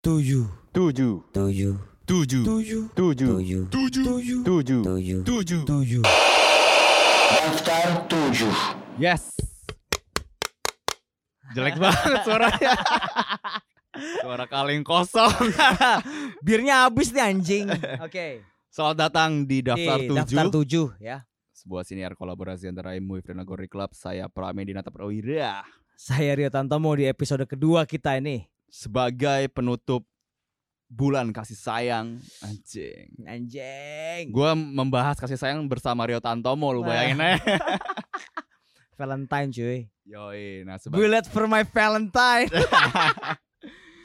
tujuh 0.00 0.48
tujuh 0.72 1.20
tujuh 1.28 1.76
tujuh 2.08 2.42
tujuh 2.48 2.84
tujuh 2.96 3.28
tujuh 3.28 3.62
tujuh 3.68 3.68
tujuh 3.68 4.40
tujuh 4.40 4.80
tujuh 4.80 5.20
tujuh 5.28 5.60
tujuh 5.68 6.02
daftar 7.28 8.08
tujuh 8.08 8.54
yes 8.96 9.36
jelek 11.52 11.76
banget 11.76 12.16
suaranya 12.24 12.72
suara 14.24 14.48
kaleng 14.48 14.80
kosong 14.80 15.36
birnya 16.40 16.88
habis 16.88 17.12
nih 17.12 17.36
anjing 17.36 17.68
oke 18.00 18.40
selamat 18.72 18.96
datang 19.04 19.44
di 19.44 19.60
daftar 19.60 20.00
tujuh 20.00 20.16
daftar 20.16 20.46
tujuh 20.48 20.86
ya 20.96 21.28
sebuah 21.52 21.84
siniar 21.84 22.16
kolaborasi 22.16 22.72
antara 22.72 22.96
Imui 22.96 23.20
dan 23.20 23.44
Agori 23.44 23.68
Club 23.68 23.92
saya 23.92 24.32
Pramedina 24.32 24.80
Prawira 24.80 25.60
saya 25.92 26.32
Rio 26.32 26.48
Tantomo 26.48 26.88
di 26.96 27.04
episode 27.04 27.44
kedua 27.44 27.84
kita 27.84 28.16
ini 28.16 28.48
sebagai 28.70 29.50
penutup 29.50 30.06
bulan 30.86 31.30
kasih 31.30 31.54
sayang. 31.54 32.18
Anjing. 32.42 33.10
Anjing. 33.22 34.30
Gua 34.30 34.54
membahas 34.54 35.18
kasih 35.18 35.38
sayang 35.38 35.66
bersama 35.66 36.06
Rio 36.06 36.18
Tantomo 36.18 36.70
lu 36.70 36.82
bayangin 36.82 37.18
aja 37.22 37.38
Valentine 38.98 39.48
cuy. 39.48 39.78
Yoi, 40.04 40.66
nah 40.66 40.76
sebagai, 40.76 40.98
bullet 41.00 41.24
for 41.30 41.46
my 41.46 41.62
Valentine. 41.64 42.50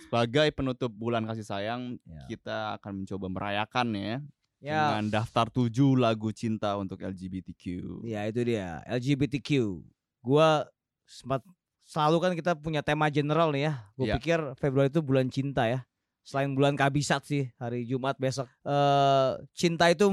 Sebagai 0.06 0.48
penutup 0.56 0.94
bulan 0.94 1.26
kasih 1.26 1.44
sayang 1.44 1.98
Ya. 2.06 2.22
kita 2.30 2.58
akan 2.80 3.04
mencoba 3.04 3.28
merayakan 3.28 3.88
ya, 3.98 4.16
ya. 4.62 4.82
dengan 4.96 5.10
daftar 5.12 5.50
7 5.52 5.68
lagu 6.00 6.30
cinta 6.32 6.78
untuk 6.80 7.02
LGBTQ. 7.02 7.64
ya 8.06 8.24
itu 8.24 8.40
dia. 8.46 8.80
LGBTQ 8.88 9.82
gua 10.24 10.64
sempat 11.04 11.42
selalu 11.86 12.18
kan 12.20 12.32
kita 12.34 12.52
punya 12.54 12.82
tema 12.82 13.08
general 13.08 13.50
nih 13.50 13.64
ya 13.64 13.74
gue 13.94 14.06
Iya. 14.06 14.16
pikir 14.18 14.40
Februari 14.56 14.90
itu 14.90 15.00
bulan 15.00 15.30
cinta 15.30 15.66
ya 15.66 15.86
selain 16.22 16.52
bulan 16.52 16.74
kabisat 16.74 17.22
sih 17.22 17.46
hari 17.56 17.86
Jumat 17.86 18.18
besok 18.18 18.50
eh 18.62 19.30
cinta 19.52 19.88
itu 19.88 20.10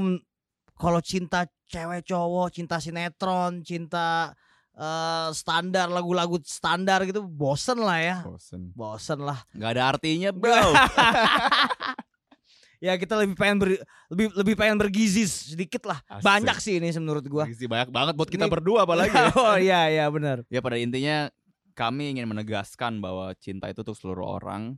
kalau 0.73 0.99
cinta 0.99 1.43
cewek 1.65 2.01
cowok 2.03 2.49
cinta 2.51 2.77
sinetron 2.77 3.61
cinta 3.61 4.29
eh 4.71 5.29
standar 5.31 5.85
lagu-lagu 5.87 6.37
standar 6.41 7.01
gitu 7.03 7.21
bosen 7.21 7.77
lah 7.77 7.97
ya 7.97 8.17
Bosen. 8.21 8.69
bosen 8.71 9.19
lah 9.19 9.41
Gak 9.51 9.69
ada 9.73 9.83
artinya, 9.91 10.29
bro. 10.29 10.53
ya 12.83 12.93
kita 12.93 13.15
lebih 13.15 13.33
pengen 13.33 13.57
ber, 13.57 13.69
lebih 14.11 14.27
lebih 14.35 14.55
pengen 14.55 14.75
bergizi 14.75 15.23
sedikit 15.23 15.87
lah 15.87 16.03
Asik. 16.03 16.19
banyak 16.21 16.57
sih 16.59 16.73
ini 16.77 16.91
menurut 16.93 17.23
gua 17.23 17.47
Gizi 17.47 17.63
banyak 17.63 17.87
banget 17.89 18.13
buat 18.13 18.27
kita 18.27 18.43
Ini- 18.43 18.51
berdua 18.51 18.83
apalagi. 18.83 19.15
ya. 19.15 19.31
oh 19.39 19.55
iya 19.55 19.81
iya 19.89 20.05
benar 20.07 20.43
ya 20.45 20.59
pada 20.59 20.75
intinya 20.75 21.31
kami 21.73 22.13
ingin 22.15 22.29
menegaskan 22.29 23.01
bahwa 23.01 23.33
cinta 23.37 23.69
itu 23.69 23.81
untuk 23.81 23.97
seluruh 23.97 24.37
orang, 24.39 24.77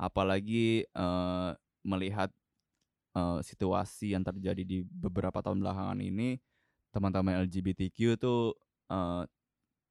apalagi 0.00 0.84
eh, 0.84 1.50
melihat 1.84 2.32
eh, 3.16 3.38
situasi 3.44 4.16
yang 4.16 4.24
terjadi 4.24 4.62
di 4.64 4.82
beberapa 4.84 5.40
tahun 5.44 5.60
belakangan 5.60 6.00
ini, 6.00 6.40
teman-teman 6.90 7.44
LGBTQ 7.46 8.16
tuh 8.18 8.56
eh, 8.90 9.24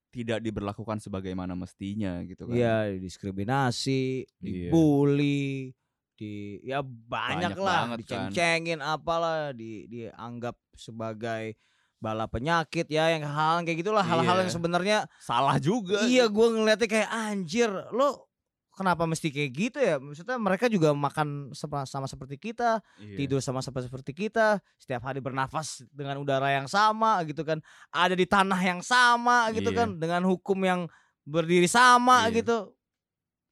tidak 0.09 0.41
diberlakukan 0.41 0.97
sebagaimana 0.97 1.53
mestinya 1.53 2.17
gitu 2.25 2.49
kan. 2.49 2.57
Iya, 2.57 2.97
diskriminasi, 2.97 4.25
Iya. 4.41 4.73
dibully, 4.73 5.69
di 6.17 6.57
ya 6.65 6.81
banyak, 6.81 7.53
Banyak 7.53 7.57
lah, 7.61 7.81
kan. 7.93 7.97
diceng-cengin 8.01 8.81
apalah, 8.81 9.53
di 9.53 9.85
dianggap 9.85 10.57
sebagai 10.73 11.53
bala 11.99 12.25
penyakit 12.25 12.87
ya 12.87 13.11
yang 13.11 13.27
hal 13.27 13.61
kayak 13.61 13.83
gitulah 13.83 13.99
hal-hal 14.01 14.39
Iya. 14.39 14.43
yang 14.47 14.51
sebenarnya 14.51 14.97
Salah 15.19 15.59
juga. 15.59 16.07
iya 16.07 16.25
gue 16.25 16.47
ngeliatnya 16.47 16.87
kayak 16.87 17.09
anjir 17.11 17.67
lo 17.91 18.25
kenapa 18.71 19.03
mesti 19.03 19.27
kayak 19.27 19.51
gitu 19.51 19.77
ya 19.77 19.99
maksudnya 19.99 20.39
mereka 20.39 20.71
juga 20.71 20.95
makan 20.95 21.51
sama, 21.51 21.83
sama 21.83 22.07
seperti 22.07 22.39
kita 22.39 22.79
Iya. 22.95 23.17
tidur 23.19 23.43
sama 23.43 23.59
sama 23.59 23.83
seperti 23.83 24.15
kita 24.15 24.63
setiap 24.79 25.03
hari 25.03 25.19
bernafas 25.19 25.83
dengan 25.91 26.15
udara 26.17 26.55
yang 26.55 26.71
sama 26.71 27.19
gitu 27.27 27.43
kan 27.43 27.59
ada 27.91 28.15
di 28.15 28.23
tanah 28.23 28.59
yang 28.63 28.79
sama 28.79 29.51
gitu 29.51 29.75
Iya. 29.75 29.79
kan 29.83 29.89
dengan 29.99 30.23
hukum 30.23 30.55
yang 30.63 30.87
berdiri 31.27 31.67
sama 31.67 32.31
Iya. 32.31 32.39
gitu 32.39 32.57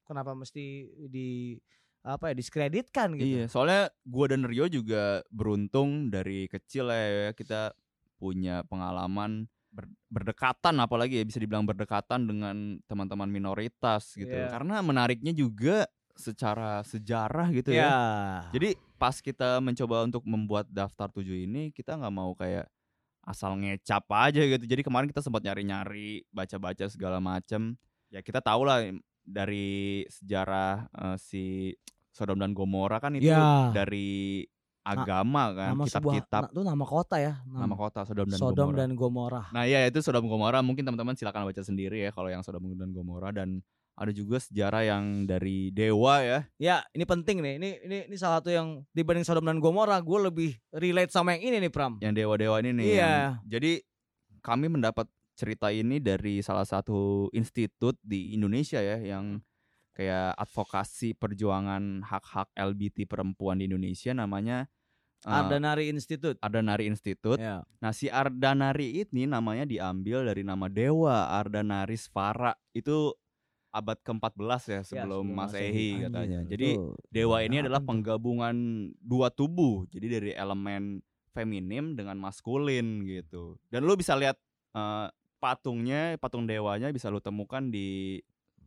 kenapa 0.08 0.32
mesti 0.32 0.88
di 1.12 1.60
apa 2.00 2.32
ya 2.32 2.34
diskreditkan 2.40 3.12
gitu 3.20 3.28
Iya, 3.28 3.44
soalnya 3.52 3.92
gua 4.08 4.32
dan 4.32 4.48
Rio 4.48 4.64
juga 4.64 5.20
beruntung 5.28 6.08
dari 6.08 6.48
kecil 6.48 6.88
ya 6.88 7.36
kita 7.36 7.76
punya 8.18 8.66
pengalaman 8.66 9.46
ber- 9.70 9.94
berdekatan 10.10 10.74
apalagi 10.82 11.22
ya 11.22 11.24
bisa 11.24 11.38
dibilang 11.38 11.64
berdekatan 11.64 12.26
dengan 12.26 12.82
teman-teman 12.90 13.30
minoritas 13.30 14.12
gitu. 14.18 14.34
Iya. 14.34 14.50
Karena 14.50 14.82
menariknya 14.82 15.32
juga 15.32 15.86
secara 16.18 16.82
sejarah 16.82 17.54
gitu 17.54 17.70
ya. 17.70 17.86
ya 17.86 17.98
Jadi 18.50 18.74
pas 18.98 19.14
kita 19.22 19.62
mencoba 19.62 20.02
untuk 20.02 20.26
membuat 20.26 20.66
daftar 20.66 21.06
tujuh 21.14 21.46
ini 21.46 21.70
kita 21.70 21.94
nggak 21.94 22.14
mau 22.14 22.34
kayak 22.34 22.66
asal 23.22 23.54
ngecap 23.54 24.08
aja 24.10 24.42
gitu. 24.42 24.64
Jadi 24.66 24.82
kemarin 24.82 25.06
kita 25.06 25.20
sempat 25.20 25.44
nyari-nyari, 25.44 26.24
baca-baca 26.32 26.88
segala 26.90 27.22
macem. 27.22 27.76
Ya 28.08 28.24
kita 28.24 28.40
tahu 28.40 28.64
lah 28.64 28.88
dari 29.22 30.02
sejarah 30.08 30.88
eh, 30.88 31.16
si 31.20 31.44
Sodom 32.10 32.40
dan 32.40 32.56
Gomora 32.56 32.98
kan 32.98 33.14
itu 33.14 33.30
Ya. 33.30 33.70
dari 33.70 34.42
agama 34.90 35.42
kan, 35.52 35.68
nama 35.70 35.84
kitab-kitab 35.84 36.42
itu 36.48 36.60
nama 36.62 36.84
kota 36.84 37.16
ya 37.16 37.34
nama 37.44 37.74
kota 37.74 38.00
Sodom 38.02 38.26
dan 38.26 38.38
Sodom 38.38 38.68
Gomora. 38.68 38.78
dan 38.78 38.90
Gomora 38.92 39.42
Nah 39.50 39.64
iya 39.64 39.84
itu 39.84 39.98
Sodom 39.98 40.24
Gomora 40.24 40.58
mungkin 40.58 40.82
teman-teman 40.82 41.12
silakan 41.12 41.44
baca 41.44 41.60
sendiri 41.60 42.00
ya 42.00 42.10
kalau 42.10 42.26
yang 42.26 42.40
Sodom 42.40 42.64
dan 42.70 42.90
Gomora 42.90 43.28
dan 43.28 43.60
ada 43.92 44.10
juga 44.10 44.38
sejarah 44.38 44.86
yang 44.86 45.04
dari 45.24 45.68
dewa 45.68 46.22
ya. 46.22 46.46
ya 46.56 46.76
ini 46.88 47.02
penting 47.02 47.38
nih 47.38 47.54
ini 47.56 47.68
ini 47.82 47.98
ini 48.06 48.16
salah 48.16 48.38
satu 48.38 48.48
yang 48.48 48.86
dibanding 48.90 49.22
Sodom 49.22 49.42
dan 49.42 49.58
Gomora 49.58 49.98
gue 49.98 50.18
lebih 50.22 50.50
relate 50.70 51.10
sama 51.10 51.34
yang 51.34 51.42
ini 51.44 51.56
nih 51.60 51.72
Pram 51.72 51.98
yang 51.98 52.12
dewa-dewa 52.12 52.58
ini 52.60 52.70
nih. 52.72 52.86
Iya. 52.94 53.02
yang- 53.02 53.34
jadi 53.44 53.72
kami 54.38 54.66
mendapat 54.68 55.04
cerita 55.34 55.68
ini 55.68 55.98
dari 55.98 56.38
salah 56.40 56.62
satu 56.62 57.26
institut 57.30 57.98
di 58.00 58.32
Indonesia 58.32 58.78
ya 58.78 58.98
yang 58.98 59.38
kayak 59.92 60.30
advokasi 60.36 61.10
perjuangan 61.12 62.02
hak-hak 62.02 62.54
LGBT 62.54 63.02
perempuan 63.04 63.58
di 63.58 63.66
Indonesia 63.66 64.10
namanya 64.12 64.70
Ardanari 65.24 65.88
Institute 65.88 66.38
Ardanari 66.38 66.86
Institute. 66.86 67.36
ya 67.36 67.62
Nah 67.78 67.90
si 67.90 68.06
Ardanari 68.06 69.02
ini 69.02 69.26
namanya 69.26 69.64
diambil 69.64 70.22
dari 70.22 70.42
nama 70.42 70.66
dewa 70.66 71.26
Ardanaris 71.32 72.06
Vara 72.08 72.54
itu 72.70 73.10
abad 73.68 73.98
ke-14 74.00 74.62
ya 74.64 74.80
sebelum 74.80 75.28
Masehi 75.28 76.06
katanya. 76.06 76.40
Jadi 76.46 76.78
dewa 77.10 77.42
ini 77.42 77.60
adalah 77.60 77.82
penggabungan 77.82 78.56
dua 78.96 79.28
tubuh. 79.28 79.84
Jadi 79.88 80.06
dari 80.08 80.30
elemen 80.32 81.02
feminim 81.30 81.92
dengan 81.92 82.16
maskulin 82.16 83.04
gitu. 83.04 83.58
Dan 83.68 83.84
lu 83.84 83.94
bisa 83.94 84.14
lihat 84.14 84.38
eh, 84.72 85.06
patungnya, 85.38 86.14
patung 86.16 86.46
dewanya 86.46 86.90
bisa 86.90 87.10
lu 87.10 87.18
temukan 87.18 87.62
di 87.62 88.18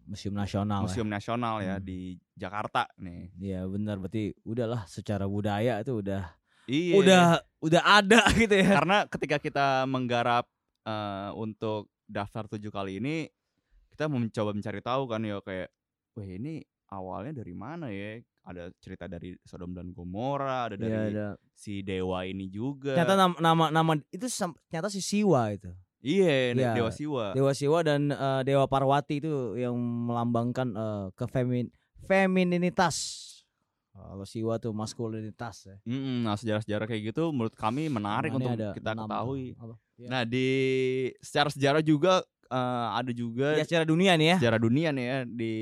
Museum 0.02 0.34
Nasional 0.34 0.82
Museum 0.84 1.08
Nasional 1.08 1.62
ya 1.62 1.76
Hmm. 1.78 1.86
di 1.86 2.18
Jakarta 2.34 2.90
nih. 2.98 3.30
ya 3.38 3.62
benar 3.66 3.96
berarti 3.96 4.34
udahlah 4.44 4.84
secara 4.86 5.24
budaya 5.24 5.78
itu 5.78 5.94
udah 5.94 6.26
Iya. 6.72 6.96
udah 6.96 7.24
udah 7.60 7.82
ada 7.84 8.22
gitu 8.42 8.56
ya 8.56 8.80
Karena 8.80 9.04
ketika 9.06 9.38
kita 9.38 9.68
menggarap 9.86 10.48
eh, 10.88 11.30
untuk 11.36 11.92
daftar 12.08 12.48
tujuh 12.48 12.72
kali 12.72 13.04
ini, 13.04 13.28
kita 13.92 14.08
mencoba 14.08 14.52
mencari 14.52 14.80
tahu 14.80 15.04
kan 15.06 15.20
ya 15.22 15.40
kayak, 15.40 15.68
wah 16.16 16.24
ini 16.24 16.64
awalnya 16.88 17.44
dari 17.44 17.52
mana 17.52 17.92
ya? 17.92 18.20
Ada 18.42 18.74
cerita 18.82 19.06
dari 19.06 19.38
Sodom 19.46 19.72
dan 19.72 19.94
Gomora, 19.94 20.66
ada 20.66 20.76
dari 20.76 20.92
Iya, 20.92 21.04
ada. 21.14 21.28
si 21.54 21.86
dewa 21.86 22.26
ini 22.26 22.50
juga. 22.50 22.98
ternyata 22.98 23.14
nama 23.14 23.36
nama, 23.38 23.66
nama 23.70 23.92
itu 24.10 24.26
ternyata 24.28 24.90
si 24.90 24.98
Siwa 24.98 25.54
itu 25.54 25.70
Iya, 26.02 26.58
Iya. 26.58 26.74
Dewa 26.74 26.90
Siwa. 26.90 27.26
Dewa 27.38 27.54
Siwa 27.54 27.80
dan 27.86 28.10
eh, 28.10 28.42
Dewa 28.42 28.66
Parwati 28.66 29.22
itu 29.22 29.54
yang 29.54 29.78
melambangkan 29.78 30.68
eh, 30.74 31.08
kefemin 31.14 31.70
femininitas 32.10 32.98
kalau 33.92 34.24
Siwa 34.24 34.56
tuh 34.56 34.72
maskulinitas 34.72 35.68
ya 35.68 35.76
Mm-mm, 35.84 36.24
nah 36.24 36.40
sejarah-sejarah 36.40 36.88
kayak 36.88 37.12
gitu 37.12 37.30
menurut 37.30 37.52
kami 37.54 37.92
menarik 37.92 38.32
untuk 38.32 38.56
ada 38.56 38.72
kita 38.72 38.96
ketahui. 38.96 39.52
Apa? 39.60 39.76
Ya. 40.00 40.08
Nah 40.08 40.22
di 40.24 40.48
secara 41.20 41.50
sejarah 41.52 41.84
juga 41.84 42.24
eh, 42.48 42.88
ada 42.96 43.12
juga 43.12 43.60
ya 43.60 43.68
secara 43.68 43.84
dunia 43.84 44.16
nih 44.16 44.28
ya 44.32 44.38
sejarah 44.40 44.60
dunia 44.60 44.90
nih 44.96 45.06
ya 45.06 45.18
di 45.28 45.54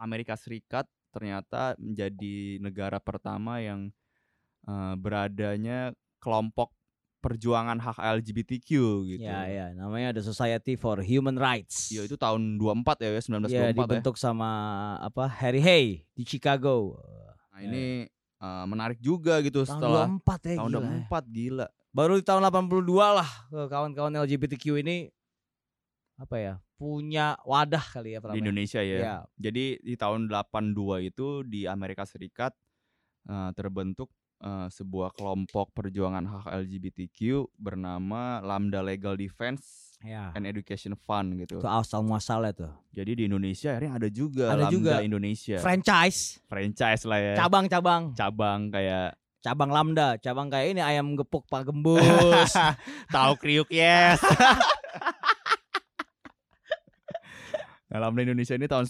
Amerika 0.00 0.34
Serikat 0.34 0.88
ternyata 1.12 1.76
menjadi 1.78 2.58
negara 2.58 2.98
pertama 2.98 3.60
yang 3.60 3.92
eh, 4.64 4.94
beradanya 4.96 5.92
kelompok 6.18 6.72
perjuangan 7.20 7.80
hak 7.80 7.96
LGBTQ 8.20 8.68
gitu. 9.08 9.24
ya 9.24 9.48
ya 9.48 9.66
namanya 9.72 10.12
ada 10.12 10.20
Society 10.20 10.76
for 10.76 11.00
Human 11.00 11.40
Rights 11.40 11.88
Iya, 11.88 12.04
itu 12.04 12.20
tahun 12.20 12.60
24 12.60 13.00
ya, 13.00 13.10
ya 13.16 13.20
1924 13.24 13.48
ya 13.48 13.64
ya. 13.64 13.72
dibentuk 13.72 14.16
sama 14.20 14.50
apa 15.00 15.24
Harry 15.40 15.64
Hay 15.64 16.04
di 16.12 16.24
Chicago 16.28 17.00
Nah, 17.54 17.60
ini 17.62 18.10
eh, 18.42 18.64
menarik 18.66 18.98
juga 18.98 19.38
gitu 19.38 19.62
tahun 19.62 19.78
setelah 19.78 20.04
24 20.10 20.50
ya 20.50 20.56
tahun 20.58 20.70
gila 20.74 20.82
ya. 20.82 21.06
24 21.06 21.38
gila. 21.38 21.66
baru 21.94 22.12
di 22.18 22.24
tahun 22.26 22.42
82 22.50 23.18
lah 23.22 23.30
kawan-kawan 23.70 24.12
LGBTQ 24.26 24.82
ini 24.82 24.96
apa 26.18 26.36
ya 26.38 26.54
punya 26.74 27.38
wadah 27.46 27.82
kali 27.82 28.14
ya 28.14 28.20
di 28.22 28.38
ya? 28.38 28.42
Indonesia 28.42 28.80
ya. 28.82 28.98
ya. 28.98 29.16
Jadi 29.38 29.78
di 29.78 29.94
tahun 29.94 30.26
82 30.26 31.10
itu 31.10 31.46
di 31.46 31.70
Amerika 31.70 32.02
Serikat 32.02 32.50
uh, 33.30 33.50
terbentuk 33.54 34.10
uh, 34.42 34.66
sebuah 34.66 35.14
kelompok 35.14 35.70
perjuangan 35.70 36.26
hak 36.26 36.66
LGBTQ 36.66 37.46
bernama 37.54 38.42
Lambda 38.42 38.82
Legal 38.82 39.14
Defense 39.14 39.93
ya. 40.04 40.30
and 40.36 40.44
Education 40.44 40.92
Fund 40.94 41.34
gitu. 41.40 41.58
Itu 41.58 41.66
asal 41.66 42.04
muasalnya 42.04 42.52
tuh. 42.52 42.72
Jadi 42.92 43.18
di 43.18 43.22
Indonesia 43.26 43.72
akhirnya 43.74 43.92
ada 43.96 44.08
juga 44.12 44.52
ada 44.52 44.68
Lambda 44.68 44.74
juga. 44.76 44.94
Indonesia. 45.00 45.58
Franchise. 45.58 46.44
Franchise 46.46 47.02
lah 47.08 47.18
ya. 47.18 47.34
Cabang-cabang. 47.40 48.12
Cabang 48.14 48.68
kayak 48.68 49.16
cabang 49.44 49.68
lambda, 49.68 50.16
cabang 50.24 50.48
kayak 50.48 50.72
ini 50.72 50.80
ayam 50.80 51.12
gepuk 51.20 51.44
Pak 51.52 51.68
Gembus. 51.68 52.56
Tahu 53.14 53.32
kriuk 53.36 53.68
yes. 53.68 54.24
nah, 57.92 58.08
lambda 58.08 58.24
Indonesia 58.24 58.56
ini 58.56 58.64
tahun 58.64 58.88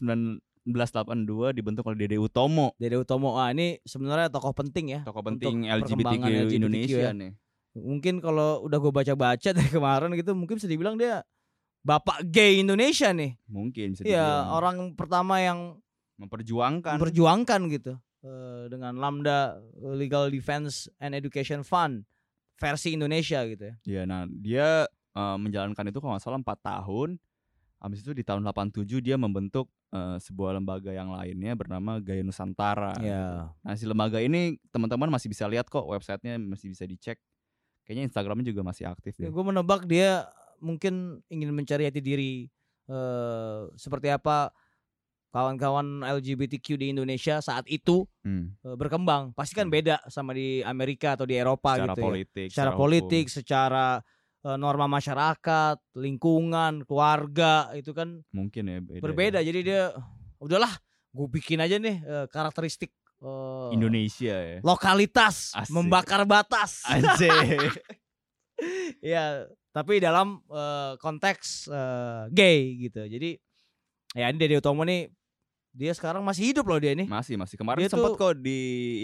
1982 0.71 1.59
dibentuk 1.59 1.83
oleh 1.91 2.07
Dede 2.07 2.23
Utomo. 2.23 2.71
Dede 2.79 3.03
Utomo. 3.03 3.35
Ah, 3.35 3.51
ini 3.51 3.83
sebenarnya 3.83 4.31
tokoh 4.31 4.55
penting 4.55 4.95
ya. 4.95 5.01
Tokoh 5.03 5.27
penting 5.27 5.67
LGBTQ, 5.67 6.23
LGBTQ 6.23 6.55
Indonesia 6.55 7.11
ya. 7.11 7.11
nih. 7.11 7.35
Mungkin 7.75 8.23
kalau 8.23 8.63
udah 8.65 8.79
gue 8.79 8.93
baca-baca 8.95 9.49
dari 9.57 9.71
kemarin 9.71 10.15
gitu 10.15 10.33
mungkin 10.33 10.57
bisa 10.59 10.71
dibilang 10.71 10.95
dia 10.95 11.27
bapak 11.85 12.25
gay 12.27 12.63
Indonesia 12.63 13.13
nih. 13.13 13.37
Mungkin 13.51 13.95
bisa 13.95 14.03
Iya, 14.07 14.49
orang 14.51 14.97
pertama 14.97 15.43
yang 15.43 15.79
memperjuangkan 16.17 16.97
memperjuangkan 16.97 17.61
gitu. 17.75 17.93
Eh, 18.25 18.65
dengan 18.73 18.97
Lambda 18.97 19.61
Legal 19.77 20.33
Defense 20.33 20.89
and 20.97 21.13
Education 21.13 21.61
Fund 21.61 22.09
versi 22.57 22.97
Indonesia 22.97 23.45
gitu 23.45 23.69
ya. 23.69 23.75
Iya, 23.85 24.03
nah 24.09 24.25
dia 24.25 24.89
uh, 25.13 25.37
menjalankan 25.37 25.93
itu 25.93 25.99
kalau 26.01 26.17
nggak 26.17 26.25
salah 26.25 26.41
4 26.41 26.49
tahun. 26.65 27.21
Habis 27.85 28.01
itu 28.01 28.17
di 28.17 28.25
tahun 28.25 28.41
87 28.49 29.05
dia 29.05 29.21
membentuk 29.21 29.69
uh, 29.93 30.17
sebuah 30.17 30.57
lembaga 30.57 30.89
yang 30.89 31.13
lainnya 31.13 31.53
bernama 31.53 32.01
Gaya 32.01 32.25
Nusantara. 32.25 32.97
Iya. 32.97 33.53
Nah 33.61 33.75
si 33.77 33.85
lembaga 33.85 34.25
ini 34.25 34.57
teman-teman 34.73 35.13
masih 35.13 35.29
bisa 35.29 35.45
lihat 35.45 35.69
kok 35.69 35.85
websitenya 35.85 36.41
masih 36.41 36.73
bisa 36.73 36.89
dicek. 36.89 37.21
Kayaknya 37.85 38.05
Instagramnya 38.09 38.47
juga 38.49 38.65
masih 38.65 38.89
aktif 38.89 39.15
ya. 39.21 39.29
Gue 39.29 39.45
menebak 39.45 39.85
dia 39.85 40.25
mungkin 40.59 41.21
ingin 41.29 41.53
mencari 41.53 41.85
hati 41.85 42.01
diri 42.01 42.49
uh, 42.89 43.69
seperti 43.77 44.09
apa 44.09 44.49
kawan-kawan 45.35 46.07
LGBTQ 46.07 46.67
di 46.79 46.87
Indonesia 46.95 47.43
saat 47.43 47.67
itu 47.67 48.07
hmm. 48.23 48.63
Eh, 48.63 48.77
berkembang 48.79 49.35
pasti 49.35 49.59
kan 49.59 49.67
hmm. 49.67 49.75
beda 49.75 49.97
sama 50.07 50.31
di 50.31 50.63
Amerika 50.63 51.19
atau 51.19 51.27
di 51.27 51.35
Eropa 51.35 51.75
secara 51.75 51.91
gitu 51.91 52.01
ya. 52.01 52.07
politik, 52.07 52.47
ya. 52.47 52.53
Secara, 52.55 52.55
secara 52.55 52.79
politik, 52.79 53.25
hukum. 53.27 53.35
secara 53.43 53.87
uh, 54.47 54.57
norma 54.57 54.87
masyarakat, 54.87 55.77
lingkungan, 55.99 56.87
keluarga 56.87 57.75
itu 57.75 57.91
kan 57.91 58.23
mungkin 58.31 58.63
ya 58.71 58.79
beda 58.79 59.03
berbeda. 59.03 59.39
Ya. 59.43 59.47
Jadi 59.51 59.61
dia 59.67 59.83
udahlah, 60.39 60.71
gue 61.11 61.27
bikin 61.27 61.59
aja 61.59 61.83
nih 61.83 61.99
uh, 62.07 62.27
karakteristik 62.31 62.95
uh, 63.25 63.73
Indonesia 63.73 64.37
ya. 64.37 64.59
Lokalitas 64.61 65.57
Asik. 65.57 65.73
membakar 65.73 66.23
batas. 66.29 66.85
Anjir. 66.85 67.73
ya, 69.01 69.49
tapi 69.73 69.99
dalam 69.99 70.45
uh, 70.53 70.95
konteks 71.01 71.73
uh, 71.73 72.29
gay 72.31 72.77
gitu. 72.79 73.09
Jadi 73.09 73.41
ya 74.15 74.31
ini 74.31 74.39
Dede 74.39 74.61
Utomo 74.61 74.85
nih 74.85 75.11
dia 75.75 75.91
sekarang 75.91 76.23
masih 76.23 76.55
hidup 76.55 76.71
loh 76.71 76.79
dia 76.79 76.95
ini. 76.95 77.11
Masih, 77.11 77.35
masih. 77.35 77.59
Kemarin 77.59 77.89
dia 77.89 77.91
sempat 77.91 78.15
tuh... 78.15 78.21
kok 78.21 78.35
di 78.39 78.61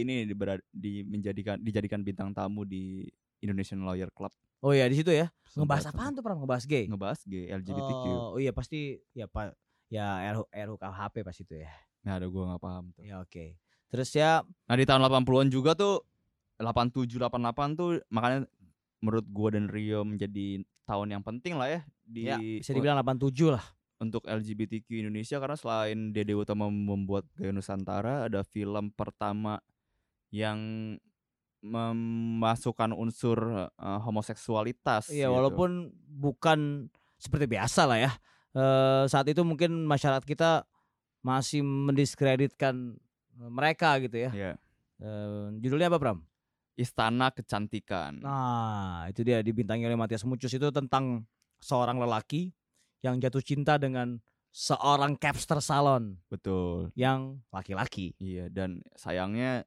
ini 0.07 0.29
di, 0.29 0.35
di 0.71 0.93
menjadikan 1.03 1.59
dijadikan 1.59 2.05
bintang 2.07 2.31
tamu 2.31 2.63
di 2.63 3.11
Indonesian 3.43 3.83
Lawyer 3.83 4.13
Club. 4.15 4.31
Oh 4.61 4.71
iya 4.77 4.87
di 4.87 4.95
situ 4.95 5.11
ya. 5.11 5.33
Ngebahas 5.57 5.91
apa 5.91 6.13
tuh 6.15 6.23
pernah 6.23 6.39
ngebahas 6.39 6.65
gay? 6.69 6.85
Ngebahas 6.87 7.21
gay, 7.27 7.49
LGBTQ. 7.49 8.05
Oh, 8.13 8.39
iya 8.39 8.53
pasti 8.53 9.01
ya 9.17 9.27
Pak 9.27 9.57
ya 9.91 10.31
RU, 10.37 10.45
RUKHP 10.47 11.15
pas 11.27 11.37
itu 11.41 11.55
ya. 11.59 11.73
Nah, 12.07 12.21
ada 12.21 12.31
gua 12.31 12.55
nggak 12.55 12.63
paham 12.63 12.85
tuh. 12.95 13.03
Ya 13.03 13.19
oke. 13.19 13.33
Okay. 13.33 13.59
Terus 13.91 14.11
ya 14.15 14.41
Nah, 14.47 14.77
di 14.79 14.87
tahun 14.87 15.03
80-an 15.03 15.51
juga 15.51 15.75
tuh 15.75 16.07
87 16.63 17.19
88 17.19 17.75
tuh 17.75 17.99
makanya 18.13 18.47
menurut 19.01 19.27
gua 19.33 19.49
dan 19.57 19.67
Rio 19.67 20.05
menjadi 20.07 20.63
tahun 20.85 21.19
yang 21.19 21.23
penting 21.25 21.57
lah 21.57 21.69
ya 21.73 21.81
di 22.05 22.21
ya, 22.29 22.37
bisa 22.37 22.71
dibilang 22.77 23.01
87 23.01 23.57
lah 23.57 23.65
untuk 24.01 24.25
LGBTQ 24.25 25.05
Indonesia 25.05 25.37
karena 25.37 25.57
selain 25.57 26.11
Dede 26.11 26.33
Utama 26.33 26.73
membuat 26.73 27.29
Gaya 27.37 27.53
Nusantara 27.53 28.29
ada 28.29 28.41
film 28.41 28.93
pertama 28.97 29.61
yang 30.33 30.59
memasukkan 31.61 32.97
unsur 32.97 33.69
uh, 33.69 34.01
homoseksualitas. 34.01 35.13
Iya, 35.13 35.29
gitu. 35.29 35.37
walaupun 35.37 35.93
bukan 36.09 36.89
seperti 37.21 37.45
biasa 37.45 37.85
lah 37.85 37.99
ya. 38.01 38.13
Uh, 38.51 39.05
saat 39.07 39.29
itu 39.29 39.45
mungkin 39.45 39.85
masyarakat 39.85 40.25
kita 40.25 40.65
masih 41.21 41.61
mendiskreditkan 41.61 42.97
mereka 43.49 43.97
gitu 44.03 44.17
ya. 44.29 44.31
Iya. 44.35 44.53
Uh, 45.01 45.57
judulnya 45.65 45.89
apa, 45.89 45.97
Bram? 45.97 46.19
Istana 46.77 47.33
Kecantikan. 47.33 48.21
Nah, 48.21 49.09
itu 49.09 49.25
dia 49.25 49.41
dibintangi 49.41 49.89
oleh 49.89 49.97
Matias 49.97 50.25
Mucus 50.29 50.53
itu 50.53 50.69
tentang 50.69 51.25
seorang 51.61 51.97
lelaki 52.01 52.53
yang 53.01 53.17
jatuh 53.17 53.41
cinta 53.41 53.81
dengan 53.81 54.21
seorang 54.53 55.17
capster 55.17 55.61
salon. 55.65 56.21
Betul. 56.29 56.93
Yang 56.97 57.41
laki-laki. 57.49 58.13
Iya, 58.21 58.53
dan 58.53 58.85
sayangnya 58.97 59.65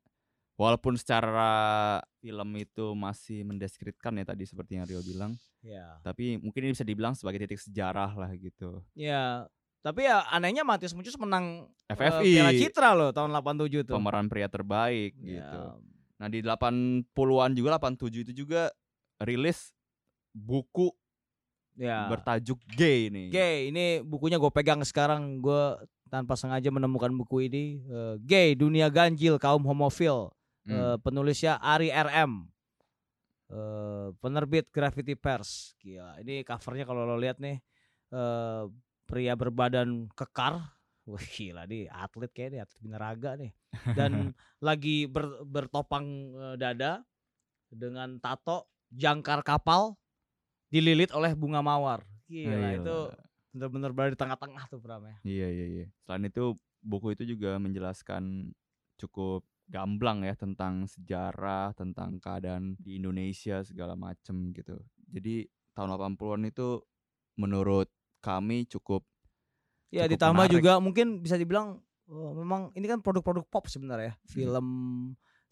walaupun 0.57 0.93
secara 0.99 1.97
film 2.21 2.49
itu 2.57 2.93
masih 2.93 3.41
mendeskripsikan 3.47 4.21
ya 4.21 4.25
tadi 4.27 4.43
seperti 4.45 4.77
yang 4.77 4.85
Rio 4.85 5.01
bilang. 5.01 5.33
Iya. 5.63 5.97
Tapi 6.03 6.37
mungkin 6.37 6.69
ini 6.69 6.71
bisa 6.75 6.85
dibilang 6.85 7.15
sebagai 7.17 7.45
titik 7.45 7.61
sejarah 7.61 8.11
lah 8.13 8.31
gitu. 8.37 8.83
Iya. 8.93 9.47
Tapi 9.83 10.07
ya 10.07 10.23
anehnya 10.31 10.63
Matius 10.63 10.95
Mucus 10.95 11.19
menang 11.19 11.67
FFI 11.91 12.23
uh, 12.23 12.23
Piala 12.23 12.51
Citra 12.55 12.89
loh 12.95 13.11
tahun 13.11 13.35
87 13.35 13.83
tuh. 13.83 13.95
Pemeran 13.99 14.31
pria 14.31 14.47
terbaik 14.47 15.11
ya. 15.19 15.43
gitu. 15.43 15.59
Nah, 16.23 16.27
di 16.31 16.39
80-an 16.39 17.51
juga 17.51 17.75
87 17.75 18.23
itu 18.23 18.33
juga 18.47 18.71
rilis 19.19 19.75
buku 20.31 20.87
ya. 21.75 22.07
bertajuk 22.07 22.63
Gay 22.79 23.11
ini. 23.11 23.27
Gay 23.27 23.75
ini 23.75 23.99
bukunya 23.99 24.39
gue 24.39 24.51
pegang 24.55 24.79
sekarang 24.87 25.43
gue 25.43 25.83
tanpa 26.13 26.37
sengaja 26.37 26.69
menemukan 26.69 27.09
buku 27.09 27.49
ini 27.49 27.81
uh, 27.89 28.15
Gay 28.21 28.53
Dunia 28.53 28.87
Ganjil 28.93 29.41
Kaum 29.41 29.65
Homofil 29.65 30.29
hmm. 30.69 30.71
uh, 30.71 30.97
penulisnya 31.01 31.57
Ari 31.57 31.89
RM 31.89 32.45
uh, 33.49 33.57
eh, 33.57 34.07
penerbit 34.21 34.69
Graffiti 34.69 35.17
Pers 35.17 35.73
gila 35.81 36.21
ini 36.21 36.45
covernya 36.45 36.85
kalau 36.85 37.09
lo 37.09 37.17
lihat 37.17 37.41
nih 37.41 37.57
uh, 38.13 38.69
pria 39.13 39.37
berbadan 39.37 40.09
kekar 40.17 40.73
Wah 41.03 41.19
gila 41.19 41.67
nih 41.67 41.91
atlet 41.91 42.31
kayaknya 42.31 42.63
atlet 42.63 42.79
binaraga 42.79 43.35
nih 43.35 43.51
dan 43.91 44.31
lagi 44.67 45.03
ber, 45.03 45.43
bertopang 45.43 46.31
uh, 46.31 46.55
dada 46.55 47.03
dengan 47.67 48.23
tato 48.23 48.71
jangkar 48.87 49.43
kapal 49.43 49.99
dililit 50.71 51.11
oleh 51.11 51.35
bunga 51.37 51.59
mawar. 51.59 52.01
Gila, 52.25 52.55
Gila. 52.55 52.69
itu 52.79 52.97
benar-benar 53.53 53.91
berada 53.93 54.11
di 54.15 54.19
tengah-tengah 54.23 54.63
tuh 54.71 54.79
Pram 54.81 55.03
ya. 55.05 55.17
Iya 55.21 55.47
iya 55.51 55.65
iya. 55.69 55.85
Selain 56.01 56.25
itu 56.25 56.57
buku 56.81 57.13
itu 57.13 57.35
juga 57.35 57.59
menjelaskan 57.59 58.55
cukup 58.97 59.45
gamblang 59.67 60.25
ya 60.25 60.33
tentang 60.39 60.89
sejarah, 60.89 61.75
tentang 61.77 62.17
keadaan 62.17 62.79
di 62.81 62.97
Indonesia 62.97 63.61
segala 63.61 63.93
macem 63.93 64.55
gitu. 64.55 64.79
Jadi 65.11 65.45
tahun 65.77 65.93
80-an 65.93 66.47
itu 66.47 66.81
menurut 67.37 67.91
kami 68.23 68.63
cukup 68.71 69.03
Ya 69.91 70.07
cukup 70.07 70.11
ditambah 70.15 70.45
menarik. 70.47 70.55
juga 70.57 70.71
mungkin 70.79 71.07
bisa 71.19 71.35
dibilang 71.35 71.83
oh, 72.07 72.31
memang 72.33 72.71
ini 72.73 72.87
kan 72.87 73.03
produk-produk 73.03 73.45
pop 73.51 73.67
sebenarnya 73.67 74.09
ya. 74.09 74.13
Hmm. 74.15 74.27
Film 74.31 74.67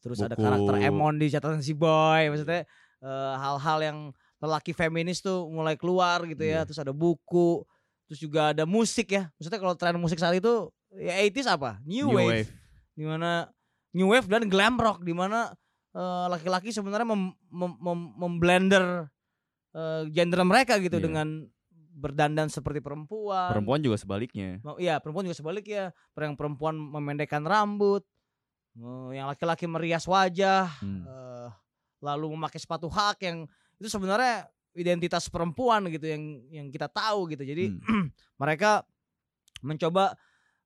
terus 0.01 0.17
Buku. 0.17 0.27
ada 0.31 0.35
karakter 0.39 0.73
Emon 0.81 1.19
di 1.19 1.29
catatan 1.29 1.61
si 1.61 1.77
boy 1.77 2.33
maksudnya 2.33 2.65
eh, 3.05 3.33
hal-hal 3.37 3.77
uh, 3.77 3.85
yang 3.85 3.97
lelaki 4.41 4.73
feminis 4.73 5.21
tuh 5.21 5.45
mulai 5.45 5.77
keluar 5.77 6.25
gitu 6.25 6.41
ya. 6.41 6.61
Yeah. 6.61 6.63
Terus 6.65 6.81
ada 6.81 6.89
buku, 6.89 7.61
terus 8.09 8.17
juga 8.17 8.51
ada 8.51 8.65
musik 8.65 9.13
ya. 9.13 9.29
Maksudnya 9.37 9.59
kalau 9.61 9.77
tren 9.77 10.01
musik 10.01 10.17
saat 10.17 10.33
itu 10.33 10.73
ya 10.97 11.21
80s 11.29 11.47
apa? 11.47 11.77
New, 11.85 12.09
New 12.09 12.17
wave. 12.17 12.49
wave. 12.49 12.51
Di 12.97 13.05
mana 13.05 13.47
New 13.93 14.09
wave 14.09 14.25
dan 14.25 14.49
glam 14.49 14.81
rock 14.81 15.05
di 15.05 15.13
mana 15.13 15.53
uh, 15.93 16.25
laki-laki 16.33 16.73
sebenarnya 16.73 17.05
mem, 17.05 17.37
mem, 17.53 17.71
mem, 17.77 17.99
memblender 18.17 19.05
uh, 19.77 20.01
gender 20.09 20.41
mereka 20.41 20.81
gitu 20.81 20.97
yeah. 20.97 21.05
dengan 21.05 21.27
berdandan 22.01 22.49
seperti 22.49 22.81
perempuan. 22.81 23.53
Perempuan 23.53 23.79
juga 23.85 24.01
sebaliknya. 24.01 24.57
Iya, 24.81 24.97
perempuan 24.97 25.29
juga 25.29 25.37
sebaliknya. 25.37 25.93
Yang 26.17 26.33
perempuan 26.33 26.73
memendekkan 26.73 27.45
rambut, 27.45 28.01
yang 29.13 29.29
laki-laki 29.29 29.69
merias 29.69 30.09
wajah, 30.09 30.65
hmm. 30.81 31.03
uh, 31.05 31.49
lalu 32.01 32.33
memakai 32.33 32.57
sepatu 32.57 32.89
hak 32.89 33.21
yang 33.21 33.45
itu 33.77 33.87
sebenarnya 33.91 34.49
identitas 34.73 35.27
perempuan 35.27 35.85
gitu 35.91 36.07
yang 36.09 36.23
yang 36.49 36.67
kita 36.73 36.89
tahu 36.89 37.29
gitu. 37.29 37.45
Jadi 37.45 37.69
hmm. 37.69 38.09
mereka 38.41 38.81
mencoba 39.61 40.17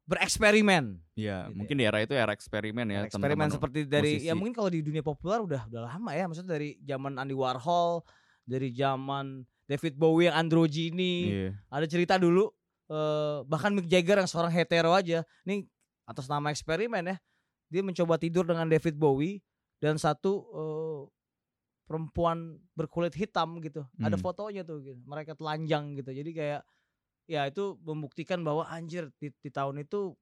bereksperimen. 0.06 1.02
Iya, 1.18 1.50
gitu 1.50 1.58
mungkin 1.58 1.76
ya. 1.76 1.82
di 1.82 1.84
era 1.90 2.00
itu 2.06 2.14
era 2.14 2.32
eksperimen 2.32 2.86
ya. 2.86 3.00
eksperimen 3.10 3.50
seperti 3.50 3.90
dari 3.90 4.22
musisi. 4.22 4.30
ya 4.30 4.34
mungkin 4.38 4.54
kalau 4.54 4.70
di 4.70 4.86
dunia 4.86 5.02
populer 5.02 5.42
udah 5.42 5.62
udah 5.68 5.82
lama 5.90 6.12
ya. 6.14 6.30
Maksudnya 6.30 6.56
dari 6.56 6.78
zaman 6.86 7.18
Andy 7.18 7.34
Warhol, 7.36 8.06
dari 8.46 8.70
zaman 8.72 9.42
David 9.66 9.98
Bowie 9.98 10.30
yang 10.30 10.38
androgini. 10.38 11.14
Yeah. 11.50 11.52
Ada 11.74 11.86
cerita 11.90 12.16
dulu 12.22 12.50
uh, 12.90 13.42
bahkan 13.50 13.74
Mick 13.74 13.90
Jagger 13.90 14.22
yang 14.22 14.30
seorang 14.30 14.54
hetero 14.54 14.94
aja. 14.94 15.26
Ini 15.46 15.66
atas 16.06 16.30
nama 16.30 16.54
eksperimen 16.54 17.16
ya. 17.16 17.18
Dia 17.70 17.82
mencoba 17.82 18.22
tidur 18.22 18.46
dengan 18.46 18.70
David 18.70 18.96
Bowie 18.96 19.42
dan 19.82 19.98
satu 19.98 20.32
uh, 20.54 21.02
perempuan 21.90 22.62
berkulit 22.78 23.14
hitam 23.14 23.58
gitu. 23.62 23.86
Hmm. 23.98 24.10
Ada 24.10 24.18
fotonya 24.22 24.62
tuh 24.62 24.82
gitu. 24.86 25.02
Mereka 25.06 25.34
telanjang 25.38 25.98
gitu. 25.98 26.14
Jadi 26.14 26.32
kayak 26.34 26.62
ya 27.26 27.50
itu 27.50 27.78
membuktikan 27.82 28.46
bahwa 28.46 28.70
anjir 28.70 29.10
di, 29.18 29.34
di 29.42 29.50
tahun 29.50 29.82
itu 29.82 30.14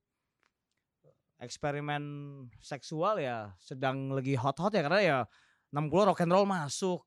eksperimen 1.43 2.03
seksual 2.63 3.19
ya 3.19 3.51
sedang 3.59 4.15
lagi 4.15 4.39
hot-hot 4.39 4.71
ya 4.71 4.87
karena 4.87 5.01
ya 5.03 5.17
60 5.75 6.07
rock 6.07 6.23
and 6.23 6.31
roll 6.31 6.47
masuk 6.47 7.03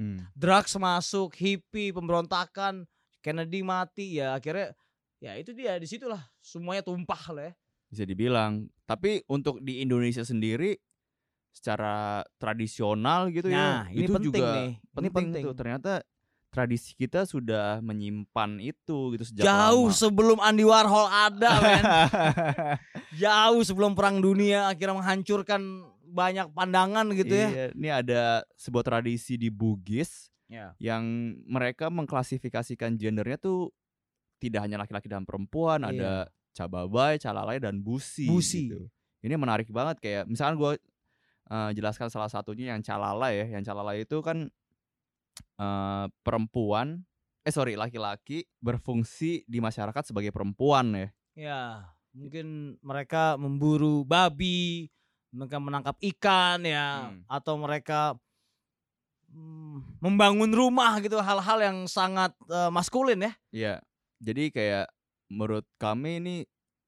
hmm. 0.00 0.32
drugs 0.32 0.72
masuk, 0.80 1.36
hippie, 1.36 1.92
pemberontakan, 1.92 2.88
Kennedy 3.20 3.60
mati 3.60 4.16
ya 4.16 4.32
akhirnya 4.32 4.72
ya 5.20 5.36
itu 5.36 5.52
dia 5.52 5.76
di 5.76 5.84
situlah 5.84 6.24
semuanya 6.40 6.80
tumpah 6.80 7.22
lah 7.36 7.44
ya. 7.50 7.54
Bisa 7.92 8.04
dibilang. 8.08 8.64
Tapi 8.88 9.20
untuk 9.28 9.60
di 9.60 9.84
Indonesia 9.84 10.24
sendiri 10.24 10.72
secara 11.52 12.24
tradisional 12.40 13.28
gitu 13.28 13.50
nah, 13.50 13.84
ya, 13.90 13.92
ini 13.92 14.06
itu 14.06 14.12
penting 14.16 14.40
juga 14.40 14.54
nih. 14.56 14.72
penting, 14.94 15.02
ini 15.02 15.08
penting. 15.12 15.42
Tuh. 15.44 15.54
Ternyata 15.58 15.92
tradisi 16.50 16.98
kita 16.98 17.22
sudah 17.26 17.78
menyimpan 17.78 18.58
itu 18.58 19.14
gitu 19.14 19.22
sejak 19.22 19.46
jauh 19.46 19.86
lama. 19.86 19.94
sebelum 19.94 20.38
Andy 20.42 20.66
Warhol 20.66 21.06
ada 21.06 21.50
men 21.62 21.84
jauh 23.22 23.62
sebelum 23.62 23.94
perang 23.94 24.18
dunia 24.18 24.66
akhirnya 24.66 24.98
menghancurkan 24.98 25.62
banyak 26.10 26.50
pandangan 26.50 27.06
gitu 27.14 27.32
ya. 27.32 27.48
Iya, 27.48 27.66
ini 27.72 27.88
ada 27.88 28.22
sebuah 28.58 28.84
tradisi 28.84 29.38
di 29.38 29.48
Bugis 29.48 30.28
yeah. 30.50 30.74
yang 30.82 31.02
mereka 31.46 31.88
mengklasifikasikan 31.88 32.98
gendernya 32.98 33.38
tuh 33.38 33.70
tidak 34.42 34.66
hanya 34.66 34.82
laki-laki 34.82 35.06
dan 35.06 35.22
perempuan, 35.22 35.86
yeah. 35.86 35.92
ada 35.94 36.12
cababai, 36.50 37.22
calalai 37.22 37.62
dan 37.62 37.78
busi. 37.78 38.26
Busi. 38.26 38.68
Gitu. 38.68 38.90
Ini 39.22 39.38
menarik 39.38 39.70
banget 39.70 40.00
kayak 40.00 40.24
misalkan 40.26 40.56
gue 40.58 40.72
uh, 41.52 41.70
jelaskan 41.76 42.08
salah 42.08 42.28
satunya 42.32 42.74
yang 42.74 42.82
calalai 42.82 43.46
ya, 43.46 43.46
yang 43.58 43.62
calalai 43.62 44.02
itu 44.02 44.18
kan 44.24 44.48
uh, 45.60 46.06
perempuan, 46.24 47.04
eh 47.44 47.52
sorry 47.52 47.76
laki-laki 47.76 48.48
berfungsi 48.58 49.44
di 49.44 49.58
masyarakat 49.60 50.10
sebagai 50.10 50.32
perempuan 50.32 50.92
ya. 50.96 51.08
Ya, 51.38 51.62
mungkin 52.16 52.76
mereka 52.82 53.36
memburu 53.38 54.02
babi, 54.02 54.90
mereka 55.30 55.56
menangkap 55.62 55.96
ikan 56.14 56.66
ya 56.66 57.10
hmm. 57.10 57.26
atau 57.30 57.54
mereka 57.54 58.18
mm, 59.30 60.02
membangun 60.02 60.50
rumah 60.50 60.98
gitu 60.98 61.18
hal-hal 61.22 61.58
yang 61.62 61.78
sangat 61.86 62.34
uh, 62.50 62.68
maskulin 62.70 63.30
ya. 63.30 63.32
Iya. 63.54 63.74
Jadi 64.20 64.52
kayak 64.52 64.86
menurut 65.30 65.64
kami 65.78 66.20
ini 66.20 66.36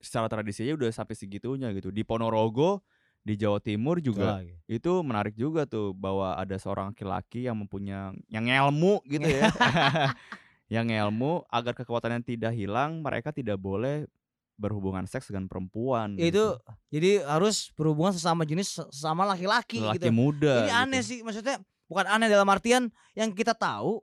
secara 0.03 0.27
tradisinya 0.27 0.75
udah 0.75 0.91
sampai 0.91 1.15
segitunya 1.15 1.71
gitu. 1.73 1.95
Di 1.95 2.03
Ponorogo 2.03 2.83
di 3.23 3.39
Jawa 3.39 3.63
Timur 3.63 4.03
juga 4.03 4.43
itu 4.67 4.93
menarik 5.07 5.39
juga 5.39 5.63
tuh 5.63 5.95
bahwa 5.95 6.35
ada 6.35 6.59
seorang 6.59 6.91
laki-laki 6.91 7.47
yang 7.47 7.55
mempunyai 7.55 8.19
yang 8.27 8.45
ilmu 8.51 8.99
gitu 9.07 9.31
ya. 9.31 9.49
yang 10.75 10.91
ilmu 10.91 11.47
agar 11.53 11.77
kekuatannya 11.77 12.25
tidak 12.25 12.57
hilang, 12.57 13.05
mereka 13.05 13.31
tidak 13.31 13.61
boleh 13.61 14.09
berhubungan 14.57 15.05
seks 15.09 15.29
dengan 15.31 15.49
perempuan. 15.51 16.15
Itu 16.17 16.25
gitu. 16.25 16.45
jadi 16.93 17.25
harus 17.27 17.73
berhubungan 17.75 18.15
sesama 18.15 18.47
jenis 18.47 18.79
sama 18.93 19.27
laki-laki 19.27 19.81
Laki 19.83 19.99
gitu. 19.99 20.09
muda. 20.13 20.65
Ini 20.65 20.71
gitu. 20.71 20.83
aneh 20.87 21.03
sih 21.03 21.19
maksudnya 21.25 21.57
bukan 21.91 22.07
aneh 22.09 22.29
dalam 22.31 22.49
artian 22.49 22.89
yang 23.13 23.33
kita 23.33 23.53
tahu 23.57 24.01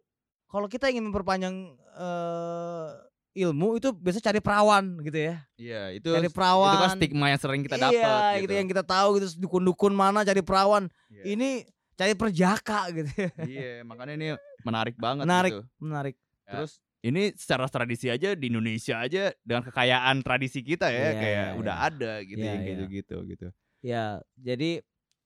kalau 0.50 0.65
kita 0.65 0.89
ingin 0.89 1.10
memperpanjang 1.10 1.77
uh, 1.94 2.89
ilmu 3.38 3.77
itu 3.77 3.94
biasa 3.94 4.20
cari 4.20 4.41
perawan 4.41 4.98
gitu 5.06 5.20
ya. 5.22 5.36
Iya, 5.56 5.82
itu 5.94 6.10
cari 6.10 6.29
perawan. 6.34 6.74
Itu 6.74 6.77
kan 6.82 6.91
stigma 6.98 7.25
yang 7.29 7.39
sering 7.39 7.62
kita 7.62 7.77
dapat 7.77 8.01
Iya, 8.01 8.18
gitu. 8.18 8.41
gitu 8.44 8.53
yang 8.58 8.68
kita 8.68 8.84
tahu 8.84 9.08
gitu 9.22 9.27
dukun-dukun 9.46 9.94
mana 9.94 10.25
cari 10.25 10.41
perawan. 10.41 10.89
Iya. 11.13 11.24
Ini 11.38 11.50
cari 11.94 12.13
perjaka 12.18 12.89
gitu. 12.96 13.12
iya, 13.46 13.86
makanya 13.86 14.13
ini 14.18 14.27
menarik 14.65 14.96
banget 14.98 15.24
menarik, 15.29 15.51
gitu. 15.53 15.63
Menarik. 15.77 16.15
Ya. 16.50 16.51
Terus 16.58 16.72
ini 17.00 17.32
secara 17.36 17.65
tradisi 17.72 18.12
aja 18.12 18.36
di 18.36 18.51
Indonesia 18.51 19.00
aja 19.00 19.32
dengan 19.39 19.63
kekayaan 19.63 20.20
tradisi 20.20 20.60
kita 20.60 20.91
ya 20.91 21.00
yeah, 21.00 21.13
kayak 21.15 21.48
yeah, 21.48 21.60
udah 21.60 21.75
yeah. 21.75 21.88
ada 21.88 22.12
gitu 22.27 22.44
yeah, 22.44 22.51
yang 22.51 22.60
yeah. 22.60 22.70
gitu-gitu 22.70 23.18
gitu. 23.32 23.48
Ya, 23.79 24.06
jadi 24.36 24.72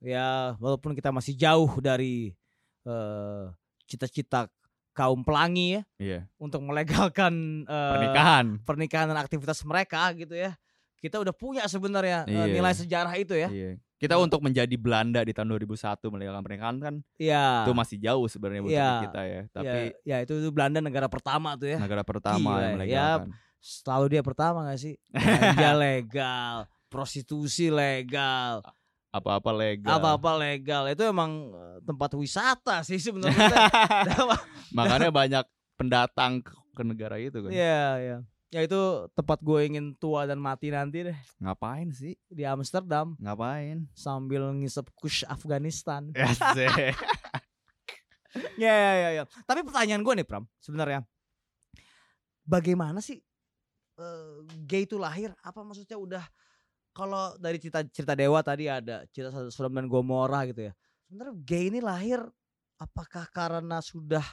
ya 0.04 0.28
walaupun 0.62 0.94
kita 0.94 1.10
masih 1.10 1.34
jauh 1.34 1.82
dari 1.82 2.38
uh, 2.86 3.50
cita-cita 3.90 4.54
kaum 4.94 5.26
pelangi 5.26 5.82
ya 5.82 5.84
yeah. 5.98 6.22
untuk 6.38 6.62
melegalkan 6.62 7.66
uh, 7.66 7.98
pernikahan 7.98 8.46
pernikahan 8.62 9.10
dan 9.10 9.18
aktivitas 9.18 9.66
mereka 9.66 10.14
gitu 10.14 10.38
ya. 10.38 10.54
Kita 11.02 11.20
udah 11.20 11.34
punya 11.34 11.66
sebenarnya 11.66 12.30
yeah. 12.30 12.46
uh, 12.46 12.48
nilai 12.48 12.74
sejarah 12.78 13.14
itu 13.18 13.34
ya. 13.34 13.50
Yeah. 13.50 13.82
Kita 14.04 14.20
untuk 14.20 14.44
menjadi 14.44 14.76
Belanda 14.76 15.24
di 15.24 15.32
tahun 15.32 15.56
2001 15.56 16.12
melegalkan 16.12 16.44
pernikahan 16.44 16.76
kan 16.76 16.96
ya. 17.16 17.64
itu 17.64 17.72
masih 17.72 17.98
jauh 18.04 18.28
sebenarnya 18.28 18.62
buat 18.68 18.76
ya. 18.76 18.92
kita 19.08 19.22
ya. 19.24 19.42
Tapi 19.48 19.80
ya, 20.04 20.20
ya 20.20 20.28
itu, 20.28 20.34
itu 20.44 20.50
Belanda 20.52 20.84
negara 20.84 21.08
pertama 21.08 21.56
tuh 21.56 21.72
ya. 21.72 21.80
Negara 21.80 22.04
pertama 22.04 22.60
Gila, 22.60 22.60
yang 22.60 22.68
ya. 22.68 22.76
melegalkan. 22.76 23.28
Ya, 23.32 23.40
selalu 23.64 24.06
dia 24.12 24.22
pertama 24.28 24.68
gak 24.68 24.80
sih? 24.84 25.00
Ganja 25.08 25.72
legal, 25.88 26.56
prostitusi 26.92 27.72
legal. 27.72 28.60
Apa-apa 29.16 29.56
legal. 29.56 29.96
Apa-apa 29.96 30.32
legal. 30.36 30.84
Itu 30.92 31.08
emang 31.08 31.56
eh, 31.56 31.80
tempat 31.88 32.12
wisata 32.20 32.84
sih 32.84 33.00
sebenarnya. 33.00 33.56
Makanya 34.76 35.16
banyak 35.16 35.46
pendatang 35.80 36.44
ke 36.76 36.84
negara 36.84 37.16
itu 37.24 37.40
kan. 37.40 37.56
Iya, 37.56 37.88
iya. 38.04 38.18
Ya 38.54 38.62
itu 38.62 39.10
tempat 39.18 39.42
gue 39.42 39.60
ingin 39.66 39.98
tua 39.98 40.30
dan 40.30 40.38
mati 40.38 40.70
nanti 40.70 41.02
deh. 41.02 41.18
Ngapain 41.42 41.90
sih? 41.90 42.14
Di 42.30 42.46
Amsterdam. 42.46 43.18
Ngapain? 43.18 43.90
Sambil 43.98 44.46
ngisep 44.54 44.94
kush 44.94 45.26
Afghanistan. 45.26 46.14
Ya, 48.58 48.74
ya, 48.74 48.94
ya, 48.98 49.10
ya. 49.22 49.24
Tapi 49.46 49.62
pertanyaan 49.62 50.02
gue 50.02 50.14
nih 50.18 50.26
Pram, 50.26 50.46
sebenarnya. 50.58 51.06
Bagaimana 52.44 52.98
sih 52.98 53.22
uh, 54.02 54.42
gay 54.66 54.90
itu 54.90 54.98
lahir? 54.98 55.32
Apa 55.46 55.62
maksudnya 55.62 56.02
udah 56.02 56.26
kalau 56.98 57.38
dari 57.38 57.62
cerita 57.62 57.86
cerita 57.90 58.18
dewa 58.18 58.42
tadi 58.42 58.66
ada 58.70 59.06
cerita 59.14 59.50
Sodom 59.54 59.78
dan 59.78 59.86
Gomora 59.86 60.50
gitu 60.50 60.66
ya. 60.70 60.74
Sebenarnya 61.06 61.34
gay 61.46 61.70
ini 61.70 61.78
lahir 61.78 62.26
apakah 62.82 63.30
karena 63.30 63.80
sudah 63.86 64.26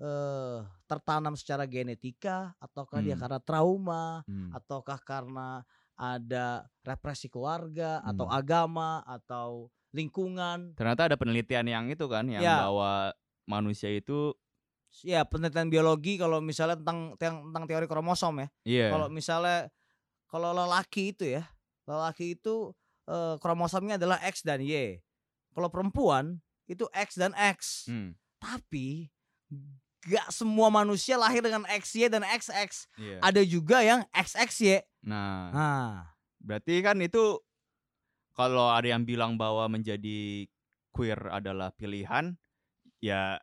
uh, 0.00 0.64
tertanam 0.88 1.36
secara 1.36 1.68
genetika 1.68 2.56
ataukah 2.56 2.98
hmm. 2.98 3.06
dia 3.06 3.16
karena 3.20 3.40
trauma 3.44 4.24
hmm. 4.24 4.56
ataukah 4.56 4.98
karena 5.04 5.62
ada 5.98 6.64
represi 6.80 7.28
keluarga 7.28 8.00
hmm. 8.00 8.08
atau 8.14 8.26
agama 8.32 9.04
atau 9.04 9.48
lingkungan. 9.92 10.72
Ternyata 10.72 11.12
ada 11.12 11.16
penelitian 11.20 11.66
yang 11.68 11.84
itu 11.92 12.08
kan 12.08 12.24
yang 12.24 12.40
ya. 12.40 12.64
bahwa 12.64 13.12
manusia 13.44 13.92
itu 13.92 14.32
ya 15.04 15.24
penelitian 15.28 15.68
biologi 15.68 16.16
kalau 16.16 16.40
misalnya 16.40 16.80
tentang 16.80 17.18
tentang 17.20 17.64
teori 17.68 17.84
kromosom 17.84 18.40
ya. 18.40 18.48
Yeah. 18.64 18.90
Kalau 18.96 19.12
misalnya 19.12 19.68
kalau 20.28 20.52
lelaki 20.56 21.12
itu 21.16 21.36
ya, 21.40 21.44
lelaki 21.88 22.36
itu 22.36 22.72
uh, 23.08 23.36
kromosomnya 23.40 23.96
adalah 23.96 24.20
X 24.24 24.44
dan 24.44 24.60
Y. 24.60 25.00
Kalau 25.52 25.68
perempuan 25.72 26.40
itu 26.68 26.84
X 26.92 27.16
dan 27.16 27.32
X. 27.34 27.88
Hmm. 27.88 28.12
Tapi 28.38 29.10
gak 30.06 30.28
semua 30.30 30.70
manusia 30.70 31.18
lahir 31.18 31.42
dengan 31.42 31.66
XY 31.66 32.12
dan 32.12 32.22
XX. 32.22 32.70
Yeah. 32.98 33.20
Ada 33.22 33.42
juga 33.42 33.82
yang 33.82 34.06
XXY. 34.14 34.84
Nah, 35.02 35.50
nah, 35.50 35.90
berarti 36.38 36.78
kan 36.84 36.98
itu 37.02 37.38
kalau 38.38 38.70
ada 38.70 38.86
yang 38.86 39.02
bilang 39.02 39.34
bahwa 39.34 39.66
menjadi 39.66 40.46
queer 40.94 41.18
adalah 41.30 41.74
pilihan, 41.74 42.38
ya 43.02 43.42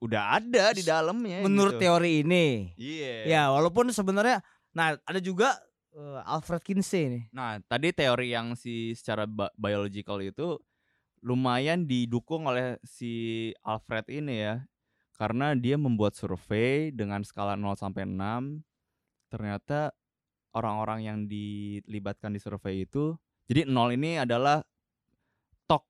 udah 0.00 0.40
ada 0.40 0.72
di 0.72 0.84
dalamnya. 0.84 1.44
Menurut 1.44 1.76
gitu. 1.76 1.84
teori 1.84 2.24
ini. 2.24 2.72
Iya. 2.80 3.28
Yeah. 3.28 3.48
Ya, 3.48 3.52
walaupun 3.52 3.92
sebenarnya, 3.92 4.40
nah 4.72 4.96
ada 5.04 5.20
juga 5.20 5.60
uh, 5.92 6.20
Alfred 6.24 6.64
Kinsey 6.64 7.08
nih. 7.08 7.24
Nah, 7.32 7.60
tadi 7.68 7.92
teori 7.92 8.32
yang 8.32 8.56
si 8.56 8.96
secara 8.96 9.28
biological 9.56 10.20
itu 10.24 10.56
lumayan 11.24 11.88
didukung 11.88 12.44
oleh 12.44 12.76
si 12.84 13.48
Alfred 13.64 14.04
ini 14.12 14.44
ya 14.44 14.60
karena 15.14 15.54
dia 15.54 15.78
membuat 15.78 16.18
survei 16.18 16.90
dengan 16.90 17.22
skala 17.22 17.54
0 17.54 17.78
sampai 17.78 18.02
6 18.06 18.62
ternyata 19.30 19.94
orang-orang 20.54 21.00
yang 21.06 21.18
dilibatkan 21.26 22.34
di 22.34 22.40
survei 22.42 22.86
itu 22.86 23.14
jadi 23.46 23.68
0 23.68 23.94
ini 23.94 24.18
adalah 24.18 24.64
tok 25.68 25.84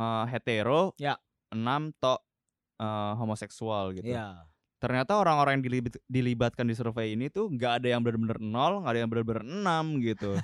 uh, 0.00 0.24
hetero 0.28 0.92
ya. 1.00 1.16
6 1.54 1.64
tok 1.96 2.20
uh, 2.80 3.12
homoseksual 3.18 3.96
gitu. 3.96 4.12
Ya. 4.12 4.44
ternyata 4.78 5.18
orang-orang 5.18 5.58
yang 5.58 5.64
dilibat, 5.66 5.98
dilibatkan 6.06 6.62
di 6.62 6.70
survei 6.78 7.18
ini 7.18 7.26
tuh 7.26 7.50
nggak 7.50 7.82
ada 7.82 7.88
yang 7.90 7.98
benar-benar 7.98 8.38
nol 8.38 8.86
nggak 8.86 8.92
ada 8.94 9.00
yang 9.02 9.10
benar-benar 9.10 9.42
enam 9.42 9.84
gitu. 9.98 10.38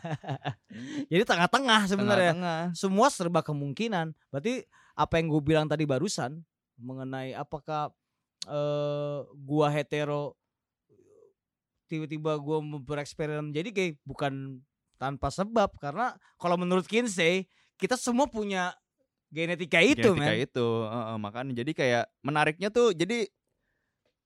Jadi 1.14 1.23
tengah-tengah 1.23 1.81
sebenarnya. 1.87 2.35
Tengah 2.35 2.59
-tengah. 2.66 2.75
semua 2.75 3.14
serba 3.14 3.47
kemungkinan. 3.47 4.11
Berarti 4.35 4.66
apa 4.99 5.23
yang 5.23 5.31
gue 5.31 5.38
bilang 5.38 5.66
tadi 5.71 5.87
barusan 5.87 6.43
mengenai 6.83 7.31
apakah 7.38 7.95
uh, 8.48 9.24
gua 9.34 9.68
hetero 9.72 10.36
tiba-tiba 11.88 12.36
gua 12.40 12.60
bereksperimen 12.80 13.52
jadi 13.52 13.68
gay 13.70 13.90
bukan 14.06 14.60
tanpa 14.96 15.28
sebab 15.28 15.74
karena 15.78 16.16
kalau 16.40 16.56
menurut 16.56 16.86
Kinsey 16.88 17.44
kita 17.76 17.98
semua 17.98 18.30
punya 18.30 18.72
genetika 19.34 19.82
itu 19.82 20.14
genetika 20.14 20.32
man. 20.32 20.46
itu 20.46 20.66
uh, 20.86 20.96
uh, 21.14 21.16
makanya 21.18 21.52
jadi 21.64 21.72
kayak 21.74 22.04
menariknya 22.22 22.68
tuh 22.70 22.94
jadi 22.94 23.26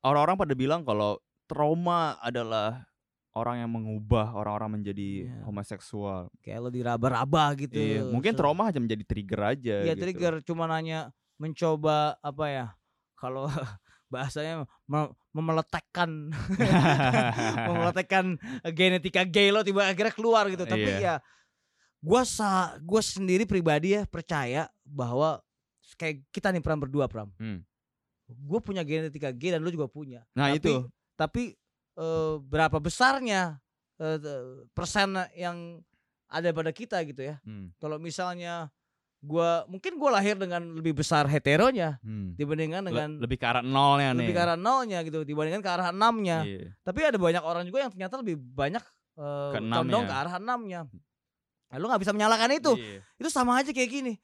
orang-orang 0.04 0.36
pada 0.36 0.54
bilang 0.54 0.80
kalau 0.84 1.16
trauma 1.48 2.20
adalah 2.20 2.84
orang 3.32 3.64
yang 3.64 3.70
mengubah 3.70 4.34
orang-orang 4.36 4.80
menjadi 4.82 5.30
yeah. 5.30 5.42
homoseksual 5.48 6.28
kayak 6.44 6.58
lo 6.60 6.68
diraba-raba 6.68 7.56
gitu 7.56 7.78
iya, 7.78 8.02
mungkin 8.04 8.34
so, 8.34 8.38
trauma 8.44 8.68
hanya 8.68 8.80
menjadi 8.82 9.04
trigger 9.08 9.40
aja 9.56 9.76
iya 9.86 9.94
gitu. 9.94 10.02
trigger 10.04 10.34
cuma 10.44 10.66
nanya 10.68 11.08
mencoba 11.38 12.18
apa 12.20 12.44
ya 12.50 12.66
kalau 13.14 13.46
bahasanya 14.08 14.64
mem 14.88 15.12
memeletekkan 15.36 16.32
memeletekkan 17.68 18.40
genetika 18.72 19.22
gay 19.28 19.52
lo 19.52 19.62
tiba 19.62 19.86
akhirnya 19.86 20.14
keluar 20.16 20.48
gitu 20.48 20.64
tapi 20.64 20.88
yeah. 20.88 21.00
ya 21.00 21.14
gue 22.00 22.22
sa 22.24 22.74
gue 22.80 23.02
sendiri 23.04 23.44
pribadi 23.44 23.94
ya 23.94 24.08
percaya 24.08 24.66
bahwa 24.82 25.38
kayak 26.00 26.24
kita 26.32 26.48
nih 26.50 26.64
pram 26.64 26.80
berdua 26.80 27.06
pram 27.06 27.28
hmm. 27.36 27.60
gue 28.26 28.60
punya 28.64 28.82
genetika 28.82 29.30
gay 29.30 29.54
dan 29.54 29.60
lu 29.60 29.70
juga 29.70 29.86
punya 29.86 30.24
nah 30.32 30.50
tapi, 30.50 30.58
itu 30.58 30.74
tapi 31.14 31.42
uh, 32.00 32.40
berapa 32.40 32.80
besarnya 32.80 33.60
uh, 34.00 34.18
persen 34.72 35.18
yang 35.36 35.84
ada 36.28 36.48
pada 36.52 36.72
kita 36.72 37.04
gitu 37.04 37.24
ya 37.24 37.36
hmm. 37.44 37.76
kalau 37.76 38.00
misalnya 38.00 38.72
gua 39.18 39.66
mungkin 39.66 39.98
gua 39.98 40.22
lahir 40.22 40.38
dengan 40.38 40.62
lebih 40.78 40.94
besar 40.94 41.26
heteronya 41.26 41.98
hmm. 42.06 42.38
dibandingkan 42.38 42.82
dengan 42.86 43.08
Le 43.18 43.26
lebih 43.26 43.36
ke 43.42 43.46
arah 43.50 43.64
nolnya 43.66 44.14
lebih 44.14 44.30
nih. 44.30 44.36
ke 44.38 44.42
arah 44.46 44.58
nolnya 44.58 44.98
gitu 45.02 45.18
dibandingkan 45.26 45.62
ke 45.62 45.70
arah 45.70 45.86
enamnya. 45.90 46.38
Yeah. 46.46 46.70
Tapi 46.86 46.98
ada 47.02 47.18
banyak 47.18 47.42
orang 47.42 47.64
juga 47.66 47.78
yang 47.82 47.90
ternyata 47.90 48.14
lebih 48.22 48.38
banyak 48.38 48.84
uh, 49.18 49.50
ke 49.54 49.58
condong 49.58 50.04
ke 50.06 50.14
arah 50.14 50.34
enamnya. 50.38 50.80
Nah, 51.68 51.76
lu 51.76 51.86
nggak 51.90 52.02
bisa 52.06 52.14
menyalahkan 52.14 52.50
itu. 52.54 52.72
Yeah. 52.78 53.02
Itu 53.18 53.28
sama 53.28 53.58
aja 53.58 53.74
kayak 53.74 53.90
gini. 53.90 54.14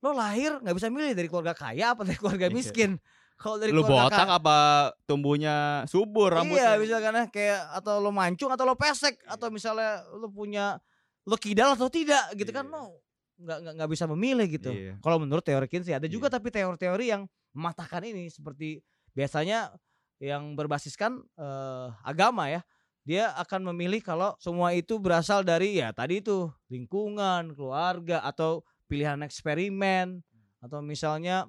Lo 0.00 0.16
lahir 0.16 0.56
nggak 0.64 0.76
bisa 0.76 0.88
milih 0.88 1.12
dari 1.12 1.28
keluarga 1.28 1.52
kaya 1.52 1.92
apa 1.92 2.02
dari 2.08 2.16
keluarga 2.16 2.48
iya. 2.48 2.56
miskin. 2.56 2.96
Kalau 3.36 3.60
dari 3.60 3.68
lu 3.68 3.84
botak 3.84 4.32
apa 4.32 4.90
tumbuhnya 5.04 5.84
subur 5.84 6.32
iya, 6.32 6.36
rambutnya? 6.40 6.72
Iya, 6.72 6.80
misalkan 6.80 7.14
kayak 7.28 7.60
atau 7.84 8.00
lo 8.00 8.08
mancung 8.08 8.48
atau 8.48 8.64
lo 8.64 8.80
pesek 8.80 9.20
yeah. 9.20 9.36
atau 9.36 9.52
misalnya 9.52 10.08
lo 10.16 10.32
punya 10.32 10.80
lo 11.28 11.36
kidal 11.36 11.76
atau 11.76 11.92
tidak 11.92 12.32
gitu 12.32 12.48
yeah. 12.48 12.64
kan 12.64 12.72
lo 12.72 12.96
nggak 13.36 13.58
nggak 13.62 13.74
nggak 13.80 13.90
bisa 13.92 14.04
memilih 14.08 14.46
gitu. 14.48 14.70
Yeah. 14.72 14.96
Kalau 15.04 15.20
menurut 15.20 15.44
teori 15.44 15.68
Kinsey 15.68 15.92
ada 15.92 16.08
juga 16.08 16.28
yeah. 16.28 16.34
tapi 16.40 16.48
teori-teori 16.52 17.04
yang 17.12 17.22
mematahkan 17.52 18.02
ini 18.04 18.28
seperti 18.32 18.80
biasanya 19.12 19.72
yang 20.20 20.56
berbasiskan 20.56 21.20
uh, 21.36 21.92
agama 22.04 22.48
ya. 22.48 22.60
Dia 23.06 23.30
akan 23.38 23.70
memilih 23.70 24.02
kalau 24.02 24.34
semua 24.42 24.74
itu 24.74 24.98
berasal 24.98 25.46
dari 25.46 25.78
ya 25.78 25.94
tadi 25.94 26.18
itu 26.18 26.50
lingkungan, 26.66 27.54
keluarga 27.54 28.18
atau 28.26 28.66
pilihan 28.90 29.22
eksperimen 29.22 30.26
atau 30.58 30.82
misalnya 30.82 31.46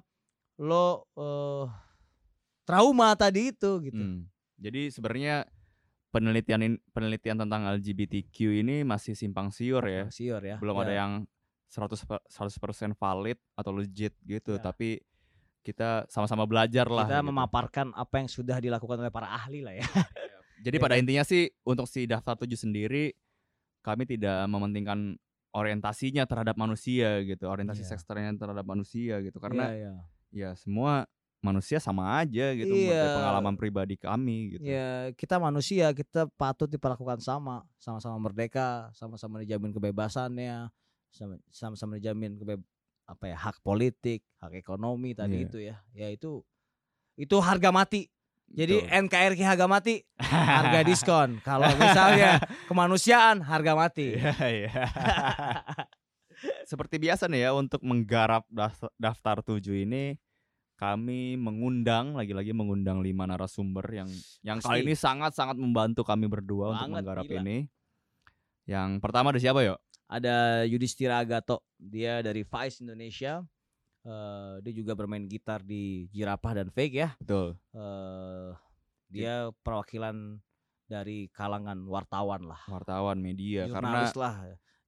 lo 0.58 1.02
uh, 1.18 1.66
trauma 2.62 3.10
tadi 3.18 3.50
itu 3.50 3.82
gitu. 3.90 3.98
Hmm. 3.98 4.30
Jadi 4.58 4.94
sebenarnya 4.94 5.50
penelitian 6.14 6.78
penelitian 6.94 7.42
tentang 7.42 7.66
LGBTQ 7.78 8.62
ini 8.62 8.76
masih 8.86 9.18
simpang 9.18 9.50
siur 9.50 9.82
ya. 9.86 10.06
Siur 10.10 10.42
ya. 10.42 10.56
Belum 10.62 10.78
ya. 10.78 10.82
ada 10.86 10.94
yang 10.94 11.12
100 11.68 12.28
100% 12.28 12.96
valid 12.96 13.38
atau 13.54 13.70
legit 13.76 14.16
gitu, 14.24 14.56
ya. 14.56 14.62
tapi 14.62 15.04
kita 15.62 16.08
sama-sama 16.08 16.48
belajar 16.48 16.88
lah. 16.88 17.04
Kita 17.04 17.20
gitu. 17.20 17.28
memaparkan 17.28 17.86
apa 17.92 18.24
yang 18.24 18.28
sudah 18.30 18.56
dilakukan 18.56 19.04
oleh 19.04 19.12
para 19.12 19.28
ahli 19.28 19.60
lah 19.60 19.76
ya. 19.76 19.84
Iya. 19.84 20.64
Jadi 20.66 20.76
ya 20.80 20.82
pada 20.82 20.94
intinya 20.98 21.22
sih 21.22 21.46
untuk 21.62 21.86
si 21.86 22.08
daftar 22.08 22.34
tujuh 22.34 22.58
sendiri 22.58 23.14
kami 23.86 24.10
tidak 24.10 24.42
mementingkan 24.50 25.14
orientasinya 25.54 26.26
terhadap 26.26 26.58
manusia 26.58 27.22
gitu, 27.22 27.46
orientasi 27.46 27.86
ya. 27.86 27.88
seks 27.94 28.02
terhadap 28.04 28.66
manusia 28.66 29.22
gitu 29.22 29.38
karena 29.38 29.70
ya, 29.70 29.78
ya. 29.78 29.94
ya 30.34 30.50
semua 30.58 31.06
manusia 31.38 31.78
sama 31.78 32.18
aja 32.18 32.50
gitu 32.58 32.74
iya. 32.74 33.14
pengalaman 33.14 33.54
pribadi 33.54 33.94
kami 33.94 34.58
gitu. 34.58 34.66
Ya, 34.66 35.14
kita 35.14 35.38
manusia, 35.38 35.94
kita 35.94 36.26
patut 36.34 36.66
diperlakukan 36.66 37.22
sama, 37.22 37.62
sama-sama 37.78 38.18
merdeka, 38.18 38.90
sama-sama 38.98 39.38
dijamin 39.38 39.70
kebebasannya, 39.70 40.66
sama-sama 41.50 41.96
dijamin 41.96 42.36
kebe 42.38 42.60
apa 43.08 43.24
ya 43.32 43.36
hak 43.40 43.64
politik, 43.64 44.20
hak 44.38 44.52
ekonomi 44.52 45.16
tadi 45.16 45.40
yeah. 45.40 45.46
itu 45.48 45.58
ya. 45.58 45.76
Ya 45.96 46.08
itu 46.12 46.44
itu 47.16 47.36
harga 47.40 47.72
mati. 47.72 48.12
Jadi 48.48 48.80
Betul. 48.80 49.04
NKRI 49.12 49.44
harga 49.44 49.66
mati, 49.68 50.00
harga 50.24 50.80
diskon. 50.88 51.36
Kalau 51.44 51.68
misalnya 51.76 52.40
kemanusiaan 52.64 53.44
harga 53.44 53.76
mati. 53.76 54.16
Iya, 54.16 54.32
iya. 54.48 54.72
Seperti 56.70 56.96
biasa 56.96 57.28
nih 57.28 57.48
ya 57.48 57.50
untuk 57.52 57.84
menggarap 57.84 58.48
daftar 58.96 59.44
tujuh 59.44 59.84
ini 59.84 60.16
kami 60.78 61.34
mengundang 61.34 62.14
lagi-lagi 62.14 62.54
mengundang 62.54 63.02
lima 63.02 63.26
narasumber 63.26 63.82
yang 63.90 64.08
yang 64.46 64.62
kali 64.62 64.86
ini 64.86 64.94
sangat-sangat 64.94 65.58
membantu 65.58 66.06
kami 66.06 66.30
berdua 66.30 66.70
Banget, 66.70 66.78
untuk 66.78 66.88
menggarap 66.94 67.26
gila. 67.26 67.40
ini. 67.42 67.56
Yang 68.68 68.90
pertama 69.02 69.34
ada 69.34 69.40
siapa 69.42 69.60
yuk? 69.66 69.76
Ada 70.08 70.64
Yudhistira 70.64 71.20
Agato 71.20 71.62
dia 71.76 72.24
dari 72.24 72.42
Vice 72.42 72.80
Indonesia. 72.80 73.44
Uh, 74.08 74.56
dia 74.64 74.72
juga 74.72 74.96
bermain 74.96 75.20
gitar 75.28 75.60
di 75.60 76.08
Jirapah 76.08 76.64
dan 76.64 76.68
Fake 76.72 76.96
ya. 76.96 77.12
Betul. 77.20 77.60
Uh, 77.76 78.56
dia 79.12 79.52
perwakilan 79.60 80.40
dari 80.88 81.28
kalangan 81.28 81.76
wartawan 81.84 82.48
lah. 82.48 82.60
Wartawan 82.72 83.20
media 83.20 83.68
Jurnalis 83.68 84.16
karena 84.16 84.24
lah. 84.24 84.34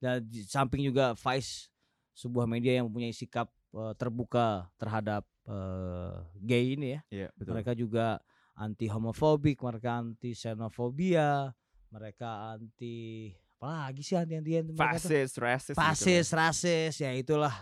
Dan 0.00 0.24
di 0.24 0.40
samping 0.48 0.88
juga 0.88 1.12
Vice 1.12 1.68
sebuah 2.16 2.48
media 2.48 2.80
yang 2.80 2.88
mempunyai 2.88 3.12
sikap 3.12 3.52
uh, 3.76 3.92
terbuka 3.92 4.72
terhadap 4.80 5.28
uh, 5.44 6.24
gay 6.40 6.72
ini 6.72 6.96
ya. 6.96 7.00
Yeah, 7.12 7.30
betul. 7.37 7.52
mereka 7.61 7.72
juga 7.76 8.24
anti 8.56 8.88
homofobik 8.88 9.61
mereka 9.61 10.00
anti 10.04 10.37
xenofobia 10.37 11.48
mereka 11.90 12.56
anti 12.56 13.28
apalagi 13.61 14.01
sih 14.01 14.16
anti-antian 14.16 14.73
fasis 14.73 15.37
rasis 15.37 15.77
fasis 15.77 16.25
gitu 16.33 16.40
rasis. 16.40 16.96
Ya 16.96 17.12
itulah. 17.12 17.53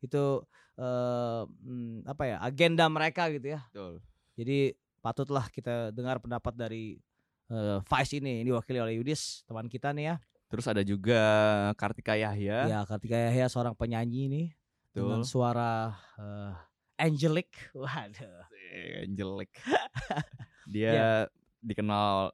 Itu 0.00 0.48
uh, 0.80 1.44
apa 2.08 2.24
ya 2.24 2.36
agenda 2.40 2.88
mereka 2.88 3.28
gitu 3.28 3.52
ya. 3.52 3.60
Betul. 3.68 4.00
jadi 4.32 4.72
patutlah 5.04 5.52
kita 5.52 5.92
dengar 5.92 6.16
pendapat 6.24 6.56
dari 6.56 6.96
uh, 7.52 7.84
Vice 7.84 8.16
ini. 8.16 8.40
Ini 8.40 8.48
diwakili 8.48 8.80
oleh 8.80 8.96
Yudis 8.96 9.44
teman 9.44 9.68
kita 9.68 9.92
nih 9.92 10.08
ya. 10.08 10.16
Terus 10.48 10.64
ada 10.64 10.80
juga 10.80 11.20
Kartika 11.76 12.16
Yahya. 12.16 12.72
Ya 12.72 12.80
Kartika 12.88 13.20
Yahya 13.20 13.52
seorang 13.52 13.76
penyanyi 13.76 14.32
nih. 14.32 14.48
Betul. 14.92 15.08
dengan 15.08 15.20
suara 15.24 15.92
uh, 16.16 16.56
angelic. 16.96 17.52
Waduh. 17.76 18.48
Angelic. 19.04 19.52
Dia 20.72 20.92
ya. 20.92 21.10
dikenal 21.60 22.32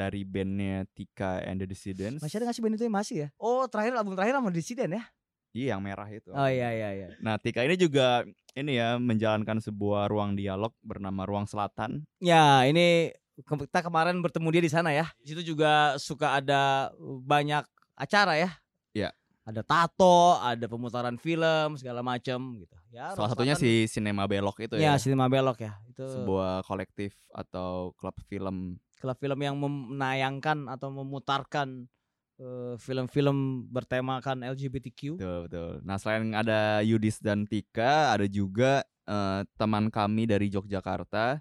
dari 0.00 0.24
bandnya 0.24 0.88
Tika 0.96 1.44
and 1.44 1.60
the 1.60 1.68
Dissidents. 1.68 2.24
Masih 2.24 2.40
ada 2.40 2.48
nggak 2.48 2.56
sih 2.56 2.64
band 2.64 2.76
itu 2.80 2.84
yang 2.88 2.96
masih 2.96 3.16
ya? 3.26 3.28
Oh 3.36 3.68
terakhir 3.68 3.92
album 4.00 4.16
terakhir 4.16 4.40
sama 4.40 4.48
Dissident 4.48 4.96
ya? 4.96 5.04
Iya 5.52 5.66
yang 5.76 5.82
merah 5.84 6.08
itu. 6.08 6.32
Oh 6.32 6.48
iya 6.48 6.72
iya 6.72 6.88
iya. 6.96 7.08
Nah 7.20 7.36
Tika 7.36 7.60
ini 7.60 7.76
juga 7.76 8.24
ini 8.56 8.80
ya 8.80 8.96
menjalankan 8.96 9.60
sebuah 9.60 10.08
ruang 10.08 10.40
dialog 10.40 10.72
bernama 10.80 11.28
Ruang 11.28 11.44
Selatan. 11.44 12.08
Ya 12.22 12.64
ini 12.64 13.12
kita 13.44 13.84
kemarin 13.84 14.24
bertemu 14.24 14.48
dia 14.56 14.62
di 14.64 14.72
sana 14.72 14.90
ya. 14.96 15.12
Di 15.20 15.36
situ 15.36 15.52
juga 15.52 16.00
suka 16.00 16.40
ada 16.40 16.88
banyak 17.26 17.66
acara 17.98 18.40
ya. 18.40 18.50
Iya. 18.96 19.12
Ada 19.44 19.66
tato, 19.66 20.38
ada 20.38 20.64
pemutaran 20.70 21.18
film 21.18 21.74
segala 21.74 22.04
macam 22.04 22.60
gitu. 22.60 22.76
Ya. 22.94 23.10
Salah 23.18 23.34
satunya 23.34 23.58
si 23.58 23.90
Cinema 23.90 24.30
Belok 24.30 24.62
itu 24.62 24.78
ya. 24.78 24.94
Ya 24.94 25.00
Cinema 25.00 25.26
Belok 25.26 25.58
ya. 25.58 25.74
Itu 25.90 26.06
sebuah 26.06 26.62
kolektif 26.62 27.16
atau 27.34 27.90
klub 27.98 28.14
film 28.30 28.78
klub 29.00 29.16
film 29.16 29.40
yang 29.40 29.56
menayangkan 29.56 30.68
atau 30.68 30.92
memutarkan 30.92 31.88
uh, 32.36 32.76
film-film 32.76 33.64
bertemakan 33.72 34.44
LGBTQ. 34.52 35.16
Betul, 35.16 35.38
betul. 35.48 35.72
Nah, 35.80 35.96
selain 35.96 36.36
ada 36.36 36.84
Yudis 36.84 37.16
dan 37.18 37.48
Tika, 37.48 38.12
ada 38.12 38.28
juga 38.28 38.84
uh, 39.08 39.40
teman 39.56 39.88
kami 39.88 40.28
dari 40.28 40.52
Yogyakarta 40.52 41.40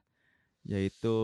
yaitu 0.67 1.15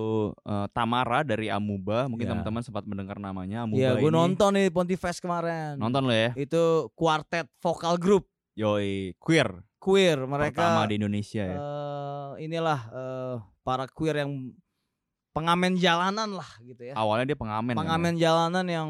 uh, 0.47 0.65
Tamara 0.71 1.21
dari 1.21 1.51
Amuba. 1.51 2.07
Mungkin 2.07 2.25
yeah. 2.25 2.33
teman-teman 2.33 2.63
sempat 2.63 2.83
mendengar 2.87 3.19
namanya 3.19 3.67
Amuba 3.67 3.77
Iya, 3.77 3.93
yeah, 3.93 4.01
gue 4.01 4.11
nonton 4.11 4.51
nih 4.55 4.67
Pontifest 4.71 5.19
kemarin. 5.21 5.77
Nonton 5.77 6.07
lo 6.07 6.15
ya? 6.15 6.31
Itu 6.33 6.89
kuartet 6.95 7.45
vokal 7.59 7.99
grup. 7.99 8.25
Yoi, 8.55 9.13
queer. 9.19 9.51
Queer, 9.77 10.23
mereka 10.25 10.65
pertama 10.65 10.89
di 10.89 10.95
Indonesia 10.97 11.43
ya. 11.45 11.59
Uh, 11.59 12.33
inilah 12.41 12.79
uh, 12.89 13.35
para 13.61 13.85
queer 13.85 14.25
yang 14.25 14.55
pengamen 15.35 15.75
jalanan 15.75 16.39
lah 16.39 16.49
gitu 16.63 16.79
ya. 16.87 16.93
Awalnya 16.95 17.35
dia 17.35 17.39
pengamen. 17.39 17.75
Pengamen 17.75 18.15
kan, 18.15 18.19
ya? 18.19 18.21
jalanan 18.31 18.65
yang 18.71 18.89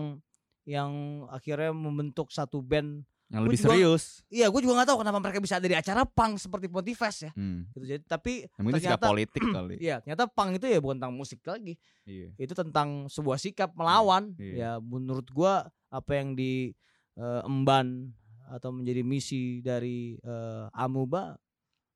yang 0.66 0.92
akhirnya 1.34 1.74
membentuk 1.74 2.30
satu 2.30 2.62
band 2.62 3.02
yang 3.34 3.42
lebih 3.42 3.58
juga, 3.58 3.74
serius. 3.74 4.22
Iya, 4.30 4.54
gue 4.54 4.62
juga 4.62 4.78
nggak 4.78 4.90
tahu 4.94 5.00
kenapa 5.02 5.18
mereka 5.18 5.42
bisa 5.42 5.58
ada 5.58 5.66
di 5.66 5.74
acara 5.74 6.06
pang 6.06 6.38
seperti 6.38 6.70
Pontifest 6.70 7.20
ya. 7.26 7.32
Hmm. 7.34 7.66
Gitu 7.74 7.86
jadi 7.90 8.04
tapi 8.06 8.46
yang 8.46 8.66
itu 8.70 8.74
ternyata 8.78 9.06
politik 9.10 9.42
kali. 9.58 9.76
Iya, 9.82 10.06
ternyata 10.06 10.30
pang 10.30 10.54
itu 10.54 10.66
ya 10.70 10.78
bukan 10.78 11.02
tentang 11.02 11.16
musik 11.18 11.42
lagi. 11.42 11.74
Iya. 12.06 12.30
Itu 12.38 12.54
tentang 12.54 13.10
sebuah 13.10 13.42
sikap 13.42 13.74
melawan. 13.74 14.38
Iya. 14.38 14.54
Ya 14.54 14.72
menurut 14.78 15.26
gue 15.26 15.54
apa 15.90 16.12
yang 16.14 16.38
di 16.38 16.78
uh, 17.18 17.42
emban 17.50 18.14
atau 18.46 18.70
menjadi 18.70 19.02
misi 19.02 19.66
dari 19.66 20.22
uh, 20.22 20.70
Amuba 20.70 21.34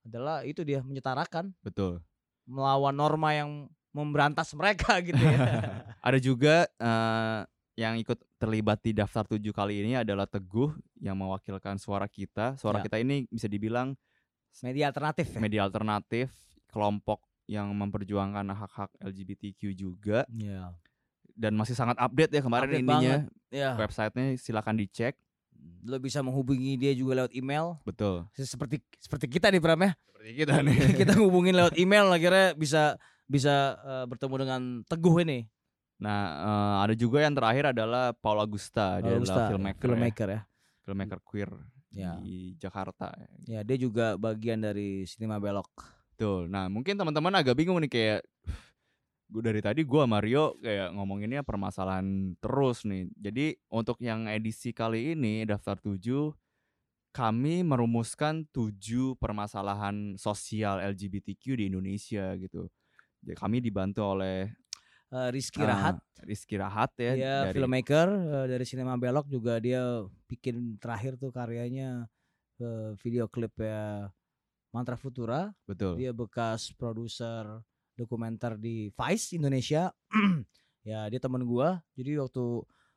adalah 0.02 0.42
itu 0.42 0.66
dia 0.66 0.82
menyetarakan. 0.82 1.54
Betul. 1.62 2.02
Melawan 2.50 2.98
norma 2.98 3.38
yang 3.38 3.70
memberantas 4.00 4.56
mereka 4.56 4.98
gitu 5.08 5.20
ya. 5.20 5.40
ada 6.08 6.20
juga 6.20 6.66
uh, 6.80 7.44
yang 7.80 7.96
ikut 7.96 8.20
terlibat 8.36 8.84
di 8.84 8.92
daftar 8.92 9.24
tujuh 9.24 9.56
kali 9.56 9.88
ini 9.88 9.96
adalah 9.96 10.28
Teguh 10.28 10.76
yang 11.00 11.16
mewakilkan 11.16 11.80
suara 11.80 12.12
kita. 12.12 12.60
Suara 12.60 12.84
ya. 12.84 12.92
kita 12.92 13.00
ini 13.00 13.24
bisa 13.32 13.48
dibilang 13.48 13.96
media 14.64 14.92
alternatif. 14.92 15.32
Ya? 15.32 15.40
Media 15.40 15.62
alternatif, 15.64 16.28
kelompok 16.68 17.24
yang 17.48 17.72
memperjuangkan 17.72 18.52
hak-hak 18.52 18.92
LGBTQ 19.00 19.62
juga. 19.74 20.28
Ya. 20.36 20.76
Dan 21.40 21.56
masih 21.56 21.74
sangat 21.74 21.96
update 21.96 22.36
ya 22.36 22.42
kemarin 22.44 22.68
update 22.68 22.84
ininya. 22.84 23.16
Ya. 23.48 23.80
Websitenya 23.80 24.36
silakan 24.36 24.76
dicek. 24.76 25.16
Lo 25.88 25.96
bisa 26.04 26.20
menghubungi 26.20 26.76
dia 26.76 26.92
juga 26.92 27.24
lewat 27.24 27.32
email. 27.32 27.80
Betul. 27.88 28.28
Seperti 28.36 28.84
seperti 29.00 29.26
kita 29.32 29.48
nih 29.50 29.64
Bram 29.64 29.80
ya. 29.80 29.92
Seperti 30.12 30.32
kita 30.36 30.56
nih. 30.60 30.78
kita 31.00 31.14
hubungin 31.16 31.56
lewat 31.56 31.80
email 31.80 32.12
akhirnya 32.12 32.54
bisa 32.60 33.00
bisa 33.30 33.78
uh, 33.86 34.06
bertemu 34.10 34.36
dengan 34.42 34.62
Teguh 34.90 35.22
ini. 35.22 35.46
Nah, 36.02 36.20
uh, 36.42 36.76
ada 36.82 36.98
juga 36.98 37.22
yang 37.22 37.38
terakhir 37.38 37.72
adalah 37.78 38.16
Paul 38.18 38.42
Augusta, 38.42 38.98
dia 39.04 39.20
Augusta, 39.20 39.36
adalah 39.38 39.50
filmmaker, 39.54 39.86
filmmaker 39.86 40.28
ya. 40.28 40.34
ya. 40.34 40.42
Filmmaker 40.82 41.20
queer 41.22 41.52
ya. 41.94 42.18
di 42.18 42.58
Jakarta. 42.58 43.14
Ya, 43.46 43.62
dia 43.62 43.78
juga 43.78 44.18
bagian 44.18 44.64
dari 44.64 45.06
Cinema 45.06 45.38
Belok. 45.38 45.70
Betul. 46.16 46.50
Nah, 46.50 46.72
mungkin 46.72 46.98
teman-teman 46.98 47.32
agak 47.38 47.54
bingung 47.54 47.78
nih 47.84 47.92
kayak 47.92 48.22
gue 49.30 49.44
dari 49.46 49.62
tadi 49.62 49.86
gue 49.86 50.04
Mario 50.10 50.58
kayak 50.58 50.90
ngomonginnya 50.98 51.46
permasalahan 51.46 52.34
terus 52.42 52.88
nih. 52.88 53.06
Jadi 53.14 53.46
untuk 53.70 54.02
yang 54.02 54.26
edisi 54.26 54.74
kali 54.74 55.14
ini 55.14 55.46
daftar 55.46 55.78
7 55.78 56.00
kami 57.14 57.62
merumuskan 57.66 58.46
tujuh 58.50 59.18
permasalahan 59.18 60.18
sosial 60.18 60.82
LGBTQ 60.82 61.44
di 61.62 61.64
Indonesia 61.70 62.34
gitu. 62.38 62.72
Jadi 63.20 63.36
kami 63.36 63.58
dibantu 63.60 64.16
oleh 64.16 64.48
uh, 65.12 65.30
Rizky 65.30 65.62
Rahat. 65.62 66.00
Uh, 66.00 66.26
Rizky 66.26 66.56
Rahat 66.56 66.92
ya. 66.96 67.14
Dia 67.16 67.36
dari... 67.50 67.56
filmmaker 67.56 68.08
uh, 68.10 68.46
dari 68.48 68.66
Sinema 68.66 68.96
Belok 68.96 69.28
juga 69.28 69.60
dia 69.60 70.04
bikin 70.30 70.80
terakhir 70.80 71.20
tuh 71.20 71.34
karyanya 71.34 72.08
uh, 72.64 72.96
video 73.02 73.28
klip 73.28 73.54
ya 73.60 74.08
Mantra 74.72 74.96
Futura. 74.96 75.52
Betul. 75.66 75.98
Dia 76.00 76.14
bekas 76.14 76.72
produser 76.78 77.46
dokumenter 77.98 78.56
di 78.56 78.94
Vice 78.94 79.36
Indonesia. 79.36 79.92
ya 80.90 81.10
dia 81.10 81.20
teman 81.20 81.44
gua. 81.44 81.82
Jadi 81.98 82.16
waktu 82.22 82.46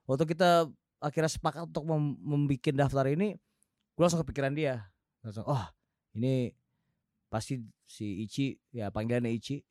waktu 0.07 0.25
kita 0.37 0.69
akhirnya 1.03 1.31
sepakat 1.33 1.67
untuk 1.67 1.89
mem 1.89 2.15
membuat 2.23 2.75
daftar 2.87 3.11
ini, 3.11 3.35
gua 3.99 4.07
langsung 4.07 4.23
kepikiran 4.23 4.55
dia. 4.55 4.87
Langsung, 5.25 5.47
oh 5.49 5.65
ini 6.15 6.53
pasti 7.33 7.65
si 7.89 8.29
Ichi 8.29 8.61
ya 8.69 8.93
panggilannya 8.93 9.33
Ichi 9.33 9.65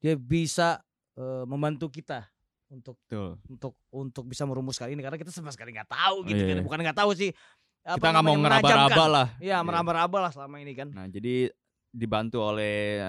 dia 0.00 0.16
bisa 0.16 0.80
uh, 1.14 1.44
membantu 1.44 1.92
kita 1.92 2.24
untuk 2.72 2.96
Betul. 3.04 3.36
untuk 3.46 3.72
untuk 3.92 4.24
bisa 4.26 4.48
merumuskan 4.48 4.88
ini. 4.90 5.04
Karena 5.04 5.20
kita 5.20 5.30
sama 5.30 5.52
sekali 5.52 5.76
nggak 5.76 5.90
tahu 5.92 6.16
gitu 6.26 6.42
iya. 6.42 6.56
kan. 6.56 6.64
bukan 6.64 6.80
nggak 6.80 6.98
tahu 6.98 7.12
sih 7.14 7.30
kita 7.80 8.08
nggak 8.12 8.24
mau 8.24 8.36
ngeraba-raba 8.36 9.04
lah. 9.08 9.28
Ya 9.40 9.60
meraba-raba 9.64 10.18
lah 10.28 10.30
selama 10.32 10.60
ini 10.60 10.72
kan. 10.76 10.88
Nah 10.92 11.08
jadi 11.08 11.52
dibantu 11.90 12.44
oleh 12.44 13.00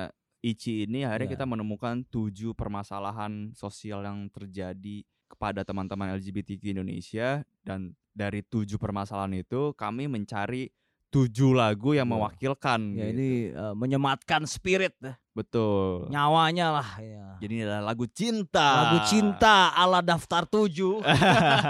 Ichi 0.42 0.90
ini 0.90 1.06
akhirnya 1.06 1.30
yeah. 1.30 1.36
kita 1.38 1.46
menemukan 1.46 2.02
tujuh 2.10 2.58
permasalahan 2.58 3.54
sosial 3.54 4.02
yang 4.02 4.26
terjadi 4.34 5.06
kepada 5.30 5.62
teman-teman 5.62 6.18
LGBTQ 6.18 6.76
Indonesia. 6.76 7.46
Dan 7.62 7.94
dari 8.12 8.42
tujuh 8.42 8.82
permasalahan 8.82 9.38
itu 9.38 9.72
kami 9.78 10.10
mencari 10.10 10.68
tujuh 11.12 11.52
lagu 11.52 11.92
yang 11.92 12.08
iya. 12.08 12.14
mewakilkan. 12.16 12.80
Ya 12.96 13.12
gitu. 13.12 13.14
ini 13.14 13.30
uh, 13.52 13.76
menyematkan 13.76 14.48
spirit. 14.48 14.96
Betul. 15.36 16.08
Nyawanya 16.08 16.82
lah. 16.82 16.90
Ya. 16.98 17.36
Jadi 17.44 17.52
ini 17.60 17.64
adalah 17.68 17.92
lagu 17.92 18.08
cinta. 18.08 18.68
Lagu 18.88 18.98
cinta 19.06 19.76
ala 19.76 20.00
daftar 20.00 20.48
tujuh 20.48 21.04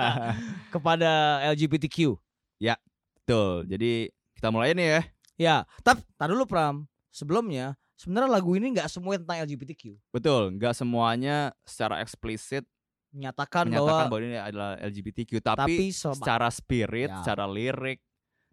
kepada 0.74 1.42
LGBTQ. 1.52 2.16
Ya, 2.62 2.78
betul. 3.18 3.66
Jadi 3.66 4.14
kita 4.38 4.54
mulai 4.54 4.78
nih 4.78 4.88
ya. 4.88 5.02
Ya, 5.42 5.56
tapi 5.82 6.06
tar 6.16 6.30
dulu 6.30 6.46
Pram. 6.46 6.86
Sebelumnya 7.10 7.74
sebenarnya 7.98 8.30
lagu 8.30 8.54
ini 8.58 8.78
nggak 8.78 8.90
semua 8.90 9.18
tentang 9.18 9.42
LGBTQ. 9.46 9.98
Betul, 10.14 10.58
nggak 10.58 10.74
semuanya 10.74 11.54
secara 11.66 12.02
eksplisit 12.02 12.66
menyatakan, 13.12 13.68
menyatakan 13.68 14.08
bahwa, 14.08 14.12
bahwa 14.18 14.22
ini 14.24 14.40
adalah 14.40 14.72
LGBTQ, 14.80 15.32
tapi, 15.44 15.60
tapi 15.60 15.86
secara 15.92 16.48
spirit, 16.48 17.12
ya. 17.12 17.20
secara 17.22 17.46
lirik, 17.46 18.00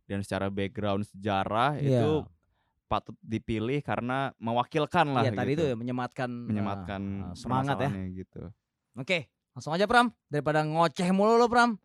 dan 0.08 0.24
secara 0.24 0.48
background 0.48 1.04
sejarah 1.04 1.76
yeah. 1.76 2.00
itu 2.00 2.24
patut 2.88 3.12
dipilih 3.20 3.84
karena 3.84 4.32
mewakilkan 4.40 5.12
lah. 5.12 5.28
Iya 5.28 5.36
gitu. 5.36 5.38
tadi 5.44 5.50
itu 5.52 5.64
ya 5.68 5.76
menyematkan 5.76 6.30
menyematkan 6.32 7.00
uh, 7.30 7.36
semangat 7.36 7.76
ya. 7.84 7.90
gitu. 8.24 8.48
Oke, 8.96 9.28
langsung 9.52 9.76
aja 9.76 9.84
Pram 9.84 10.08
daripada 10.32 10.64
ngoceh 10.64 11.12
mulu 11.12 11.36
lo 11.36 11.46
Pram. 11.52 11.76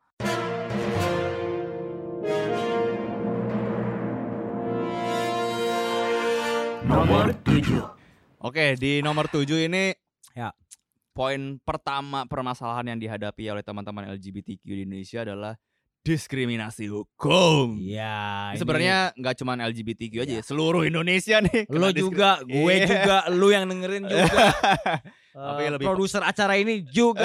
Nomor 6.87 7.35
7. 7.43 8.43
Oke, 8.43 8.79
di 8.79 9.03
nomor 9.03 9.27
7 9.27 9.67
ini 9.67 9.91
ya 10.31 10.55
poin 11.11 11.59
pertama 11.61 12.23
permasalahan 12.25 12.95
yang 12.95 12.99
dihadapi 13.03 13.51
oleh 13.51 13.63
teman-teman 13.63 14.07
LGBTQ 14.15 14.63
di 14.63 14.81
Indonesia 14.87 15.27
adalah 15.27 15.53
diskriminasi 16.03 16.91
hukum. 16.91 17.79
Iya. 17.79 18.51
Sebenarnya 18.59 19.15
nggak 19.15 19.35
cuma 19.39 19.55
LGBTQ 19.55 20.13
aja, 20.27 20.35
ya. 20.39 20.43
seluruh 20.43 20.83
Indonesia 20.83 21.39
nih. 21.39 21.63
Lo 21.71 21.89
juga, 21.95 22.43
gue 22.43 22.73
yeah. 22.75 22.87
juga, 22.91 23.17
lu 23.31 23.47
yang 23.55 23.65
dengerin 23.71 24.03
juga. 24.11 24.51
uh, 25.39 25.57
lebih 25.63 25.87
produser 25.87 26.19
acara 26.19 26.59
ini 26.59 26.83
juga. 26.83 27.23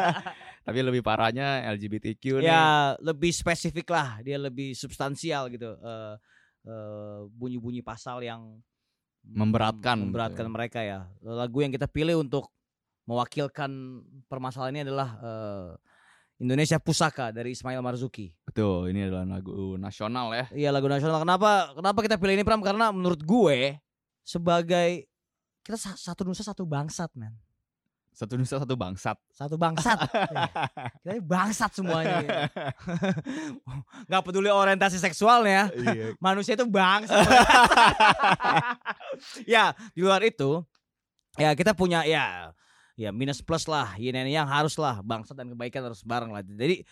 Tapi 0.66 0.78
lebih 0.80 1.04
parahnya 1.04 1.68
LGBTQ 1.76 2.40
nih. 2.40 2.48
Ya, 2.48 2.96
lebih 3.04 3.36
spesifik 3.36 3.92
lah, 3.92 4.24
dia 4.24 4.40
lebih 4.40 4.72
substansial 4.72 5.52
gitu. 5.52 5.76
Uh, 5.84 6.16
uh, 6.64 7.28
bunyi-bunyi 7.36 7.84
pasal 7.84 8.24
yang 8.24 8.56
memberatkan 9.20 10.08
memberatkan 10.08 10.48
gitu. 10.48 10.56
mereka 10.56 10.80
ya. 10.80 11.04
Lagu 11.20 11.60
yang 11.60 11.68
kita 11.68 11.84
pilih 11.84 12.24
untuk 12.24 12.48
mewakilkan 13.04 14.00
permasalahan 14.30 14.80
ini 14.80 14.82
adalah 14.88 15.08
uh, 15.20 15.70
Indonesia 16.40 16.80
Pusaka 16.80 17.28
dari 17.28 17.52
Ismail 17.52 17.84
Marzuki. 17.84 18.32
Betul, 18.48 18.88
ini 18.96 19.04
adalah 19.04 19.28
lagu 19.28 19.76
nasional 19.76 20.32
ya. 20.32 20.44
Iya, 20.56 20.68
lagu 20.72 20.88
nasional. 20.88 21.20
Kenapa 21.20 21.76
kenapa 21.76 21.98
kita 22.00 22.16
pilih 22.16 22.40
ini 22.40 22.44
Pram? 22.48 22.64
Karena 22.64 22.88
menurut 22.88 23.20
gue 23.20 23.76
sebagai 24.24 25.04
kita 25.60 25.76
satu 25.76 26.24
nusa 26.24 26.40
satu 26.40 26.64
bangsat, 26.64 27.12
man. 27.12 27.36
Satu 28.16 28.40
nusa 28.40 28.56
satu 28.56 28.72
bangsat. 28.72 29.20
Satu 29.36 29.60
bangsat. 29.60 30.00
kita 31.04 31.20
bangsat 31.20 31.70
semuanya. 31.76 32.48
Gak 34.10 34.22
peduli 34.24 34.48
orientasi 34.48 34.96
seksualnya. 34.96 35.68
Iya. 35.76 36.16
Manusia 36.24 36.56
itu 36.56 36.64
bangsat. 36.64 37.20
ya, 39.44 39.76
di 39.92 40.00
luar 40.00 40.24
itu 40.24 40.64
ya 41.38 41.54
kita 41.54 41.76
punya 41.76 42.02
ya 42.02 42.50
ya 43.00 43.08
minus 43.08 43.40
plus 43.40 43.64
lah 43.64 43.96
yin 43.96 44.12
dan 44.12 44.28
yang 44.28 44.44
harus 44.44 44.76
lah 44.76 45.00
bangsa 45.00 45.32
dan 45.32 45.48
kebaikan 45.48 45.88
harus 45.88 46.04
bareng 46.04 46.36
lah 46.36 46.44
jadi 46.44 46.84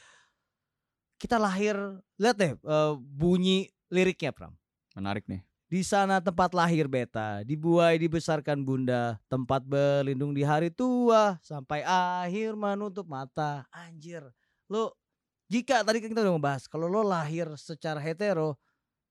kita 1.21 1.37
lahir 1.37 1.77
lihat 2.17 2.37
deh 2.41 2.53
uh, 2.65 2.97
bunyi 2.97 3.69
liriknya 3.93 4.33
Pram 4.33 4.57
menarik 4.97 5.29
nih 5.29 5.45
di 5.69 5.85
sana 5.85 6.17
tempat 6.17 6.57
lahir 6.57 6.89
beta, 6.89 7.45
dibuai 7.45 8.01
dibesarkan 8.01 8.65
bunda, 8.65 9.21
tempat 9.29 9.61
berlindung 9.69 10.33
di 10.33 10.41
hari 10.41 10.73
tua, 10.73 11.37
sampai 11.45 11.85
akhir 11.85 12.57
menutup 12.57 13.05
mata. 13.05 13.69
Anjir, 13.69 14.25
lo 14.65 14.97
jika 15.45 15.85
tadi 15.85 16.01
kita 16.01 16.25
udah 16.25 16.33
membahas, 16.41 16.65
kalau 16.65 16.89
lo 16.89 17.05
lahir 17.05 17.53
secara 17.61 18.01
hetero, 18.01 18.57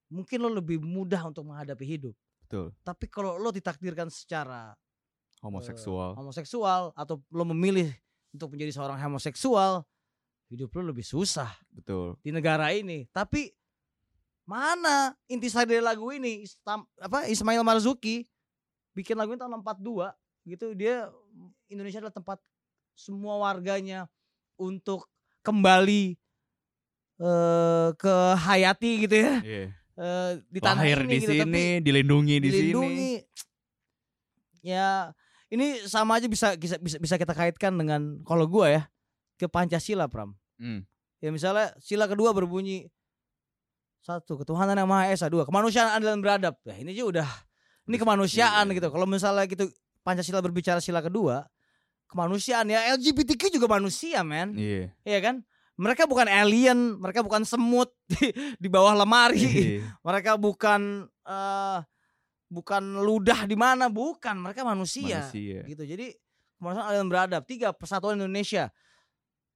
mungkin 0.10 0.42
lo 0.42 0.50
lebih 0.50 0.82
mudah 0.82 1.30
untuk 1.30 1.46
menghadapi 1.46 1.86
hidup. 1.86 2.18
Betul. 2.42 2.74
Tapi 2.82 3.06
kalau 3.06 3.38
lo 3.38 3.54
ditakdirkan 3.54 4.10
secara 4.10 4.74
homoseksual. 5.42 6.14
Uh, 6.14 6.18
homoseksual 6.20 6.82
atau 6.94 7.22
lo 7.30 7.44
memilih 7.54 7.92
untuk 8.34 8.54
menjadi 8.54 8.76
seorang 8.76 8.98
homoseksual, 8.98 9.86
hidup 10.52 10.70
lo 10.78 10.94
lebih 10.94 11.06
susah. 11.06 11.50
Betul. 11.72 12.18
Di 12.22 12.32
negara 12.34 12.74
ini. 12.74 13.06
Tapi 13.10 13.54
mana 14.48 15.12
inti 15.28 15.52
dari 15.52 15.84
lagu 15.84 16.08
ini? 16.16 16.48
Istam, 16.48 16.88
apa 16.98 17.28
Ismail 17.28 17.62
Marzuki 17.62 18.24
bikin 18.96 19.14
lagu 19.14 19.36
ini 19.36 19.40
tahun 19.40 19.62
42 19.62 20.10
gitu 20.48 20.74
dia 20.74 21.12
Indonesia 21.70 22.02
adalah 22.02 22.16
tempat 22.16 22.40
semua 22.98 23.38
warganya 23.38 24.10
untuk 24.58 25.06
kembali 25.46 26.18
uh, 27.22 27.94
ke 27.94 28.16
Hayati 28.42 28.92
gitu 29.06 29.16
ya. 29.22 29.36
Yeah. 29.46 29.70
Uh, 29.98 30.32
di 30.50 30.60
tanah 30.62 30.82
Lahir 30.86 31.00
ini 31.06 31.10
di 31.10 31.18
gitu, 31.22 31.32
sini, 31.34 31.42
tapi 31.42 31.64
dilindungi 31.82 32.36
di 32.38 32.50
dilindungi. 32.54 33.10
sini. 33.22 34.66
Ya, 34.66 35.14
ini 35.48 35.80
sama 35.88 36.20
aja 36.20 36.28
bisa 36.28 36.54
bisa 36.60 36.76
bisa, 36.80 37.16
kita 37.16 37.32
kaitkan 37.32 37.74
dengan 37.76 38.20
kalau 38.28 38.46
gua 38.48 38.68
ya 38.68 38.82
ke 39.38 39.48
Pancasila, 39.48 40.10
Pram. 40.12 40.36
Hmm. 40.60 40.84
Ya 41.22 41.30
misalnya 41.32 41.74
sila 41.80 42.06
kedua 42.06 42.34
berbunyi 42.34 42.90
satu 44.02 44.40
ketuhanan 44.40 44.78
yang 44.78 44.88
maha 44.88 45.12
esa 45.12 45.28
dua 45.28 45.44
kemanusiaan 45.44 45.92
adil 45.94 46.14
dan 46.16 46.22
beradab. 46.22 46.56
Ya 46.64 46.76
ini 46.80 46.94
aja 46.96 47.04
udah 47.08 47.30
ini 47.88 47.98
kemanusiaan 47.98 48.66
Iya. 48.70 48.76
gitu. 48.80 48.88
Kalau 48.92 49.08
misalnya 49.08 49.44
gitu 49.48 49.68
Pancasila 50.04 50.40
berbicara 50.40 50.80
sila 50.80 51.04
kedua 51.04 51.44
kemanusiaan 52.08 52.72
ya 52.72 52.96
LGBTQ 52.96 53.60
juga 53.60 53.68
manusia, 53.68 54.24
men. 54.24 54.56
Iya. 54.56 54.96
Iya 55.04 55.20
kan? 55.20 55.36
Mereka 55.78 56.10
bukan 56.10 56.26
alien, 56.26 56.98
mereka 56.98 57.22
bukan 57.22 57.46
semut 57.46 57.92
di, 58.12 58.32
di 58.58 58.68
bawah 58.72 58.96
lemari. 58.98 59.44
Iya. 59.44 59.84
mereka 60.02 60.40
bukan 60.40 61.06
eh 61.28 61.80
bukan 62.48 63.04
ludah 63.04 63.46
di 63.46 63.56
mana, 63.56 63.92
bukan. 63.92 64.36
Mereka 64.40 64.64
manusia. 64.64 65.28
Manusia. 65.28 65.60
Gitu. 65.68 65.84
Jadi 65.84 66.16
kemanusiaan 66.58 66.88
adil 66.90 67.00
dan 67.04 67.10
beradab. 67.12 67.42
Tiga 67.46 67.70
persatuan 67.76 68.18
Indonesia. 68.18 68.72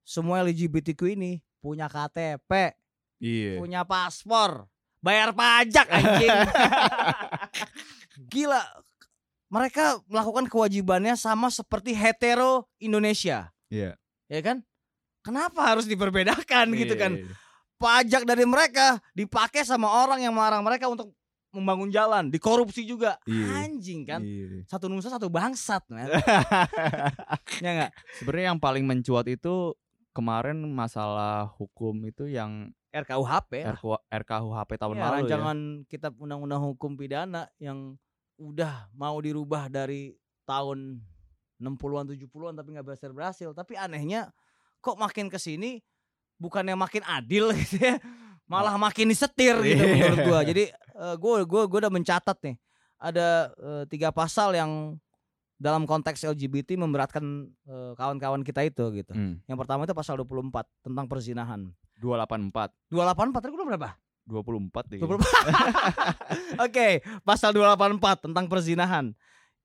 Semua 0.02 0.42
LGBTQ 0.42 1.14
ini 1.14 1.38
punya 1.62 1.86
KTP, 1.86 2.74
Iya. 3.22 3.62
punya 3.62 3.86
paspor, 3.86 4.66
bayar 4.98 5.30
pajak 5.30 5.86
anjing. 5.86 6.30
Gila. 8.32 8.62
Mereka 9.52 10.00
melakukan 10.08 10.48
kewajibannya 10.48 11.14
sama 11.14 11.52
seperti 11.52 11.92
hetero 11.92 12.66
Indonesia, 12.80 13.52
Iya. 13.68 14.00
ya 14.26 14.40
kan? 14.40 14.64
Kenapa 15.22 15.70
harus 15.70 15.84
diperbedakan 15.84 16.72
gitu 16.74 16.96
kan? 16.96 17.20
Iya. 17.20 17.28
Pajak 17.76 18.22
dari 18.24 18.48
mereka 18.48 18.98
dipakai 19.12 19.62
sama 19.62 19.86
orang 19.86 20.24
yang 20.24 20.34
melarang 20.34 20.64
mereka 20.64 20.88
untuk 20.88 21.12
membangun 21.52 21.88
jalan, 21.88 22.28
dikorupsi 22.28 22.82
juga. 22.82 23.20
Iya. 23.24 23.68
Anjing 23.68 24.00
kan? 24.02 24.20
Iya. 24.20 24.64
Satu 24.64 24.88
nusa 24.88 25.08
satu 25.08 25.28
bangsat, 25.28 25.84
ya 27.64 27.70
enggak? 27.70 27.92
Sebenarnya 28.18 28.46
yang 28.50 28.60
paling 28.60 28.84
mencuat 28.84 29.28
itu 29.28 29.76
kemarin 30.12 30.60
masalah 30.66 31.48
hukum 31.56 31.96
itu 32.04 32.28
yang 32.28 32.72
RKUHP 32.92 33.50
ya. 33.64 33.72
RK 33.72 33.84
RKUHP 34.04 34.70
tahun 34.76 34.94
Ya, 34.96 35.02
lalu 35.02 35.08
ya. 35.08 35.16
rancangan 35.24 35.58
kitab 35.88 36.12
undang-undang 36.16 36.60
hukum 36.62 36.92
pidana 36.92 37.48
yang 37.56 37.96
udah 38.36 38.92
mau 38.92 39.16
dirubah 39.16 39.68
dari 39.68 40.12
tahun 40.44 41.00
60-an 41.56 42.04
70-an 42.10 42.52
tapi 42.52 42.68
nggak 42.76 42.84
berhasil 42.84 43.10
berhasil. 43.10 43.48
Tapi 43.52 43.78
anehnya 43.78 44.28
kok 44.82 44.98
makin 44.98 45.32
ke 45.32 45.38
sini 45.38 45.80
bukannya 46.36 46.76
makin 46.76 47.00
adil 47.06 47.48
gitu 47.60 47.80
ya. 47.80 47.96
Malah 48.44 48.76
makin 48.76 49.08
disetir 49.08 49.56
gitu 49.64 49.80
Iya. 49.80 50.12
menurut 50.12 50.18
gua. 50.28 50.40
Jadi 50.44 50.68
eh, 50.94 51.16
gua 51.16 51.42
gua 51.44 51.62
gua 51.68 51.78
udah 51.88 51.92
mencatat 51.92 52.38
nih. 52.44 52.56
Ada 53.02 53.52
eh, 53.58 53.84
tiga 53.90 54.14
pasal 54.14 54.54
yang 54.54 54.96
dalam 55.62 55.86
konteks 55.86 56.26
LGBT 56.26 56.74
memberatkan 56.78 57.48
eh, 57.66 57.92
kawan-kawan 57.94 58.42
kita 58.42 58.66
itu 58.66 58.84
gitu. 58.94 59.12
Hmm. 59.14 59.38
Yang 59.46 59.58
pertama 59.62 59.86
itu 59.86 59.94
pasal 59.94 60.18
24 60.20 60.64
tentang 60.82 61.06
perzinahan. 61.06 61.70
284 62.02 62.74
284 62.90 63.42
tadi 63.42 63.52
gua 63.54 63.68
berapa? 63.70 63.90
24 64.26 64.90
deh. 64.90 65.00
24. 65.02 66.62
Oke, 66.66 66.88
pasal 67.26 67.50
284 67.54 68.26
tentang 68.30 68.46
perzinahan. 68.46 69.10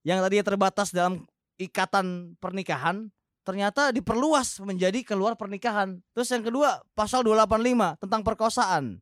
Yang 0.02 0.20
tadinya 0.26 0.46
terbatas 0.46 0.90
dalam 0.90 1.26
ikatan 1.58 2.38
pernikahan 2.38 3.10
ternyata 3.48 3.96
diperluas 3.96 4.60
menjadi 4.60 5.08
keluar 5.08 5.40
pernikahan. 5.40 6.04
Terus 6.12 6.28
yang 6.36 6.44
kedua, 6.44 6.84
pasal 6.92 7.24
285 7.24 7.96
tentang 8.04 8.22
perkosaan. 8.28 9.00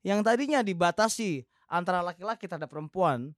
Yang 0.00 0.20
tadinya 0.24 0.64
dibatasi 0.64 1.44
antara 1.72 2.04
laki-laki 2.04 2.44
terhadap 2.44 2.68
perempuan 2.68 3.32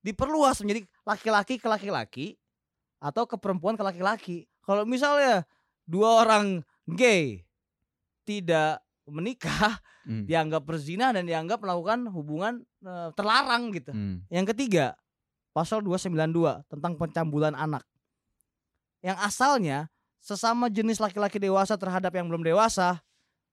diperluas 0.00 0.64
menjadi 0.64 0.88
laki-laki 1.04 1.60
ke 1.60 1.68
laki-laki 1.68 2.26
atau 2.96 3.28
ke 3.28 3.36
perempuan 3.36 3.76
ke 3.76 3.84
laki-laki. 3.84 4.48
Kalau 4.64 4.88
misalnya 4.88 5.44
dua 5.84 6.24
orang 6.24 6.64
gay 6.88 7.44
tidak 8.24 8.80
menikah 9.04 9.76
Hmm. 10.00 10.24
dianggap 10.24 10.64
berzina 10.64 11.12
dan 11.12 11.28
dianggap 11.28 11.60
melakukan 11.60 12.08
hubungan 12.08 12.64
eh, 12.80 13.08
terlarang 13.12 13.68
gitu. 13.68 13.92
Hmm. 13.92 14.24
Yang 14.32 14.56
ketiga, 14.56 14.96
pasal 15.52 15.84
292 15.84 16.64
tentang 16.72 16.96
pencambulan 16.96 17.52
anak. 17.52 17.84
Yang 19.04 19.18
asalnya 19.20 19.78
sesama 20.16 20.72
jenis 20.72 21.04
laki-laki 21.04 21.36
dewasa 21.36 21.76
terhadap 21.76 22.16
yang 22.16 22.32
belum 22.32 22.40
dewasa 22.40 23.04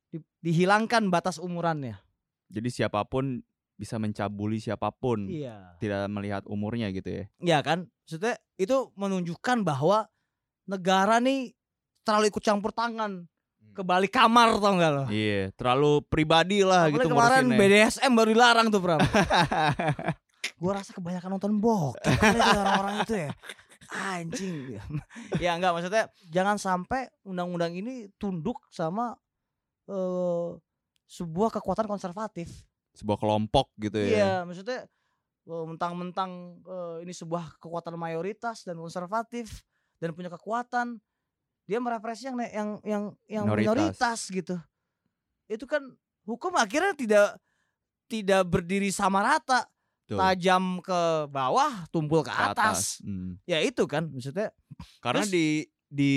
di- 0.08 0.24
dihilangkan 0.40 1.12
batas 1.12 1.36
umurannya. 1.36 2.00
Jadi 2.48 2.72
siapa 2.72 3.04
pun 3.04 3.44
bisa 3.78 4.02
mencabuli 4.02 4.58
siapa 4.58 4.90
pun, 4.90 5.30
Iya. 5.30 5.78
tidak 5.78 6.10
melihat 6.10 6.44
umurnya 6.50 6.90
gitu 6.90 7.08
ya. 7.13 7.24
Iya 7.38 7.60
kan? 7.62 7.86
Maksudnya 8.04 8.36
itu 8.58 8.90
menunjukkan 8.98 9.62
bahwa 9.62 10.10
negara 10.66 11.22
nih 11.22 11.54
terlalu 12.02 12.34
ikut 12.34 12.42
campur 12.42 12.74
tangan 12.74 13.30
ke 13.72 13.86
balik 13.86 14.10
kamar 14.18 14.58
tau 14.58 14.74
gak 14.74 14.92
lo? 14.92 15.06
Iya, 15.13 15.54
terlalu 15.54 16.02
pribadi 16.10 16.66
lah 16.66 16.90
Apalagi 16.90 16.98
gitu 16.98 17.08
kemarin 17.13 17.44
ngurusinnya. 17.46 17.86
BDSM 17.86 18.12
baru 18.18 18.30
dilarang 18.34 18.68
tuh 18.74 18.82
Pram. 18.82 19.00
Gua 20.62 20.72
rasa 20.82 20.92
kebanyakan 20.98 21.30
nonton 21.38 21.54
bokep 21.62 22.02
kali 22.18 22.40
itu 22.42 22.58
orang-orang 22.58 22.96
itu 23.06 23.13
ya. 23.13 23.32
Anjing. 23.88 24.56
ya 25.46 25.52
enggak 25.54 25.72
maksudnya 25.78 26.04
jangan 26.34 26.58
sampai 26.58 27.06
undang-undang 27.22 27.78
ini 27.78 28.10
tunduk 28.18 28.58
sama 28.74 29.13
eh 29.86 30.50
sebuah 31.08 31.54
kekuatan 31.56 31.86
konservatif. 31.88 32.67
Sebuah 32.98 33.18
kelompok 33.22 33.70
gitu 33.78 33.98
ya. 34.02 34.10
Iya, 34.10 34.34
maksudnya 34.44 34.80
eh, 35.48 35.66
mentang-mentang 35.70 36.32
eh, 36.66 36.98
ini 37.06 37.14
sebuah 37.14 37.62
kekuatan 37.62 37.94
mayoritas 37.96 38.66
dan 38.66 38.76
konservatif 38.76 39.62
dan 40.02 40.14
punya 40.14 40.30
kekuatan, 40.30 40.98
dia 41.66 41.78
merepresi 41.78 42.30
yang 42.30 42.38
yang 42.42 42.70
yang 42.82 43.04
yang 43.30 43.44
Minoritas. 43.46 43.66
minoritas 43.98 44.20
gitu. 44.30 44.56
Itu 45.46 45.66
kan 45.70 45.84
hukum 46.26 46.54
akhirnya 46.58 46.94
tidak 46.98 47.28
tidak 48.08 48.42
berdiri 48.48 48.88
sama 48.90 49.20
rata, 49.20 49.68
Tuh, 50.08 50.16
tajam 50.16 50.80
ke 50.80 51.28
bawah, 51.28 51.84
tumpul 51.92 52.24
ke 52.24 52.32
ke 52.32 52.40
atas. 52.56 53.04
Hmm. 53.04 53.36
Ya 53.44 53.60
itu 53.60 53.84
kan 53.84 54.08
maksudnya. 54.08 54.56
Karena 55.04 55.24
Terus- 55.28 55.34
di 55.36 55.48
di 55.88 56.14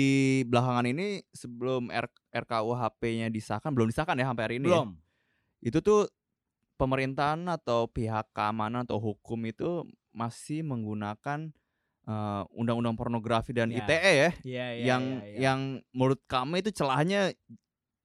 belakangan 0.51 0.83
ini 0.83 1.23
sebelum 1.31 1.87
R, 1.91 2.07
RKUHP-nya 2.31 3.31
disahkan, 3.31 3.71
belum 3.71 3.87
disahkan 3.87 4.19
ya 4.19 4.27
sampai 4.27 4.43
hari 4.43 4.55
ini. 4.59 4.67
ya. 4.67 4.83
belum. 4.83 4.89
Itu 5.63 5.79
tuh 5.79 6.11
pemerintahan 6.81 7.45
atau 7.47 7.85
pihak 7.85 8.25
keamanan 8.31 8.81
atau 8.81 8.97
hukum 8.97 9.37
itu 9.45 9.85
masih 10.09 10.61
menggunakan 10.61 11.53
eh, 12.03 12.43
undang-undang 12.51 12.97
pornografi 12.97 13.53
dan 13.53 13.69
Ya. 13.69 13.85
ITE 13.85 13.93
ya, 14.17 14.29
Iya, 14.41 14.65
yang 14.83 15.03
yang 15.37 15.59
menurut 15.91 16.17
kami 16.25 16.59
itu 16.59 16.73
celahnya 16.73 17.29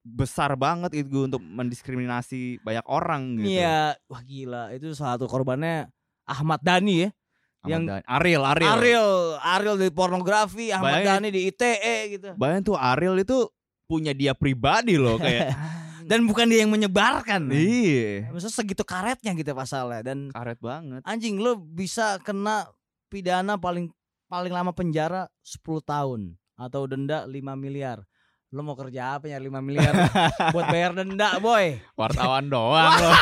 besar 0.03 0.55
banget 0.55 0.93
itu 0.95 1.25
untuk 1.25 1.41
mendiskriminasi 1.41 2.61
banyak 2.61 2.85
orang 2.85 3.41
gitu. 3.41 3.57
Iya, 3.57 3.97
wah 4.07 4.21
gila, 4.21 4.71
itu 4.71 4.93
salah 4.93 5.17
satu 5.17 5.27
korbannya 5.27 5.89
Ahmad 6.23 6.61
Dhani 6.61 6.95
ya. 7.03 7.11
Ahmad 7.59 7.71
yang- 7.73 7.85
Dhani. 7.89 8.05
Ariel, 8.07 8.43
Ariel. 8.45 8.71
Ariel, 8.71 9.11
Ariel 9.41 9.77
di 9.77 9.89
pornografi, 9.91 10.71
Ahmad 10.71 11.01
Bayangin. 11.01 11.11
Dhani 11.11 11.29
di 11.33 11.41
ITE 11.49 11.97
gitu. 12.13 12.29
Bayangin 12.37 12.63
tuh 12.65 12.77
Ariel 12.77 13.17
itu 13.17 13.49
punya 13.87 14.13
dia 14.13 14.31
pribadi 14.31 14.95
loh 14.95 15.17
kayak 15.17 15.51
Dan 16.07 16.23
bukan 16.25 16.47
dia 16.47 16.63
yang 16.63 16.71
menyebarkan. 16.71 17.51
iya 17.51 18.31
Maksudnya 18.31 18.55
segitu 18.55 18.87
karetnya 18.87 19.35
gitu 19.35 19.51
pasalnya 19.53 20.07
dan 20.07 20.31
karet 20.31 20.59
banget. 20.63 21.03
anjing 21.03 21.43
lo 21.43 21.59
bisa 21.59 22.23
kena 22.23 22.71
pidana 23.11 23.59
paling 23.59 23.91
paling 24.27 24.55
lama 24.55 24.71
penjara 24.71 25.27
10 25.43 25.63
tahun 25.83 26.21
atau 26.55 26.87
denda 26.87 27.27
5 27.27 27.35
miliar. 27.59 28.07
Lo 28.55 28.63
mau 28.63 28.79
kerja 28.79 29.19
apa 29.19 29.27
ya 29.27 29.43
5 29.43 29.51
miliar 29.59 29.91
buat 30.55 30.67
bayar 30.71 30.95
denda, 30.95 31.43
boy? 31.43 31.83
Wartawan 31.99 32.47
doang 32.55 32.95
loh. 32.95 33.15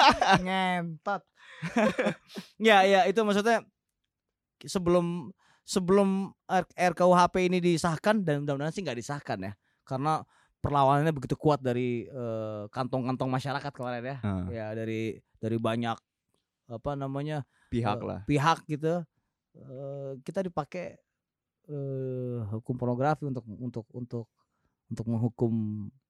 Ngentot. 0.44 1.22
ya, 2.58 2.82
ya 2.82 3.06
itu 3.06 3.22
maksudnya 3.22 3.62
sebelum 4.62 5.30
sebelum 5.62 6.34
RKUHP 6.74 7.34
ini 7.46 7.58
disahkan 7.62 8.26
dan 8.26 8.42
mudah-mudahan 8.42 8.74
sih 8.74 8.82
nggak 8.82 8.98
disahkan 8.98 9.38
ya. 9.46 9.52
Karena 9.86 10.22
perlawanannya 10.62 11.10
begitu 11.10 11.34
kuat 11.34 11.58
dari 11.58 12.06
eh, 12.06 12.64
kantong-kantong 12.70 13.28
masyarakat 13.28 13.72
kemarin 13.74 14.02
ya. 14.06 14.16
Heeh, 14.22 14.46
Ya 14.54 14.66
dari 14.72 15.18
dari 15.42 15.58
banyak 15.58 15.98
apa 16.70 16.90
namanya 16.94 17.42
pihak 17.68 17.98
eh, 17.98 18.06
lah. 18.06 18.20
pihak 18.24 18.58
gitu. 18.70 19.02
Eh, 19.58 20.10
kita 20.22 20.46
dipakai 20.46 20.96
eh, 21.66 22.38
hukum 22.54 22.78
pornografi 22.78 23.26
untuk 23.26 23.44
untuk 23.58 23.86
untuk 23.90 24.26
untuk 24.88 25.06
menghukum 25.10 25.52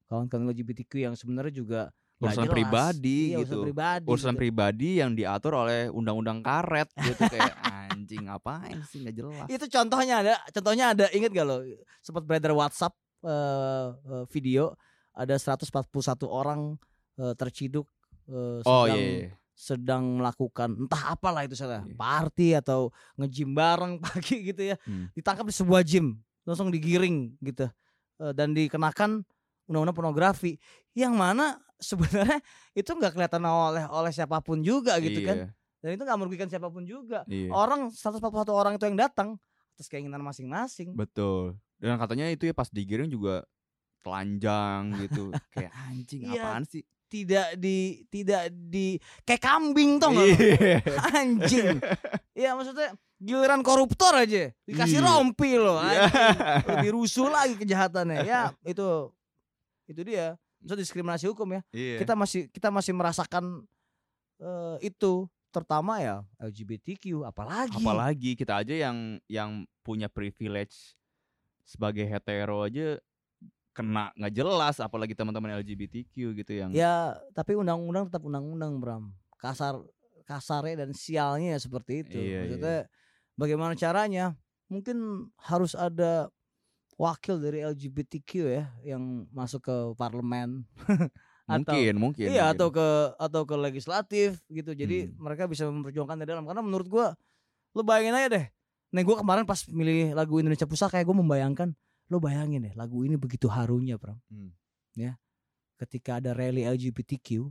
kawan-kawan 0.07 0.53
LGBTQ 0.53 0.93
yang 1.09 1.15
sebenarnya 1.17 1.55
juga 1.57 1.83
Urusan 2.23 2.47
jelas. 2.47 2.55
pribadi 2.55 3.19
Iya, 3.35 3.39
gitu. 3.43 3.59
Urusan 3.59 3.67
pribadi. 3.67 4.07
Urusan 4.07 4.35
gitu. 4.35 4.41
pribadi 4.47 4.89
yang 5.03 5.11
diatur 5.19 5.53
oleh 5.59 5.91
undang-undang 5.91 6.39
karet 6.39 6.87
gitu 7.09 7.23
kayak 7.27 7.55
anjing 7.67 8.31
ngapain 8.31 8.79
sih 8.87 9.03
nggak 9.03 9.17
jelas. 9.19 9.47
Itu 9.51 9.67
contohnya 9.67 10.15
ada, 10.23 10.35
contohnya 10.55 10.85
ada 10.95 11.07
inget 11.11 11.35
gak 11.35 11.47
lo? 11.47 11.67
Sempat 11.99 12.23
beredar 12.23 12.55
WhatsApp 12.55 12.95
eh, 13.23 13.89
eh, 13.95 14.25
video 14.31 14.75
ada 15.13 15.37
141 15.37 15.93
orang 16.25 16.75
uh, 17.21 17.35
terciduk 17.37 17.85
uh, 18.33 18.65
oh, 18.65 18.89
sedang 18.89 18.97
iya, 18.97 19.13
iya. 19.29 19.31
sedang 19.53 20.05
melakukan 20.17 20.73
entah 20.81 21.13
apalah 21.13 21.45
itu 21.45 21.53
saya 21.53 21.85
Iya. 21.85 21.95
party 21.95 22.49
atau 22.57 22.89
ngejim 23.21 23.53
bareng 23.53 24.01
pagi 24.05 24.53
gitu 24.53 24.73
ya 24.73 24.77
Hmm. 24.89 25.13
ditangkap 25.13 25.45
di 25.45 25.55
sebuah 25.55 25.85
gym 25.85 26.17
langsung 26.49 26.73
digiring 26.73 27.37
gitu 27.45 27.69
Eh, 28.23 28.33
dan 28.37 28.55
dikenakan 28.55 29.27
undang-undang 29.67 29.97
pornografi 29.99 30.55
yang 30.95 31.19
mana 31.19 31.59
sebenarnya 31.83 32.39
itu 32.81 32.91
nggak 32.95 33.19
kelihatan 33.19 33.43
oleh 33.43 33.83
oleh 33.91 34.13
siapa 34.15 34.39
pun 34.39 34.63
juga 34.63 34.95
gitu 35.03 35.27
kan 35.27 35.37
Iya, 35.43 35.49
dan 35.83 35.91
itu 35.99 36.03
nggak 36.07 36.19
merugikan 36.23 36.47
siapa 36.47 36.71
pun 36.71 36.87
juga 36.87 37.27
iya. 37.27 37.51
orang 37.51 37.91
141 37.91 38.23
orang 38.55 38.73
itu 38.79 38.85
yang 38.87 38.99
datang 39.01 39.29
atas 39.75 39.91
keinginan 39.91 40.23
masing-masing 40.23 40.95
Betul. 40.95 41.59
Dan 41.83 41.99
katanya 41.99 42.31
itu 42.31 42.47
ya 42.47 42.55
pas 42.55 42.71
digiring 42.71 43.11
juga 43.11 43.43
telanjang 44.01 44.95
gitu. 45.03 45.35
Kayak 45.51 45.73
anjing 45.91 46.21
Iya. 46.25 46.41
apaan 46.41 46.65
sih? 46.65 46.83
tidak 47.13 47.61
di 47.61 48.09
tidak 48.09 48.49
di 48.49 48.97
kayak 49.23 49.45
kambing 49.45 50.01
lu? 50.01 50.25
Iya. 50.33 50.81
anjing 51.13 51.77
ya 52.33 52.57
maksudnya 52.57 52.97
giliran 53.21 53.61
koruptor 53.61 54.17
aja 54.17 54.49
dikasih 54.65 54.97
Iya. 54.97 55.07
rompi 55.13 55.61
loh 55.61 55.77
Iya. 55.77 56.09
anjing. 56.09 56.73
lebih 56.73 56.91
rusuh 56.97 57.29
lagi 57.29 57.61
kejahatannya 57.61 58.25
ya 58.25 58.57
itu 58.65 59.13
itu 59.85 60.01
dia 60.03 60.41
maksud 60.65 60.81
diskriminasi 60.81 61.29
hukum 61.29 61.53
ya 61.53 61.61
Iya. 61.69 62.01
kita 62.01 62.17
masih 62.17 62.49
kita 62.49 62.73
masih 62.73 62.97
merasakan 62.97 63.61
eh, 64.41 64.77
itu 64.81 65.29
terutama 65.53 66.01
ya 66.01 66.25
LGBTQ 66.41 67.29
apalagi 67.29 67.77
Apalagi 67.77 68.31
kita 68.33 68.65
aja 68.65 68.73
yang 68.73 69.21
yang 69.29 69.51
punya 69.85 70.09
privilege 70.09 70.97
sebagai 71.63 72.05
hetero 72.05 72.63
aja 72.63 72.99
kena 73.73 74.13
nggak 74.13 74.35
jelas 74.37 74.77
apalagi 74.79 75.17
teman-teman 75.17 75.57
LGBTQ 75.65 76.13
gitu 76.37 76.53
yang 76.53 76.71
ya 76.71 77.17
tapi 77.33 77.57
undang-undang 77.57 78.13
tetap 78.13 78.21
undang-undang 78.23 78.77
Bram 78.77 79.05
kasar 79.41 79.81
kasarnya 80.29 80.85
dan 80.85 80.91
sialnya 80.93 81.57
ya 81.57 81.61
seperti 81.61 82.05
itu 82.05 82.15
Iya, 82.15 82.25
iya. 82.29 82.39
maksudnya 82.45 82.77
bagaimana 83.35 83.73
caranya 83.75 84.37
mungkin 84.69 85.29
harus 85.41 85.73
ada 85.73 86.29
wakil 87.01 87.41
dari 87.41 87.65
LGBTQ 87.65 88.31
ya 88.45 88.65
yang 88.85 89.25
masuk 89.33 89.65
ke 89.65 89.77
parlemen 89.97 90.69
atau 91.49 91.75
mungkin 91.75 91.95
mungkin 91.99 92.27
iya 92.29 92.53
mungkin. 92.53 92.55
atau 92.55 92.69
ke 92.71 92.87
atau 93.19 93.43
ke 93.43 93.57
legislatif 93.57 94.29
gitu 94.47 94.77
jadi 94.77 95.09
Hmm. 95.11 95.17
mereka 95.19 95.49
bisa 95.49 95.65
memperjuangkan 95.67 96.23
di 96.23 96.27
dalam 96.29 96.45
karena 96.45 96.61
menurut 96.63 96.87
gua 96.87 97.07
lu 97.73 97.83
bayangin 97.83 98.15
aja 98.15 98.29
deh 98.31 98.47
nih 98.93 99.03
gua 99.03 99.17
kemarin 99.19 99.45
pas 99.45 99.61
milih 99.69 100.13
lagu 100.13 100.37
Indonesia 100.39 100.69
Pusaka 100.69 101.01
kayak 101.01 101.09
gua 101.09 101.17
membayangkan 101.25 101.73
lu 102.09 102.21
bayangin 102.21 102.69
deh 102.69 102.75
lagu 102.77 103.03
ini 103.03 103.17
begitu 103.17 103.49
harunya 103.49 103.97
Pram 103.97 104.21
Hmm. 104.29 104.53
ya 104.93 105.17
ketika 105.81 106.21
ada 106.21 106.37
rally 106.37 106.63
LGBTQ 106.63 107.49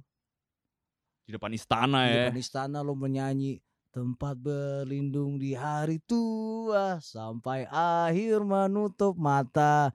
di 1.26 1.32
depan 1.34 1.52
istana 1.52 2.06
di 2.06 2.14
ya 2.14 2.30
depan 2.30 2.38
istana 2.38 2.80
lo 2.86 2.94
menyanyi 2.94 3.58
tempat 3.92 4.40
berlindung 4.40 5.36
di 5.36 5.52
hari 5.52 6.00
tua 6.06 7.02
sampai 7.04 7.68
akhir 7.68 8.40
menutup 8.46 9.18
mata 9.20 9.92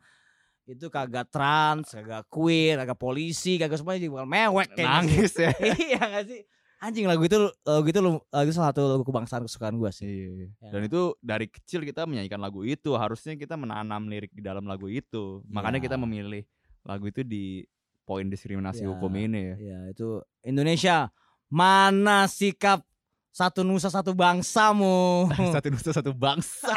itu 0.67 0.91
kagak 0.91 1.31
trans, 1.31 1.95
kagak 1.95 2.27
queer, 2.27 2.75
kagak 2.83 2.99
polisi, 2.99 3.55
kagak 3.55 3.79
semuanya 3.79 4.03
jadi 4.03 4.11
bukan 4.11 4.27
mewek 4.27 4.69
sih. 4.75 4.83
nangis 4.83 5.33
ya 5.39 5.51
iya 5.63 6.03
gak 6.03 6.25
sih? 6.27 6.43
Anjing 6.77 7.09
lagu 7.09 7.25
itu 7.25 7.41
lagu 7.65 7.89
itu 7.89 8.01
lagu 8.05 8.21
itu 8.45 8.53
salah 8.53 8.69
satu 8.69 8.85
lagu 8.85 9.05
kebangsaan 9.09 9.49
kesukaan 9.49 9.81
gua 9.81 9.89
sih. 9.89 10.05
Iya. 10.07 10.53
Ya. 10.61 10.71
Dan 10.77 10.85
itu 10.85 11.17
dari 11.25 11.49
kecil 11.49 11.81
kita 11.81 12.05
menyanyikan 12.05 12.37
lagu 12.37 12.69
itu, 12.69 12.93
harusnya 12.93 13.33
kita 13.33 13.57
menanam 13.57 14.05
lirik 14.13 14.29
di 14.37 14.45
dalam 14.45 14.69
lagu 14.69 14.85
itu. 14.87 15.41
Makanya 15.49 15.81
Ya. 15.81 15.85
kita 15.89 15.97
memilih 15.97 16.45
lagu 16.85 17.09
itu 17.09 17.25
di 17.25 17.65
poin 18.05 18.29
diskriminasi 18.29 18.85
Ya. 18.85 18.93
hukum 18.93 19.09
ini 19.17 19.57
ya. 19.57 19.57
Ya 19.57 19.79
itu 19.89 20.21
Indonesia 20.45 21.09
mana 21.49 22.29
sikap 22.29 22.85
satu 23.33 23.65
nusa 23.65 23.89
satu 23.89 24.13
bangsamu. 24.13 25.33
satu 25.57 25.69
nusa 25.73 25.91
satu 25.97 26.13
bangsa. 26.13 26.77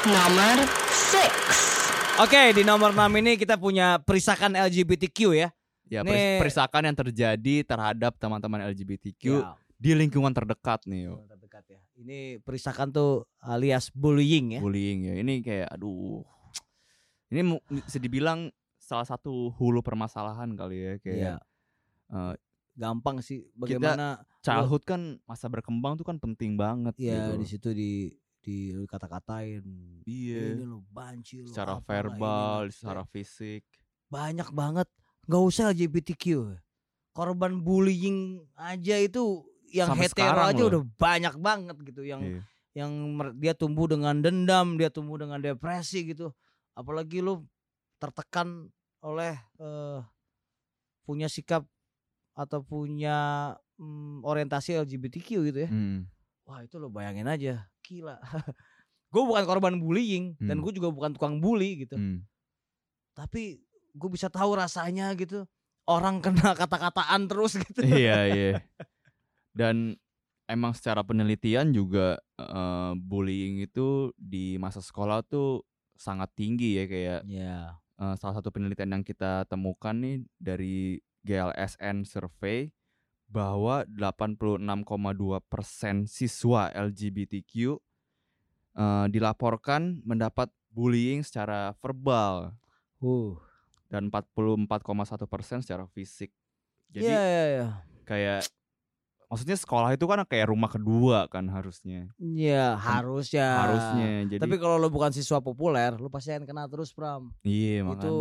Nomor 0.00 0.56
6. 0.64 2.24
Oke 2.24 2.52
di 2.52 2.64
nomor 2.64 2.92
6 2.92 3.20
ini 3.20 3.36
kita 3.36 3.56
punya 3.56 4.00
perisakan 4.00 4.56
LGBTQ 4.56 5.18
ya. 5.36 5.48
Ya, 5.90 6.00
Nih- 6.00 6.14
peris- 6.38 6.54
perisakan 6.54 6.86
yang 6.86 6.96
terjadi 6.96 7.54
terhadap 7.66 8.14
teman-teman 8.14 8.62
LGBTQ 8.64 9.22
Ya, 9.36 9.58
di 9.74 9.90
lingkungan 9.92 10.30
terdekat 10.30 10.86
nih, 10.86 11.10
yo. 11.10 11.26
terdekat 11.26 11.66
ya. 11.66 11.80
Ini 11.96 12.18
perisakan 12.40 12.88
tuh 12.88 13.10
alias 13.38 13.90
bullying 13.90 14.54
ya. 14.54 14.60
bullying 14.62 15.00
ya. 15.04 15.14
Ini 15.18 15.34
kayak 15.40 15.68
aduh. 15.68 16.22
Ini 17.26 17.42
bisa 17.68 17.98
dibilang 17.98 18.48
salah 18.76 19.02
satu 19.04 19.50
hulu 19.52 19.82
permasalahan 19.82 20.50
kali 20.52 20.78
ya 20.78 20.94
kayak 20.98 21.18
Iya. 21.18 21.34
eh, 22.08 22.34
Gampang 22.72 23.18
sih 23.20 23.44
bagaimana 23.52 24.22
childhood 24.40 24.82
kan 24.84 25.00
masa 25.24 25.46
berkembang 25.46 25.94
tuh 25.94 26.06
kan 26.06 26.16
penting 26.16 26.54
banget 26.54 26.94
ya 26.96 27.28
gitu. 27.28 27.34
di 27.36 27.46
situ 27.46 27.68
di 27.70 27.92
di 28.40 28.56
kata-katain. 28.86 29.60
Iya. 30.02 30.56
Ini 30.56 30.64
lo 30.64 30.80
banci 30.86 31.42
lu, 31.42 31.50
secara 31.50 31.76
verbal, 31.78 32.66
ini. 32.66 32.72
secara 32.72 33.02
fisik. 33.04 33.66
banyak 34.08 34.48
banget. 34.50 34.88
Gak 35.30 35.42
usah 35.46 35.70
LGBTQ. 35.70 36.58
Korban 37.14 37.62
bullying 37.62 38.42
aja 38.54 38.98
itu 38.98 39.46
yang 39.70 39.94
Sampai 39.94 40.10
hetero 40.10 40.42
aja 40.42 40.58
loh. 40.58 40.68
udah 40.68 40.82
banyak 40.98 41.34
banget 41.38 41.76
gitu 41.86 42.02
yang 42.02 42.18
Iya. 42.18 42.42
yang 42.74 42.90
dia 43.38 43.54
tumbuh 43.54 43.86
dengan 43.86 44.18
dendam, 44.18 44.74
dia 44.74 44.90
tumbuh 44.90 45.14
dengan 45.14 45.38
depresi 45.38 46.02
gitu. 46.04 46.34
Apalagi 46.74 47.22
lu 47.22 47.46
tertekan 47.98 48.70
oleh 49.00 49.38
eh, 49.58 49.98
punya 51.02 51.26
sikap 51.26 51.62
atau 52.34 52.62
punya 52.62 53.52
mm, 53.76 54.22
orientasi 54.22 54.78
LGBTQ 54.80 55.28
gitu 55.46 55.58
ya. 55.66 55.70
Hmm. 55.70 56.06
Wah 56.46 56.62
itu 56.62 56.78
lo 56.78 56.90
bayangin 56.90 57.26
aja, 57.26 57.70
gila. 57.82 58.18
gue 59.12 59.22
bukan 59.22 59.44
korban 59.44 59.74
bullying 59.78 60.34
dan 60.38 60.58
Hmm. 60.58 60.62
gue 60.62 60.72
juga 60.74 60.90
bukan 60.90 61.10
tukang 61.14 61.38
bully 61.38 61.86
gitu. 61.86 61.94
Hmm. 61.94 62.22
Tapi 63.14 63.58
gue 63.92 64.10
bisa 64.10 64.28
tahu 64.28 64.54
rasanya 64.54 65.12
gitu. 65.14 65.46
Orang 65.84 66.18
kena 66.24 66.54
kata-kataan 66.54 67.26
terus 67.26 67.58
gitu. 67.58 67.82
iya 67.82 68.26
iya. 68.26 68.52
Dan 69.50 69.98
emang 70.46 70.74
secara 70.74 71.02
penelitian 71.02 71.70
juga 71.70 72.18
eh, 72.36 72.92
bullying 72.96 73.62
itu 73.62 74.10
di 74.14 74.54
masa 74.56 74.78
sekolah 74.78 75.22
tuh 75.22 75.62
sangat 75.94 76.32
tinggi 76.34 76.78
ya 76.78 76.84
kayak 76.86 77.20
Ya. 77.26 77.76
eh, 77.98 78.14
salah 78.16 78.38
satu 78.38 78.50
penelitian 78.50 78.98
yang 78.98 79.04
kita 79.04 79.44
temukan 79.46 79.94
nih 79.94 80.22
dari 80.38 80.98
GLSN 81.20 82.08
survey 82.08 82.72
bahwa 83.26 83.86
86,2% 83.86 84.66
siswa 86.06 86.70
LGBTQ 86.72 87.52
eh, 88.74 89.06
dilaporkan 89.06 90.02
mendapat 90.02 90.50
bullying 90.70 91.22
secara 91.22 91.74
verbal 91.78 92.54
Uh. 93.00 93.32
Dan 93.90 94.06
44,1% 94.08 95.66
secara 95.66 95.84
fisik. 95.90 96.30
Jadi 96.90 97.10
Iya 97.10 97.22
iya 97.22 97.44
iya. 97.50 97.66
kayak 98.06 98.46
maksudnya 99.30 99.58
sekolah 99.58 99.94
itu 99.94 100.06
kan 100.06 100.22
kayak 100.26 100.50
rumah 100.50 100.70
kedua 100.70 101.26
kan 101.30 101.46
harusnya. 101.50 102.10
Iya, 102.18 102.74
harus 102.78 103.30
ya. 103.30 103.66
Harusnya. 103.66 104.26
Jadi 104.26 104.42
Tapi 104.42 104.56
kalau 104.58 104.78
lo 104.78 104.90
bukan 104.90 105.14
siswa 105.14 105.38
populer, 105.38 105.94
lo 105.98 106.10
pasti 106.10 106.34
akan 106.34 106.46
kena 106.46 106.66
terus, 106.66 106.90
Pram. 106.90 107.30
iya 107.46 107.86
makanya. 107.86 108.10
Itu 108.10 108.18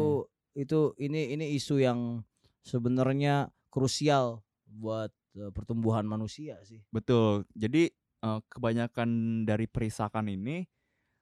itu 0.58 0.80
ini 1.02 1.34
ini 1.34 1.46
isu 1.58 1.82
yang 1.82 2.22
sebenarnya 2.66 3.50
krusial 3.74 4.42
buat 4.66 5.10
eh, 5.38 5.50
pertumbuhan 5.50 6.06
manusia 6.06 6.62
sih. 6.66 6.82
Betul. 6.94 7.46
Jadi 7.58 7.90
eh, 8.22 8.40
kebanyakan 8.50 9.10
dari 9.50 9.66
perisakan 9.66 10.30
ini 10.30 10.66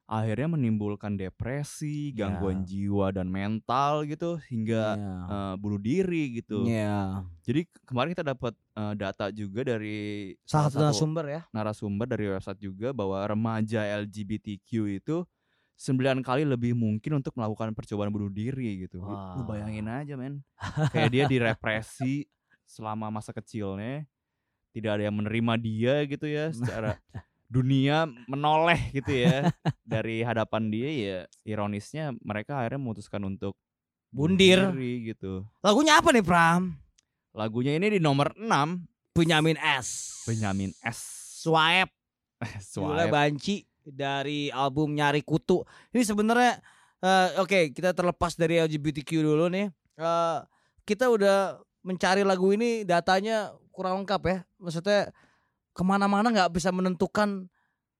akhirnya 0.07 0.47
menimbulkan 0.49 1.13
depresi, 1.13 2.15
gangguan 2.15 2.63
jiwa 2.63 3.11
dan 3.11 3.27
mental 3.27 4.07
gitu 4.07 4.39
hingga 4.47 4.95
Iya. 4.95 5.15
eh, 5.27 5.53
bunuh 5.59 5.77
diri 5.77 6.39
gitu. 6.39 6.63
Iya. 6.63 7.27
Jadi 7.43 7.67
kemarin 7.83 8.15
kita 8.15 8.23
dapat 8.25 8.55
eh, 8.55 8.93
data 8.95 9.27
juga 9.29 9.67
dari 9.67 10.31
Salah 10.41 10.71
satu 10.71 10.79
narasumber 10.81 11.25
ya. 11.27 11.41
narasumber 11.51 12.07
dari 12.07 12.25
website 12.27 12.57
juga 12.57 12.95
bahwa 12.95 13.19
remaja 13.21 13.83
LGBTQ 13.83 14.69
itu 14.95 15.27
sembilan 15.75 16.23
kali 16.23 16.41
lebih 16.41 16.73
mungkin 16.73 17.19
untuk 17.19 17.35
melakukan 17.35 17.75
percobaan 17.75 18.09
bunuh 18.09 18.31
diri 18.31 18.87
gitu. 18.87 19.03
Lu 19.03 19.11
Wah. 19.11 19.43
bayangin 19.43 19.85
aja 19.85 20.15
men. 20.15 20.39
Kayak 20.95 21.11
dia 21.11 21.23
direpresi 21.27 22.25
selama 22.63 23.11
masa 23.11 23.35
kecilnya. 23.35 24.07
Tidak 24.71 24.87
ada 24.93 25.03
yang 25.03 25.17
menerima 25.17 25.53
dia 25.57 25.99
gitu 26.05 26.25
ya 26.25 26.47
secara 26.49 26.95
dunia 27.47 28.07
menoleh 28.27 28.91
gitu 28.91 29.11
ya 29.15 29.47
dari 29.87 30.19
hadapan 30.19 30.67
dia 30.67 30.89
ya 30.91 31.19
ironisnya 31.47 32.11
mereka 32.19 32.59
akhirnya 32.59 32.83
memutuskan 32.83 33.23
untuk 33.23 33.55
Bundir. 34.11 34.71
diri 34.71 35.11
gitu. 35.13 35.43
Lagunya 35.59 35.99
apa 35.99 36.09
nih, 36.15 36.23
Pram? 36.23 36.79
Lagunya 37.35 37.75
ini 37.75 37.99
di 37.99 37.99
nomor 37.99 38.33
6 38.39 38.47
Benyamin 39.13 39.59
S. 39.59 40.21
Benyamin 40.25 40.71
S. 40.81 40.99
Judulnya 41.47 41.87
Swipe. 43.07 43.11
Banci 43.11 43.55
dari 43.83 44.51
album 44.51 44.95
Nyari 44.95 45.23
Kutu. 45.23 45.63
Ini 45.95 46.03
sebenarnya 46.03 46.59
uh, 47.03 47.43
oke 47.43 47.47
okay, 47.47 47.63
kita 47.71 47.95
terlepas 47.95 48.35
dari 48.35 48.59
LGBTQ 48.63 49.09
dulu 49.23 49.47
nih. 49.51 49.71
Uh, 49.97 50.43
kita 50.87 51.11
udah 51.11 51.59
mencari 51.83 52.23
lagu 52.23 52.51
ini 52.51 52.83
datanya 52.83 53.55
kurang 53.71 54.03
lengkap 54.03 54.21
ya. 54.27 54.37
Maksudnya 54.59 55.11
ke 55.77 55.83
mana-mana 55.85 56.33
nggak 56.33 56.57
bisa 56.57 56.73
menentukan 56.73 57.45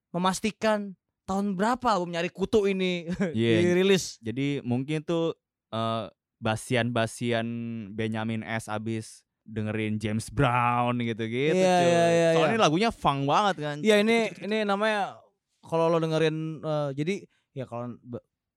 memastikan 0.09 0.97
tahun 1.29 1.53
berapa 1.53 1.85
album 1.93 2.17
nyari 2.17 2.33
kutu 2.33 2.65
ini 2.65 3.05
yeah. 3.37 3.61
dirilis. 3.61 4.17
Jadi 4.17 4.65
mungkin 4.65 5.05
tuh 5.05 5.37
uh, 5.69 6.09
basian-basian 6.41 7.45
Benjamin 7.93 8.41
S 8.41 8.65
abis 8.65 9.21
dengerin 9.45 10.01
James 10.01 10.33
Brown 10.33 10.97
gitu-gitu. 11.05 11.53
Iya, 11.53 11.77
iya, 11.85 12.05
iya, 12.09 12.29
Soalnya 12.33 12.57
iya. 12.57 12.65
lagunya 12.65 12.89
fun 12.89 13.29
banget 13.29 13.55
kan. 13.61 13.77
Iya 13.85 14.01
ini 14.01 14.33
ini 14.41 14.65
namanya 14.65 15.21
kalau 15.61 15.91
lo 15.93 16.01
dengerin 16.01 16.65
uh, 16.65 16.89
jadi 16.97 17.21
ya 17.53 17.69
kalau 17.69 17.93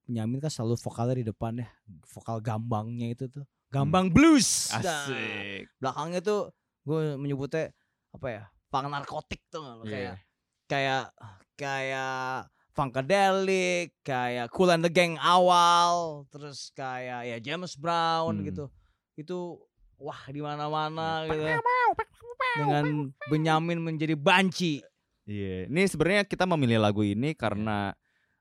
Benjamin 0.09 0.41
kan 0.41 0.49
selalu 0.49 0.81
vokalnya 0.81 1.17
di 1.21 1.27
depan 1.29 1.61
ya, 1.61 1.69
vokal 2.09 2.41
gambangnya 2.41 3.13
itu 3.13 3.29
tuh. 3.29 3.45
Gambang 3.71 4.11
hmm. 4.11 4.17
blues. 4.17 4.73
Asik. 4.75 4.83
Nah, 4.83 5.07
belakangnya 5.79 6.21
tuh 6.25 6.41
gue 6.83 7.15
menyebutnya 7.15 7.71
apa 8.11 8.27
ya? 8.27 8.43
Pang 8.71 8.87
narkotik 8.87 9.43
tuh 9.51 9.83
yeah. 9.83 10.15
kayak 10.15 10.17
kayak 10.71 11.05
kayak 11.59 12.47
Funkadelic, 12.71 13.99
kayak 14.07 14.47
Cool 14.55 14.71
and 14.71 14.87
the 14.87 14.89
Gang 14.89 15.19
awal, 15.19 16.25
terus 16.31 16.71
kayak 16.71 17.27
ya 17.27 17.37
James 17.43 17.75
Brown 17.75 18.41
hmm. 18.41 18.47
gitu. 18.47 18.65
Itu 19.19 19.59
wah 19.99 20.23
di 20.31 20.39
mana-mana 20.39 21.27
gitu. 21.27 21.61
Dengan 22.57 23.11
Benyamin 23.27 23.83
menjadi 23.83 24.15
banci. 24.15 24.81
Iya, 25.27 25.67
yeah. 25.67 25.71
ini 25.71 25.83
sebenarnya 25.91 26.23
kita 26.25 26.47
memilih 26.47 26.79
lagu 26.79 27.03
ini 27.03 27.35
karena 27.35 27.91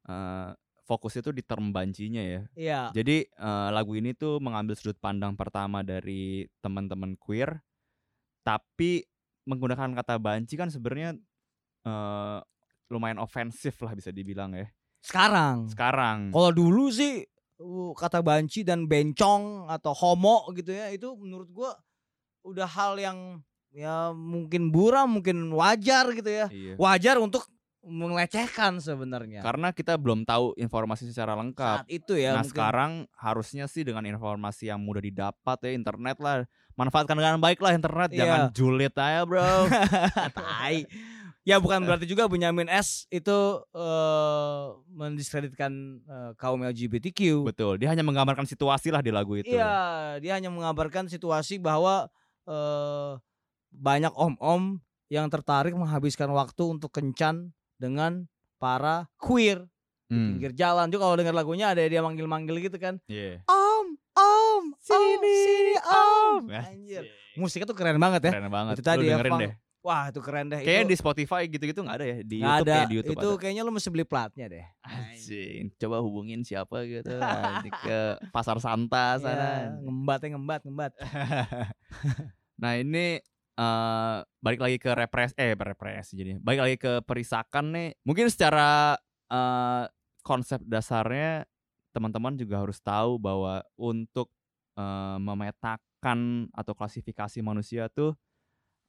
uh, 0.05 0.53
fokus 0.85 1.17
itu 1.17 1.33
di 1.33 1.41
term 1.45 1.73
bancinya 1.73 2.21
ya. 2.21 2.41
Iya. 2.53 2.81
Jadi 2.93 3.25
uh, 3.37 3.69
lagu 3.73 3.97
ini 3.97 4.13
tuh 4.13 4.37
mengambil 4.41 4.77
sudut 4.77 4.97
pandang 4.97 5.33
pertama 5.33 5.81
dari 5.81 6.45
teman-teman 6.61 7.17
queer, 7.17 7.61
tapi 8.45 9.05
menggunakan 9.49 9.97
kata 9.97 10.21
banci 10.21 10.53
kan 10.53 10.69
sebenarnya 10.69 11.17
uh, 11.89 12.37
lumayan 12.93 13.17
ofensif 13.17 13.81
lah 13.81 13.97
bisa 13.97 14.13
dibilang 14.13 14.53
ya. 14.53 14.69
Sekarang. 15.01 15.65
Sekarang. 15.65 16.29
Kalau 16.29 16.51
dulu 16.53 16.93
sih 16.93 17.25
uh, 17.57 17.91
kata 17.97 18.21
banci 18.21 18.61
dan 18.61 18.85
bencong 18.85 19.65
atau 19.65 19.93
homo 19.97 20.45
gitu 20.53 20.69
ya 20.69 20.93
itu 20.93 21.17
menurut 21.17 21.49
gua 21.49 21.73
udah 22.45 22.69
hal 22.69 23.01
yang 23.01 23.41
ya 23.73 24.13
mungkin 24.13 24.69
buram 24.69 25.17
mungkin 25.17 25.49
wajar 25.53 26.13
gitu 26.13 26.29
ya. 26.29 26.47
Iya. 26.53 26.77
Wajar 26.77 27.17
untuk 27.17 27.49
melecehkan 27.83 28.83
sebenarnya. 28.83 29.39
Karena 29.39 29.71
kita 29.71 29.95
belum 29.95 30.27
tahu 30.27 30.55
informasi 30.59 31.07
secara 31.07 31.35
lengkap. 31.39 31.87
Saat 31.87 31.91
itu 31.91 32.19
ya. 32.19 32.35
Nah 32.35 32.43
mungkin. 32.43 32.51
sekarang 32.51 32.91
harusnya 33.15 33.65
sih 33.71 33.87
dengan 33.87 34.03
informasi 34.03 34.67
yang 34.67 34.83
mudah 34.83 34.99
didapat 34.99 35.57
ya 35.63 35.71
internet 35.71 36.17
lah. 36.19 36.43
Manfaatkan 36.75 37.15
dengan 37.15 37.39
baik 37.39 37.59
lah 37.63 37.75
internet. 37.75 38.11
Iya. 38.11 38.19
Jangan 38.23 38.41
julid 38.51 38.93
aja 38.95 39.21
bro. 39.23 39.67
Tai. 40.37 40.77
Ya 41.47 41.57
bukan 41.57 41.81
berarti 41.81 42.05
juga 42.05 42.29
Benyamin 42.29 42.69
S 42.69 43.09
itu 43.09 43.33
uh, 43.73 44.65
mendiskreditkan 44.91 45.71
uh, 46.05 46.31
kaum 46.37 46.61
LGBTQ. 46.61 47.41
Betul, 47.47 47.81
dia 47.81 47.89
hanya 47.89 48.05
menggambarkan 48.05 48.45
situasi 48.45 48.93
lah 48.93 49.01
di 49.01 49.09
lagu 49.09 49.33
itu. 49.33 49.55
Iya, 49.55 50.19
dia 50.21 50.37
hanya 50.37 50.53
menggambarkan 50.53 51.09
situasi 51.09 51.57
bahwa 51.57 52.05
uh, 52.45 53.17
banyak 53.73 54.13
om-om 54.13 54.77
yang 55.09 55.25
tertarik 55.31 55.73
menghabiskan 55.73 56.29
waktu 56.29 56.63
untuk 56.69 56.93
kencan 56.93 57.49
dengan 57.79 58.27
para 58.59 59.07
queer 59.15 59.63
hmm. 60.11 60.13
di 60.13 60.19
pinggir 60.35 60.53
jalan. 60.53 60.91
Juga 60.91 61.09
kalau 61.09 61.17
dengar 61.17 61.33
lagunya 61.33 61.71
ada 61.71 61.81
dia 61.81 62.03
manggil-manggil 62.03 62.59
gitu 62.69 62.77
kan. 62.77 62.99
Yeah. 63.07 63.41
Om, 63.47 63.97
om, 64.19 64.63
sini, 64.83 64.99
om, 64.99 65.23
sini, 65.23 65.75
om. 65.79 66.41
Anjir. 66.51 67.03
Musiknya 67.39 67.65
tuh 67.71 67.77
keren 67.79 67.97
banget 67.97 68.27
ya. 68.27 68.31
Keren 68.35 68.51
banget. 68.51 68.73
Itu 68.77 68.83
tadi 68.83 69.07
Lu 69.07 69.15
ya, 69.15 69.17
deh 69.23 69.55
Wah 69.79 70.11
itu 70.11 70.19
keren 70.19 70.51
deh. 70.51 70.59
Kayaknya 70.59 70.91
di 70.91 70.97
Spotify 70.99 71.47
gitu-gitu 71.47 71.79
nggak 71.79 71.97
ada 72.03 72.05
ya 72.05 72.17
di 72.19 72.43
gak 72.43 72.51
YouTube 72.51 72.67
ada. 72.67 72.83
di 72.83 72.95
YouTube 72.99 73.15
itu 73.15 73.29
ada. 73.31 73.39
kayaknya 73.39 73.61
lo 73.63 73.71
mesti 73.71 73.87
beli 73.87 74.03
platnya 74.03 74.45
deh. 74.51 74.65
Anjing, 74.83 75.71
coba 75.79 75.97
hubungin 76.03 76.43
siapa 76.43 76.83
gitu 76.83 77.15
Nanti 77.23 77.71
ke 77.71 78.19
pasar 78.35 78.59
Santa 78.59 79.15
iya, 79.15 79.23
sana. 79.23 79.47
Ya, 79.47 79.67
ngembat 79.79 80.19
ya 80.19 80.27
ngembat 80.35 80.61
ngembat. 80.67 80.91
nah 82.61 82.75
ini 82.75 83.23
uh, 83.59 84.23
balik 84.39 84.63
lagi 84.63 84.77
ke 84.79 84.95
repres 84.95 85.35
eh 85.35 85.51
repres 85.51 86.15
jadi 86.15 86.39
balik 86.39 86.61
lagi 86.63 86.77
ke 86.79 86.93
perisakan 87.03 87.75
nih. 87.75 87.89
Mungkin 88.07 88.31
secara 88.31 88.95
uh, 89.27 89.83
konsep 90.23 90.63
dasarnya 90.63 91.43
teman-teman 91.91 92.39
juga 92.39 92.63
harus 92.63 92.79
tahu 92.79 93.19
bahwa 93.19 93.59
untuk 93.75 94.31
uh, 94.79 95.19
memetakan 95.19 96.47
atau 96.55 96.73
klasifikasi 96.73 97.43
manusia 97.43 97.91
tuh 97.91 98.15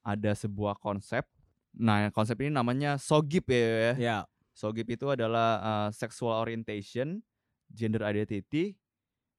ada 0.01 0.31
sebuah 0.33 0.79
konsep. 0.79 1.27
Nah, 1.71 2.11
konsep 2.11 2.35
ini 2.41 2.51
namanya 2.51 2.99
sogip 2.99 3.47
ya. 3.51 3.95
Ya. 3.95 4.17
Sogip 4.51 4.91
itu 4.91 5.07
adalah 5.07 5.49
uh, 5.63 5.89
sexual 5.95 6.35
orientation, 6.35 7.23
gender 7.71 8.03
identity, 8.03 8.75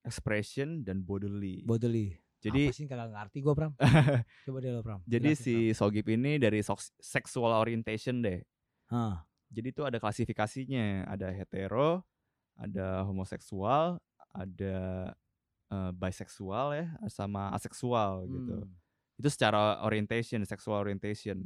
expression 0.01 0.81
dan 0.81 1.05
bodily. 1.05 1.61
Bodily. 1.63 2.22
Jadi 2.43 2.61
apa 2.67 2.75
sih 2.75 2.85
kagak 2.85 3.09
ngerti 3.15 3.37
gue 3.39 3.53
Pram. 3.55 3.71
Coba 4.45 4.57
deh 4.59 4.71
lo 4.75 4.81
Pram. 4.83 4.99
Jadi 5.07 5.31
Jelasin, 5.31 5.43
si 5.43 5.55
Pram. 5.71 5.77
sogip 5.79 6.05
ini 6.11 6.31
dari 6.35 6.59
sexual 6.99 7.51
orientation 7.55 8.19
deh. 8.19 8.43
Huh. 8.91 9.15
Jadi 9.53 9.67
itu 9.71 9.81
ada 9.87 9.97
klasifikasinya, 10.01 11.07
ada 11.07 11.31
hetero, 11.31 12.03
ada 12.59 13.07
homoseksual, 13.07 14.01
ada 14.33 14.77
uh, 15.71 15.91
biseksual 15.95 16.75
ya, 16.75 16.85
sama 17.07 17.53
aseksual 17.55 18.27
gitu. 18.27 18.35
hmm. 18.35 18.67
gitu 18.67 18.83
itu 19.19 19.29
secara 19.29 19.81
orientation 19.85 20.41
sexual 20.43 20.81
orientation 20.81 21.37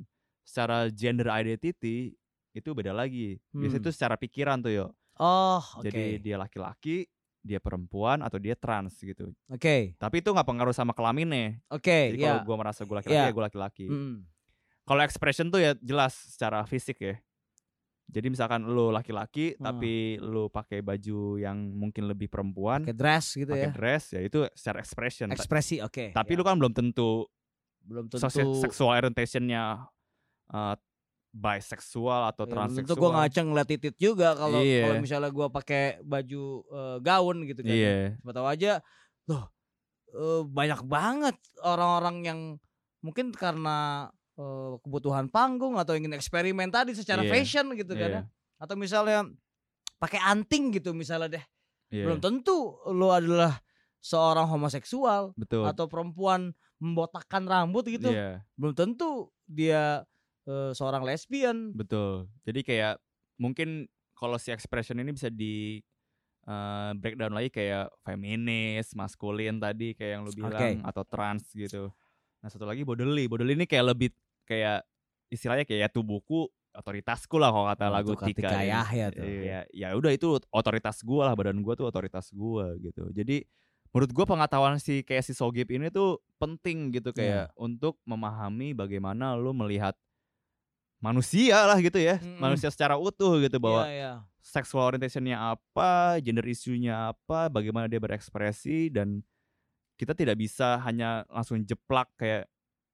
secara 0.48 0.88
gender 0.88 1.28
identity 1.28 2.16
itu 2.56 2.70
beda 2.72 2.96
lagi 2.96 3.38
biasanya 3.52 3.82
itu 3.84 3.92
hmm. 3.92 3.98
secara 3.98 4.16
pikiran 4.16 4.58
tuh 4.64 4.72
yo 4.72 4.88
oh 5.20 5.62
okay. 5.78 5.92
jadi 5.92 6.04
dia 6.24 6.36
laki-laki 6.40 7.06
dia 7.48 7.64
perempuan 7.64 8.20
atau 8.20 8.36
dia 8.36 8.60
trans 8.60 9.00
gitu 9.00 9.32
oke 9.48 9.58
okay. 9.58 9.96
tapi 9.96 10.20
itu 10.20 10.30
nggak 10.36 10.44
pengaruh 10.44 10.76
sama 10.76 10.92
kelaminnya 10.92 11.64
oke 11.72 11.80
okay, 11.80 12.12
jadi 12.12 12.20
kalau 12.20 12.36
yeah. 12.36 12.46
gue 12.46 12.56
merasa 12.60 12.82
gue 12.84 12.96
laki-laki 13.00 13.16
yeah. 13.16 13.32
ya 13.32 13.34
gue 13.34 13.44
laki-laki 13.48 13.86
mm. 13.88 14.16
kalau 14.84 15.02
expression 15.08 15.48
tuh 15.48 15.64
ya 15.64 15.72
jelas 15.80 16.12
secara 16.12 16.68
fisik 16.68 17.00
ya 17.00 17.16
jadi 18.08 18.28
misalkan 18.32 18.64
lo 18.64 18.88
laki-laki 18.88 19.60
hmm. 19.60 19.64
tapi 19.68 20.16
lo 20.24 20.48
pakai 20.48 20.80
baju 20.80 21.36
yang 21.36 21.60
mungkin 21.76 22.08
lebih 22.08 22.32
perempuan, 22.32 22.88
pakai 22.88 22.96
dress 22.96 23.36
gitu 23.36 23.52
pake 23.52 23.68
ya. 23.68 23.72
dress 23.76 24.04
ya 24.16 24.22
itu 24.24 24.48
secara 24.56 24.80
expression. 24.80 25.28
Ekspresi, 25.28 25.84
oke. 25.84 25.92
Okay, 25.92 26.10
tapi 26.16 26.32
ya. 26.34 26.40
lu 26.40 26.44
kan 26.48 26.56
belum 26.56 26.72
tentu 26.72 27.28
belum 27.84 28.08
tentu 28.08 28.32
seksual 28.64 28.96
orientationnya 28.96 29.92
uh, 30.56 30.76
biseksual 31.38 32.34
atau 32.34 32.50
ya, 32.50 32.52
transseksual. 32.58 32.98
Tentu 32.98 33.02
gue 33.02 33.12
ngaca 33.14 33.42
ngeliat 33.46 33.68
titit 33.70 33.96
juga 34.02 34.34
kalau 34.34 34.60
iya. 34.60 34.90
kalau 34.90 34.96
misalnya 35.06 35.30
gue 35.30 35.48
pakai 35.54 35.84
baju 36.02 36.44
uh, 36.74 36.98
gaun 36.98 37.38
gitu 37.46 37.62
kan. 37.62 37.76
Iya. 37.78 38.18
Siapa 38.18 38.32
tahu 38.34 38.48
aja 38.50 38.72
loh 39.30 39.44
uh, 40.18 40.42
banyak 40.50 40.82
banget 40.90 41.38
orang-orang 41.62 42.18
yang 42.26 42.40
mungkin 43.06 43.30
karena 43.30 44.10
uh, 44.42 44.82
kebutuhan 44.82 45.30
panggung 45.30 45.78
atau 45.78 45.94
ingin 45.94 46.18
eksperimen 46.18 46.74
tadi 46.74 46.98
secara 46.98 47.22
yeah. 47.22 47.32
fashion 47.32 47.70
gitu 47.78 47.94
kan 47.94 48.12
yeah. 48.22 48.26
Atau 48.58 48.74
misalnya 48.74 49.22
pakai 50.02 50.18
anting 50.18 50.74
gitu 50.82 50.98
misalnya 50.98 51.38
deh. 51.38 51.46
Yeah. 51.94 52.10
Belum 52.10 52.18
tentu 52.18 52.82
lo 52.90 53.14
adalah 53.14 53.62
seorang 54.02 54.50
homoseksual 54.50 55.38
Betul. 55.38 55.70
atau 55.70 55.86
perempuan 55.86 56.54
membotakkan 56.78 57.44
rambut 57.50 57.90
gitu 57.90 58.14
yeah. 58.14 58.46
belum 58.54 58.78
tentu 58.78 59.34
dia 59.50 60.06
uh, 60.48 60.72
seorang 60.72 61.04
lesbian 61.04 61.76
betul 61.76 62.32
jadi 62.48 62.60
kayak 62.64 62.96
mungkin 63.38 63.86
kalau 64.18 64.42
si 64.42 64.50
expression 64.50 64.98
ini 64.98 65.14
bisa 65.14 65.30
di 65.30 65.84
uh, 66.50 66.96
breakdown 66.98 67.38
lagi 67.38 67.54
kayak 67.54 67.94
feminis 68.02 68.96
maskulin 68.98 69.62
tadi 69.62 69.94
kayak 69.94 70.12
yang 70.18 70.24
lu 70.26 70.32
bilang 70.34 70.58
okay. 70.58 70.74
atau 70.82 71.04
trans 71.06 71.46
gitu 71.54 71.94
nah 72.42 72.50
satu 72.50 72.66
lagi 72.66 72.82
bodily 72.82 73.30
bodily 73.30 73.54
ini 73.54 73.70
kayak 73.70 73.94
lebih 73.94 74.10
kayak 74.48 74.82
istilahnya 75.30 75.68
kayak 75.68 75.82
ya 75.86 75.90
tubuhku 75.92 76.48
otoritasku 76.78 77.36
lah 77.42 77.50
kalau 77.50 77.66
kata 77.74 77.86
oh, 77.90 77.92
lagu 77.92 78.12
Tika 78.22 78.62
ya, 78.62 78.86
ya 78.94 79.08
tuh. 79.10 79.26
Ya, 79.26 79.60
ya 79.74 79.88
udah 79.98 80.14
itu 80.14 80.38
otoritas 80.54 81.02
gue 81.02 81.22
lah 81.26 81.34
badan 81.34 81.58
gue 81.66 81.74
tuh 81.74 81.90
otoritas 81.90 82.30
gue 82.30 82.66
gitu. 82.86 83.10
Jadi 83.18 83.42
menurut 83.90 84.12
gue 84.14 84.26
pengetahuan 84.30 84.78
si 84.78 85.02
kayak 85.02 85.26
si 85.26 85.34
Sogip 85.34 85.74
ini 85.74 85.90
tuh 85.90 86.22
penting 86.38 86.94
gitu 86.94 87.10
kayak 87.10 87.50
yeah. 87.50 87.58
untuk 87.58 87.98
memahami 88.06 88.78
bagaimana 88.78 89.34
lu 89.34 89.58
melihat 89.58 89.98
manusia 90.98 91.66
lah 91.70 91.78
gitu 91.78 92.02
ya 92.02 92.18
mm 92.18 92.26
-hmm. 92.26 92.40
manusia 92.42 92.70
secara 92.74 92.98
utuh 92.98 93.38
gitu 93.42 93.58
bahwa 93.62 93.86
yeah, 93.86 93.98
yeah. 93.98 94.18
sexual 94.42 94.90
orientationnya 94.90 95.38
apa 95.38 96.18
gender 96.22 96.46
isunya 96.46 97.14
apa 97.14 97.50
bagaimana 97.54 97.86
dia 97.86 98.02
berekspresi 98.02 98.90
dan 98.90 99.22
kita 99.98 100.14
tidak 100.14 100.38
bisa 100.38 100.78
hanya 100.86 101.26
langsung 101.30 101.58
jeplak 101.66 102.10
kayak 102.18 102.46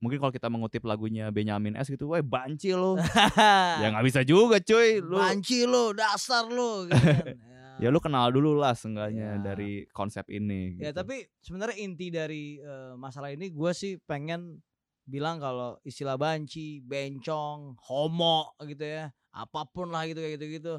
mungkin 0.04 0.20
kalau 0.20 0.36
kita 0.36 0.52
mengutip 0.52 0.84
lagunya 0.84 1.32
Benjamin 1.32 1.80
S 1.80 1.88
gitu, 1.88 2.12
wah 2.12 2.20
banci 2.20 2.76
lo, 2.76 3.00
ya 3.82 3.88
nggak 3.88 4.04
bisa 4.04 4.20
juga 4.28 4.60
cuy, 4.60 5.00
lu 5.00 5.16
banci 5.16 5.64
lo, 5.64 5.96
dasar 5.96 6.44
lo, 6.44 6.84
gitu 6.92 7.00
kan. 7.00 7.40
ya 7.80 7.88
lu 7.88 8.04
kenal 8.04 8.28
dulu 8.28 8.60
lah 8.60 8.76
seenggaknya 8.76 9.40
ya. 9.40 9.56
dari 9.56 9.88
konsep 9.96 10.28
ini. 10.28 10.76
Ya 10.76 10.92
gitu. 10.92 11.00
tapi 11.00 11.24
sebenarnya 11.40 11.80
inti 11.80 12.12
dari 12.12 12.60
uh, 12.60 13.00
masalah 13.00 13.32
ini 13.32 13.48
gue 13.48 13.72
sih 13.72 13.96
pengen 14.04 14.60
bilang 15.04 15.40
kalau 15.40 15.76
istilah 15.84 16.16
banci, 16.16 16.80
bencong, 16.84 17.76
homo 17.84 18.56
gitu 18.64 18.84
ya, 18.84 19.12
apa 19.36 19.68
pun 19.68 19.92
lah 19.92 20.08
gitu 20.08 20.24
kayak 20.24 20.40
gitu-gitu, 20.40 20.74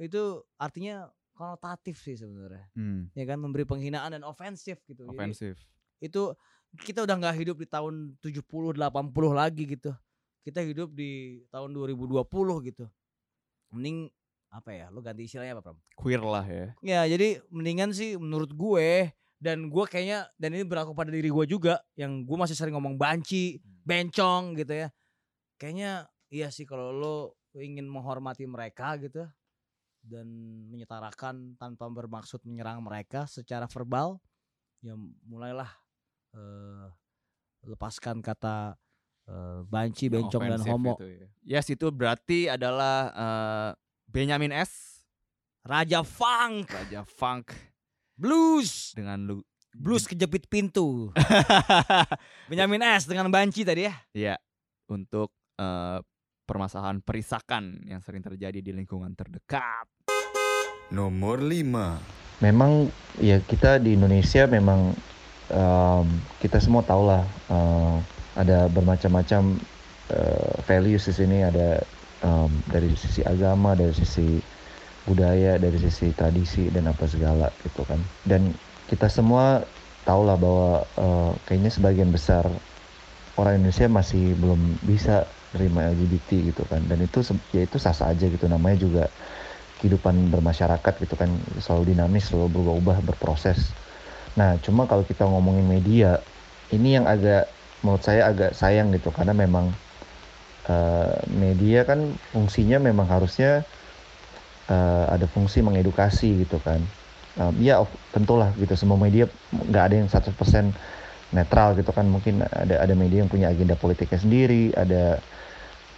itu 0.00 0.22
artinya 0.58 1.10
konotatif 1.36 1.96
sih 2.02 2.18
sebenarnya. 2.18 2.68
Hmm. 2.76 3.08
Ya 3.16 3.24
kan 3.24 3.38
memberi 3.40 3.64
penghinaan 3.64 4.12
dan 4.12 4.22
ofensif 4.26 4.82
gitu. 4.84 5.08
Ofensif. 5.08 5.56
itu 6.00 6.32
kita 6.80 7.04
udah 7.04 7.12
nggak 7.12 7.36
hidup 7.44 7.56
di 7.60 7.68
tahun 7.68 8.16
70 8.24 8.72
80 8.76 8.80
lagi 9.36 9.64
gitu. 9.68 9.92
Kita 10.40 10.64
hidup 10.64 10.96
di 10.96 11.44
tahun 11.52 11.76
2020 11.76 12.24
gitu. 12.72 12.88
Mending 13.72 14.08
apa 14.48 14.70
ya? 14.72 14.86
Lu 14.88 15.04
ganti 15.04 15.28
istilahnya 15.28 15.60
apa, 15.60 15.62
Pram? 15.70 15.78
Queer 15.94 16.24
lah 16.24 16.44
ya. 16.48 16.72
Ya, 16.80 17.00
jadi 17.04 17.44
mendingan 17.52 17.92
sih 17.92 18.16
menurut 18.16 18.50
gue 18.56 19.12
dan 19.40 19.72
gue 19.72 19.84
kayaknya 19.88 20.28
dan 20.36 20.52
ini 20.52 20.68
berlaku 20.68 20.92
pada 20.92 21.08
diri 21.08 21.32
gue 21.32 21.46
juga 21.48 21.80
yang 21.96 22.28
gue 22.28 22.36
masih 22.36 22.52
sering 22.52 22.76
ngomong 22.76 23.00
banci, 23.00 23.56
hmm. 23.56 23.88
bencong 23.88 24.60
gitu 24.60 24.84
ya. 24.84 24.88
Kayaknya 25.56 26.06
iya 26.28 26.52
sih 26.52 26.68
kalau 26.68 26.92
lo 26.92 27.16
ingin 27.56 27.88
menghormati 27.88 28.44
mereka 28.44 28.94
gitu 29.00 29.24
dan 30.04 30.26
menyetarakan 30.68 31.56
tanpa 31.56 31.88
bermaksud 31.88 32.44
menyerang 32.44 32.80
mereka 32.84 33.24
secara 33.28 33.68
verbal 33.68 34.20
ya 34.80 34.96
mulailah 35.28 35.68
uh, 36.36 36.88
lepaskan 37.68 38.24
kata 38.24 38.76
uh, 39.28 39.60
banci, 39.68 40.08
bencong 40.08 40.44
dan 40.48 40.60
homo. 40.64 40.96
Itu 41.00 41.08
ya. 41.08 41.28
Yes 41.44 41.66
itu 41.72 41.88
berarti 41.92 42.48
adalah 42.48 43.12
uh, 43.12 43.70
Benjamin 44.08 44.52
S. 44.52 45.04
Raja 45.60 46.00
Funk. 46.00 46.72
Raja 46.72 47.04
Funk. 47.04 47.69
Blues. 48.20 48.92
Dengan 48.92 49.18
lu 49.24 49.36
Blues 49.72 50.04
kejepit 50.04 50.44
pintu. 50.50 51.08
Benjamin 52.50 52.84
S 52.84 53.08
dengan 53.08 53.32
banci 53.32 53.64
tadi 53.64 53.88
ya. 53.88 53.94
Iya. 54.12 54.36
Untuk 54.92 55.32
uh, 55.56 56.02
permasalahan 56.44 57.00
perisakan 57.00 57.86
yang 57.88 58.04
sering 58.04 58.20
terjadi 58.20 58.60
di 58.60 58.76
lingkungan 58.76 59.16
terdekat. 59.16 59.88
Nomor 60.92 61.40
5. 61.40 62.44
Memang 62.44 62.90
ya 63.22 63.38
kita 63.40 63.78
di 63.78 63.94
Indonesia 63.94 64.44
memang 64.50 64.92
um, 65.54 66.06
kita 66.42 66.58
semua 66.58 66.82
tahu 66.82 67.06
lah 67.06 67.22
uh, 67.48 67.96
ada 68.34 68.66
bermacam-macam 68.68 69.54
uh, 70.10 70.54
values 70.66 71.06
di 71.06 71.14
sini 71.14 71.46
ada 71.46 71.78
um, 72.26 72.50
dari 72.66 72.90
sisi 72.96 73.22
agama 73.22 73.76
dari 73.78 73.92
sisi 73.94 74.40
budaya 75.08 75.56
dari 75.56 75.78
sisi 75.80 76.12
tradisi 76.12 76.68
dan 76.68 76.90
apa 76.90 77.08
segala 77.08 77.48
gitu 77.64 77.84
kan. 77.88 78.00
Dan 78.26 78.52
kita 78.90 79.08
semua 79.08 79.64
tahu 80.04 80.22
lah 80.26 80.36
bahwa 80.36 80.70
uh, 80.98 81.32
kayaknya 81.46 81.70
sebagian 81.72 82.10
besar 82.12 82.44
orang 83.38 83.62
Indonesia 83.62 83.86
masih 83.88 84.36
belum 84.36 84.60
bisa 84.84 85.24
terima 85.56 85.88
LGBT 85.88 86.52
gitu 86.52 86.62
kan. 86.68 86.84
Dan 86.84 87.04
itu 87.04 87.24
ya 87.54 87.64
itu 87.64 87.76
sah 87.80 87.96
sah 87.96 88.12
aja 88.12 88.28
gitu. 88.28 88.44
Namanya 88.46 88.76
juga 88.80 89.04
kehidupan 89.80 90.28
bermasyarakat 90.28 90.94
gitu 91.00 91.14
kan. 91.16 91.30
Selalu 91.62 91.96
dinamis 91.96 92.28
selalu 92.28 92.60
berubah-ubah 92.60 92.98
berproses. 93.14 93.72
Nah 94.36 94.60
cuma 94.60 94.84
kalau 94.84 95.02
kita 95.02 95.24
ngomongin 95.24 95.64
media 95.64 96.20
ini 96.70 97.00
yang 97.00 97.08
agak 97.08 97.48
menurut 97.80 98.04
saya 98.04 98.28
agak 98.28 98.52
sayang 98.52 98.92
gitu. 98.92 99.08
Karena 99.10 99.32
memang 99.32 99.72
uh, 100.68 101.14
media 101.32 101.88
kan 101.88 102.14
fungsinya 102.30 102.78
memang 102.78 103.08
harusnya 103.08 103.64
uh, 104.70 105.04
ada 105.10 105.26
fungsi 105.26 105.60
mengedukasi 105.60 106.46
gitu 106.46 106.62
kan. 106.62 106.80
Um, 107.38 107.54
ya 107.62 107.82
tentulah 108.10 108.50
gitu 108.58 108.74
semua 108.74 108.98
media 108.98 109.30
nggak 109.54 109.84
ada 109.86 109.94
yang 109.94 110.08
100% 110.08 110.70
netral 111.34 111.74
gitu 111.76 111.90
kan. 111.90 112.06
Mungkin 112.06 112.46
ada 112.46 112.80
ada 112.80 112.94
media 112.94 113.26
yang 113.26 113.30
punya 113.30 113.50
agenda 113.50 113.74
politiknya 113.74 114.18
sendiri 114.22 114.70
ada 114.78 115.18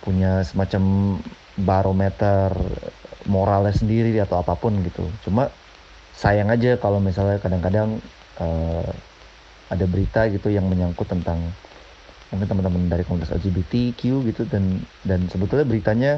punya 0.02 0.42
semacam 0.42 0.82
barometer 1.62 2.50
moralnya 3.30 3.76
sendiri 3.76 4.18
atau 4.18 4.42
apa 4.42 4.58
pun 4.58 4.74
gitu. 4.82 5.06
Cuma 5.22 5.52
sayang 6.16 6.50
aja 6.50 6.74
kalau 6.80 6.98
misalnya 6.98 7.38
kadang-kadang 7.38 8.02
uh, 8.42 8.90
ada 9.72 9.84
berita 9.88 10.28
gitu 10.28 10.52
yang 10.52 10.68
menyangkut 10.68 11.08
tentang 11.08 11.40
mungkin 12.28 12.48
teman-teman 12.48 12.88
dari 12.88 13.04
komunitas 13.04 13.32
LGBTQ 13.36 14.00
gitu 14.32 14.42
dan 14.48 14.80
dan 15.04 15.28
sebetulnya 15.28 15.68
beritanya 15.68 16.12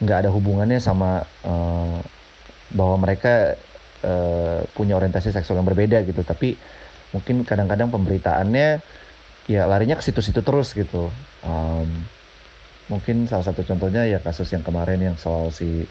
nggak 0.00 0.26
ada 0.26 0.30
hubungannya 0.32 0.76
sama 0.80 1.24
uh, 1.44 1.98
bahwa 2.72 2.96
mereka 3.00 3.56
uh, 4.04 4.60
punya 4.76 4.98
orientasi 4.98 5.32
seksual 5.32 5.62
yang 5.62 5.68
berbeda 5.68 6.04
gitu. 6.04 6.20
Tapi 6.20 6.56
mungkin 7.14 7.46
kadang-kadang 7.46 7.88
pemberitaannya 7.88 8.82
ya 9.46 9.62
larinya 9.64 9.96
ke 9.96 10.04
situ-situ 10.04 10.42
terus 10.42 10.74
gitu. 10.74 11.08
Um, 11.46 11.88
mungkin 12.90 13.26
salah 13.26 13.46
satu 13.46 13.66
contohnya 13.66 14.06
ya 14.06 14.18
kasus 14.22 14.50
yang 14.52 14.62
kemarin 14.62 15.02
yang 15.02 15.16
soal 15.18 15.50
si 15.50 15.86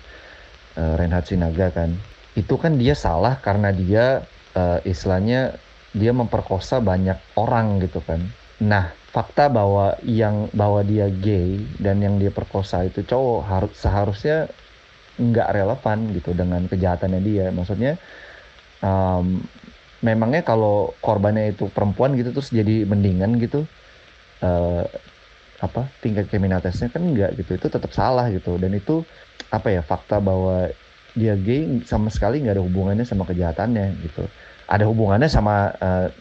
uh, 0.78 0.94
Reinhard 1.00 1.26
Sinaga 1.26 1.72
kan. 1.72 1.96
Itu 2.36 2.60
kan 2.60 2.76
dia 2.76 2.94
salah 2.94 3.40
karena 3.40 3.72
dia 3.72 4.28
uh, 4.54 4.80
istilahnya 4.84 5.56
dia 5.96 6.12
memperkosa 6.12 6.84
banyak 6.84 7.16
orang 7.40 7.80
gitu 7.80 8.04
kan. 8.04 8.20
Nah 8.60 8.92
fakta 9.16 9.48
bahwa 9.48 9.96
yang 10.04 10.52
bahwa 10.52 10.84
dia 10.84 11.08
gay 11.08 11.64
dan 11.80 12.04
yang 12.04 12.20
dia 12.20 12.36
perkosa 12.36 12.84
itu 12.84 13.00
cowok 13.08 13.40
harus 13.48 13.72
seharusnya 13.80 14.52
nggak 15.16 15.56
relevan 15.56 16.12
gitu 16.12 16.36
dengan 16.36 16.68
kejahatannya 16.68 17.22
dia. 17.24 17.48
Maksudnya 17.56 17.96
um, 18.84 19.40
memangnya 20.04 20.44
kalau 20.44 20.92
korbannya 21.00 21.56
itu 21.56 21.72
perempuan 21.72 22.20
gitu 22.20 22.36
terus 22.36 22.52
jadi 22.52 22.84
mendingan 22.84 23.40
gitu 23.40 23.64
uh, 24.44 24.84
apa 25.64 25.88
tingkat 26.04 26.28
kriminalitasnya 26.28 26.92
kan 26.92 27.08
enggak 27.08 27.40
gitu. 27.40 27.56
Itu 27.56 27.72
tetap 27.72 27.96
salah 27.96 28.28
gitu. 28.28 28.60
Dan 28.60 28.76
itu 28.76 29.08
apa 29.48 29.72
ya 29.72 29.80
fakta 29.80 30.20
bahwa 30.20 30.68
dia 31.16 31.40
gay 31.40 31.88
sama 31.88 32.12
sekali 32.12 32.44
nggak 32.44 32.60
ada 32.60 32.64
hubungannya 32.68 33.08
sama 33.08 33.24
kejahatannya 33.24 33.96
gitu. 34.04 34.28
Ada 34.68 34.84
hubungannya 34.84 35.32
sama 35.32 35.72
uh, 35.80 36.12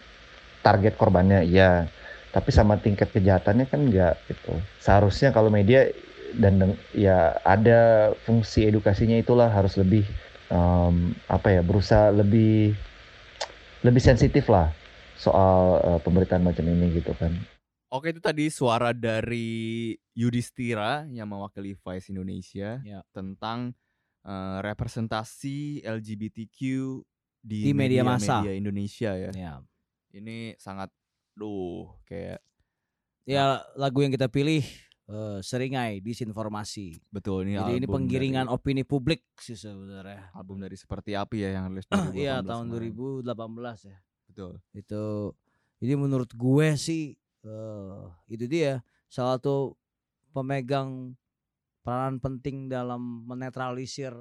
target 0.63 0.95
korbannya 0.95 1.43
ya 1.51 1.91
tapi 2.35 2.51
sama 2.51 2.75
tingkat 2.83 3.15
kejahatannya 3.15 3.71
kan 3.71 3.87
enggak 3.87 4.19
gitu 4.27 4.59
seharusnya 4.83 5.31
kalau 5.31 5.55
media 5.55 5.87
dan 6.35 6.75
ya 6.91 7.39
ada 7.47 8.11
fungsi 8.27 8.67
edukasinya 8.67 9.15
itulah 9.15 9.47
harus 9.47 9.79
lebih 9.79 10.03
um, 10.51 11.15
apa 11.31 11.55
ya 11.55 11.63
berusaha 11.63 12.11
lebih 12.11 12.75
lebih 13.87 14.03
sensitif 14.03 14.51
lah 14.51 14.75
soal 15.15 15.79
uh, 15.79 16.01
pemberitaan 16.03 16.43
macam 16.43 16.67
ini 16.67 16.99
gitu 16.99 17.15
kan 17.15 17.31
Oke 17.95 18.11
itu 18.11 18.19
tadi 18.19 18.51
suara 18.51 18.91
dari 18.91 19.95
Yudhistira 20.19 21.07
yang 21.15 21.31
mewakili 21.31 21.79
Vice 21.79 22.11
Indonesia 22.11 22.83
ya. 22.83 23.07
tentang 23.15 23.71
uh, 24.27 24.59
representasi 24.59 25.87
LGBTQ 25.87 26.59
di, 27.39 27.71
di 27.71 27.71
media, 27.71 28.03
media 28.03 28.03
massa 28.03 28.43
media 28.43 28.59
Indonesia 28.59 29.11
ya. 29.15 29.31
ya. 29.31 29.55
Ini 30.11 30.59
sangat 30.59 30.91
duh 31.35 31.91
kayak 32.07 32.39
ya 33.27 33.63
lagu 33.75 34.05
yang 34.05 34.13
kita 34.15 34.31
pilih 34.31 34.63
uh, 35.09 35.41
seringai 35.41 36.01
disinformasi. 36.01 37.01
Betul 37.09 37.49
ini 37.49 37.61
Jadi 37.61 37.85
ini 37.85 37.87
penggiringan 37.89 38.47
dari, 38.49 38.55
opini 38.55 38.83
publik 38.87 39.25
sih 39.41 39.57
sebenarnya. 39.57 40.31
Album 40.33 40.61
dari 40.63 40.77
seperti 40.77 41.17
api 41.17 41.45
ya 41.45 41.51
yang 41.61 41.73
rilis 41.73 41.87
Iya 42.17 42.41
tahun 42.45 42.71
kemarin. 42.71 43.25
2018 43.25 43.91
ya. 43.91 43.99
Betul. 44.31 44.53
Itu 44.73 45.05
jadi 45.83 45.95
menurut 45.99 46.31
gue 46.33 46.69
sih 46.79 47.17
uh, 47.45 48.09
itu 48.31 48.49
dia 48.49 48.81
salah 49.11 49.37
satu 49.39 49.77
pemegang 50.35 51.15
peranan 51.85 52.17
penting 52.19 52.67
dalam 52.73 53.29
menetralisir 53.29 54.17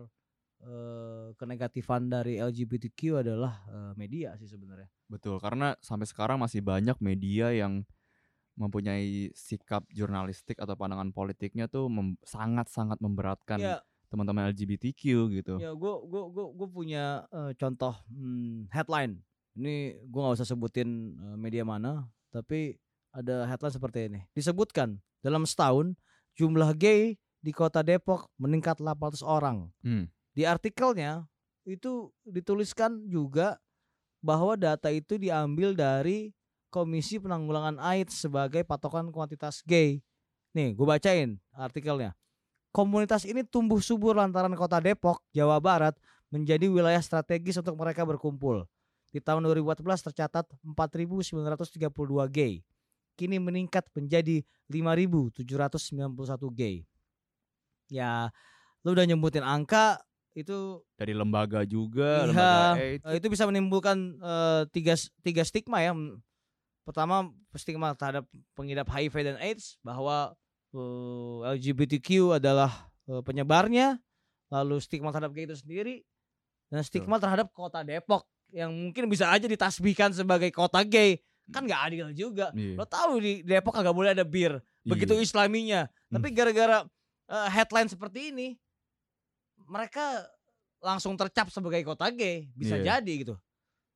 uh, 0.62 1.28
kenegatifan 1.40 2.12
dari 2.12 2.38
LGBTQ 2.38 3.24
adalah 3.24 3.64
uh, 3.72 3.94
media 3.96 4.36
sih 4.36 4.52
sebenarnya. 4.52 4.92
Betul, 5.14 5.38
karena 5.38 5.78
sampai 5.78 6.10
sekarang 6.10 6.42
masih 6.42 6.66
banyak 6.66 6.98
media 6.98 7.54
yang 7.54 7.86
mempunyai 8.58 9.30
sikap 9.38 9.86
jurnalistik 9.94 10.58
atau 10.58 10.74
pandangan 10.74 11.14
politiknya 11.14 11.70
tuh 11.70 11.86
mem 11.90 12.18
sangat-sangat 12.26 12.98
memberatkan 13.02 13.62
ya. 13.62 13.78
teman-teman 14.10 14.50
LGBTQ 14.50 15.02
gitu. 15.38 15.62
Ya, 15.62 15.74
gue 15.74 15.94
gue 16.10 16.24
gue 16.34 16.46
gue 16.58 16.68
punya 16.70 17.30
uh, 17.30 17.54
contoh 17.54 17.94
hmm, 18.10 18.74
headline. 18.74 19.22
Ini 19.54 20.02
gue 20.02 20.20
nggak 20.22 20.38
usah 20.42 20.50
sebutin 20.50 21.14
uh, 21.18 21.38
media 21.38 21.62
mana, 21.62 22.10
tapi 22.34 22.78
ada 23.14 23.46
headline 23.46 23.74
seperti 23.74 24.10
ini. 24.10 24.22
Disebutkan 24.34 24.98
dalam 25.22 25.46
setahun 25.46 25.94
jumlah 26.34 26.74
gay 26.74 27.22
di 27.38 27.52
kota 27.54 27.86
Depok 27.86 28.34
meningkat 28.42 28.82
800 28.82 29.22
orang. 29.22 29.70
Hmm. 29.86 30.10
Di 30.34 30.50
artikelnya 30.50 31.30
itu 31.70 32.10
dituliskan 32.26 33.06
juga 33.06 33.62
bahwa 34.24 34.56
data 34.56 34.88
itu 34.88 35.20
diambil 35.20 35.76
dari 35.76 36.32
Komisi 36.72 37.22
Penanggulangan 37.22 37.78
AIDS 37.78 38.24
sebagai 38.26 38.64
patokan 38.66 39.12
kuantitas 39.14 39.62
gay. 39.62 40.02
Nih, 40.56 40.74
gue 40.74 40.88
bacain 40.88 41.38
artikelnya. 41.54 42.16
Komunitas 42.74 43.30
ini 43.30 43.46
tumbuh 43.46 43.78
subur 43.78 44.18
lantaran 44.18 44.50
kota 44.58 44.82
Depok, 44.82 45.22
Jawa 45.30 45.62
Barat 45.62 45.94
menjadi 46.34 46.66
wilayah 46.66 46.98
strategis 46.98 47.62
untuk 47.62 47.78
mereka 47.78 48.02
berkumpul. 48.02 48.66
Di 49.14 49.22
tahun 49.22 49.46
2014 49.46 50.10
tercatat 50.10 50.50
4.932 50.66 51.86
gay. 52.34 52.66
Kini 53.14 53.38
meningkat 53.38 53.86
menjadi 53.94 54.42
5.791 54.74 55.46
gay. 56.50 56.82
Ya, 57.94 58.34
lu 58.82 58.98
udah 58.98 59.06
nyebutin 59.06 59.46
angka 59.46 60.02
itu 60.34 60.82
dari 60.98 61.14
lembaga 61.14 61.62
juga, 61.62 62.26
iya, 62.26 62.30
lembaga 62.30 62.82
AIDS. 62.82 63.06
itu 63.22 63.28
bisa 63.30 63.44
menimbulkan 63.46 64.18
uh, 64.18 64.66
tiga 64.74 64.98
tiga 65.22 65.46
stigma 65.46 65.82
ya. 65.82 65.94
Pertama 66.84 67.32
stigma 67.56 67.96
terhadap 67.96 68.28
pengidap 68.58 68.90
HIV 68.90 69.16
dan 69.24 69.38
AIDS 69.40 69.80
bahwa 69.86 70.36
uh, 70.74 71.48
eh, 71.48 71.56
LGBTQ 71.56 72.42
adalah 72.42 72.90
uh, 73.08 73.22
penyebarnya, 73.22 74.02
lalu 74.50 74.82
stigma 74.82 75.14
terhadap 75.14 75.32
gay 75.38 75.46
itu 75.46 75.56
sendiri, 75.56 75.96
dan 76.74 76.82
stigma 76.82 77.22
terhadap 77.22 77.54
kota 77.54 77.86
Depok 77.86 78.26
yang 78.54 78.74
mungkin 78.74 79.10
bisa 79.10 79.30
aja 79.30 79.46
ditasbihkan 79.46 80.14
sebagai 80.14 80.50
kota 80.54 80.82
gay 80.86 81.22
kan 81.52 81.68
nggak 81.68 81.82
adil 81.92 82.08
juga. 82.16 82.50
Yeah. 82.56 82.80
Lo 82.80 82.88
tahu 82.88 83.20
di 83.20 83.44
Depok 83.44 83.76
agak 83.76 83.92
boleh 83.92 84.16
ada 84.16 84.24
bir, 84.24 84.64
begitu 84.88 85.14
yeah. 85.18 85.26
Islaminya. 85.26 85.82
Hmm. 86.08 86.20
Tapi 86.20 86.28
gara-gara 86.32 86.88
uh, 87.28 87.50
headline 87.52 87.92
seperti 87.92 88.32
ini, 88.32 88.56
mereka 89.68 90.26
langsung 90.84 91.16
tercap 91.16 91.48
sebagai 91.50 91.82
kota 91.88 92.12
gay. 92.12 92.52
Bisa 92.54 92.76
yeah. 92.80 93.00
jadi 93.00 93.14
gitu. 93.24 93.36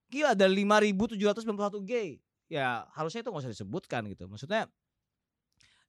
Gila 0.07 0.33
ada 0.33 0.47
5.791 0.47 1.83
gay. 1.83 2.23
Ya 2.47 2.87
harusnya 2.95 3.23
itu 3.23 3.29
nggak 3.29 3.43
usah 3.43 3.53
disebutkan 3.53 4.07
gitu. 4.07 4.27
Maksudnya 4.31 4.71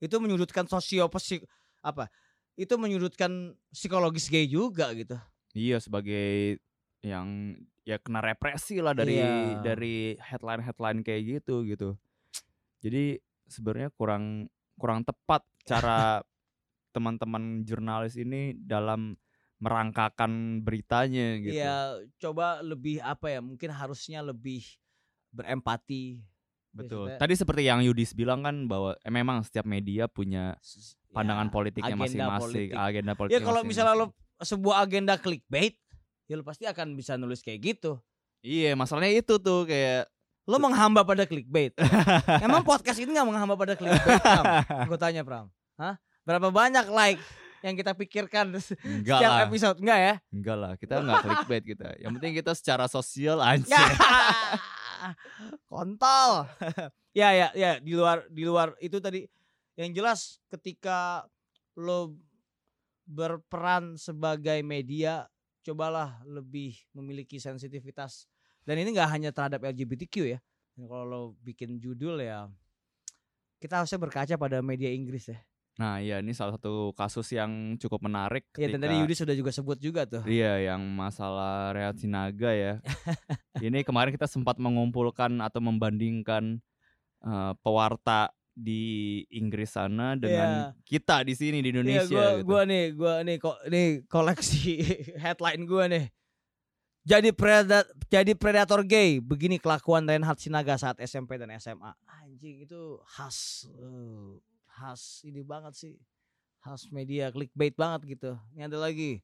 itu 0.02 0.14
menyudutkan 0.18 0.66
sosio 0.66 1.10
apa 1.82 2.10
itu 2.58 2.74
menyudutkan 2.74 3.54
psikologis 3.70 4.26
gay 4.26 4.50
juga 4.50 4.90
gitu. 4.94 5.14
Iya 5.54 5.78
sebagai 5.78 6.58
yang 7.06 7.54
ya 7.86 8.02
kena 8.02 8.18
represi 8.18 8.82
lah 8.82 8.92
dari 8.92 9.22
iya. 9.22 9.62
dari 9.62 10.18
headline 10.18 10.66
headline 10.66 11.00
kayak 11.06 11.38
gitu 11.38 11.62
gitu. 11.62 11.94
Jadi 12.82 13.22
sebenarnya 13.46 13.94
kurang 13.94 14.50
kurang 14.74 15.06
tepat 15.06 15.46
cara 15.62 16.18
teman-teman 16.94 17.62
jurnalis 17.62 18.18
ini 18.18 18.58
dalam 18.58 19.14
merangkakan 19.58 20.62
beritanya 20.62 21.38
gitu. 21.42 21.58
Iya, 21.58 21.98
coba 22.22 22.62
lebih 22.62 23.02
apa 23.02 23.26
ya? 23.26 23.40
Mungkin 23.42 23.70
harusnya 23.74 24.22
lebih 24.22 24.62
berempati. 25.34 26.22
Betul. 26.70 27.10
Biasanya, 27.10 27.20
Tadi 27.20 27.34
seperti 27.34 27.62
yang 27.66 27.80
Yudis 27.82 28.14
bilang 28.14 28.46
kan 28.46 28.70
bahwa 28.70 28.94
eh, 29.02 29.12
memang 29.12 29.42
setiap 29.42 29.66
media 29.66 30.06
punya 30.06 30.54
pandangan 31.10 31.50
ya, 31.50 31.52
politiknya 31.52 31.96
masing-masing, 31.98 32.70
agenda, 32.70 32.86
agenda 32.86 33.12
politik. 33.18 33.34
Ya 33.34 33.40
kalau 33.42 33.60
misalnya 33.66 33.94
lo 33.98 34.06
sebuah 34.38 34.86
agenda 34.86 35.18
clickbait, 35.18 35.74
ya 36.30 36.38
lo 36.38 36.46
pasti 36.46 36.70
akan 36.70 36.94
bisa 36.94 37.18
nulis 37.18 37.42
kayak 37.42 37.58
gitu. 37.74 37.98
Iya, 38.46 38.78
masalahnya 38.78 39.18
itu 39.18 39.42
tuh 39.42 39.66
kayak 39.66 40.06
lo 40.46 40.56
menghamba 40.62 41.02
pada 41.02 41.26
clickbait. 41.26 41.74
Emang 42.38 42.62
podcast 42.68 43.02
ini 43.02 43.10
nggak 43.10 43.26
menghamba 43.26 43.58
pada 43.58 43.74
clickbait, 43.74 44.22
Pram? 44.22 44.44
Gue 44.86 44.98
tanya, 45.00 45.26
Pram. 45.26 45.50
Hah? 45.74 45.98
Berapa 46.22 46.54
banyak 46.54 46.86
like 46.94 47.20
yang 47.62 47.74
kita 47.74 47.92
pikirkan 47.94 48.52
enggak 48.54 49.18
setiap 49.18 49.32
lah. 49.34 49.44
episode 49.46 49.78
enggak 49.82 49.98
ya? 49.98 50.14
Enggak 50.30 50.56
lah, 50.56 50.72
kita 50.78 50.94
enggak 51.02 51.18
clickbait 51.24 51.64
kita. 51.64 51.88
Yang 51.98 52.12
penting 52.20 52.32
kita 52.38 52.52
secara 52.54 52.84
sosial 52.86 53.38
aja. 53.42 53.76
Kontol. 55.70 56.50
ya 57.14 57.34
ya 57.34 57.48
ya 57.54 57.78
di 57.82 57.94
luar 57.94 58.26
di 58.30 58.42
luar 58.46 58.74
itu 58.78 58.98
tadi 59.02 59.26
yang 59.78 59.90
jelas 59.94 60.42
ketika 60.50 61.26
lo 61.78 62.14
berperan 63.06 63.94
sebagai 63.94 64.60
media 64.66 65.26
cobalah 65.62 66.18
lebih 66.26 66.76
memiliki 66.94 67.38
sensitivitas 67.38 68.26
dan 68.66 68.76
ini 68.78 68.92
nggak 68.94 69.10
hanya 69.10 69.30
terhadap 69.30 69.64
LGBTQ 69.64 70.14
ya 70.36 70.38
kalau 70.76 71.02
lo 71.06 71.22
bikin 71.42 71.78
judul 71.82 72.20
ya 72.22 72.46
kita 73.58 73.82
harusnya 73.82 73.98
berkaca 73.98 74.34
pada 74.38 74.62
media 74.62 74.90
Inggris 74.90 75.30
ya 75.30 75.38
Nah, 75.78 76.02
iya 76.02 76.18
ini 76.18 76.34
salah 76.34 76.58
satu 76.58 76.90
kasus 76.98 77.30
yang 77.30 77.78
cukup 77.78 78.10
menarik. 78.10 78.50
Iya, 78.58 78.74
dan 78.74 78.82
tadi 78.82 78.98
Yudi 78.98 79.14
sudah 79.14 79.34
juga 79.38 79.54
sebut 79.54 79.78
juga 79.78 80.02
tuh. 80.10 80.26
Iya, 80.26 80.74
yang 80.74 80.82
masalah 80.82 81.70
Rehat 81.70 82.02
Sinaga 82.02 82.50
ya. 82.50 82.82
ini 83.66 83.86
kemarin 83.86 84.10
kita 84.10 84.26
sempat 84.26 84.58
mengumpulkan 84.58 85.38
atau 85.38 85.62
membandingkan 85.62 86.58
uh, 87.22 87.54
pewarta 87.62 88.34
di 88.58 89.22
Inggris 89.30 89.78
sana 89.78 90.18
dengan 90.18 90.74
yeah. 90.74 90.82
kita 90.82 91.22
di 91.22 91.38
sini 91.38 91.62
di 91.62 91.70
iya, 91.70 91.74
Indonesia. 91.78 92.10
Iya, 92.10 92.10
gua, 92.10 92.26
gitu. 92.34 92.42
gua 92.50 92.62
nih, 92.66 92.84
gua 92.98 93.14
nih 93.22 93.36
kok 93.38 93.58
nih 93.70 93.86
koleksi 94.10 94.74
headline 95.22 95.62
gua 95.62 95.86
nih. 95.86 96.10
Jadi 97.06 97.30
predator, 97.30 97.86
jadi 98.10 98.32
predator 98.34 98.82
gay. 98.82 99.22
Begini 99.22 99.62
kelakuan 99.62 100.10
Reinhard 100.10 100.42
Sinaga 100.42 100.74
saat 100.74 100.98
SMP 100.98 101.38
dan 101.38 101.54
SMA. 101.56 101.94
Anjing 102.26 102.66
itu 102.66 102.98
khas. 103.06 103.70
Uh 103.78 104.42
khas 104.78 105.26
ini 105.26 105.42
banget 105.42 105.74
sih. 105.74 105.94
Khas 106.62 106.86
media 106.94 107.34
clickbait 107.34 107.74
banget 107.74 108.18
gitu. 108.18 108.30
Ini 108.54 108.70
ada 108.70 108.78
lagi. 108.78 109.18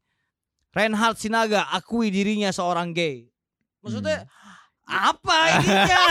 Reinhard 0.75 1.15
Sinaga 1.23 1.71
akui 1.71 2.11
dirinya 2.11 2.51
seorang 2.51 2.91
gay. 2.91 3.31
Maksudnya 3.79 4.27
hmm. 4.27 4.91
apa 4.91 5.39
ininya? 5.55 6.05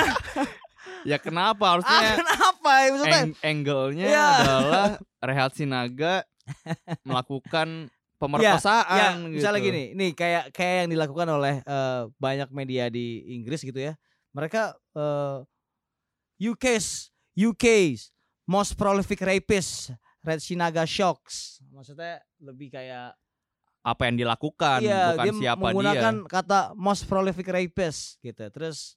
Ya 1.04 1.18
kenapa? 1.20 1.76
Harusnya 1.76 2.00
ah, 2.00 2.16
kenapa 2.16 2.72
ya 2.72 2.88
maksudnya? 2.96 3.22
Eng 3.28 3.34
angle-nya 3.44 4.08
ya. 4.08 4.28
adalah 4.40 4.88
Reinhard 5.20 5.54
Sinaga 5.60 6.24
melakukan 7.08 7.92
pemerkosaan 8.24 8.88
ya, 8.88 9.04
ya, 9.04 9.10
gitu. 9.20 9.36
misalnya 9.36 9.60
gini 9.60 9.84
nih 10.00 10.12
kayak 10.16 10.56
kayak 10.56 10.76
yang 10.88 10.90
dilakukan 10.96 11.28
oleh 11.28 11.60
uh, 11.68 12.08
banyak 12.16 12.48
media 12.56 12.88
di 12.88 13.20
Inggris 13.36 13.60
gitu 13.60 13.84
ya. 13.84 14.00
Mereka 14.32 14.80
uh, 14.96 15.44
UK's 16.40 17.12
UK's 17.36 18.13
most 18.48 18.76
prolific 18.76 19.20
rapist 19.24 19.96
Red 20.24 20.40
Shinaga 20.40 20.84
Shocks 20.88 21.64
maksudnya 21.72 22.24
lebih 22.40 22.72
kayak 22.74 23.16
apa 23.84 24.02
yang 24.08 24.16
dilakukan 24.16 24.80
iya, 24.80 25.12
bukan 25.12 25.26
dia 25.28 25.34
siapa 25.44 25.60
menggunakan 25.60 26.14
dia. 26.24 26.30
kata 26.32 26.60
most 26.80 27.04
prolific 27.04 27.48
rapist 27.52 28.16
gitu 28.24 28.48
terus 28.48 28.96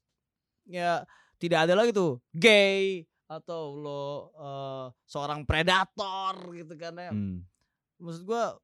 ya 0.63 1.03
tidak 1.43 1.67
ada 1.67 1.75
lagi 1.75 1.91
tuh 1.91 2.23
gay 2.31 3.03
atau 3.27 3.75
lo 3.75 4.31
uh, 4.39 4.87
seorang 5.03 5.43
predator 5.43 6.55
gitu 6.55 6.75
kan 6.79 6.95
ya 6.95 7.11
hmm. 7.11 7.43
maksud 7.99 8.23
gua 8.23 8.55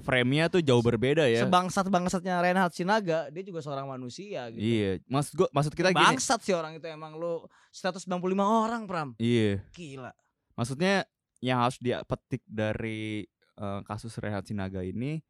frame-nya 0.00 0.48
tuh 0.48 0.64
jauh 0.64 0.80
berbeda 0.80 1.28
ya. 1.28 1.44
Sebangsat-bangsatnya 1.44 2.40
Reinhard 2.40 2.72
Sinaga, 2.72 3.28
dia 3.28 3.44
juga 3.44 3.60
seorang 3.60 3.84
manusia 3.84 4.48
gitu. 4.48 4.64
Iya, 4.64 4.90
maksud 5.04 5.32
gua 5.36 5.48
maksud 5.52 5.72
kita 5.76 5.92
gini. 5.92 6.00
Bangsat 6.00 6.40
sih 6.40 6.56
orang 6.56 6.80
itu 6.80 6.86
emang 6.88 7.20
lu 7.20 7.44
195 7.68 8.08
orang, 8.40 8.88
Pram. 8.88 9.08
Iya. 9.20 9.60
Gila. 9.76 10.12
Maksudnya 10.56 11.04
yang 11.44 11.60
harus 11.60 11.76
dia 11.76 12.00
petik 12.08 12.40
dari 12.48 13.28
uh, 13.60 13.84
kasus 13.84 14.16
Reinhard 14.16 14.48
Sinaga 14.48 14.80
ini 14.80 15.20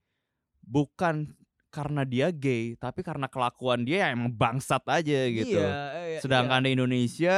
bukan 0.62 1.34
karena 1.72 2.04
dia 2.04 2.28
gay, 2.30 2.76
tapi 2.76 3.00
karena 3.02 3.26
kelakuan 3.26 3.82
dia 3.82 4.06
yang 4.06 4.20
emang 4.20 4.30
bangsat 4.30 4.84
aja 4.86 5.20
gitu. 5.26 5.58
Iya, 5.58 5.80
iya 6.06 6.20
Sedangkan 6.20 6.62
iya. 6.62 6.66
di 6.68 6.70
Indonesia 6.76 7.36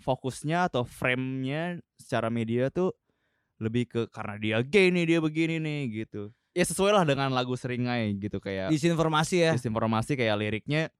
fokusnya 0.00 0.72
atau 0.72 0.86
frame-nya 0.86 1.82
secara 2.00 2.32
media 2.32 2.72
tuh 2.72 2.96
lebih 3.60 3.84
ke 3.86 4.00
karena 4.08 4.34
dia 4.40 4.56
gay 4.64 4.88
nih 4.88 5.04
dia 5.16 5.18
begini 5.20 5.60
nih 5.60 5.80
gitu. 6.04 6.32
Ya 6.50 6.66
sesuai 6.66 6.90
lah 6.90 7.04
dengan 7.06 7.30
lagu 7.30 7.54
seringai 7.54 8.10
gitu 8.18 8.42
kayak 8.42 8.74
disinformasi 8.74 9.36
ya. 9.38 9.52
Disinformasi 9.54 10.18
kayak 10.18 10.34
liriknya 10.40 10.90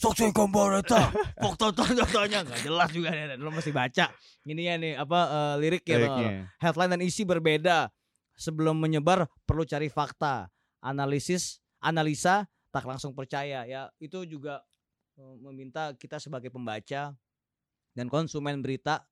Sokse 0.00 0.32
komporeta 0.32 1.12
Fakta 1.36 1.68
tanya 1.76 2.40
Gak 2.40 2.60
jelas 2.64 2.88
juga 2.88 3.12
nih 3.12 3.36
Lo 3.36 3.52
mesti 3.52 3.68
baca. 3.68 4.08
Ini 4.48 4.62
ya 4.64 4.74
nih 4.80 4.92
Apa 4.96 5.20
uh, 5.28 5.54
lirik 5.60 5.84
ya 5.84 6.00
Liriknya. 6.00 6.48
Headline 6.56 6.96
dan 6.96 7.02
isi 7.04 7.28
berbeda. 7.28 7.92
Sebelum 8.32 8.80
menyebar 8.80 9.28
Perlu 9.44 9.68
cari 9.68 9.92
fakta. 9.92 10.48
Analisis 10.80 11.60
Analisa 11.84 12.48
Tak 12.72 12.88
langsung 12.88 13.12
percaya. 13.12 13.68
Ya 13.68 13.92
itu 14.00 14.24
juga 14.24 14.64
uh, 15.20 15.36
Meminta 15.44 15.92
kita 15.92 16.16
sebagai 16.16 16.48
pembaca 16.48 17.12
Dan 17.92 18.08
konsumen 18.08 18.64
berita 18.64 19.04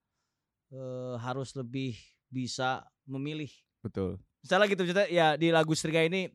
uh, 0.73 1.21
Harus 1.21 1.53
lebih 1.53 2.01
bisa 2.29 2.85
memilih. 3.09 3.51
Betul. 3.81 4.21
Misalnya 4.45 4.67
gitu 4.71 4.83
cerita 4.87 5.05
ya 5.09 5.35
di 5.35 5.51
lagu 5.51 5.73
Striga 5.75 6.05
ini 6.05 6.31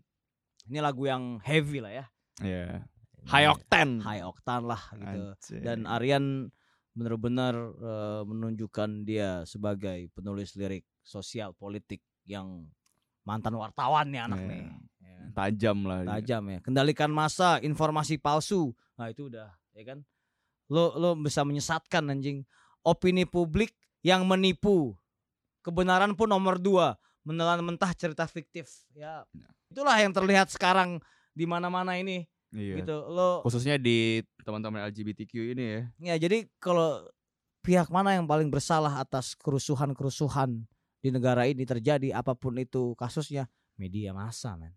ini 0.68 0.80
lagu 0.82 1.08
yang 1.08 1.40
heavy 1.42 1.80
lah 1.80 1.92
ya. 1.94 2.06
Iya. 2.44 2.66
Yeah. 2.68 3.30
High 3.30 3.48
octane. 3.48 3.94
High 4.04 4.24
octane 4.28 4.66
lah 4.68 4.84
gitu. 4.92 5.22
Anjir. 5.32 5.62
Dan 5.64 5.88
Aryan 5.88 6.52
benar-benar 6.94 7.56
uh, 7.80 8.22
menunjukkan 8.28 9.08
dia 9.08 9.42
sebagai 9.50 10.12
penulis 10.14 10.54
lirik 10.54 10.86
sosial 11.02 11.56
politik 11.56 12.04
yang 12.28 12.70
mantan 13.24 13.56
wartawan 13.56 14.12
nih 14.12 14.22
anak 14.28 14.40
yeah. 14.44 14.50
nih. 14.52 14.64
Ya. 15.00 15.18
Tajam 15.34 15.78
lah. 15.88 16.00
Tajam 16.04 16.44
ya. 16.52 16.60
Kendalikan 16.60 17.12
masa, 17.12 17.64
informasi 17.64 18.20
palsu. 18.20 18.76
Nah 19.00 19.08
itu 19.10 19.32
udah 19.32 19.50
ya 19.74 19.84
kan. 19.96 20.00
Lo 20.68 20.96
lo 21.00 21.16
bisa 21.16 21.48
menyesatkan 21.48 22.12
anjing. 22.12 22.44
Opini 22.84 23.24
publik 23.24 23.72
yang 24.04 24.28
menipu 24.28 24.92
kebenaran 25.64 26.12
pun 26.14 26.28
nomor 26.28 26.60
dua 26.60 27.00
menelan 27.24 27.64
mentah 27.64 27.96
cerita 27.96 28.28
fiktif 28.28 28.68
ya, 28.92 29.24
ya 29.32 29.48
itulah 29.72 29.96
yang 29.98 30.14
terlihat 30.14 30.54
sekarang 30.54 31.02
di 31.34 31.50
mana-mana 31.50 31.98
ini 31.98 32.28
Iya. 32.54 32.86
gitu. 32.86 32.96
Lo 33.10 33.42
Khususnya 33.42 33.82
di 33.82 34.22
teman-teman 34.46 34.86
LGBTQ 34.94 35.58
ini 35.58 35.66
ya. 35.66 35.82
ya 36.14 36.16
jadi 36.30 36.46
kalau 36.62 37.02
pihak 37.66 37.90
mana 37.90 38.14
yang 38.14 38.30
paling 38.30 38.54
bersalah 38.54 39.02
atas 39.02 39.34
kerusuhan-kerusuhan 39.42 40.62
di 41.02 41.10
negara 41.10 41.50
ini 41.50 41.66
terjadi 41.66 42.14
apa 42.14 42.38
pun 42.38 42.54
itu 42.62 42.94
kasusnya 42.94 43.50
media 43.76 44.14
massa 44.14 44.54
men. 44.54 44.72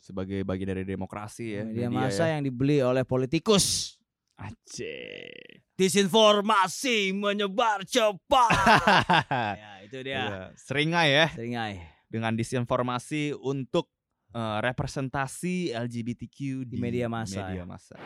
Sebagai 0.00 0.40
bagian 0.46 0.72
dari 0.72 0.88
demokrasi 0.88 1.60
ya. 1.60 1.62
media 1.68 1.92
massa 1.92 2.32
yang 2.32 2.40
dibeli 2.40 2.80
oleh 2.80 3.04
politikus. 3.04 3.97
Aceh. 4.38 5.66
Disinformasi 5.74 7.10
menyebar 7.10 7.82
cepat. 7.82 8.54
ya, 9.62 9.72
itu 9.82 9.98
dia. 10.06 10.14
Iya. 10.14 10.42
Seringai 10.54 11.08
ya 11.10 11.26
Seringai 11.34 11.82
dengan 12.06 12.38
disinformasi 12.38 13.34
untuk 13.34 13.90
eh, 14.30 14.58
representasi 14.62 15.74
LGBTQ 15.74 16.70
di, 16.70 16.78
Di 16.78 16.78
media 16.78 17.10
massa, 17.10 17.50
Media 17.50 17.62
ya. 17.62 17.64
massa. 17.66 17.98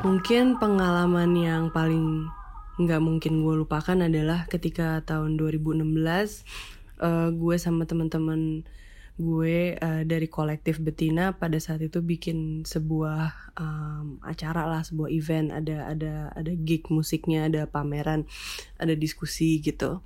Mungkin 0.00 0.56
pengalaman 0.56 1.34
yang 1.36 1.68
paling 1.74 2.30
nggak 2.80 3.02
mungkin 3.02 3.44
gue 3.44 3.54
lupakan 3.60 3.98
adalah 4.06 4.48
ketika 4.48 5.02
tahun 5.04 5.36
2016 5.36 5.84
eh, 7.02 7.28
gue 7.34 7.56
sama 7.58 7.84
teman-teman 7.84 8.64
gue 9.20 9.76
eh, 9.76 10.02
dari 10.08 10.26
kolektif 10.32 10.80
betina 10.80 11.36
pada 11.36 11.60
saat 11.60 11.84
itu 11.84 12.00
bikin 12.00 12.64
sebuah 12.64 13.52
em, 13.60 14.16
acara 14.24 14.64
lah 14.64 14.80
sebuah 14.80 15.12
event. 15.12 15.52
Ada 15.52 15.92
ada 15.92 16.14
ada 16.32 16.52
gig 16.56 16.88
musiknya 16.88 17.52
ada 17.52 17.68
pameran 17.68 18.24
ada 18.80 18.96
diskusi 18.96 19.60
gitu. 19.60 20.00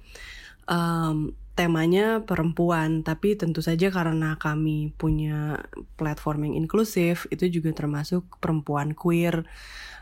Em, 0.66 1.30
temanya 1.54 2.26
perempuan 2.26 3.06
tapi 3.06 3.38
tentu 3.38 3.62
saja 3.62 3.86
karena 3.94 4.34
kami 4.42 4.90
punya 4.98 5.62
platform 5.94 6.50
yang 6.50 6.66
inklusif 6.66 7.30
itu 7.30 7.46
juga 7.46 7.70
termasuk 7.70 8.26
perempuan 8.42 8.90
queer 8.90 9.46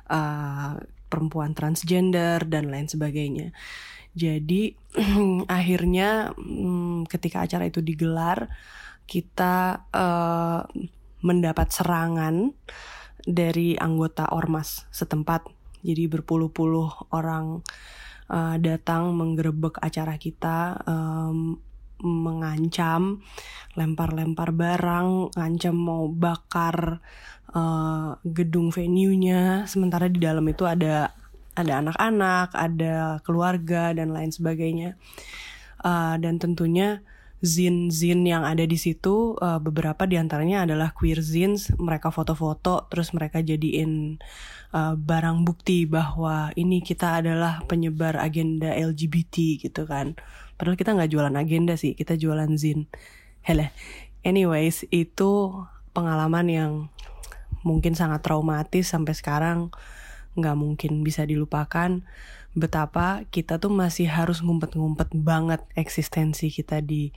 uh, 0.08 0.80
perempuan 1.12 1.52
transgender 1.52 2.48
dan 2.48 2.72
lain 2.72 2.88
sebagainya. 2.88 3.52
Jadi 4.16 4.72
akhirnya 5.60 6.32
mm, 6.36 7.08
ketika 7.12 7.44
acara 7.44 7.68
itu 7.68 7.84
digelar 7.84 8.48
kita 9.06 9.86
uh, 9.92 10.64
mendapat 11.22 11.68
serangan 11.70 12.50
dari 13.22 13.78
anggota 13.78 14.26
ormas 14.34 14.90
setempat. 14.90 15.46
Jadi 15.82 16.10
berpuluh-puluh 16.10 17.14
orang 17.14 17.62
uh, 18.30 18.56
datang 18.58 19.14
menggerebek 19.14 19.78
acara 19.82 20.14
kita 20.18 20.78
em, 20.86 21.58
mengancam 22.02 23.22
lempar-lempar 23.78 24.50
barang 24.50 25.38
ngancam 25.38 25.76
mau 25.78 26.10
bakar 26.10 26.98
uh, 27.54 28.18
gedung 28.26 28.74
venue-nya. 28.74 29.66
Sementara 29.70 30.10
di 30.10 30.18
dalam 30.18 30.42
itu 30.50 30.66
ada 30.66 31.14
ada 31.54 31.72
anak-anak 31.78 32.48
ada 32.58 33.22
keluarga 33.22 33.94
dan 33.94 34.10
lain 34.10 34.34
sebagainya. 34.34 34.98
Uh, 35.82 36.14
dan 36.18 36.38
tentunya 36.38 37.02
zin-zin 37.42 38.22
yang 38.22 38.46
ada 38.46 38.62
di 38.62 38.78
situ 38.78 39.34
uh, 39.42 39.58
beberapa 39.58 40.06
di 40.06 40.14
antaranya 40.14 40.62
adalah 40.62 40.94
queer 40.94 41.18
zins. 41.18 41.74
Mereka 41.74 42.14
foto-foto 42.14 42.86
terus 42.86 43.10
mereka 43.10 43.42
jadiin 43.42 44.22
uh, 44.70 44.94
barang 44.94 45.42
bukti 45.42 45.84
bahwa 45.84 46.54
ini 46.54 46.80
kita 46.80 47.18
adalah 47.18 47.66
penyebar 47.66 48.16
agenda 48.22 48.70
LGBT 48.70 49.58
gitu 49.58 49.82
kan. 49.90 50.14
Padahal 50.54 50.78
kita 50.78 50.94
nggak 50.94 51.10
jualan 51.10 51.34
agenda 51.34 51.74
sih 51.74 51.98
kita 51.98 52.14
jualan 52.14 52.54
zin. 52.54 52.86
Hele 53.42 53.74
anyways 54.22 54.86
itu 54.94 55.50
pengalaman 55.90 56.46
yang 56.46 56.72
mungkin 57.66 57.98
sangat 57.98 58.22
traumatis 58.22 58.86
sampai 58.86 59.18
sekarang 59.18 59.74
nggak 60.38 60.56
mungkin 60.56 61.04
bisa 61.04 61.28
dilupakan 61.28 62.06
betapa 62.52 63.24
kita 63.32 63.56
tuh 63.56 63.72
masih 63.72 64.08
harus 64.08 64.44
ngumpet-ngumpet 64.44 65.12
banget 65.16 65.64
eksistensi 65.72 66.52
kita 66.52 66.84
di 66.84 67.08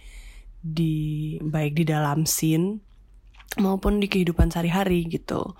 di 0.65 1.35
baik 1.43 1.77
di 1.77 1.85
dalam 1.85 2.23
scene 2.25 2.79
maupun 3.59 4.01
di 4.01 4.07
kehidupan 4.09 4.49
sehari-hari 4.49 5.05
gitu. 5.05 5.53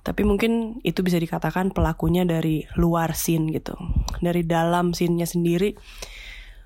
Tapi 0.00 0.24
mungkin 0.24 0.80
itu 0.80 1.04
bisa 1.04 1.20
dikatakan 1.20 1.76
pelakunya 1.76 2.24
dari 2.24 2.64
luar 2.80 3.12
scene 3.12 3.52
gitu. 3.52 3.76
Dari 4.18 4.42
dalam 4.48 4.96
scene-nya 4.96 5.28
sendiri 5.28 5.76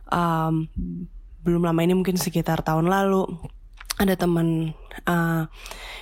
um, 0.09 0.71
belum 1.45 1.67
lama 1.67 1.81
ini 1.85 1.93
mungkin 1.93 2.17
sekitar 2.17 2.65
tahun 2.65 2.89
lalu 2.89 3.27
ada 4.01 4.19
teman 4.19 4.75
uh, 5.07 5.47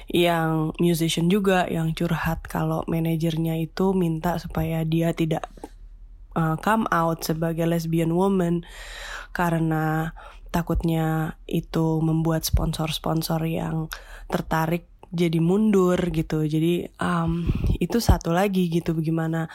yang 0.08 0.72
musician 0.80 1.28
juga 1.28 1.68
yang 1.68 1.92
curhat 1.92 2.44
kalau 2.48 2.84
manajernya 2.88 3.60
itu 3.60 3.92
minta 3.92 4.40
supaya 4.40 4.84
dia 4.86 5.12
tidak 5.12 5.44
uh, 6.36 6.56
come 6.60 6.88
out 6.92 7.24
sebagai 7.24 7.64
lesbian 7.64 8.12
woman 8.12 8.64
karena 9.32 10.12
takutnya 10.52 11.40
itu 11.48 11.98
membuat 12.04 12.44
sponsor-sponsor 12.44 13.40
yang 13.48 13.88
tertarik 14.28 14.92
jadi 15.12 15.38
mundur 15.44 15.96
gitu. 16.08 16.44
Jadi 16.48 16.88
um, 16.96 17.44
itu 17.76 18.00
satu 18.00 18.32
lagi 18.32 18.72
gitu 18.72 18.96
bagaimana 18.96 19.48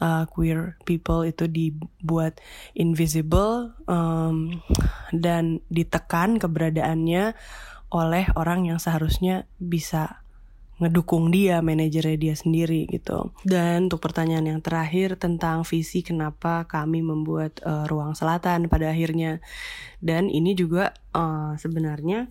uh, 0.00 0.24
queer 0.28 0.80
people 0.88 1.28
itu 1.28 1.44
dibuat 1.44 2.40
invisible 2.72 3.76
um, 3.84 4.64
dan 5.12 5.60
ditekan 5.68 6.40
keberadaannya 6.40 7.36
oleh 7.92 8.24
orang 8.34 8.66
yang 8.66 8.80
seharusnya 8.80 9.44
bisa 9.60 10.23
ngedukung 10.84 11.32
dia, 11.32 11.64
manajernya 11.64 12.20
dia 12.20 12.34
sendiri 12.36 12.84
gitu. 12.92 13.32
Dan 13.42 13.88
untuk 13.88 14.04
pertanyaan 14.04 14.44
yang 14.44 14.60
terakhir 14.60 15.16
tentang 15.16 15.64
visi 15.64 16.04
kenapa 16.04 16.68
kami 16.68 17.00
membuat 17.00 17.64
uh, 17.64 17.88
ruang 17.88 18.12
selatan 18.12 18.68
pada 18.68 18.92
akhirnya, 18.92 19.40
dan 20.04 20.28
ini 20.28 20.52
juga 20.52 20.92
uh, 21.16 21.56
sebenarnya 21.56 22.28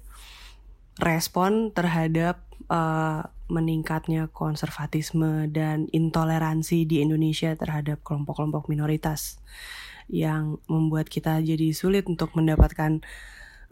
respon 1.02 1.74
terhadap 1.74 2.46
uh, 2.70 3.26
meningkatnya 3.50 4.30
konservatisme 4.30 5.50
dan 5.50 5.90
intoleransi 5.92 6.86
di 6.86 7.02
Indonesia 7.02 7.54
terhadap 7.58 8.02
kelompok-kelompok 8.06 8.70
minoritas 8.70 9.42
yang 10.12 10.60
membuat 10.68 11.08
kita 11.08 11.40
jadi 11.40 11.72
sulit 11.72 12.06
untuk 12.06 12.36
mendapatkan 12.36 13.04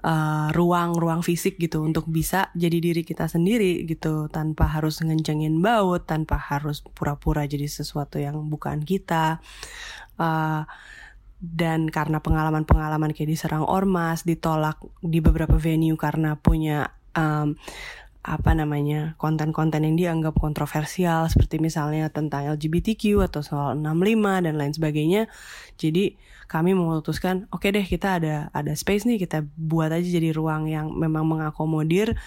uh, 0.02 0.50
ruang-ruang 0.54 1.22
fisik 1.22 1.58
gitu 1.62 1.86
untuk 1.86 2.10
bisa 2.10 2.50
jadi 2.58 2.78
diri 2.82 3.02
kita 3.06 3.30
sendiri 3.30 3.86
gitu 3.86 4.28
tanpa 4.30 4.70
harus 4.70 5.02
ngencengin 5.02 5.62
baut 5.62 6.06
tanpa 6.06 6.38
harus 6.38 6.82
pura-pura 6.82 7.46
jadi 7.46 7.66
sesuatu 7.70 8.18
yang 8.18 8.38
bukan 8.50 8.82
kita. 8.82 9.40
Uh, 10.18 10.66
dan 11.42 11.90
karena 11.90 12.22
pengalaman-pengalaman 12.22 13.18
kayak 13.18 13.34
diserang 13.34 13.66
ormas 13.66 14.22
ditolak 14.22 14.78
di 15.02 15.18
beberapa 15.26 15.58
venue 15.58 15.98
karena 15.98 16.38
punya 16.38 16.94
um, 17.18 17.58
apa 18.22 18.54
namanya 18.54 19.18
konten-konten 19.18 19.82
yang 19.82 19.98
dianggap 19.98 20.38
kontroversial 20.38 21.26
seperti 21.26 21.58
misalnya 21.58 22.06
tentang 22.14 22.54
LGBTQ 22.54 23.18
atau 23.26 23.42
soal 23.42 23.74
65 23.74 24.46
dan 24.46 24.54
lain 24.62 24.74
sebagainya. 24.78 25.26
Jadi 25.82 26.16
kami 26.46 26.78
memutuskan 26.78 27.50
oke 27.50 27.66
okay 27.66 27.70
deh 27.72 27.86
kita 27.88 28.22
ada 28.22 28.36
ada 28.52 28.76
space 28.76 29.08
nih 29.08 29.24
kita 29.24 29.48
buat 29.56 29.90
aja 29.90 30.04
jadi 30.04 30.36
ruang 30.36 30.68
yang 30.68 30.92
memang 30.92 31.24
mengakomodir 31.24 32.20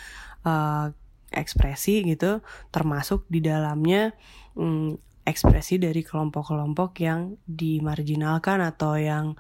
uh, 0.49 0.89
ekspresi 1.29 2.09
gitu 2.09 2.41
termasuk 2.73 3.29
di 3.29 3.45
dalamnya 3.45 4.17
um, 4.57 4.97
ekspresi 5.25 5.81
dari 5.81 6.05
kelompok-kelompok 6.05 7.01
yang 7.01 7.41
dimarginalkan 7.49 8.61
atau 8.61 9.01
yang 9.01 9.37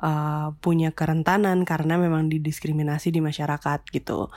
uh, 0.00 0.56
punya 0.64 0.90
kerentanan 0.96 1.68
karena 1.68 2.00
memang 2.00 2.32
didiskriminasi 2.32 3.12
di 3.12 3.20
masyarakat 3.20 3.80
gitu. 3.92 4.32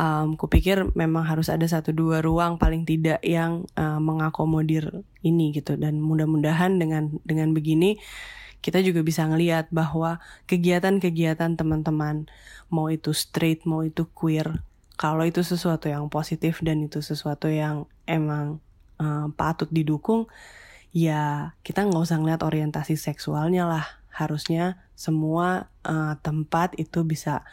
Um, 0.00 0.40
kupikir 0.40 0.88
memang 0.96 1.28
harus 1.28 1.52
ada 1.52 1.66
satu 1.68 1.92
dua 1.92 2.24
ruang 2.24 2.56
paling 2.56 2.88
tidak 2.88 3.20
yang 3.20 3.68
uh, 3.76 4.00
mengakomodir 4.00 5.04
ini 5.20 5.52
gitu 5.52 5.76
dan 5.76 6.00
mudah-mudahan 6.00 6.80
dengan 6.80 7.20
dengan 7.26 7.52
begini 7.52 8.00
kita 8.60 8.84
juga 8.84 9.00
bisa 9.00 9.24
ngelihat 9.24 9.72
bahwa 9.72 10.20
kegiatan-kegiatan 10.44 11.56
teman-teman 11.56 12.28
mau 12.68 12.92
itu 12.92 13.16
straight 13.16 13.64
mau 13.64 13.82
itu 13.82 14.06
queer 14.12 14.62
kalau 15.00 15.24
itu 15.24 15.40
sesuatu 15.40 15.88
yang 15.88 16.12
positif 16.12 16.60
dan 16.60 16.84
itu 16.84 17.00
sesuatu 17.00 17.48
yang 17.48 17.88
emang 18.04 18.60
uh, 19.00 19.32
patut 19.32 19.72
didukung 19.72 20.28
ya 20.92 21.54
kita 21.62 21.86
nggak 21.86 22.02
usah 22.02 22.18
ngeliat 22.20 22.42
orientasi 22.44 22.98
seksualnya 23.00 23.66
lah. 23.66 23.86
Harusnya 24.10 24.82
semua 24.98 25.70
uh, 25.86 26.18
tempat 26.20 26.76
itu 26.76 27.06
bisa 27.06 27.46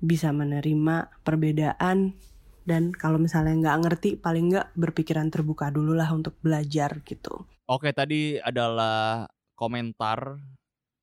bisa 0.00 0.32
menerima 0.32 1.12
perbedaan. 1.26 2.16
Dan 2.64 2.94
kalau 2.94 3.18
misalnya 3.18 3.56
nggak 3.58 3.78
ngerti 3.84 4.10
paling 4.16 4.54
nggak 4.54 4.72
berpikiran 4.78 5.28
terbuka 5.28 5.68
dulu 5.74 5.92
lah 5.92 6.08
untuk 6.14 6.38
belajar 6.40 7.02
gitu. 7.02 7.44
Oke 7.66 7.90
tadi 7.90 8.38
adalah 8.38 9.26
komentar 9.58 10.38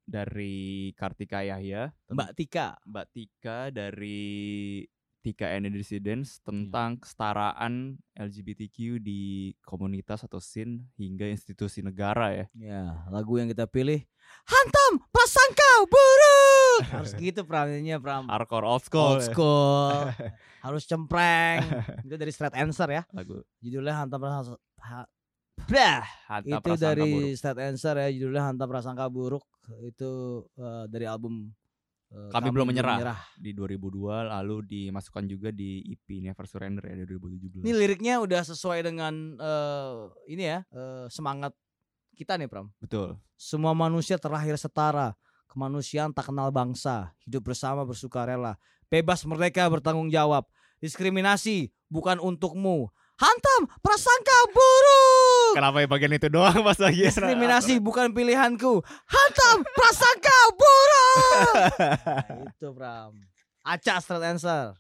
dari 0.07 0.95
Kartika 0.95 1.43
Yahya, 1.43 1.91
Mbak 2.07 2.31
Tika, 2.39 2.79
Mbak 2.87 3.07
Tika 3.11 3.59
dari 3.75 4.79
Tika 5.27 5.51
and 5.51 5.67
Dissidents 5.75 6.39
tentang 6.39 6.95
hmm. 6.95 7.03
kesetaraan 7.03 7.99
LGBTQ 8.15 9.03
di 9.03 9.51
komunitas 9.59 10.23
atau 10.23 10.39
scene 10.39 10.87
hingga 10.95 11.27
institusi 11.27 11.83
negara 11.83 12.31
ya. 12.31 12.45
Ya, 12.55 12.83
lagu 13.11 13.35
yang 13.35 13.51
kita 13.51 13.67
pilih 13.67 14.07
Hantam 14.47 15.03
Prasangka 15.11 15.71
Buruk. 15.83 16.79
Harus 16.95 17.11
gitu 17.19 17.43
perannya 17.43 17.99
Pram. 17.99 18.31
Hardcore 18.31 18.63
old 18.63 18.83
school. 18.87 19.19
Old 19.19 19.19
ya. 19.19 19.27
school. 19.27 19.91
Ya. 20.15 20.31
Harus 20.65 20.83
cempreng. 20.87 21.59
Itu 22.07 22.15
dari 22.15 22.31
Straight 22.31 22.55
Answer 22.55 22.87
ya. 22.87 23.03
Lagu. 23.11 23.43
Judulnya 23.59 23.99
Hantam 23.99 24.23
Prasangka 24.23 25.11
Bah, 25.67 26.05
itu 26.45 26.71
dari 26.79 27.11
buruk. 27.11 27.35
Straight 27.35 27.59
Answer 27.59 27.99
ya 27.99 28.07
judulnya 28.15 28.47
Hantam 28.47 28.69
Prasangka 28.71 29.09
Buruk 29.11 29.43
itu 29.83 30.45
uh, 30.55 30.87
dari 30.87 31.03
album 31.03 31.51
Kami, 32.07 32.31
Kami 32.31 32.47
belum 32.55 32.67
menyerah, 32.71 32.97
menyerah 33.03 33.19
di 33.35 33.51
2002 33.51 34.31
lalu 34.31 34.55
dimasukkan 34.63 35.27
juga 35.27 35.51
di 35.51 35.83
EP 35.91 36.23
Never 36.23 36.47
Surrender 36.47 36.79
ya 36.87 36.95
di 37.03 37.05
2017. 37.05 37.67
Ini 37.67 37.73
liriknya 37.75 38.23
udah 38.23 38.47
sesuai 38.47 38.79
dengan 38.79 39.35
uh, 39.35 40.07
ini 40.23 40.43
ya 40.47 40.59
uh, 40.71 41.11
semangat 41.11 41.51
kita 42.15 42.39
nih 42.39 42.47
Pram. 42.47 42.71
Betul. 42.79 43.19
Semua 43.35 43.75
manusia 43.75 44.15
terlahir 44.15 44.55
setara, 44.55 45.19
kemanusiaan 45.51 46.15
tak 46.15 46.31
kenal 46.31 46.47
bangsa, 46.47 47.11
hidup 47.27 47.51
bersama 47.51 47.83
bersukarela, 47.83 48.55
bebas 48.87 49.27
merdeka 49.27 49.67
bertanggung 49.67 50.07
jawab. 50.07 50.47
Diskriminasi 50.79 51.75
bukan 51.91 52.23
untukmu, 52.23 52.87
hantam 53.17 53.61
prasangka 53.81 54.37
buruk. 54.53 55.53
Kenapa 55.57 55.77
ya 55.81 55.87
bagian 55.89 56.13
itu 56.13 56.29
doang 56.29 56.61
pas 56.61 56.77
lagi? 56.77 57.09
Diskriminasi 57.09 57.81
bukan 57.81 58.13
pilihanku. 58.13 58.81
Hantam 58.85 59.57
prasangka 59.73 60.39
buruk. 60.53 61.53
nah, 61.57 62.45
itu 62.53 62.67
Bram. 62.71 63.11
Acak 63.65 63.97
straight 64.05 64.23
answer. 64.23 64.77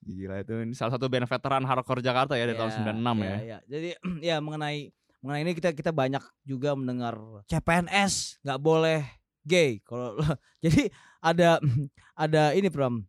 Gila 0.00 0.42
itu 0.42 0.54
ini 0.64 0.74
salah 0.74 0.96
satu 0.96 1.06
band 1.06 1.28
veteran 1.28 1.62
hardcore 1.62 2.02
Jakarta 2.02 2.34
ya 2.34 2.48
dari 2.48 2.56
ya, 2.56 2.60
tahun 2.66 2.70
96 2.98 2.98
ya, 2.98 3.24
ya. 3.24 3.36
ya. 3.38 3.58
Jadi 3.70 3.88
ya 4.32 4.36
mengenai 4.42 4.90
mengenai 5.20 5.42
ini 5.46 5.52
kita 5.54 5.70
kita 5.76 5.92
banyak 5.94 6.24
juga 6.42 6.74
mendengar 6.74 7.14
CPNS 7.46 8.42
nggak 8.42 8.60
boleh 8.60 9.06
gay. 9.46 9.78
Kalau 9.86 10.18
jadi 10.64 10.90
ada 11.22 11.62
ada 12.26 12.42
ini 12.58 12.66
Bram 12.66 13.06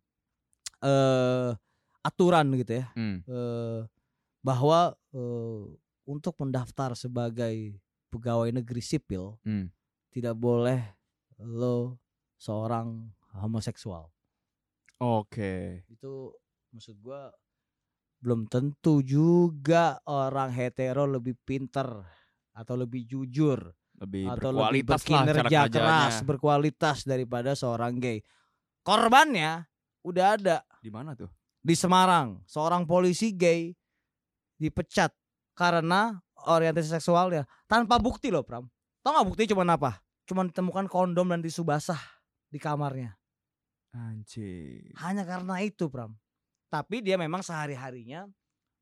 eh 0.82 0.86
uh, 0.86 1.50
aturan 2.02 2.50
gitu 2.58 2.82
ya. 2.82 2.86
Hmm. 2.98 3.22
Uh, 3.26 3.86
bahwa 4.42 4.98
uh, 5.14 5.64
untuk 6.04 6.34
mendaftar 6.42 6.98
sebagai 6.98 7.78
pegawai 8.10 8.50
negeri 8.50 8.82
sipil 8.82 9.38
hmm. 9.46 9.70
tidak 10.10 10.34
boleh 10.36 10.82
lo 11.38 11.96
seorang 12.36 13.08
homoseksual. 13.38 14.10
Oke. 15.00 15.30
Okay. 15.30 15.62
Itu 15.88 16.34
maksud 16.74 16.98
gua 17.00 17.30
belum 18.22 18.46
tentu 18.46 19.02
juga 19.02 19.98
orang 20.06 20.54
hetero 20.54 21.06
lebih 21.10 21.34
pinter 21.42 21.90
atau 22.54 22.78
lebih 22.78 23.02
jujur 23.02 23.58
lebih 23.98 24.30
atau 24.30 24.50
lebih 24.54 24.82
berkinerja 24.86 25.70
keras 25.70 26.22
berkualitas 26.22 27.06
daripada 27.06 27.54
seorang 27.54 27.98
gay. 27.98 28.22
Korbannya 28.82 29.66
udah 30.02 30.26
ada. 30.38 30.56
Di 30.82 30.90
mana 30.90 31.14
tuh? 31.14 31.30
Di 31.62 31.78
Semarang, 31.78 32.42
seorang 32.46 32.82
polisi 32.86 33.30
gay 33.34 33.70
dipecat 34.62 35.10
karena 35.58 36.22
orientasi 36.46 36.94
seksualnya 36.98 37.42
tanpa 37.66 37.98
bukti 37.98 38.30
loh 38.30 38.46
Pram. 38.46 38.70
Tahu 39.02 39.10
nggak 39.10 39.28
bukti 39.34 39.42
cuma 39.50 39.66
apa? 39.66 39.98
Cuma 40.22 40.46
ditemukan 40.46 40.86
kondom 40.86 41.26
dan 41.26 41.42
tisu 41.42 41.66
basah 41.66 41.98
di 42.46 42.62
kamarnya. 42.62 43.18
Anjir. 43.92 44.94
Hanya 45.02 45.26
karena 45.26 45.58
itu 45.60 45.90
Pram. 45.90 46.14
Tapi 46.70 47.04
dia 47.04 47.18
memang 47.18 47.42
sehari-harinya 47.44 48.24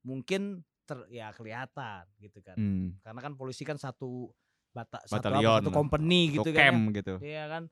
mungkin 0.07 0.63
ter, 0.87 1.01
ya 1.11 1.33
kelihatan 1.35 2.05
gitu 2.21 2.39
kan. 2.45 2.55
Hmm. 2.55 2.95
Karena 3.03 3.21
kan 3.25 3.33
polisi 3.35 3.67
kan 3.67 3.81
satu 3.81 4.31
bata, 4.71 5.03
satu, 5.09 5.27
apa, 5.27 5.65
satu 5.65 5.71
company 5.75 6.39
gitu 6.39 6.51
kan. 6.55 6.71
Camp 6.71 6.83
ya. 6.85 6.95
gitu. 7.03 7.15
Iya 7.25 7.45
kan. 7.51 7.63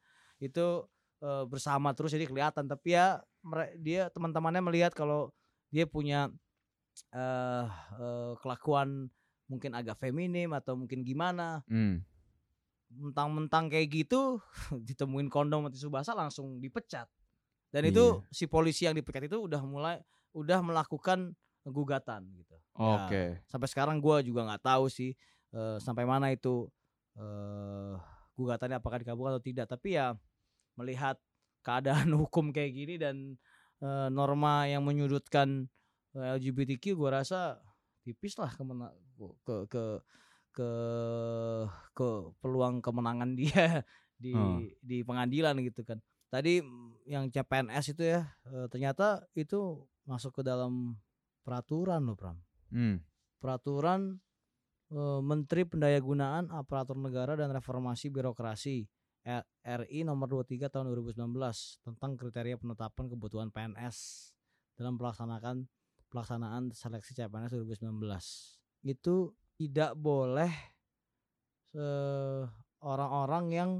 Itu 0.42 0.66
e, 1.22 1.30
bersama 1.46 1.94
terus 1.94 2.10
jadi 2.10 2.26
kelihatan 2.26 2.66
tapi 2.66 2.98
ya 2.98 3.22
dia 3.78 4.10
teman-temannya 4.10 4.62
melihat 4.64 4.92
kalau 4.96 5.30
dia 5.70 5.86
punya 5.86 6.32
uh, 7.12 7.66
uh, 7.98 8.32
kelakuan 8.40 9.10
mungkin 9.48 9.72
agak 9.72 9.96
feminim 9.98 10.52
atau 10.52 10.76
mungkin 10.76 11.02
gimana. 11.02 11.64
Hmm. 11.66 12.04
Mentang-mentang 12.88 13.68
kayak 13.68 13.88
gitu 13.92 14.40
ditemuin 14.88 15.28
kondom 15.28 15.68
mati 15.68 15.80
subasa 15.80 16.12
langsung 16.16 16.60
dipecat. 16.60 17.08
Dan 17.68 17.88
yeah. 17.88 17.92
itu 17.92 18.04
iya. 18.04 18.32
si 18.32 18.44
polisi 18.48 18.88
yang 18.88 18.96
dipecat 18.96 19.28
itu 19.28 19.38
udah 19.40 19.60
mulai 19.64 20.00
udah 20.32 20.60
melakukan 20.64 21.36
gugatan 21.68 22.28
gitu. 22.36 22.56
Oke. 22.78 23.04
Okay. 23.08 23.28
Ya, 23.36 23.48
sampai 23.48 23.68
sekarang 23.68 23.96
gue 24.00 24.16
juga 24.24 24.48
nggak 24.48 24.64
tahu 24.64 24.88
sih 24.88 25.12
uh, 25.52 25.76
sampai 25.80 26.08
mana 26.08 26.32
itu 26.32 26.68
uh, 27.20 28.00
gugatannya 28.38 28.80
apakah 28.80 29.02
dikabulkan 29.04 29.36
atau 29.36 29.44
tidak. 29.44 29.66
Tapi 29.68 29.98
ya 29.98 30.16
melihat 30.78 31.20
keadaan 31.66 32.14
hukum 32.22 32.54
kayak 32.54 32.72
gini 32.72 32.94
dan 32.96 33.36
uh, 33.82 34.08
norma 34.08 34.64
yang 34.70 34.84
menyudutkan 34.86 35.68
LGBTQ 36.22 36.98
gue 36.98 37.10
rasa 37.10 37.60
tipis 38.02 38.34
lah 38.40 38.48
ke 38.48 38.62
mana 38.64 38.88
ke 39.44 39.56
ke 39.68 39.84
ke 40.52 40.70
ke 41.92 42.08
peluang 42.40 42.80
kemenangan 42.80 43.36
dia 43.36 43.84
di 44.22 44.34
hmm. 44.34 44.82
di 44.82 45.04
pengadilan 45.06 45.54
gitu 45.62 45.84
kan. 45.86 46.00
Tadi 46.28 46.60
yang 47.08 47.32
CPNS 47.32 47.96
itu 47.96 48.02
ya 48.04 48.26
e, 48.44 48.68
ternyata 48.68 49.24
itu 49.32 49.86
masuk 50.04 50.40
ke 50.40 50.42
dalam 50.44 50.98
peraturan 51.46 52.04
loh 52.04 52.16
Pram. 52.18 52.36
Hmm. 52.74 53.00
Peraturan 53.38 54.18
e, 54.92 55.00
Menteri 55.22 55.64
Pendayagunaan 55.64 56.52
Aparatur 56.52 56.98
Negara 56.98 57.38
dan 57.38 57.54
Reformasi 57.54 58.10
Birokrasi 58.12 58.84
RI 59.60 60.08
nomor 60.08 60.24
23 60.40 60.72
tahun 60.72 60.88
2019 60.88 61.20
tentang 61.84 62.16
kriteria 62.16 62.56
penetapan 62.56 63.12
kebutuhan 63.12 63.48
PNS 63.52 64.30
dalam 64.80 64.96
melaksanakan 64.96 65.68
pelaksanaan 66.08 66.72
seleksi 66.72 67.12
CPNS 67.14 67.54
2019 67.64 67.88
itu 68.88 69.16
tidak 69.58 69.92
boleh 69.98 70.52
orang-orang 72.82 73.44
yang 73.52 73.70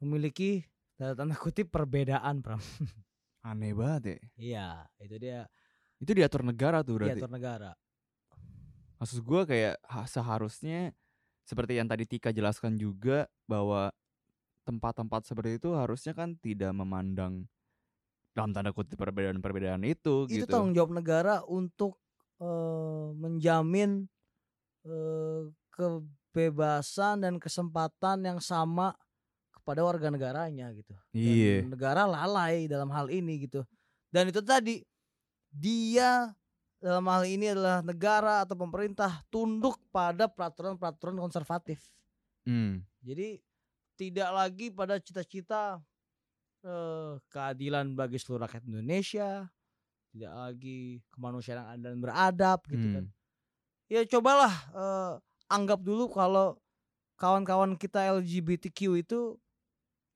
memiliki 0.00 0.64
tanda 0.96 1.36
kutip 1.36 1.68
perbedaan 1.68 2.40
Pram. 2.40 2.60
Aneh 3.46 3.76
banget 3.76 4.02
ya. 4.02 4.18
Iya, 4.36 4.68
itu 4.98 5.16
dia. 5.22 5.40
Itu 6.02 6.12
diatur 6.16 6.42
negara 6.42 6.82
tuh 6.82 6.98
berarti. 6.98 7.20
Diatur 7.20 7.32
negara. 7.32 7.70
Maksud 8.96 9.22
gue 9.22 9.42
kayak 9.44 9.76
seharusnya 10.08 10.90
seperti 11.46 11.78
yang 11.78 11.86
tadi 11.86 12.08
Tika 12.08 12.32
jelaskan 12.34 12.74
juga 12.80 13.28
bahwa 13.46 13.92
tempat-tempat 14.66 15.22
seperti 15.30 15.62
itu 15.62 15.76
harusnya 15.78 16.10
kan 16.16 16.34
tidak 16.42 16.74
memandang 16.74 17.46
dalam 18.36 18.52
tanda 18.52 18.68
kutip 18.68 19.00
perbedaan-perbedaan 19.00 19.80
itu, 19.88 20.28
itu 20.28 20.44
gitu. 20.44 20.52
tanggung 20.52 20.76
jawab 20.76 20.92
negara 20.92 21.40
untuk 21.48 21.96
uh, 22.36 23.16
menjamin 23.16 24.04
uh, 24.84 25.48
kebebasan 25.72 27.24
dan 27.24 27.40
kesempatan 27.40 28.28
yang 28.28 28.38
sama 28.44 28.92
kepada 29.56 29.80
warga 29.80 30.12
negaranya 30.12 30.68
gitu. 30.76 30.92
Iya. 31.16 31.64
negara 31.64 32.04
lalai 32.04 32.68
dalam 32.68 32.92
hal 32.92 33.08
ini 33.08 33.48
gitu. 33.48 33.64
Dan 34.12 34.28
itu 34.28 34.44
tadi 34.44 34.84
dia 35.48 36.28
dalam 36.76 37.08
hal 37.08 37.24
ini 37.24 37.56
adalah 37.56 37.80
negara 37.80 38.44
atau 38.44 38.52
pemerintah 38.52 39.24
tunduk 39.32 39.80
pada 39.88 40.28
peraturan-peraturan 40.28 41.16
konservatif. 41.16 41.80
Hmm. 42.44 42.84
Jadi 43.00 43.40
tidak 43.96 44.28
lagi 44.28 44.68
pada 44.68 45.00
cita-cita 45.00 45.80
eh, 46.66 47.12
keadilan 47.30 47.94
bagi 47.94 48.18
seluruh 48.18 48.44
rakyat 48.44 48.66
Indonesia, 48.66 49.46
tidak 50.10 50.32
lagi 50.34 51.00
kemanusiaan 51.14 51.62
yang 51.62 51.68
adil 51.70 51.88
dan 51.94 52.00
beradab 52.02 52.60
gitu 52.66 52.74
kan. 52.74 52.82
hmm. 52.82 52.96
kan. 52.98 53.06
Ya 53.86 54.02
cobalah 54.02 54.54
eh, 54.74 55.12
anggap 55.46 55.80
dulu 55.86 56.10
kalau 56.10 56.58
kawan-kawan 57.16 57.78
kita 57.78 58.02
LGBTQ 58.18 59.06
itu 59.06 59.38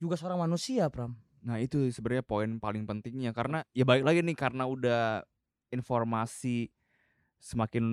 juga 0.01 0.14
seorang 0.18 0.42
manusia, 0.42 0.88
Pram. 0.90 1.14
Nah, 1.40 1.57
itu 1.57 1.88
sebenarnya 1.88 2.24
poin 2.24 2.61
paling 2.61 2.84
pentingnya 2.84 3.32
karena 3.32 3.64
ya 3.72 3.88
baik 3.88 4.05
lagi 4.05 4.20
nih 4.20 4.36
karena 4.36 4.68
udah 4.68 5.24
informasi 5.72 6.68
semakin 7.40 7.84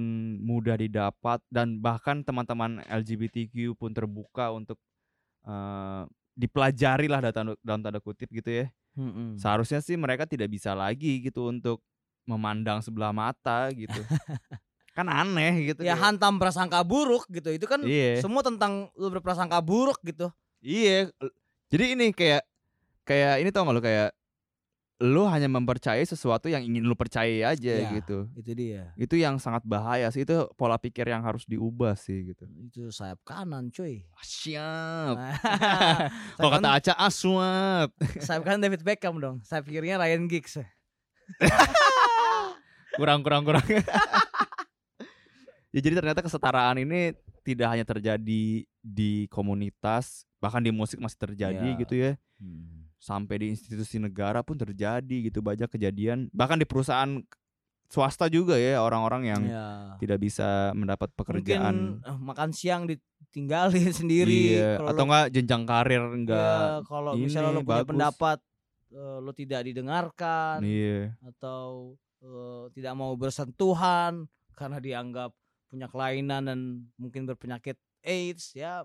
mudah 0.44 0.76
didapat 0.76 1.40
dan 1.48 1.80
bahkan 1.80 2.20
teman-teman 2.20 2.84
LGBTQ 2.84 3.80
pun 3.80 3.96
terbuka 3.96 4.52
untuk 4.52 4.76
uh, 5.48 6.04
dipelajari 6.38 7.10
lah 7.10 7.20
dalam, 7.34 7.58
dalam 7.66 7.82
tanda 7.82 7.98
kutip 7.98 8.30
gitu 8.30 8.64
ya. 8.64 8.66
Hmm, 8.94 9.34
Seharusnya 9.38 9.82
sih 9.82 9.98
mereka 9.98 10.30
tidak 10.30 10.54
bisa 10.54 10.78
lagi 10.78 11.18
gitu 11.22 11.50
untuk 11.50 11.82
memandang 12.30 12.86
sebelah 12.86 13.10
mata 13.10 13.74
gitu. 13.74 13.98
kan 14.98 15.06
aneh 15.10 15.74
gitu. 15.74 15.82
Ya 15.86 15.98
hantam 15.98 16.38
prasangka 16.38 16.82
buruk 16.86 17.26
gitu. 17.30 17.54
Itu 17.54 17.66
kan 17.66 17.82
iya. 17.86 18.22
semua 18.22 18.46
tentang 18.46 18.90
lu 18.98 19.10
berprasangka 19.14 19.62
buruk 19.62 19.98
gitu. 20.06 20.30
Iya. 20.62 21.10
Jadi 21.70 21.94
ini 21.94 22.10
kayak 22.14 22.42
kayak 23.06 23.34
ini 23.46 23.50
tau 23.54 23.66
gak 23.66 23.76
lu 23.78 23.82
kayak 23.82 24.17
lu 24.98 25.30
hanya 25.30 25.46
mempercayai 25.46 26.02
sesuatu 26.10 26.50
yang 26.50 26.66
ingin 26.66 26.82
lu 26.82 26.98
percayai 26.98 27.46
aja 27.46 27.74
ya, 27.86 28.02
gitu. 28.02 28.26
Itu 28.34 28.52
dia. 28.58 28.90
Itu 28.98 29.14
yang 29.14 29.38
sangat 29.38 29.62
bahaya 29.62 30.10
sih. 30.10 30.26
Itu 30.26 30.50
pola 30.58 30.82
pikir 30.82 31.06
yang 31.06 31.22
harus 31.22 31.46
diubah 31.46 31.94
sih 31.94 32.34
gitu. 32.34 32.50
Itu 32.50 32.90
sayap 32.90 33.22
kanan, 33.22 33.70
cuy. 33.70 34.10
Siap. 34.26 35.16
Kalau 36.42 36.50
kata 36.50 36.70
Aca 36.82 36.94
aswap. 36.98 37.94
sayap 38.18 38.42
kanan 38.42 38.66
David 38.66 38.82
Beckham 38.82 39.22
dong. 39.22 39.38
Sayap 39.46 39.70
kirinya 39.70 40.02
Ryan 40.02 40.26
Giggs. 40.26 40.58
kurang 42.98 43.22
kurang 43.22 43.46
kurang. 43.46 43.62
ya 45.76 45.80
jadi 45.86 45.94
ternyata 45.94 46.26
kesetaraan 46.26 46.82
ini 46.82 47.14
tidak 47.46 47.70
hanya 47.70 47.86
terjadi 47.86 48.66
di 48.82 49.12
komunitas, 49.30 50.26
bahkan 50.42 50.66
di 50.66 50.74
musik 50.74 50.98
masih 50.98 51.22
terjadi 51.22 51.78
ya. 51.78 51.80
gitu 51.86 51.94
ya. 51.94 52.12
Hmm 52.42 52.77
sampai 52.98 53.36
di 53.42 53.48
institusi 53.54 54.02
negara 54.02 54.42
pun 54.42 54.58
terjadi 54.58 55.30
gitu 55.30 55.40
banyak 55.46 55.70
kejadian 55.70 56.28
bahkan 56.34 56.58
di 56.58 56.66
perusahaan 56.66 57.22
swasta 57.88 58.28
juga 58.28 58.60
ya 58.60 58.84
orang-orang 58.84 59.24
yang 59.24 59.42
ya. 59.48 59.96
tidak 60.04 60.20
bisa 60.20 60.76
mendapat 60.76 61.08
pekerjaan 61.16 62.04
Mungkin, 62.04 62.10
uh, 62.10 62.20
makan 62.20 62.50
siang 62.52 62.84
ditinggalin 62.84 63.96
sendiri 64.04 64.60
iya. 64.60 64.76
atau 64.84 65.08
enggak 65.08 65.32
jenjang 65.32 65.64
karir 65.64 66.04
enggak 66.04 66.84
ya, 66.84 66.84
kalau 66.84 67.16
ini, 67.16 67.32
misalnya 67.32 67.52
lo 67.56 67.62
punya 67.64 67.88
pendapat 67.88 68.38
uh, 68.92 69.18
lo 69.24 69.32
tidak 69.32 69.64
didengarkan 69.64 70.60
iya. 70.68 71.16
atau 71.24 71.96
uh, 72.28 72.68
tidak 72.76 72.94
mau 73.00 73.16
bersentuhan 73.16 74.28
karena 74.52 74.78
dianggap 74.84 75.32
punya 75.72 75.88
kelainan 75.88 76.44
dan 76.44 76.60
mungkin 77.00 77.24
berpenyakit 77.24 77.80
AIDS 78.04 78.52
ya 78.52 78.84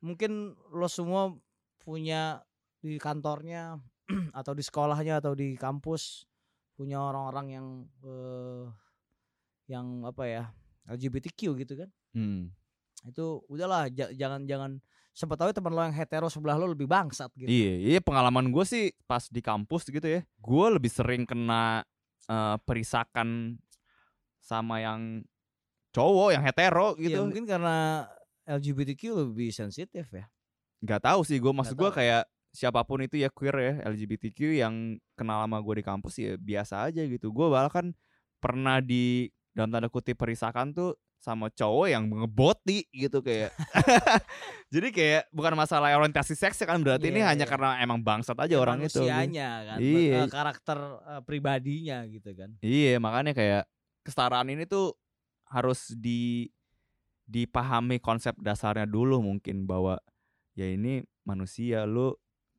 mungkin 0.00 0.56
lo 0.72 0.88
semua 0.88 1.36
punya 1.84 2.40
di 2.86 2.96
kantornya 3.02 3.82
atau 4.38 4.54
di 4.54 4.62
sekolahnya 4.62 5.18
atau 5.18 5.34
di 5.34 5.58
kampus 5.58 6.22
punya 6.78 7.02
orang-orang 7.02 7.46
yang 7.50 7.66
uh, 8.06 8.70
yang 9.66 10.06
apa 10.06 10.22
ya 10.30 10.44
LGBTQ 10.86 11.40
gitu 11.66 11.74
kan. 11.74 11.90
Hmm. 12.16 12.54
itu 13.06 13.44
udahlah 13.46 13.86
jangan 13.92 14.48
jangan 14.48 14.82
sempat 15.14 15.38
tahu 15.38 15.54
teman 15.54 15.70
lo 15.70 15.84
yang 15.84 15.94
hetero 15.94 16.26
sebelah 16.26 16.58
lo 16.58 16.72
lebih 16.74 16.90
bangsat 16.90 17.30
gitu. 17.38 17.46
Iya 17.46 17.94
iya 17.96 18.00
pengalaman 18.02 18.50
gue 18.50 18.64
sih 18.66 18.90
pas 19.06 19.30
di 19.30 19.38
kampus 19.38 19.86
gitu 19.88 20.04
ya 20.04 20.20
gue 20.24 20.66
lebih 20.74 20.90
sering 20.90 21.22
kena 21.22 21.86
uh, 22.26 22.56
perisakan 22.66 23.60
sama 24.42 24.82
yang 24.82 25.22
cowok 25.96 26.36
yang 26.36 26.44
hetero 26.44 26.94
iya, 26.98 27.02
gitu. 27.08 27.18
ya, 27.18 27.24
mungkin 27.24 27.44
karena 27.48 27.76
LGBTQ 28.46 29.02
lebih 29.26 29.50
sensitif 29.50 30.06
ya. 30.12 30.28
Nggak 30.84 31.02
tahu 31.08 31.20
sih 31.24 31.40
gue 31.40 31.52
maksud 31.52 31.74
gue 31.74 31.90
kayak 31.90 32.28
siapa 32.56 32.80
pun 32.88 33.04
itu 33.04 33.20
ya 33.20 33.28
queer 33.28 33.56
ya 33.60 33.72
LGBTQ 33.92 34.38
yang 34.56 34.96
kenal 35.12 35.44
sama 35.44 35.60
gue 35.60 35.74
di 35.76 35.84
kampus 35.84 36.14
ya 36.16 36.40
biasa 36.40 36.88
aja 36.88 37.04
gitu 37.04 37.28
gue 37.28 37.46
bahkan 37.52 37.92
pernah 38.40 38.80
di 38.80 39.28
dalam 39.52 39.68
tanda 39.68 39.92
kutip 39.92 40.16
perisakan 40.16 40.72
tuh 40.72 40.96
sama 41.20 41.52
cowok 41.52 41.86
yang 41.92 42.08
ngeboti 42.08 42.88
gitu 42.92 43.20
kayak 43.20 43.52
jadi 44.74 44.88
kayak 44.88 45.22
bukan 45.32 45.52
masalah 45.52 45.92
orientasi 45.92 46.32
seks 46.32 46.64
kan 46.64 46.80
berarti 46.80 47.08
yeah, 47.08 47.12
ini 47.12 47.20
yeah. 47.20 47.28
hanya 47.28 47.44
iya. 47.44 47.52
karena 47.52 47.70
emang 47.84 48.00
bangsat 48.00 48.36
aja 48.40 48.56
ya, 48.56 48.60
orang 48.60 48.80
itu 48.84 49.04
kan 49.04 49.78
iya. 49.80 50.24
Eh, 50.24 50.28
karakter 50.32 50.78
uh, 50.80 51.20
pribadinya 51.24 52.04
gitu 52.08 52.30
kan 52.32 52.56
iya 52.64 52.96
makanya 52.96 53.36
kayak 53.36 53.64
kesetaraan 54.00 54.48
ini 54.48 54.64
tuh 54.64 54.96
harus 55.50 55.92
di 55.92 56.48
dipahami 57.26 57.98
konsep 57.98 58.38
dasarnya 58.38 58.86
dulu 58.86 59.18
mungkin 59.18 59.66
bahwa 59.66 59.98
ya 60.54 60.70
ini 60.70 61.02
manusia 61.26 61.82
lu 61.84 62.14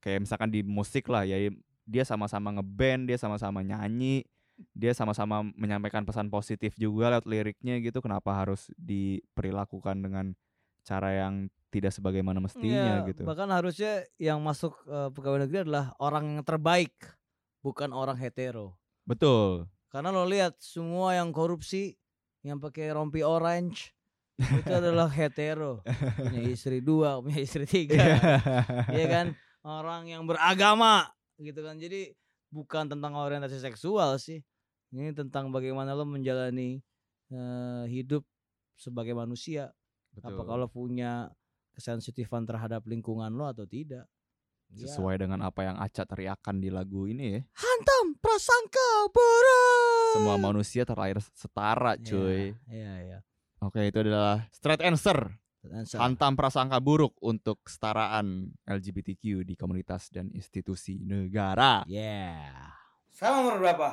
kayak 0.07 0.23
misalkan 0.23 0.47
di 0.47 0.63
musik 0.63 1.11
lah 1.11 1.27
ya 1.27 1.51
dia 1.83 2.03
sama-sama 2.07 2.55
ngeband 2.55 3.11
dia 3.11 3.19
sama-sama 3.19 3.59
nyanyi 3.59 4.23
dia 4.71 4.95
sama-sama 4.95 5.43
menyampaikan 5.59 6.07
pesan 6.07 6.31
positif 6.31 6.79
juga 6.79 7.11
lewat 7.11 7.27
liriknya 7.27 7.83
gitu 7.83 7.99
kenapa 7.99 8.31
harus 8.31 8.71
diperlakukan 8.79 9.99
dengan 9.99 10.31
cara 10.87 11.11
yang 11.11 11.51
tidak 11.67 11.91
sebagaimana 11.91 12.39
mestinya 12.39 13.03
ya, 13.03 13.07
gitu? 13.11 13.27
bahkan 13.27 13.51
harusnya 13.51 14.07
yang 14.15 14.39
masuk 14.39 14.79
uh, 14.87 15.11
pegawai 15.11 15.43
negeri 15.43 15.67
adalah 15.67 15.91
orang 15.99 16.39
yang 16.39 16.43
terbaik 16.47 16.95
bukan 17.67 17.91
orang 17.91 18.15
hetero. 18.15 18.79
Betul. 19.03 19.67
Karena 19.91 20.15
lo 20.15 20.23
lihat 20.23 20.55
semua 20.63 21.19
yang 21.19 21.35
korupsi 21.35 21.99
yang 22.39 22.63
pakai 22.63 22.95
rompi 22.95 23.27
orange 23.27 23.91
itu 24.39 24.71
adalah 24.71 25.11
hetero. 25.17 25.83
Punya 26.15 26.41
istri 26.47 26.79
dua 26.79 27.19
punya 27.19 27.43
istri 27.43 27.67
tiga. 27.67 28.15
Ya 28.87 29.05
kan 29.11 29.35
orang 29.67 30.07
yang 30.07 30.23
beragama 30.23 31.11
gitu 31.37 31.59
kan. 31.61 31.75
Jadi 31.77 32.15
bukan 32.49 32.87
tentang 32.87 33.13
orientasi 33.13 33.59
seksual 33.59 34.15
sih. 34.17 34.39
Ini 34.95 35.11
tentang 35.11 35.51
bagaimana 35.51 35.91
lo 35.91 36.07
menjalani 36.07 36.79
uh, 37.35 37.83
hidup 37.91 38.23
sebagai 38.79 39.11
manusia. 39.11 39.75
Betul. 40.15 40.33
Apa 40.33 40.41
kalau 40.47 40.67
punya 40.71 41.27
kesensitifan 41.75 42.47
terhadap 42.47 42.87
lingkungan 42.87 43.29
lo 43.35 43.51
atau 43.51 43.67
tidak? 43.67 44.07
Sesuai 44.67 45.15
ya. 45.15 45.27
dengan 45.27 45.39
apa 45.47 45.63
yang 45.63 45.79
Aca 45.79 46.03
teriakan 46.03 46.59
di 46.59 46.67
lagu 46.71 47.07
ini 47.07 47.39
ya. 47.39 47.41
Hantam 47.55 48.19
prasangka 48.19 49.11
buruk. 49.11 50.15
Semua 50.19 50.35
manusia 50.35 50.83
terlahir 50.83 51.23
setara, 51.35 51.95
iya, 51.95 52.03
cuy. 52.03 52.41
Iya, 52.67 52.93
iya. 53.03 53.19
Oke, 53.63 53.87
itu 53.87 54.03
adalah 54.03 54.43
straight 54.51 54.83
answer 54.83 55.39
Hantam 55.97 56.37
prasangka 56.37 56.79
buruk 56.79 57.17
untuk 57.19 57.59
kesetaraan 57.65 58.53
LGBTQ 58.63 59.43
di 59.43 59.57
komunitas 59.57 60.07
dan 60.13 60.31
institusi 60.31 61.01
negara. 61.01 61.83
Yeah. 61.89 62.71
Sama 63.11 63.41
nomor 63.41 63.57
berapa? 63.57 63.89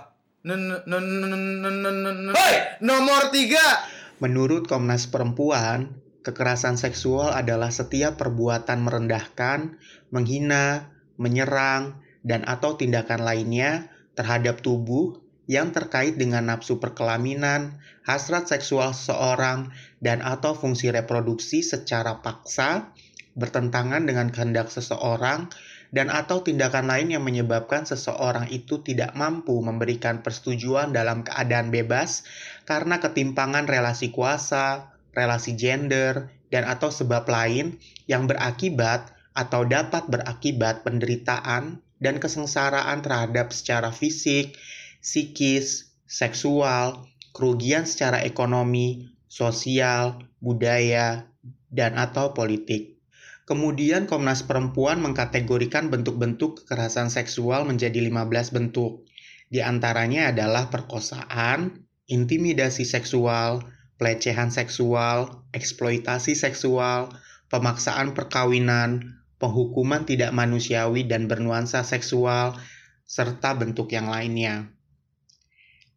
Hei, 2.37 2.57
nomor 2.85 3.33
tiga. 3.33 3.89
Menurut 4.21 4.69
Komnas 4.69 5.09
Perempuan, 5.09 6.05
kekerasan 6.21 6.77
seksual 6.77 7.33
adalah 7.33 7.73
setiap 7.73 8.21
perbuatan 8.21 8.85
merendahkan, 8.85 9.81
menghina, 10.13 10.93
menyerang, 11.17 12.05
dan 12.21 12.45
atau 12.45 12.77
tindakan 12.77 13.25
lainnya 13.25 13.89
terhadap 14.13 14.61
tubuh 14.61 15.24
yang 15.45 15.77
terkait 15.77 16.17
dengan 16.17 16.49
nafsu 16.49 16.81
perkelaminan, 16.81 17.77
hasrat 18.05 18.49
seksual 18.49 18.97
seseorang, 18.97 19.73
dan 20.01 20.25
atau 20.25 20.57
fungsi 20.57 20.89
reproduksi 20.93 21.61
secara 21.61 22.25
paksa, 22.25 22.93
bertentangan 23.37 24.07
dengan 24.09 24.31
kehendak 24.33 24.73
seseorang, 24.73 25.51
dan 25.95 26.11
atau 26.11 26.43
tindakan 26.43 26.91
lain 26.91 27.15
yang 27.15 27.23
menyebabkan 27.23 27.87
seseorang 27.87 28.51
itu 28.51 28.83
tidak 28.83 29.15
mampu 29.15 29.55
memberikan 29.63 30.27
persetujuan 30.27 30.91
dalam 30.91 31.23
keadaan 31.23 31.71
bebas 31.71 32.27
karena 32.67 32.99
ketimpangan 32.99 33.71
relasi 33.71 34.11
kuasa, 34.11 34.91
relasi 35.15 35.55
gender, 35.55 36.35
dan 36.51 36.67
atau 36.67 36.91
sebab 36.91 37.31
lain 37.31 37.79
yang 38.11 38.27
berakibat 38.27 39.15
atau 39.39 39.63
dapat 39.63 40.07
berakibat 40.11 40.83
penderitaan 40.83 41.79
dan 42.03 42.19
kesengsaraan 42.19 43.03
terhadap 43.03 43.55
secara 43.55 43.95
fisik, 43.95 44.59
psikis, 45.05 45.93
seksual, 46.09 47.05
kerugian 47.37 47.85
secara 47.85 48.25
ekonomi, 48.25 49.13
sosial, 49.29 50.25
budaya, 50.41 51.29
dan 51.69 52.01
atau 52.01 52.33
politik. 52.33 52.97
Kemudian 53.45 54.09
Komnas 54.09 54.41
Perempuan 54.41 55.05
mengkategorikan 55.05 55.93
bentuk-bentuk 55.93 56.65
kekerasan 56.65 57.13
seksual 57.13 57.69
menjadi 57.69 58.01
15 58.01 58.57
bentuk. 58.57 59.05
Di 59.53 59.61
antaranya 59.61 60.33
adalah 60.33 60.73
perkosaan, 60.73 61.85
intimidasi 62.09 62.89
seksual, 62.89 63.61
pelecehan 64.01 64.49
seksual, 64.49 65.45
eksploitasi 65.53 66.33
seksual, 66.33 67.13
pemaksaan 67.53 68.17
perkawinan, 68.17 69.21
penghukuman 69.37 70.09
tidak 70.09 70.33
manusiawi 70.33 71.05
dan 71.05 71.29
bernuansa 71.29 71.85
seksual, 71.85 72.57
serta 73.05 73.53
bentuk 73.53 73.93
yang 73.93 74.09
lainnya. 74.09 74.74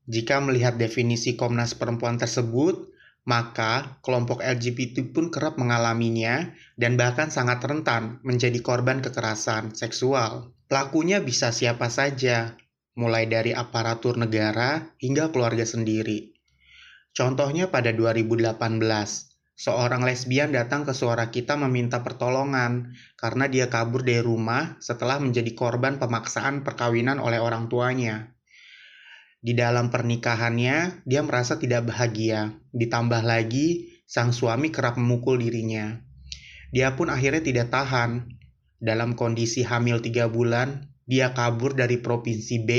Jika 0.08 0.40
melihat 0.40 0.80
definisi 0.80 1.36
Komnas 1.36 1.76
Perempuan 1.76 2.16
tersebut, 2.16 2.96
maka 3.28 4.00
kelompok 4.00 4.40
LGBT 4.40 5.12
pun 5.12 5.28
kerap 5.28 5.60
mengalaminya 5.60 6.56
dan 6.80 6.96
bahkan 6.96 7.28
sangat 7.28 7.60
rentan 7.60 8.24
menjadi 8.24 8.56
korban 8.64 9.04
kekerasan 9.04 9.76
seksual. 9.76 10.56
Pelakunya 10.72 11.20
bisa 11.20 11.52
siapa 11.52 11.92
saja, 11.92 12.56
mulai 12.96 13.28
dari 13.28 13.52
aparatur 13.52 14.16
negara 14.16 14.96
hingga 15.04 15.28
keluarga 15.36 15.68
sendiri. 15.68 16.32
Contohnya 17.12 17.68
pada 17.68 17.92
2018, 17.92 18.56
seorang 19.60 20.08
lesbian 20.08 20.56
datang 20.56 20.88
ke 20.88 20.96
suara 20.96 21.28
kita 21.28 21.60
meminta 21.60 22.00
pertolongan 22.08 22.96
karena 23.20 23.52
dia 23.52 23.68
kabur 23.68 24.08
dari 24.08 24.24
rumah 24.24 24.80
setelah 24.80 25.20
menjadi 25.20 25.52
korban 25.52 26.00
pemaksaan 26.00 26.64
perkawinan 26.64 27.20
oleh 27.20 27.44
orang 27.44 27.68
tuanya. 27.68 28.37
Di 29.38 29.54
dalam 29.54 29.94
pernikahannya, 29.94 31.06
dia 31.06 31.22
merasa 31.22 31.62
tidak 31.62 31.94
bahagia. 31.94 32.58
Ditambah 32.74 33.22
lagi, 33.22 33.94
sang 34.08 34.34
suami 34.34 34.74
kerap 34.74 34.98
memukul 34.98 35.38
dirinya. 35.38 36.00
Dia 36.74 36.98
pun 36.98 37.12
akhirnya 37.12 37.44
tidak 37.44 37.70
tahan. 37.72 38.40
dalam 38.78 39.18
kondisi 39.18 39.66
hamil 39.66 40.06
tiga 40.06 40.30
bulan, 40.30 40.94
dia 41.10 41.34
kabur 41.34 41.74
dari 41.74 41.98
provinsi 41.98 42.62
B 42.62 42.70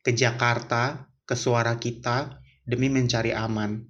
ke 0.00 0.16
Jakarta, 0.16 1.12
ke 1.28 1.36
suara 1.36 1.76
kita, 1.76 2.40
demi 2.64 2.88
mencari 2.88 3.36
aman. 3.36 3.84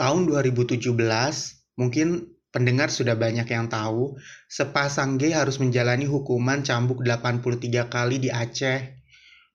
Tahun 0.00 0.24
2017, 0.24 0.96
mungkin 1.76 2.32
pendengar 2.48 2.88
sudah 2.88 3.12
banyak 3.12 3.44
yang 3.44 3.68
tahu, 3.68 4.16
sepasang 4.48 5.20
G 5.20 5.36
harus 5.36 5.60
menjalani 5.60 6.08
hukuman 6.08 6.64
cambuk 6.64 7.04
83 7.04 7.92
kali 7.92 8.16
di 8.16 8.32
Aceh. 8.32 8.95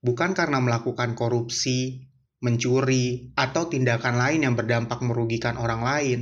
Bukan 0.02 0.34
karena 0.34 0.58
melakukan 0.58 1.14
korupsi, 1.14 2.10
mencuri, 2.42 3.34
atau 3.38 3.70
tindakan 3.70 4.18
lain 4.18 4.42
yang 4.50 4.58
berdampak 4.58 4.98
merugikan 5.06 5.62
orang 5.62 5.86
lain, 5.86 6.20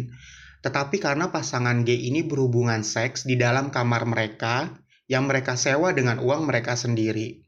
tetapi 0.59 0.99
karena 0.99 1.31
pasangan 1.31 1.87
G 1.87 1.95
ini 1.95 2.27
berhubungan 2.27 2.83
seks 2.83 3.23
di 3.23 3.39
dalam 3.39 3.71
kamar 3.71 4.03
mereka 4.03 4.75
yang 5.07 5.31
mereka 5.31 5.55
sewa 5.55 5.95
dengan 5.95 6.19
uang 6.19 6.43
mereka 6.43 6.75
sendiri. 6.75 7.47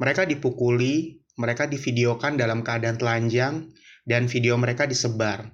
Mereka 0.00 0.24
dipukuli, 0.24 1.20
mereka 1.36 1.68
divideokan 1.68 2.40
dalam 2.40 2.64
keadaan 2.64 2.96
telanjang, 2.96 3.70
dan 4.08 4.26
video 4.26 4.58
mereka 4.58 4.88
disebar. 4.88 5.52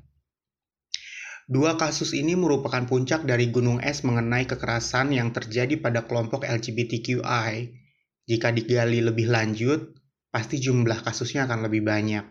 Dua 1.48 1.80
kasus 1.80 2.12
ini 2.12 2.36
merupakan 2.36 2.84
puncak 2.84 3.24
dari 3.24 3.48
gunung 3.48 3.80
es 3.80 4.04
mengenai 4.04 4.44
kekerasan 4.44 5.16
yang 5.16 5.32
terjadi 5.32 5.80
pada 5.80 6.04
kelompok 6.04 6.44
LGBTQI. 6.44 7.77
Jika 8.28 8.52
digali 8.52 9.00
lebih 9.00 9.32
lanjut, 9.32 9.96
pasti 10.28 10.60
jumlah 10.60 11.00
kasusnya 11.00 11.48
akan 11.48 11.64
lebih 11.64 11.80
banyak. 11.80 12.28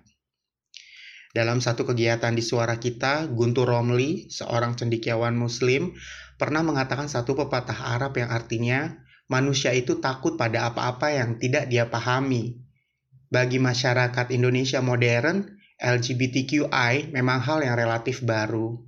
Dalam 1.34 1.58
satu 1.58 1.90
kegiatan 1.90 2.38
di 2.38 2.46
suara 2.46 2.78
kita, 2.78 3.26
Guntur 3.34 3.70
Romli, 3.70 4.30
seorang 4.30 4.78
cendikiawan 4.78 5.34
muslim, 5.34 5.98
pernah 6.38 6.62
mengatakan 6.62 7.10
satu 7.10 7.34
pepatah 7.34 7.98
Arab 7.98 8.14
yang 8.18 8.30
artinya 8.30 8.94
manusia 9.26 9.74
itu 9.74 9.98
takut 9.98 10.38
pada 10.38 10.70
apa-apa 10.70 11.18
yang 11.18 11.42
tidak 11.42 11.66
dia 11.68 11.90
pahami. 11.90 12.62
Bagi 13.28 13.58
masyarakat 13.58 14.32
Indonesia 14.32 14.80
modern, 14.80 15.58
LGBTQI 15.78 17.12
memang 17.14 17.42
hal 17.44 17.66
yang 17.66 17.76
relatif 17.76 18.24
baru. 18.24 18.80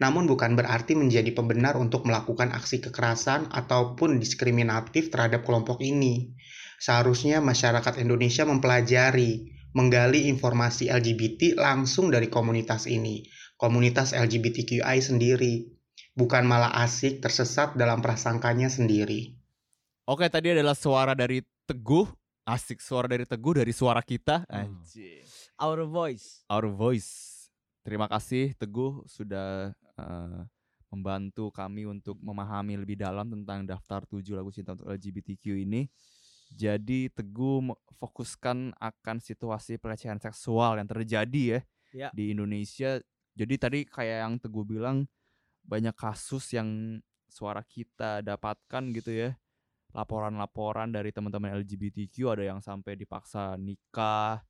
Namun 0.00 0.26
bukan 0.26 0.58
berarti 0.58 0.98
menjadi 0.98 1.30
pembenar 1.30 1.78
untuk 1.78 2.02
melakukan 2.08 2.50
aksi 2.50 2.82
kekerasan 2.82 3.52
ataupun 3.52 4.18
diskriminatif 4.18 5.14
terhadap 5.14 5.46
kelompok 5.46 5.78
ini. 5.84 6.34
Seharusnya 6.82 7.38
masyarakat 7.38 8.02
Indonesia 8.02 8.42
mempelajari 8.42 9.46
menggali 9.70 10.26
informasi 10.26 10.90
LGBT 10.90 11.54
langsung 11.54 12.10
dari 12.10 12.26
komunitas 12.26 12.90
ini, 12.90 13.22
komunitas 13.54 14.10
LGBTQI 14.10 14.98
sendiri, 14.98 15.70
bukan 16.18 16.42
malah 16.42 16.74
asik 16.82 17.22
tersesat 17.22 17.78
dalam 17.78 18.02
prasangkanya 18.02 18.66
sendiri. 18.66 19.38
Oke, 20.10 20.26
tadi 20.26 20.50
adalah 20.50 20.74
suara 20.74 21.14
dari 21.14 21.38
Teguh, 21.62 22.10
asik 22.50 22.82
suara 22.82 23.06
dari 23.06 23.30
Teguh 23.30 23.62
dari 23.62 23.70
suara 23.70 24.02
kita. 24.02 24.42
Hmm. 24.50 24.82
Anjir. 24.82 25.22
Our 25.62 25.86
voice. 25.86 26.42
Our 26.50 26.66
voice. 26.66 27.46
Terima 27.86 28.10
kasih 28.10 28.58
Teguh 28.58 29.06
sudah 29.06 29.70
uh, 29.94 30.42
membantu 30.90 31.48
kami 31.54 31.86
untuk 31.86 32.18
memahami 32.18 32.76
lebih 32.76 32.98
dalam 32.98 33.30
tentang 33.30 33.64
daftar 33.64 34.02
7 34.04 34.34
lagu 34.34 34.50
cinta 34.50 34.74
untuk 34.74 34.90
LGBTQ 34.90 35.62
ini. 35.62 35.86
Jadi 36.52 37.08
Teguh 37.08 37.72
fokuskan 37.96 38.76
akan 38.76 39.16
situasi 39.22 39.80
pelecehan 39.80 40.20
seksual 40.20 40.76
yang 40.76 40.88
terjadi 40.90 41.42
ya, 41.58 41.60
ya 41.94 42.08
di 42.12 42.34
Indonesia. 42.34 43.00
Jadi 43.32 43.54
tadi 43.56 43.78
kayak 43.88 44.18
yang 44.28 44.34
Teguh 44.36 44.66
bilang 44.66 45.08
banyak 45.64 45.94
kasus 45.94 46.52
yang 46.52 47.00
suara 47.30 47.64
kita 47.64 48.20
dapatkan 48.20 48.82
gitu 48.92 49.10
ya. 49.10 49.30
Laporan-laporan 49.92 50.88
dari 50.88 51.12
teman-teman 51.12 51.52
LGBTQ 51.64 52.14
ada 52.32 52.44
yang 52.44 52.60
sampai 52.64 52.96
dipaksa 52.96 53.60
nikah, 53.60 54.40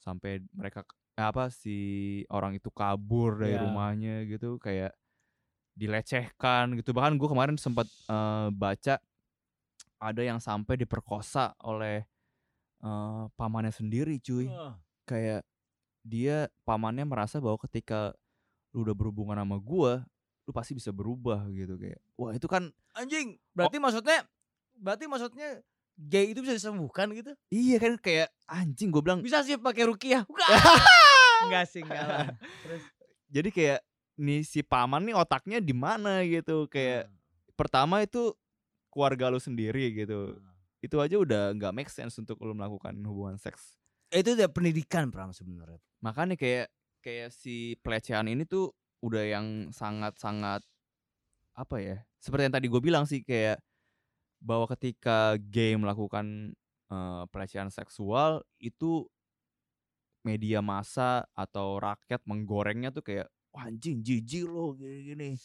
sampai 0.00 0.40
mereka 0.52 0.84
apa 1.18 1.50
si 1.50 1.76
orang 2.30 2.56
itu 2.56 2.70
kabur 2.70 3.42
dari 3.42 3.58
ya. 3.58 3.62
rumahnya 3.66 4.24
gitu 4.24 4.56
kayak 4.56 4.96
dilecehkan 5.76 6.74
gitu. 6.80 6.90
Bahkan 6.96 7.20
gue 7.20 7.28
kemarin 7.28 7.56
sempat 7.60 7.86
uh, 8.10 8.48
baca 8.50 8.98
ada 9.98 10.22
yang 10.22 10.38
sampai 10.38 10.78
diperkosa 10.78 11.54
oleh 11.62 12.06
uh, 12.82 13.26
pamannya 13.34 13.74
sendiri 13.74 14.22
cuy 14.22 14.46
uh. 14.46 14.74
kayak 15.04 15.42
dia 16.06 16.48
pamannya 16.62 17.04
merasa 17.04 17.42
bahwa 17.42 17.58
ketika 17.66 18.14
lu 18.72 18.86
udah 18.86 18.94
berhubungan 18.94 19.36
sama 19.38 19.58
gua 19.58 20.06
lu 20.48 20.56
pasti 20.56 20.72
bisa 20.72 20.88
berubah 20.88 21.44
gitu 21.52 21.76
kayak 21.76 22.00
wah 22.16 22.32
itu 22.32 22.48
kan 22.48 22.72
anjing 22.96 23.36
berarti 23.52 23.76
oh. 23.76 23.82
maksudnya 23.84 24.18
berarti 24.80 25.04
maksudnya 25.04 25.60
gay 25.98 26.32
itu 26.32 26.40
bisa 26.40 26.56
disembuhkan 26.56 27.10
gitu 27.12 27.36
iya 27.52 27.76
kan 27.76 28.00
kayak 28.00 28.32
anjing 28.48 28.88
gue 28.88 29.02
bilang 29.04 29.20
bisa 29.20 29.44
sih 29.44 29.58
pakai 29.58 29.84
rukiah 29.90 30.24
enggak 31.44 31.64
sih 31.68 31.82
enggak 31.82 32.32
Terus. 32.64 32.82
jadi 33.28 33.48
kayak 33.50 33.80
nih 34.18 34.40
si 34.46 34.60
paman 34.64 35.04
nih 35.10 35.14
otaknya 35.18 35.58
di 35.60 35.74
mana 35.74 36.24
gitu 36.24 36.64
kayak 36.70 37.10
hmm. 37.10 37.14
pertama 37.58 38.00
itu 38.00 38.32
keluarga 38.88 39.30
lu 39.32 39.40
sendiri 39.40 39.92
gitu 39.94 40.34
hmm. 40.36 40.84
itu 40.84 40.96
aja 40.98 41.16
udah 41.18 41.42
nggak 41.54 41.74
make 41.74 41.92
sense 41.92 42.16
untuk 42.18 42.40
lu 42.42 42.52
melakukan 42.52 42.94
hubungan 43.04 43.36
seks 43.36 43.76
itu 44.08 44.34
udah 44.34 44.48
pendidikan 44.48 45.12
pram 45.12 45.30
sebenarnya 45.32 45.80
makanya 46.00 46.34
kayak 46.34 46.72
kayak 47.04 47.28
si 47.32 47.76
pelecehan 47.84 48.26
ini 48.26 48.48
tuh 48.48 48.72
udah 49.04 49.22
yang 49.22 49.46
sangat-sangat 49.70 50.64
apa 51.54 51.76
ya 51.78 51.96
seperti 52.18 52.50
yang 52.50 52.54
tadi 52.54 52.66
gue 52.66 52.82
bilang 52.82 53.04
sih 53.06 53.22
kayak 53.22 53.62
bahwa 54.38 54.70
ketika 54.70 55.34
gay 55.38 55.74
melakukan 55.74 56.54
uh, 56.90 57.26
pelecehan 57.30 57.70
seksual 57.70 58.42
itu 58.62 59.06
media 60.26 60.62
massa 60.62 61.26
atau 61.34 61.78
rakyat 61.78 62.22
menggorengnya 62.26 62.90
tuh 62.90 63.02
kayak 63.02 63.26
wah 63.54 63.66
anjing 63.66 64.02
jijik 64.02 64.46
lo 64.46 64.74
gini-gini 64.78 65.38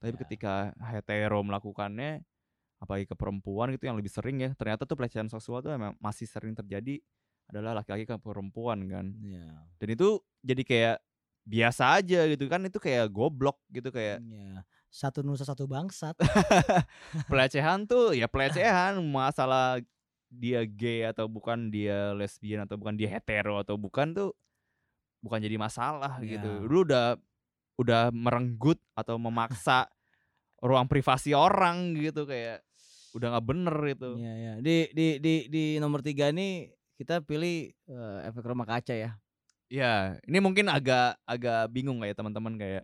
tapi 0.00 0.16
ya. 0.16 0.18
ketika 0.24 0.52
hetero 0.90 1.44
melakukannya 1.44 2.24
apalagi 2.80 3.04
ke 3.04 3.14
perempuan 3.14 3.76
gitu 3.76 3.86
yang 3.92 4.00
lebih 4.00 4.08
sering 4.08 4.40
ya 4.40 4.50
ternyata 4.56 4.88
tuh 4.88 4.96
pelecehan 4.96 5.28
seksual 5.28 5.60
tuh 5.60 5.76
memang 5.76 5.94
masih 6.00 6.24
sering 6.24 6.56
terjadi 6.56 6.96
adalah 7.52 7.82
laki-laki 7.82 8.08
ke 8.08 8.16
perempuan 8.16 8.88
kan 8.88 9.12
yeah. 9.20 9.68
dan 9.76 9.88
itu 9.92 10.16
jadi 10.40 10.62
kayak 10.64 10.96
biasa 11.44 12.00
aja 12.00 12.24
gitu 12.30 12.48
kan 12.48 12.64
itu 12.64 12.78
kayak 12.80 13.12
goblok 13.12 13.60
gitu 13.68 13.92
kayak 13.92 14.24
yeah. 14.24 14.64
satu 14.88 15.20
nusa 15.20 15.44
satu 15.44 15.68
bangsat 15.68 16.16
pelecehan 17.30 17.84
tuh 17.84 18.16
ya 18.16 18.30
pelecehan 18.30 18.96
masalah 19.12 19.82
dia 20.30 20.62
gay 20.62 21.10
atau 21.10 21.26
bukan 21.26 21.68
dia 21.68 22.14
lesbian 22.14 22.64
atau 22.64 22.78
bukan 22.78 22.94
dia 22.94 23.10
hetero 23.10 23.60
atau 23.60 23.74
bukan 23.74 24.14
tuh 24.14 24.30
bukan 25.20 25.42
jadi 25.42 25.58
masalah 25.60 26.22
yeah. 26.22 26.38
gitu 26.38 26.64
lu 26.64 26.86
udah 26.86 27.18
udah 27.76 28.12
merenggut 28.14 28.78
atau 28.92 29.18
memaksa 29.18 29.90
ruang 30.66 30.86
privasi 30.86 31.32
orang 31.32 31.96
gitu 31.96 32.28
kayak 32.28 32.62
udah 33.14 33.26
nggak 33.36 33.46
bener 33.46 33.76
itu. 33.90 34.10
Iya 34.18 34.34
ya. 34.34 34.52
Di 34.62 34.76
di 34.94 35.06
di 35.18 35.34
di 35.50 35.64
nomor 35.82 36.00
tiga 36.04 36.30
ini 36.30 36.70
kita 37.00 37.24
pilih 37.24 37.72
uh, 37.90 38.28
efek 38.28 38.44
rumah 38.44 38.68
kaca 38.68 38.92
ya. 38.92 39.16
Iya, 39.70 40.18
ini 40.26 40.38
mungkin 40.42 40.66
agak 40.66 41.16
agak 41.22 41.70
bingung 41.70 42.02
ya 42.02 42.10
teman-teman 42.10 42.58
kayak 42.58 42.82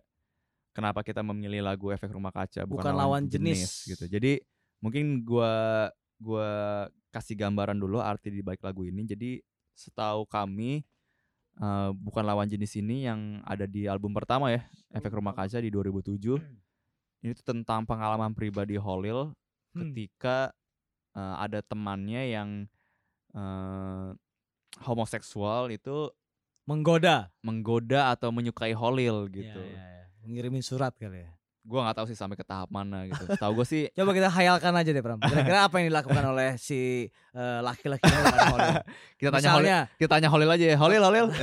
kenapa 0.71 1.03
kita 1.03 1.19
memilih 1.19 1.59
lagu 1.59 1.91
efek 1.91 2.09
rumah 2.15 2.31
kaca 2.31 2.63
bukan, 2.63 2.79
bukan 2.79 2.93
lawan, 2.95 3.23
jenis. 3.27 3.59
jenis 3.59 3.91
gitu. 3.91 4.05
Jadi 4.07 4.33
mungkin 4.79 5.21
gua 5.21 5.91
gua 6.17 6.49
kasih 7.11 7.35
gambaran 7.35 7.75
dulu 7.75 7.99
arti 7.99 8.31
di 8.31 8.39
balik 8.39 8.63
lagu 8.63 8.87
ini. 8.87 9.03
Jadi 9.03 9.43
setahu 9.75 10.25
kami 10.25 10.81
uh, 11.59 11.91
bukan 11.93 12.23
lawan 12.23 12.47
jenis 12.47 12.73
ini 12.79 13.05
yang 13.05 13.43
ada 13.43 13.67
di 13.67 13.85
album 13.85 14.15
pertama 14.15 14.49
ya, 14.49 14.63
Efek 14.95 15.11
Rumah 15.11 15.35
Kaca 15.35 15.59
di 15.59 15.69
2007. 15.69 16.39
Ini 17.21 17.31
tuh 17.35 17.45
tentang 17.45 17.83
pengalaman 17.83 18.31
pribadi 18.31 18.79
Holil 18.79 19.33
hmm. 19.73 19.79
ketika 19.91 20.53
uh, 21.17 21.35
ada 21.41 21.59
temannya 21.65 22.23
yang 22.29 22.49
uh, 23.33 24.13
homoseksual 24.85 25.73
itu 25.73 26.11
menggoda. 26.67 27.31
menggoda 27.41 28.13
atau 28.13 28.29
menyukai 28.29 28.75
Holil 28.75 29.31
gitu. 29.31 29.57
ya, 29.57 29.73
ya, 29.73 29.87
ya. 30.03 30.05
mengirimin 30.27 30.61
surat 30.61 30.93
kali 30.93 31.23
ya? 31.23 31.31
Gue 31.67 31.83
nggak 31.83 31.99
tahu 31.99 32.07
sih 32.07 32.15
sampai 32.15 32.39
ke 32.39 32.47
tahap 32.47 32.71
mana 32.71 33.07
gitu. 33.11 33.27
Tahu 33.27 33.51
gue 33.59 33.67
sih 33.67 33.81
coba 33.97 34.11
kita 34.15 34.31
hayalkan 34.31 34.71
aja 34.71 34.89
deh 34.91 35.03
Pram. 35.03 35.19
Kira-kira 35.19 35.67
apa 35.67 35.75
yang 35.83 35.91
dilakukan 35.91 36.23
oleh 36.35 36.55
si 36.55 37.11
uh, 37.35 37.59
laki-laki 37.59 38.07
Holil? 38.07 38.75
Kita 39.19 39.29
tanya 39.35 39.49
Holil 39.55 39.67
kita 39.99 40.11
tanya 40.15 40.29
Holil 40.31 40.49
aja 40.51 40.65
ya. 40.75 40.77
Holil 40.79 41.03
Holil. 41.03 41.27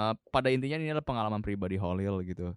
Uh, 0.00 0.16
pada 0.32 0.48
intinya 0.48 0.80
ini 0.80 0.96
adalah 0.96 1.04
pengalaman 1.04 1.44
pribadi 1.44 1.76
Holil 1.76 2.24
gitu. 2.24 2.56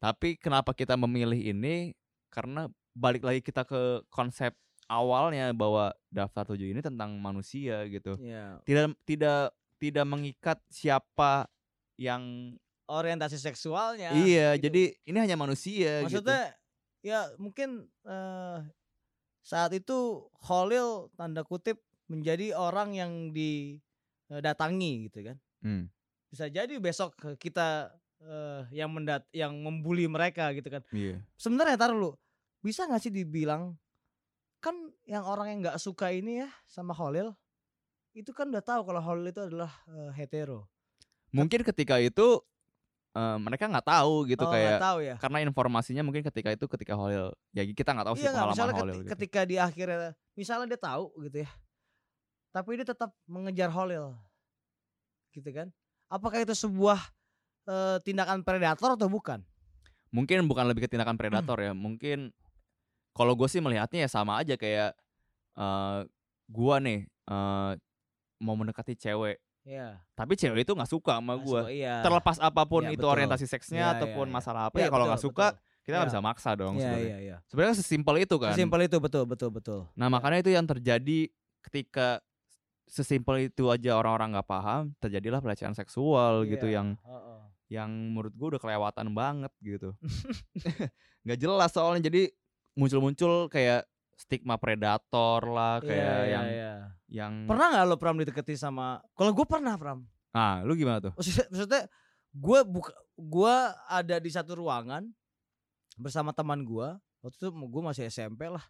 Tapi 0.00 0.40
kenapa 0.40 0.72
kita 0.72 0.96
memilih 0.96 1.36
ini? 1.36 1.92
Karena 2.32 2.64
balik 2.98 3.22
lagi 3.22 3.38
kita 3.38 3.62
ke 3.62 4.02
konsep 4.10 4.50
awalnya 4.90 5.54
bahwa 5.54 5.94
daftar 6.10 6.42
tujuh 6.50 6.74
ini 6.74 6.82
tentang 6.82 7.14
manusia 7.22 7.86
gitu. 7.86 8.18
Yeah. 8.18 8.58
Tidak 8.66 8.98
tidak 9.06 9.54
tidak 9.78 10.06
mengikat 10.10 10.58
siapa 10.66 11.46
yang 11.94 12.54
orientasi 12.90 13.38
seksualnya. 13.38 14.10
Iya, 14.16 14.58
gitu. 14.58 14.66
jadi 14.66 14.82
ini 15.06 15.18
hanya 15.20 15.36
manusia 15.38 16.02
Maksudnya 16.02 16.50
gitu. 16.50 17.12
ya 17.14 17.20
mungkin 17.38 17.86
uh, 18.08 18.64
saat 19.44 19.76
itu 19.76 20.26
Holil 20.42 21.12
tanda 21.14 21.44
kutip 21.46 21.78
menjadi 22.08 22.56
orang 22.56 22.96
yang 22.96 23.12
didatangi 23.30 25.12
gitu 25.12 25.30
kan. 25.30 25.36
Hmm. 25.62 25.92
Bisa 26.32 26.48
jadi 26.48 26.74
besok 26.80 27.14
kita 27.36 27.92
uh, 28.24 28.64
yang 28.72 28.88
mendat 28.88 29.28
yang 29.30 29.52
membuli 29.52 30.08
mereka 30.08 30.50
gitu 30.56 30.68
kan. 30.72 30.82
Iya. 30.90 31.20
Sebenarnya 31.36 31.76
taruh 31.76 31.96
lu 31.96 32.12
bisa 32.64 32.86
nggak 32.86 33.02
sih 33.02 33.12
dibilang 33.14 33.78
kan 34.58 34.74
yang 35.06 35.22
orang 35.22 35.54
yang 35.54 35.58
nggak 35.62 35.78
suka 35.78 36.10
ini 36.10 36.42
ya 36.42 36.50
sama 36.66 36.90
Holil 36.92 37.30
itu 38.16 38.34
kan 38.34 38.50
udah 38.50 38.64
tahu 38.64 38.82
kalau 38.82 38.98
Holil 38.98 39.30
itu 39.30 39.38
adalah 39.38 39.70
uh, 39.86 40.10
hetero. 40.10 40.66
Mungkin 41.30 41.62
ketika 41.62 42.02
itu 42.02 42.42
uh, 43.14 43.36
mereka 43.38 43.70
nggak 43.70 43.86
tahu 43.86 44.14
gitu 44.28 44.44
oh, 44.44 44.50
kayak 44.50 44.78
tahu 44.80 44.98
ya? 45.04 45.14
karena 45.18 45.38
informasinya 45.46 46.02
mungkin 46.06 46.22
ketika 46.26 46.50
itu 46.52 46.64
ketika 46.70 46.94
Holil 46.98 47.32
ya 47.54 47.62
kita 47.66 47.90
nggak 47.94 48.06
tahu 48.06 48.16
iya, 48.18 48.22
sih 48.22 48.28
pengalaman 48.30 48.56
Holil 48.56 48.68
ketika, 48.68 48.94
gitu. 48.98 49.10
ketika 49.14 49.40
di 49.46 49.56
akhirnya 49.56 50.12
misalnya 50.34 50.66
dia 50.74 50.80
tahu 50.80 51.04
gitu 51.26 51.36
ya 51.46 51.50
tapi 52.54 52.68
dia 52.80 52.86
tetap 52.86 53.10
mengejar 53.26 53.70
Holil 53.72 54.14
gitu 55.34 55.50
kan 55.52 55.68
apakah 56.08 56.42
itu 56.42 56.54
sebuah 56.56 56.98
uh, 57.68 57.96
tindakan 58.02 58.42
predator 58.42 58.96
atau 58.96 59.08
bukan 59.10 59.42
mungkin 60.08 60.48
bukan 60.48 60.64
lebih 60.72 60.88
ke 60.88 60.90
tindakan 60.90 61.20
predator 61.20 61.60
hmm. 61.60 61.66
ya 61.68 61.72
mungkin 61.76 62.18
kalau 63.18 63.34
gue 63.34 63.48
sih 63.50 63.58
melihatnya 63.58 64.06
ya 64.06 64.10
sama 64.10 64.38
aja 64.38 64.54
kayak 64.54 64.94
uh, 65.58 66.06
gua 66.46 66.78
nih 66.78 67.10
uh, 67.26 67.74
mau 68.38 68.54
mendekati 68.54 68.94
cewek 68.94 69.42
Yeah. 69.68 70.00
Tapi 70.16 70.32
cewek 70.32 70.64
itu 70.64 70.72
nggak 70.72 70.88
suka 70.88 71.20
sama 71.20 71.36
gue. 71.36 71.84
Iya. 71.84 72.00
Terlepas 72.00 72.40
apa 72.40 72.64
pun 72.64 72.88
yeah, 72.88 72.96
itu 72.96 73.04
betul. 73.04 73.12
orientasi 73.12 73.44
seksnya 73.44 73.84
yeah, 73.84 73.94
ataupun 74.00 74.32
yeah, 74.32 74.36
masalah 74.40 74.62
apa 74.72 74.80
yeah, 74.80 74.88
ya 74.88 74.92
kalau 74.96 75.04
nggak 75.04 75.20
suka 75.20 75.46
kita 75.84 75.92
nggak 75.92 76.08
yeah. 76.08 76.12
bisa 76.16 76.24
maksa 76.24 76.50
dong 76.56 76.74
yeah, 76.80 76.82
sebenarnya. 76.88 77.18
Yeah. 77.20 77.38
Sebenarnya 77.52 77.76
sesimpel 77.76 78.16
itu 78.24 78.36
kan. 78.40 78.56
Sesimpel 78.56 78.80
itu 78.88 78.96
betul 78.96 79.28
betul 79.28 79.50
betul. 79.52 79.80
Nah, 79.92 80.08
makanya 80.08 80.40
itu 80.40 80.56
yang 80.56 80.64
terjadi 80.64 81.28
ketika 81.68 82.24
sesimpel 82.88 83.52
itu 83.52 83.68
aja 83.68 84.00
orang-orang 84.00 84.40
nggak 84.40 84.48
paham, 84.48 84.96
terjadilah 85.04 85.44
pelecehan 85.44 85.76
seksual 85.76 86.48
yeah. 86.48 86.50
gitu 86.56 86.66
yang 86.72 86.96
uh 87.04 87.12
-uh. 87.12 87.40
yang 87.68 87.92
menurut 87.92 88.32
gue 88.32 88.56
udah 88.56 88.60
kelewatan 88.64 89.12
banget 89.12 89.52
gitu. 89.60 89.92
nggak 91.28 91.38
jelas 91.44 91.68
soalnya 91.76 92.08
jadi 92.08 92.32
muncul-muncul 92.78 93.50
kayak 93.50 93.82
stigma 94.18 94.54
predator 94.58 95.42
lah 95.46 95.82
iya, 95.82 95.86
kayak 95.86 96.02
yeah, 96.06 96.22
yang 96.26 96.46
yeah. 96.46 96.78
yang 97.10 97.32
pernah 97.46 97.66
nggak 97.74 97.84
lo 97.86 97.96
pram 97.98 98.18
dideketi 98.18 98.54
sama 98.54 99.02
kalau 99.18 99.34
gue 99.34 99.46
pernah 99.46 99.74
pram 99.74 100.06
ah 100.34 100.62
lu 100.62 100.78
gimana 100.78 101.10
tuh 101.10 101.12
maksudnya, 101.14 101.46
maksudnya 101.50 101.82
gue 102.34 102.58
buka 102.66 102.92
gue 103.18 103.56
ada 103.90 104.16
di 104.22 104.30
satu 104.30 104.58
ruangan 104.58 105.06
bersama 105.98 106.30
teman 106.30 106.62
gue 106.62 106.88
waktu 107.22 107.34
itu 107.34 107.48
gue 107.50 107.82
masih 107.82 108.06
SMP 108.10 108.46
lah 108.46 108.62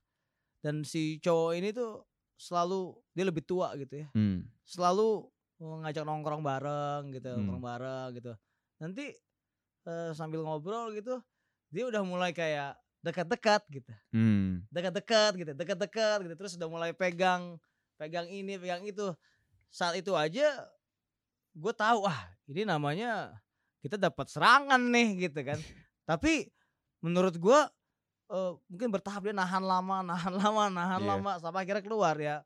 dan 0.64 0.84
si 0.84 1.20
cowok 1.20 1.52
ini 1.56 1.72
tuh 1.72 2.04
selalu 2.38 2.96
dia 3.12 3.24
lebih 3.26 3.44
tua 3.44 3.74
gitu 3.76 4.04
ya 4.04 4.08
hmm. 4.14 4.46
selalu 4.64 5.26
ngajak 5.58 6.04
nongkrong 6.06 6.42
bareng 6.44 7.10
gitu 7.12 7.28
hmm. 7.28 7.36
nongkrong 7.42 7.64
bareng 7.64 8.08
gitu 8.14 8.32
nanti 8.78 9.10
uh, 9.90 10.14
sambil 10.14 10.46
ngobrol 10.46 10.94
gitu 10.94 11.18
dia 11.68 11.84
udah 11.84 12.00
mulai 12.06 12.30
kayak 12.32 12.78
dekat-dekat 13.02 13.62
gitu 13.70 13.92
hmm. 14.10 14.66
dekat-dekat 14.74 15.32
gitu 15.38 15.52
dekat-dekat 15.54 16.18
gitu 16.26 16.34
terus 16.34 16.52
udah 16.58 16.68
mulai 16.68 16.90
pegang 16.90 17.56
pegang 17.94 18.26
ini 18.26 18.58
pegang 18.58 18.82
itu 18.86 19.14
saat 19.70 19.94
itu 19.94 20.14
aja 20.18 20.66
gue 21.54 21.72
tahu 21.74 22.06
ah 22.06 22.30
ini 22.50 22.66
namanya 22.66 23.34
kita 23.82 23.94
dapat 23.98 24.26
serangan 24.26 24.80
nih 24.80 25.28
gitu 25.30 25.40
kan 25.46 25.58
tapi 26.10 26.50
menurut 26.98 27.38
gue 27.38 27.60
uh, 28.32 28.52
mungkin 28.66 28.88
bertahap 28.90 29.30
dia 29.30 29.34
nahan 29.34 29.62
lama 29.62 30.02
nahan 30.10 30.34
lama 30.34 30.64
nahan 30.70 31.00
yeah. 31.02 31.10
lama 31.14 31.32
sampai 31.38 31.66
akhirnya 31.66 31.84
keluar 31.84 32.16
ya 32.18 32.42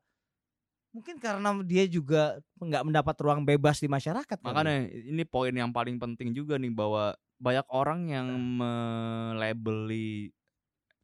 mungkin 0.93 1.17
karena 1.17 1.49
dia 1.65 1.89
juga 1.89 2.37
nggak 2.61 2.85
mendapat 2.85 3.15
ruang 3.17 3.41
bebas 3.41 3.81
di 3.81 3.89
masyarakat 3.89 4.37
makanya 4.45 4.85
kan? 4.85 4.93
ini 4.93 5.25
poin 5.25 5.49
yang 5.49 5.73
paling 5.73 5.97
penting 5.97 6.37
juga 6.37 6.61
nih 6.61 6.69
bahwa 6.69 7.17
banyak 7.41 7.65
orang 7.73 8.13
yang 8.13 8.29
nah. 8.29 9.33
melabeli 9.33 10.29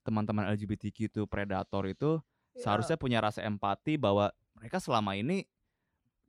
teman-teman 0.09 0.49
LGBTQ 0.57 0.97
itu 1.13 1.21
predator 1.29 1.85
itu 1.85 2.17
ya. 2.57 2.65
seharusnya 2.65 2.97
punya 2.97 3.21
rasa 3.21 3.45
empati 3.45 4.01
bahwa 4.01 4.33
mereka 4.57 4.81
selama 4.81 5.13
ini 5.13 5.45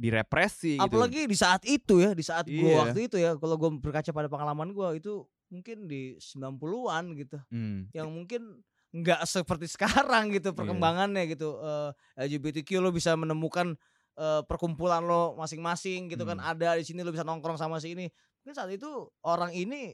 direpresi 0.01 0.81
gitu. 0.81 0.85
Apalagi 0.85 1.29
di 1.29 1.37
saat 1.37 1.61
itu 1.69 2.01
ya, 2.01 2.17
di 2.17 2.25
saat 2.25 2.49
iya. 2.49 2.61
gua 2.61 2.73
waktu 2.89 3.01
itu 3.09 3.17
ya, 3.21 3.37
kalau 3.37 3.61
gua 3.61 3.71
berkaca 3.77 4.09
pada 4.13 4.29
pengalaman 4.33 4.73
gua 4.73 4.97
itu 4.97 5.29
mungkin 5.53 5.85
di 5.85 6.17
90-an 6.17 7.05
gitu. 7.21 7.37
Hmm. 7.53 7.93
Yang 7.93 8.09
mungkin 8.09 8.43
nggak 8.97 9.23
seperti 9.29 9.69
sekarang 9.77 10.33
gitu 10.33 10.53
iya. 10.53 10.57
perkembangannya 10.57 11.29
iya. 11.29 11.33
gitu. 11.37 11.61
Uh, 11.61 11.93
eh, 12.17 12.33
LGBTQ 12.33 12.81
lo 12.81 12.97
bisa 12.97 13.13
menemukan 13.13 13.77
uh, 14.17 14.41
perkumpulan 14.49 15.05
lo 15.05 15.37
masing-masing 15.37 16.09
gitu 16.09 16.25
kan. 16.25 16.41
hmm. 16.41 16.45
kan 16.49 16.57
ada 16.57 16.81
di 16.81 16.85
sini 16.89 17.05
lo 17.05 17.13
bisa 17.13 17.27
nongkrong 17.27 17.61
sama 17.61 17.77
si 17.77 17.93
ini. 17.93 18.09
Mungkin 18.41 18.57
saat 18.57 18.73
itu 18.73 18.89
orang 19.21 19.53
ini 19.53 19.93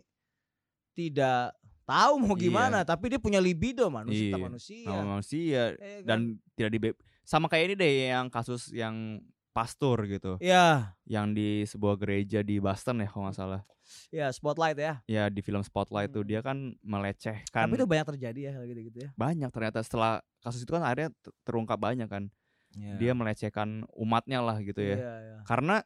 tidak 0.95 1.59
tahu 1.87 2.19
mau 2.19 2.35
iya. 2.35 2.43
gimana 2.51 2.79
iya. 2.83 2.89
tapi 2.89 3.15
dia 3.15 3.21
punya 3.23 3.39
libido 3.39 3.87
manusia 3.87 4.35
iya. 4.35 4.43
manusia 4.43 4.91
manusia 4.91 5.63
eh, 5.79 6.03
kan? 6.03 6.05
dan 6.05 6.19
tidak 6.59 6.71
di 6.75 6.79
sama 7.23 7.47
kayak 7.47 7.73
ini 7.73 7.75
deh 7.79 7.93
yang 8.11 8.27
kasus 8.27 8.75
yang 8.75 9.23
pastor 9.55 10.05
gitu 10.05 10.37
ya 10.43 10.93
yang 11.07 11.33
di 11.33 11.65
sebuah 11.65 11.97
gereja 11.97 12.45
di 12.45 12.61
Boston 12.61 13.01
ya 13.01 13.09
kalau 13.09 13.31
nggak 13.31 13.39
salah 13.39 13.63
ya 14.11 14.29
spotlight 14.35 14.77
ya 14.77 15.01
ya 15.07 15.31
di 15.31 15.41
film 15.41 15.63
spotlight 15.63 16.11
hmm. 16.11 16.17
tuh 16.21 16.25
dia 16.27 16.41
kan 16.43 16.75
melecehkan 16.83 17.71
tapi 17.71 17.79
itu 17.79 17.87
banyak 17.87 18.07
terjadi 18.19 18.41
ya 18.53 18.53
gitu 18.67 18.81
gitu 18.93 18.99
ya 19.07 19.11
banyak 19.15 19.49
ternyata 19.55 19.81
setelah 19.81 20.21
kasus 20.43 20.67
itu 20.67 20.75
kan 20.75 20.85
akhirnya 20.85 21.15
terungkap 21.47 21.79
banyak 21.79 22.11
kan 22.11 22.29
ya. 22.75 22.99
dia 22.99 23.13
melecehkan 23.15 23.87
umatnya 23.95 24.43
lah 24.43 24.59
gitu 24.61 24.83
ya, 24.83 24.99
ya, 24.99 25.15
ya. 25.23 25.37
karena 25.49 25.77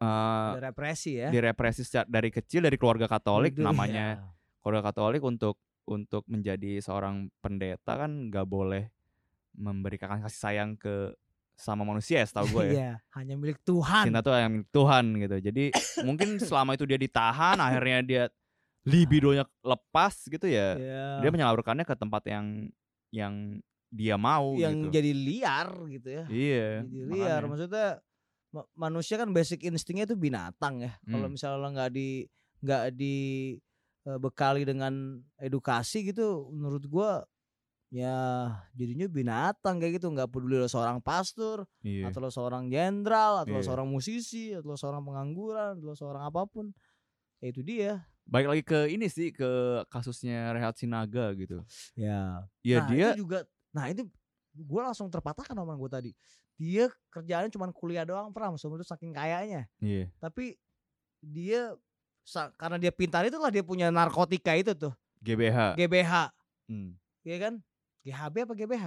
uh, 0.00 0.56
represi 0.56 1.18
ya 1.18 1.28
direpresi 1.28 1.82
dari 2.08 2.30
kecil 2.30 2.64
dari 2.64 2.78
keluarga 2.78 3.10
Katolik 3.10 3.58
Udah, 3.58 3.74
namanya 3.74 4.06
ya 4.16 4.41
keluarga 4.62 4.90
Katolik 4.90 5.22
untuk 5.26 5.58
untuk 5.84 6.22
menjadi 6.30 6.78
seorang 6.78 7.26
pendeta 7.42 7.98
kan 7.98 8.30
nggak 8.30 8.46
boleh 8.46 8.86
memberikan 9.58 10.22
kasih 10.22 10.38
sayang 10.38 10.70
ke 10.78 11.12
sama 11.58 11.84
manusia 11.84 12.22
ya 12.22 12.26
setahu 12.26 12.58
gue 12.58 12.64
ya. 12.64 12.72
Iya, 12.72 12.92
hanya 13.14 13.34
milik 13.36 13.60
Tuhan. 13.62 14.08
Cinta 14.08 14.24
tuh 14.24 14.34
yang 14.34 14.52
milik 14.62 14.70
Tuhan 14.72 15.04
gitu. 15.20 15.36
Jadi 15.38 15.64
mungkin 16.08 16.40
selama 16.40 16.74
itu 16.74 16.88
dia 16.88 16.98
ditahan, 16.98 17.60
akhirnya 17.60 17.98
dia 18.02 18.22
libidonya 18.82 19.44
lepas 19.62 20.26
gitu 20.26 20.46
ya. 20.48 20.74
Yeah. 20.74 21.14
Dia 21.22 21.30
menyalurkannya 21.30 21.86
ke 21.86 21.94
tempat 21.94 22.22
yang 22.26 22.72
yang 23.12 23.34
dia 23.92 24.16
mau 24.16 24.56
yang 24.56 24.88
gitu. 24.88 24.96
jadi 24.96 25.10
liar 25.12 25.68
gitu 25.92 26.08
ya. 26.08 26.24
Iya. 26.26 26.70
Jadi 26.88 26.96
liar 27.12 27.44
makanya. 27.44 27.48
maksudnya 27.52 27.88
manusia 28.74 29.16
kan 29.20 29.28
basic 29.30 29.62
instingnya 29.68 30.08
itu 30.08 30.16
binatang 30.16 30.82
ya. 30.82 30.92
Hmm. 31.04 31.12
Kalau 31.20 31.28
misalnya 31.28 31.68
nggak 31.68 31.90
di 31.92 32.08
nggak 32.62 32.84
di 32.96 33.16
bekali 34.02 34.66
dengan 34.66 35.22
edukasi 35.38 36.10
gitu 36.10 36.50
menurut 36.50 36.84
gua 36.90 37.22
ya 37.92 38.48
jadinya 38.72 39.04
binatang 39.04 39.76
kayak 39.76 40.00
gitu 40.00 40.08
nggak 40.08 40.32
peduli 40.32 40.56
lo 40.56 40.64
seorang 40.64 41.04
pastor 41.04 41.68
iya. 41.84 42.08
atau 42.08 42.24
lo 42.24 42.32
seorang 42.32 42.72
jenderal 42.72 43.44
atau 43.44 43.52
iya. 43.52 43.60
lo 43.60 43.68
seorang 43.68 43.84
musisi 43.84 44.56
atau 44.56 44.72
lo 44.72 44.78
seorang 44.80 45.04
pengangguran 45.04 45.76
atau 45.76 45.92
lo 45.92 45.94
seorang 45.94 46.24
apa 46.24 46.48
pun 46.48 46.72
ya 47.44 47.52
itu 47.52 47.60
dia 47.60 48.00
baik 48.24 48.48
lagi 48.48 48.62
ke 48.64 48.88
ini 48.88 49.12
sih 49.12 49.28
ke 49.28 49.84
kasusnya 49.92 50.56
Rehat 50.56 50.80
Sinaga 50.80 51.36
gitu 51.36 51.60
ya 51.92 52.48
ya 52.64 52.80
nah, 52.80 52.88
dia 52.88 53.06
itu 53.12 53.28
juga 53.28 53.44
nah 53.76 53.92
itu 53.92 54.08
gue 54.56 54.80
langsung 54.80 55.12
terpatahkan 55.12 55.52
omongan 55.52 55.76
gue 55.76 55.90
tadi 55.92 56.10
dia 56.56 56.88
kerjaannya 57.12 57.52
cuma 57.52 57.68
kuliah 57.76 58.08
doang 58.08 58.32
pernah 58.32 58.56
itu 58.56 58.86
saking 58.88 59.12
kayanya 59.12 59.68
iya. 59.84 60.08
tapi 60.16 60.56
dia 61.20 61.76
karena 62.56 62.76
dia 62.78 62.92
pintar 62.94 63.26
itulah 63.26 63.50
dia 63.50 63.64
punya 63.66 63.90
narkotika 63.90 64.54
itu 64.54 64.72
tuh. 64.74 64.92
GBH. 65.22 65.78
GBH. 65.78 66.12
Hmm. 66.70 66.98
Iya 67.22 67.36
kan? 67.38 67.54
GHB 68.02 68.34
apa 68.46 68.54
GBH? 68.58 68.84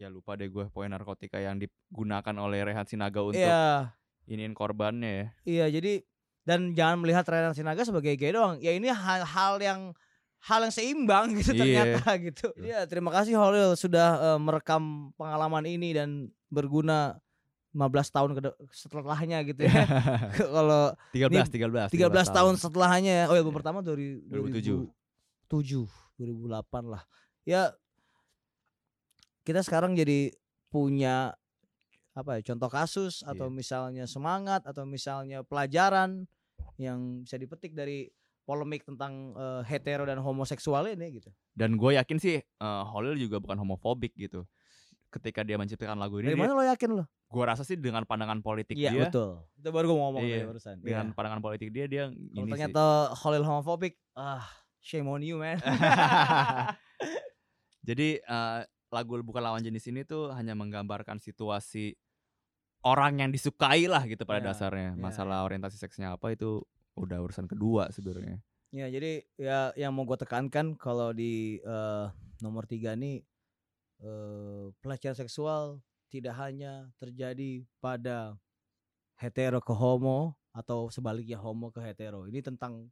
Ya 0.00 0.08
lupa 0.08 0.36
deh 0.36 0.48
gue 0.48 0.64
poin 0.72 0.88
narkotika 0.88 1.40
yang 1.40 1.60
digunakan 1.60 2.34
oleh 2.40 2.64
Rehan 2.64 2.88
Sinaga 2.88 3.20
untuk 3.20 3.40
iya. 3.40 3.92
iniin 4.28 4.56
korbannya 4.56 5.10
ya. 5.12 5.26
Iya, 5.44 5.66
jadi 5.80 5.92
dan 6.44 6.72
jangan 6.72 7.04
melihat 7.04 7.24
Rehan 7.28 7.52
Sinaga 7.56 7.84
sebagai 7.84 8.16
gay 8.16 8.32
doang. 8.32 8.56
Ya 8.64 8.72
ini 8.72 8.88
hal-hal 8.88 9.60
yang 9.60 9.80
hal 10.40 10.64
yang 10.64 10.72
seimbang 10.72 11.32
gitu 11.40 11.52
iya. 11.52 11.60
ternyata 11.60 12.10
gitu. 12.16 12.48
Iya, 12.56 12.80
terima 12.88 13.12
kasih 13.12 13.36
Holil 13.36 13.76
sudah 13.76 14.36
uh, 14.36 14.38
merekam 14.40 15.12
pengalaman 15.20 15.68
ini 15.68 15.92
dan 15.92 16.32
berguna 16.48 17.20
15 17.70 17.86
tahun 18.10 18.30
ke 18.34 18.40
setelahnya 18.74 19.38
gitu 19.46 19.62
ya. 19.62 19.86
Kalau 20.54 20.94
13, 21.14 21.90
13 21.90 21.94
13 21.94 22.10
13 22.10 22.36
tahun 22.36 22.54
setelahnya. 22.58 23.30
Oh 23.30 23.34
ya, 23.38 23.42
pertama 23.54 23.78
dari 23.78 24.18
2007. 24.26 24.90
2007, 25.46 25.86
2008 26.18 26.90
lah. 26.90 27.02
Ya 27.46 27.70
kita 29.46 29.62
sekarang 29.62 29.94
jadi 29.94 30.34
punya 30.70 31.34
apa 32.10 32.38
ya 32.38 32.52
contoh 32.52 32.66
kasus 32.66 33.22
atau 33.22 33.46
yeah. 33.48 33.54
misalnya 33.54 34.04
semangat 34.10 34.66
atau 34.66 34.82
misalnya 34.82 35.46
pelajaran 35.46 36.26
yang 36.74 37.22
bisa 37.22 37.38
dipetik 37.38 37.72
dari 37.72 38.10
polemik 38.42 38.82
tentang 38.82 39.30
uh, 39.38 39.62
hetero 39.62 40.02
dan 40.02 40.18
homoseksual 40.18 40.90
ini 40.90 41.22
gitu. 41.22 41.30
Dan 41.54 41.78
gue 41.78 41.94
yakin 41.94 42.18
sih 42.18 42.42
uh, 42.58 42.82
Holil 42.82 43.14
juga 43.14 43.38
bukan 43.38 43.62
homofobik 43.62 44.10
gitu 44.18 44.42
ketika 45.10 45.42
dia 45.42 45.54
menciptakan 45.54 45.98
lagu 45.98 46.18
ini 46.18 46.30
Dari 46.30 46.38
mana 46.38 46.54
lo 46.54 46.62
yakin 46.62 46.90
lo? 46.94 47.04
Gua 47.26 47.44
rasa 47.46 47.62
sih 47.62 47.74
dengan 47.74 48.02
pandangan 48.02 48.38
politik 48.40 48.74
Iya 48.74 48.90
dia. 48.90 49.02
betul. 49.06 49.42
Itu 49.54 49.68
baru 49.70 49.84
gue 49.86 49.98
ngomong 49.98 50.22
Iya, 50.22 50.46
barusan. 50.46 50.78
Dengan 50.78 51.06
Iya. 51.06 51.14
pandangan 51.14 51.40
politik 51.40 51.68
dia 51.70 51.86
dia 51.86 52.04
Kalau 52.08 52.42
ini 52.42 52.50
ternyata 52.50 52.84
Khalil 53.12 53.42
homofobik, 53.42 53.94
ah 54.14 54.42
shame 54.78 55.06
on 55.06 55.22
you 55.22 55.36
man. 55.36 55.58
sih. 55.58 55.66
Jadi 57.82 58.18
eh, 58.18 58.60
lagu 58.90 59.12
bukan 59.20 59.40
lawan 59.40 59.62
jenis 59.62 59.86
ini 59.86 60.02
tuh 60.02 60.30
hanya 60.30 60.52
menggambarkan 60.52 61.18
situasi 61.18 61.94
orang 62.82 63.20
yang 63.20 63.30
disukai 63.30 63.86
lah 63.86 64.02
gitu 64.04 64.24
pada 64.24 64.40
Iya, 64.40 64.46
dasarnya. 64.50 64.90
iya, 64.94 65.00
Masalah 65.00 65.44
orientasi 65.44 65.76
seksnya 65.76 66.14
apa 66.14 66.32
itu 66.32 66.64
udah 66.94 67.18
urusan 67.20 67.46
kedua 67.46 67.88
sebenarnya. 67.90 68.42
Ya 68.70 68.86
jadi 68.86 69.26
ya 69.34 69.74
yang 69.74 69.90
mau 69.90 70.02
gue 70.04 70.14
tekankan 70.16 70.74
kalau 70.74 71.10
di 71.10 71.58
eh, 71.58 72.06
nomor 72.40 72.66
tiga 72.66 72.94
nih 72.94 73.22
eh, 74.00 74.64
pelecehan 74.80 75.16
seksual 75.16 75.80
tidak 76.10 76.34
hanya 76.40 76.90
terjadi 76.98 77.62
pada 77.78 78.34
hetero 79.20 79.60
ke 79.62 79.70
homo 79.70 80.34
atau 80.50 80.90
sebaliknya 80.90 81.38
homo 81.38 81.70
ke 81.70 81.78
hetero. 81.78 82.26
Ini 82.26 82.42
tentang 82.42 82.90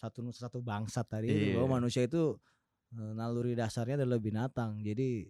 satu 0.00 0.24
satu 0.32 0.58
bangsat 0.64 1.06
tadi 1.06 1.28
itu 1.30 1.44
Iya. 1.52 1.54
bahwa 1.60 1.80
manusia 1.82 2.06
itu 2.06 2.38
eh, 2.94 3.12
naluri 3.12 3.52
dasarnya 3.58 4.00
adalah 4.00 4.16
binatang. 4.22 4.80
Jadi 4.80 5.28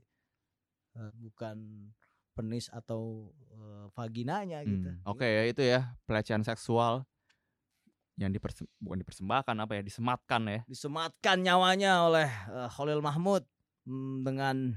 eh, 0.94 1.12
bukan 1.18 1.90
penis 2.34 2.70
atau 2.70 3.32
eh, 3.54 3.86
vaginanya 3.94 4.62
gitu. 4.62 4.90
Hmm, 4.90 5.02
Oke 5.10 5.26
ya 5.26 5.42
itu 5.46 5.62
ya 5.62 5.94
pelecehan 6.06 6.42
seksual 6.46 7.02
yang 8.14 8.30
diperse 8.30 8.62
bukan 8.78 9.02
dipersembahkan 9.02 9.54
apa 9.58 9.72
ya 9.74 9.82
disematkan 9.82 10.42
ya. 10.46 10.60
disematkan 10.70 11.42
nyawanya 11.42 12.06
oleh 12.06 12.28
eh, 12.30 12.68
Khalil 12.70 13.02
Mahmud 13.02 13.42
mm, 13.90 14.22
dengan 14.22 14.70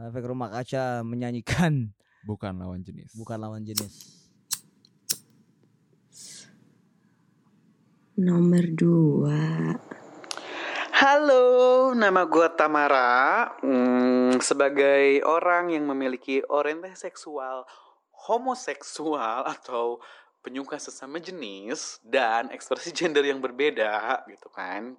efek 0.00 0.24
rumah 0.24 0.48
kaca 0.48 1.04
menyanyikan 1.04 1.92
Bukan 2.22 2.54
lawan 2.54 2.86
jenis. 2.86 3.12
bukan 3.18 3.34
lawan 3.34 3.66
jenis. 3.66 4.22
Nomor 8.14 8.64
dua. 8.78 9.74
Halo, 11.02 11.90
nama 11.98 12.22
gue 12.22 12.46
Tamara. 12.54 13.50
Hmm, 13.58 14.38
sebagai 14.38 15.18
orang 15.26 15.74
yang 15.74 15.90
memiliki 15.90 16.46
orientasi 16.46 17.10
seksual 17.10 17.66
homoseksual 18.30 19.50
atau 19.58 19.98
penyuka 20.46 20.78
sesama 20.78 21.18
jenis 21.18 21.98
dan 22.06 22.54
ekspresi 22.54 22.94
gender 22.94 23.26
yang 23.26 23.42
berbeda 23.42 24.22
gitu 24.30 24.46
kan. 24.54 24.94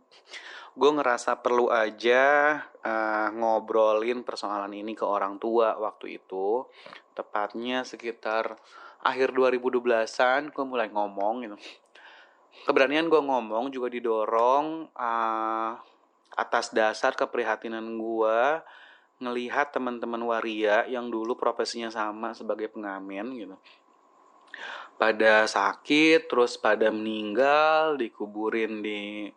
Gue 0.74 0.90
ngerasa 0.90 1.38
perlu 1.38 1.70
aja 1.70 2.58
eh, 2.82 3.28
ngobrolin 3.34 4.26
persoalan 4.26 4.74
ini 4.74 4.98
ke 4.98 5.06
orang 5.06 5.38
tua 5.38 5.78
waktu 5.78 6.18
itu. 6.18 6.66
Tepatnya 7.14 7.86
sekitar 7.86 8.58
akhir 9.06 9.36
2012-an 9.38 10.50
gue 10.50 10.66
mulai 10.66 10.90
ngomong 10.90 11.36
gitu. 11.45 11.58
Keberanian 12.66 13.10
gue 13.10 13.22
ngomong 13.22 13.70
juga 13.70 13.94
didorong 13.94 14.90
eh, 14.94 15.72
atas 16.34 16.74
dasar 16.74 17.14
keprihatinan 17.14 17.86
gue 17.98 18.40
ngelihat 19.22 19.72
teman-teman 19.72 20.20
waria 20.26 20.84
yang 20.90 21.08
dulu 21.08 21.38
profesinya 21.38 21.94
sama 21.94 22.34
sebagai 22.34 22.68
pengamen 22.74 23.38
gitu 23.38 23.56
pada 24.98 25.50
sakit 25.50 26.30
terus 26.30 26.56
pada 26.56 26.94
meninggal 26.94 27.98
dikuburin 27.98 28.86
di 28.86 29.30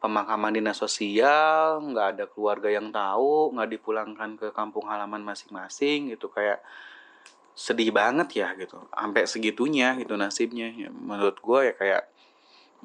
pemakaman 0.00 0.56
dinas 0.56 0.80
sosial 0.80 1.84
nggak 1.84 2.06
ada 2.16 2.24
keluarga 2.24 2.72
yang 2.72 2.88
tahu 2.88 3.52
nggak 3.52 3.68
dipulangkan 3.76 4.30
ke 4.40 4.48
kampung 4.56 4.88
halaman 4.88 5.20
masing-masing 5.20 6.16
gitu 6.16 6.32
kayak 6.32 6.64
sedih 7.52 7.92
banget 7.92 8.40
ya 8.40 8.48
gitu 8.56 8.80
sampai 8.88 9.28
segitunya 9.28 9.92
gitu 10.00 10.16
nasibnya 10.16 10.72
ya, 10.72 10.88
menurut 10.88 11.36
gue 11.36 11.60
ya 11.68 11.74
kayak 11.76 12.02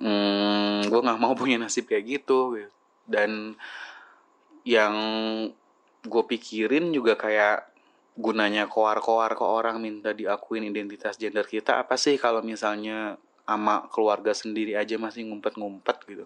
hmm, 0.03 0.91
gue 0.91 0.99
nggak 0.99 1.21
mau 1.23 1.31
punya 1.31 1.55
nasib 1.55 1.87
kayak 1.87 2.03
gitu, 2.19 2.59
gitu. 2.59 2.71
dan 3.07 3.55
yang 4.67 4.95
gue 6.03 6.23
pikirin 6.27 6.91
juga 6.91 7.15
kayak 7.15 7.71
gunanya 8.15 8.67
koar-koar 8.67 9.35
ke 9.35 9.43
orang 9.43 9.79
minta 9.79 10.11
diakuin 10.11 10.67
identitas 10.67 11.15
gender 11.15 11.47
kita 11.47 11.79
apa 11.79 11.95
sih 11.95 12.19
kalau 12.19 12.43
misalnya 12.43 13.15
ama 13.45 13.85
keluarga 13.91 14.33
sendiri 14.33 14.73
aja 14.73 14.97
masih 14.97 15.29
ngumpet-ngumpet 15.29 15.97
gitu. 16.09 16.25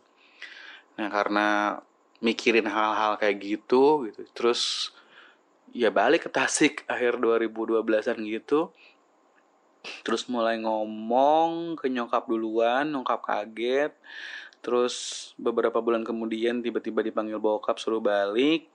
Nah 1.00 1.08
karena 1.08 1.80
mikirin 2.20 2.68
hal-hal 2.68 3.16
kayak 3.16 3.40
gitu 3.40 4.12
gitu, 4.12 4.28
terus 4.36 4.92
ya 5.72 5.88
balik 5.88 6.28
ke 6.28 6.30
Tasik 6.30 6.84
akhir 6.92 7.16
2012-an 7.24 8.20
gitu. 8.28 8.76
Terus 10.04 10.28
mulai 10.28 10.60
ngomong 10.60 11.80
ke 11.80 11.88
nyokap 11.88 12.28
duluan, 12.28 12.92
nyokap 12.92 13.24
kaget. 13.24 13.96
Terus 14.60 14.96
beberapa 15.40 15.80
bulan 15.80 16.04
kemudian 16.04 16.60
tiba-tiba 16.60 17.00
dipanggil 17.00 17.40
bokap 17.40 17.80
suruh 17.80 18.04
balik. 18.04 18.68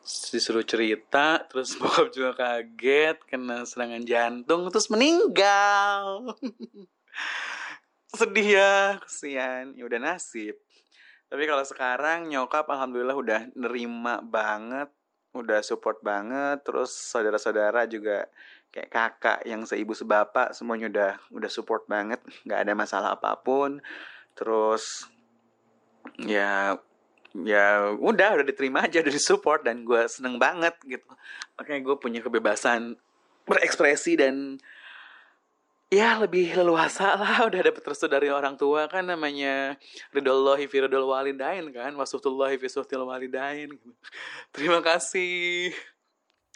Disuruh 0.00 0.64
cerita 0.64 1.44
terus 1.44 1.76
bokap 1.80 2.08
juga 2.08 2.32
kaget 2.32 3.20
kena 3.28 3.68
serangan 3.68 4.00
jantung 4.08 4.72
terus 4.72 4.88
meninggal. 4.88 6.32
Sedih 8.16 8.48
ya 8.56 8.96
kesian. 9.04 9.76
Ya 9.76 9.84
udah 9.84 10.00
nasib 10.00 10.56
tapi 11.30 11.46
kalau 11.46 11.62
sekarang 11.62 12.26
nyokap 12.26 12.66
alhamdulillah 12.66 13.16
udah 13.16 13.40
nerima 13.54 14.18
banget 14.20 14.90
udah 15.30 15.62
support 15.62 16.02
banget 16.02 16.66
terus 16.66 16.90
saudara-saudara 16.90 17.86
juga 17.86 18.26
kayak 18.70 18.90
kakak 18.90 19.38
yang 19.50 19.66
seibu 19.66 19.92
sebapak 19.94 20.54
semuanya 20.54 20.86
udah 20.86 21.12
udah 21.34 21.50
support 21.50 21.86
banget 21.90 22.22
nggak 22.46 22.60
ada 22.66 22.72
masalah 22.78 23.08
apa 23.18 23.34
pun. 23.42 23.82
Terus 24.38 25.10
ya 26.22 26.78
ya 27.34 27.94
udah 27.98 28.28
udah 28.40 28.46
diterima 28.46 28.86
aja 28.86 29.02
udah 29.02 29.14
disupport 29.14 29.60
dan 29.66 29.82
gue 29.82 30.06
seneng 30.06 30.38
banget 30.38 30.74
gitu. 30.86 31.10
Makanya 31.58 31.80
gue 31.82 31.96
punya 31.98 32.20
kebebasan 32.22 32.94
berekspresi 33.46 34.14
dan 34.14 34.62
ya 35.90 36.22
lebih 36.22 36.54
leluasa 36.54 37.18
lah 37.18 37.42
udah 37.50 37.60
dapet 37.66 37.82
restu 37.82 38.06
dari 38.06 38.30
orang 38.30 38.54
tua 38.54 38.86
kan 38.86 39.02
namanya 39.02 39.74
ridollahi 40.14 40.70
fi 40.70 40.86
ridol 40.86 41.10
walidain 41.10 41.66
kan 41.74 41.90
wasuhtullahi 41.98 42.56
fi 42.62 42.70
suhtil 42.70 43.02
walidain 43.02 43.74
terima 44.54 44.78
kasih 44.80 45.74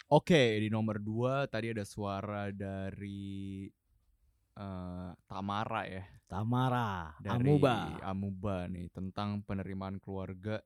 Oke, 0.05 0.61
di 0.61 0.69
nomor 0.69 1.01
dua 1.01 1.49
tadi 1.49 1.73
ada 1.73 1.81
suara 1.81 2.53
dari 2.53 3.65
eh, 4.53 5.11
Tamara 5.25 5.81
ya. 5.89 6.05
Tamara, 6.29 7.09
Dari 7.17 7.41
Amuba. 7.41 7.73
Amuba 8.05 8.69
nih 8.69 8.85
tentang 8.93 9.41
penerimaan 9.41 9.97
keluarga 9.97 10.61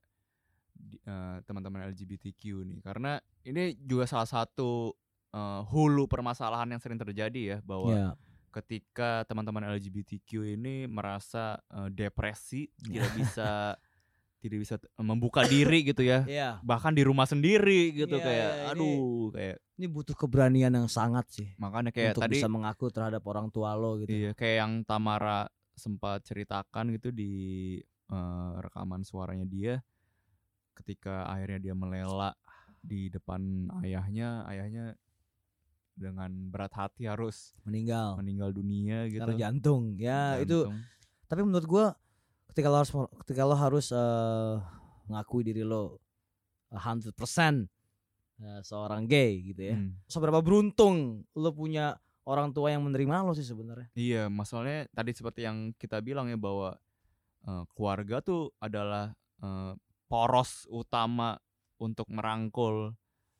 eh, 1.07 1.37
teman-teman 1.47 1.87
LGBTQ 1.87 2.67
nih. 2.67 2.79
Karena 2.83 3.15
ini 3.47 3.79
juga 3.79 4.11
salah 4.11 4.27
satu 4.27 4.91
eh, 5.31 5.61
hulu 5.71 6.11
permasalahan 6.11 6.75
yang 6.75 6.83
sering 6.83 6.99
terjadi 6.99 7.41
ya 7.55 7.57
bahwa 7.63 7.95
Ya. 7.95 8.09
Ketika 8.49 9.23
teman-teman 9.23 9.69
LGBTQ 9.71 10.57
ini 10.57 10.85
merasa 10.85 11.57
eh, 11.69 11.89
depresi, 11.89 12.67
tidak 12.75 13.11
bisa 13.15 13.49
tidak 14.41 14.59
bisa 14.63 14.75
membuka 14.97 15.43
diri 15.43 15.83
gitu 15.83 15.99
ya. 15.99 16.23
Iya. 16.23 16.49
Bahkan 16.63 16.95
di 16.95 17.03
rumah 17.03 17.27
sendiri 17.27 17.91
gitu 17.93 18.15
Iya, 18.15 18.23
kayak 18.23 18.49
iya, 18.49 18.63
ini- 18.63 18.71
aduh 18.71 19.29
kayak 19.35 19.57
Ini 19.79 19.85
butuh 19.87 20.15
keberanian 20.15 20.75
yang 20.75 20.87
sangat 20.91 21.27
sih 21.31 21.55
makanya 21.55 21.91
kayak 21.91 22.11
untuk 22.15 22.23
tadi 22.27 22.35
bisa 22.35 22.47
mengaku 22.51 22.91
terhadap 22.91 23.23
orang 23.23 23.47
tua 23.47 23.75
lo 23.75 23.99
gitu. 23.99 24.11
Iya, 24.11 24.31
kayak 24.35 24.55
yang 24.59 24.71
Tamara 24.83 25.47
sempat 25.75 26.23
ceritakan 26.23 26.91
gitu 26.95 27.11
di 27.11 27.31
eh, 28.09 28.51
rekaman 28.59 29.03
suaranya 29.03 29.43
dia 29.47 29.79
ketika 30.75 31.27
akhirnya 31.27 31.59
dia 31.59 31.75
melela 31.75 32.31
di 32.79 33.11
depan 33.11 33.67
ayahnya, 33.83 34.47
ayahnya 34.47 34.95
dengan 35.99 36.31
berat 36.47 36.71
hati 36.71 37.05
harus 37.11 37.51
Meninggal 37.67 38.15
meninggal 38.15 38.49
dunia 38.55 39.05
gitu. 39.11 39.19
karena 39.19 39.35
jantung. 39.35 39.99
Ya 39.99 40.39
itu 40.39 40.65
Jantung. 40.65 40.79
tapi 41.27 41.41
menurut 41.43 41.67
gua 41.67 41.85
ketika 42.49 42.71
lo 42.71 42.75
harus 42.79 42.91
ketika 43.27 43.41
lo 43.43 43.55
harus 43.59 43.91
eh, 43.91 44.55
ngakui 45.11 45.43
diri 45.43 45.67
lo 45.67 45.99
100% 46.71 47.11
eh, 47.11 48.61
seorang 48.63 49.03
gay 49.05 49.51
gitu 49.51 49.61
ya. 49.61 49.75
Hmm. 49.75 49.99
Seberapa 50.07 50.39
beruntung 50.39 51.27
lo 51.35 51.51
punya 51.51 51.99
orang 52.23 52.53
tua 52.53 52.69
yang 52.71 52.85
menerima 52.85 53.25
lo 53.25 53.33
sih 53.33 53.45
sebenarnya. 53.45 53.89
Iya, 53.97 54.29
masalahnya 54.31 54.85
tadi 54.93 55.11
seperti 55.11 55.43
yang 55.43 55.73
kita 55.75 55.99
bilang 55.99 56.29
ya 56.31 56.37
bahwa 56.39 56.79
eh, 57.43 57.63
keluarga 57.75 58.23
tuh 58.23 58.53
adalah 58.61 59.11
eh, 59.43 59.73
poros 60.09 60.65
utama 60.69 61.37
untuk 61.79 62.05
merangkul 62.09 62.93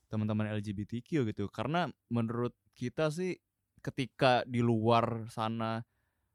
teman-teman 0.10 0.50
LGBTQ 0.60 1.30
gitu. 1.30 1.46
Karena 1.54 1.88
menurut 2.10 2.52
kita 2.74 3.14
sih 3.14 3.38
ketika 3.80 4.44
di 4.44 4.60
luar 4.60 5.30
sana 5.32 5.86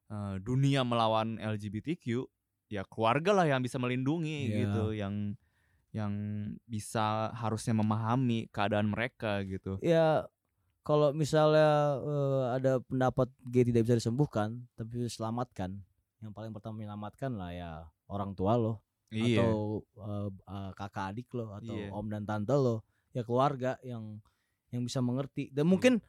eh, 0.09 0.37
dunia 0.41 0.87
melawan 0.87 1.37
LGBTQ, 1.37 2.25
ya 2.73 2.83
keluarga 2.89 3.37
lah 3.37 3.47
yang 3.51 3.61
bisa 3.61 3.77
melindungi 3.77 4.49
Iya. 4.49 4.57
gitu, 4.65 4.85
yang 4.97 5.15
yang 5.95 6.13
bisa 6.67 7.31
harusnya 7.39 7.71
memahami 7.79 8.51
keadaan 8.51 8.91
mereka 8.91 9.47
gitu. 9.47 9.79
Ya 9.79 10.27
kalau 10.85 11.15
misalnya 11.17 11.97
uh, 12.03 12.53
ada 12.53 12.83
pendapat 12.83 13.31
gay 13.47 13.65
tidak 13.65 13.89
bisa 13.89 14.03
disembuhkan 14.03 14.67
tapi 14.77 15.07
diselamatkan, 15.07 15.81
yang 16.21 16.35
paling 16.35 16.53
pertama 16.53 16.83
menyelamatkan 16.83 17.33
lah 17.39 17.51
ya 17.55 17.71
orang 18.11 18.37
tua 18.37 18.59
lo 18.59 18.85
iya. 19.09 19.41
atau 19.41 19.81
uh, 19.97 20.29
uh, 20.45 20.71
kakak 20.77 21.17
adik 21.17 21.31
lo 21.33 21.57
atau 21.57 21.73
iya. 21.73 21.89
om 21.89 22.07
dan 22.11 22.29
tante 22.29 22.53
lo, 22.53 22.85
ya 23.15 23.23
keluarga 23.23 23.79
yang 23.87 24.19
yang 24.75 24.83
bisa 24.83 24.99
mengerti. 24.99 25.49
Dan 25.55 25.71
mungkin 25.71 26.03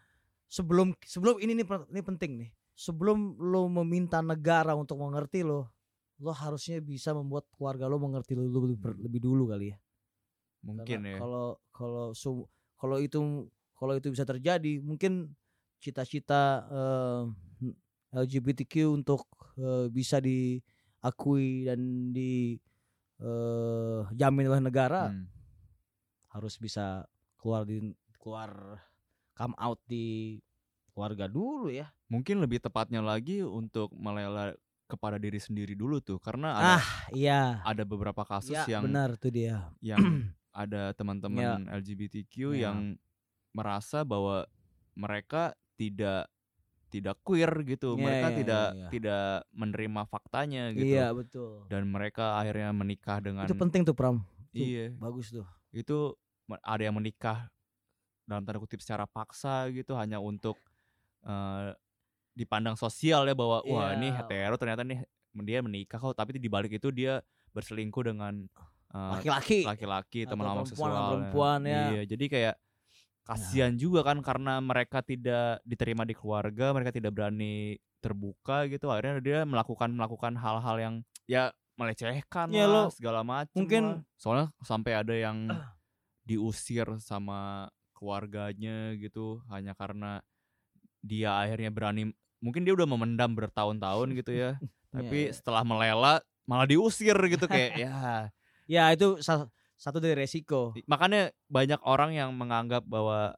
sebelum 0.49 0.97
sebelum 1.05 1.37
ini 1.39 1.61
nih 1.61 1.65
ini 1.93 2.01
penting 2.01 2.31
nih. 2.41 2.51
Sebelum 2.75 3.39
lo 3.39 3.71
meminta 3.71 4.19
negara 4.19 4.75
untuk 4.75 4.99
mengerti 4.99 5.47
lo, 5.47 5.71
lo 6.19 6.35
harusnya 6.35 6.83
bisa 6.83 7.15
membuat 7.15 7.47
keluarga 7.55 7.87
lo 7.87 7.95
mengerti 8.03 8.35
lo 8.35 8.43
lebih, 8.43 8.75
hmm. 8.75 8.99
lebih 8.99 9.21
dulu 9.23 9.47
kali 9.47 9.71
ya 9.71 9.79
mungkin 10.65 10.99
Karena 11.05 11.09
ya 11.13 11.17
kalau 11.21 11.47
kalau 11.69 12.05
kalau 12.75 12.97
itu 12.97 13.19
kalau 13.77 13.93
itu 13.93 14.09
bisa 14.09 14.25
terjadi 14.25 14.81
mungkin 14.81 15.37
cita-cita 15.77 16.65
uh, 16.65 17.23
eh, 17.61 18.25
LGBTQ 18.25 18.89
untuk 18.89 19.29
uh, 19.61 19.85
bisa 19.93 20.17
diakui 20.17 21.69
dan 21.69 22.09
di 22.09 22.57
uh, 23.21 24.09
jamin 24.17 24.49
oleh 24.49 24.63
negara 24.65 25.13
hmm. 25.13 25.29
Harus 26.35 26.59
bisa 26.59 27.07
keluar 27.39 27.63
di 27.63 27.95
keluar 28.19 28.83
come 29.31 29.55
out 29.55 29.79
di 29.87 30.35
keluarga 30.91 31.31
dulu 31.31 31.71
ya 31.71 31.87
mungkin 32.11 32.43
lebih 32.43 32.59
tepatnya 32.59 32.99
lagi 32.99 33.39
untuk 33.39 33.95
melela 33.95 34.51
kepada 34.85 35.17
diri 35.17 35.39
sendiri 35.41 35.73
dulu 35.73 36.03
tuh 36.03 36.19
karena 36.19 36.59
ada 36.59 36.75
ah, 36.77 36.85
iya. 37.09 37.63
ada 37.65 37.81
beberapa 37.87 38.21
kasus 38.21 38.53
ya, 38.53 38.67
yang 38.67 38.85
benar 38.85 39.15
tuh 39.17 39.31
dia 39.31 39.71
yang 39.95 40.29
ada 40.53 40.93
teman-teman 40.93 41.65
ya. 41.65 41.79
LGBTQ 41.81 42.35
ya. 42.55 42.69
yang 42.69 42.99
merasa 43.55 44.03
bahwa 44.05 44.45
mereka 44.93 45.55
tidak 45.75 46.27
tidak 46.93 47.17
queer 47.27 47.51
gitu 47.67 47.97
ya, 47.97 48.03
mereka 48.07 48.27
ya, 48.31 48.35
tidak 48.39 48.67
ya. 48.71 48.87
tidak 48.93 49.27
menerima 49.51 50.01
faktanya 50.07 50.63
gitu 50.71 50.95
iya 50.95 51.11
betul 51.11 51.67
dan 51.67 51.83
mereka 51.89 52.39
akhirnya 52.39 52.71
menikah 52.71 53.19
dengan 53.19 53.43
itu 53.43 53.57
penting 53.57 53.83
tuh 53.83 53.95
Pram 53.97 54.23
itu 54.53 54.63
iya 54.63 54.87
bagus 54.95 55.33
tuh 55.33 55.43
itu 55.75 56.15
ada 56.61 56.81
yang 56.81 56.95
menikah 56.95 57.49
dalam 58.25 58.41
tanda 58.41 58.61
kutip 58.61 58.81
secara 58.81 59.05
paksa 59.05 59.69
gitu 59.69 59.93
hanya 59.97 60.17
untuk 60.17 60.57
uh, 61.25 61.73
dipandang 62.33 62.75
sosial 62.75 63.25
ya 63.25 63.33
bahwa 63.37 63.61
yeah. 63.63 63.73
wah 63.73 63.89
ini 63.95 64.09
hetero 64.11 64.57
ternyata 64.57 64.81
nih 64.81 65.05
dia 65.45 65.59
menikah 65.61 65.99
kok 66.01 66.15
tapi 66.15 66.37
di 66.37 66.49
balik 66.49 66.77
itu 66.77 66.89
dia 66.91 67.21
berselingkuh 67.55 68.03
dengan 68.03 68.45
laki-laki 68.95 69.67
uh, 69.67 69.75
laki-laki 69.75 70.23
teman 70.23 70.47
homoseksual 70.47 70.91
ya. 70.91 71.01
perempuan 71.11 71.59
ya. 71.67 71.83
Iya, 71.91 72.03
jadi 72.15 72.25
kayak 72.31 72.55
kasihan 73.25 73.73
ya. 73.75 73.79
juga 73.79 73.99
kan 74.05 74.17
karena 74.23 74.61
mereka 74.63 75.03
tidak 75.03 75.59
diterima 75.67 76.07
di 76.07 76.15
keluarga, 76.15 76.71
mereka 76.71 76.95
tidak 76.95 77.11
berani 77.11 77.75
terbuka 77.99 78.69
gitu. 78.71 78.87
Akhirnya 78.87 79.19
dia 79.19 79.39
melakukan 79.43 79.91
melakukan 79.91 80.39
hal-hal 80.39 80.75
yang 80.79 80.95
ya 81.27 81.51
melecehkan 81.75 82.47
ya, 82.55 82.69
lah, 82.71 82.87
lo, 82.87 82.93
segala 82.93 83.19
macam. 83.25 83.51
Mungkin 83.51 83.83
lah. 83.83 83.99
soalnya 84.15 84.47
sampai 84.63 84.95
ada 84.95 85.11
yang 85.11 85.51
uh. 85.51 85.59
diusir 86.25 86.89
sama 86.99 87.69
keluarganya 87.95 88.97
gitu 88.97 89.39
hanya 89.47 89.77
karena 89.77 90.19
dia 91.05 91.37
akhirnya 91.37 91.69
berani 91.71 92.11
mungkin 92.41 92.65
dia 92.65 92.73
udah 92.73 92.89
memendam 92.89 93.31
bertahun-tahun 93.37 94.17
gitu 94.19 94.31
ya 94.33 94.57
tapi 94.95 95.29
yeah, 95.29 95.33
setelah 95.33 95.61
melela 95.61 96.19
malah 96.45 96.69
diusir 96.69 97.17
gitu 97.29 97.45
kayak 97.49 97.71
ya. 97.77 97.93
Ya 98.65 98.89
itu 98.89 99.21
satu 99.77 100.01
dari 100.01 100.25
resiko. 100.25 100.73
Makanya 100.89 101.29
banyak 101.45 101.77
orang 101.85 102.17
yang 102.17 102.33
menganggap 102.33 102.81
bahwa 102.81 103.37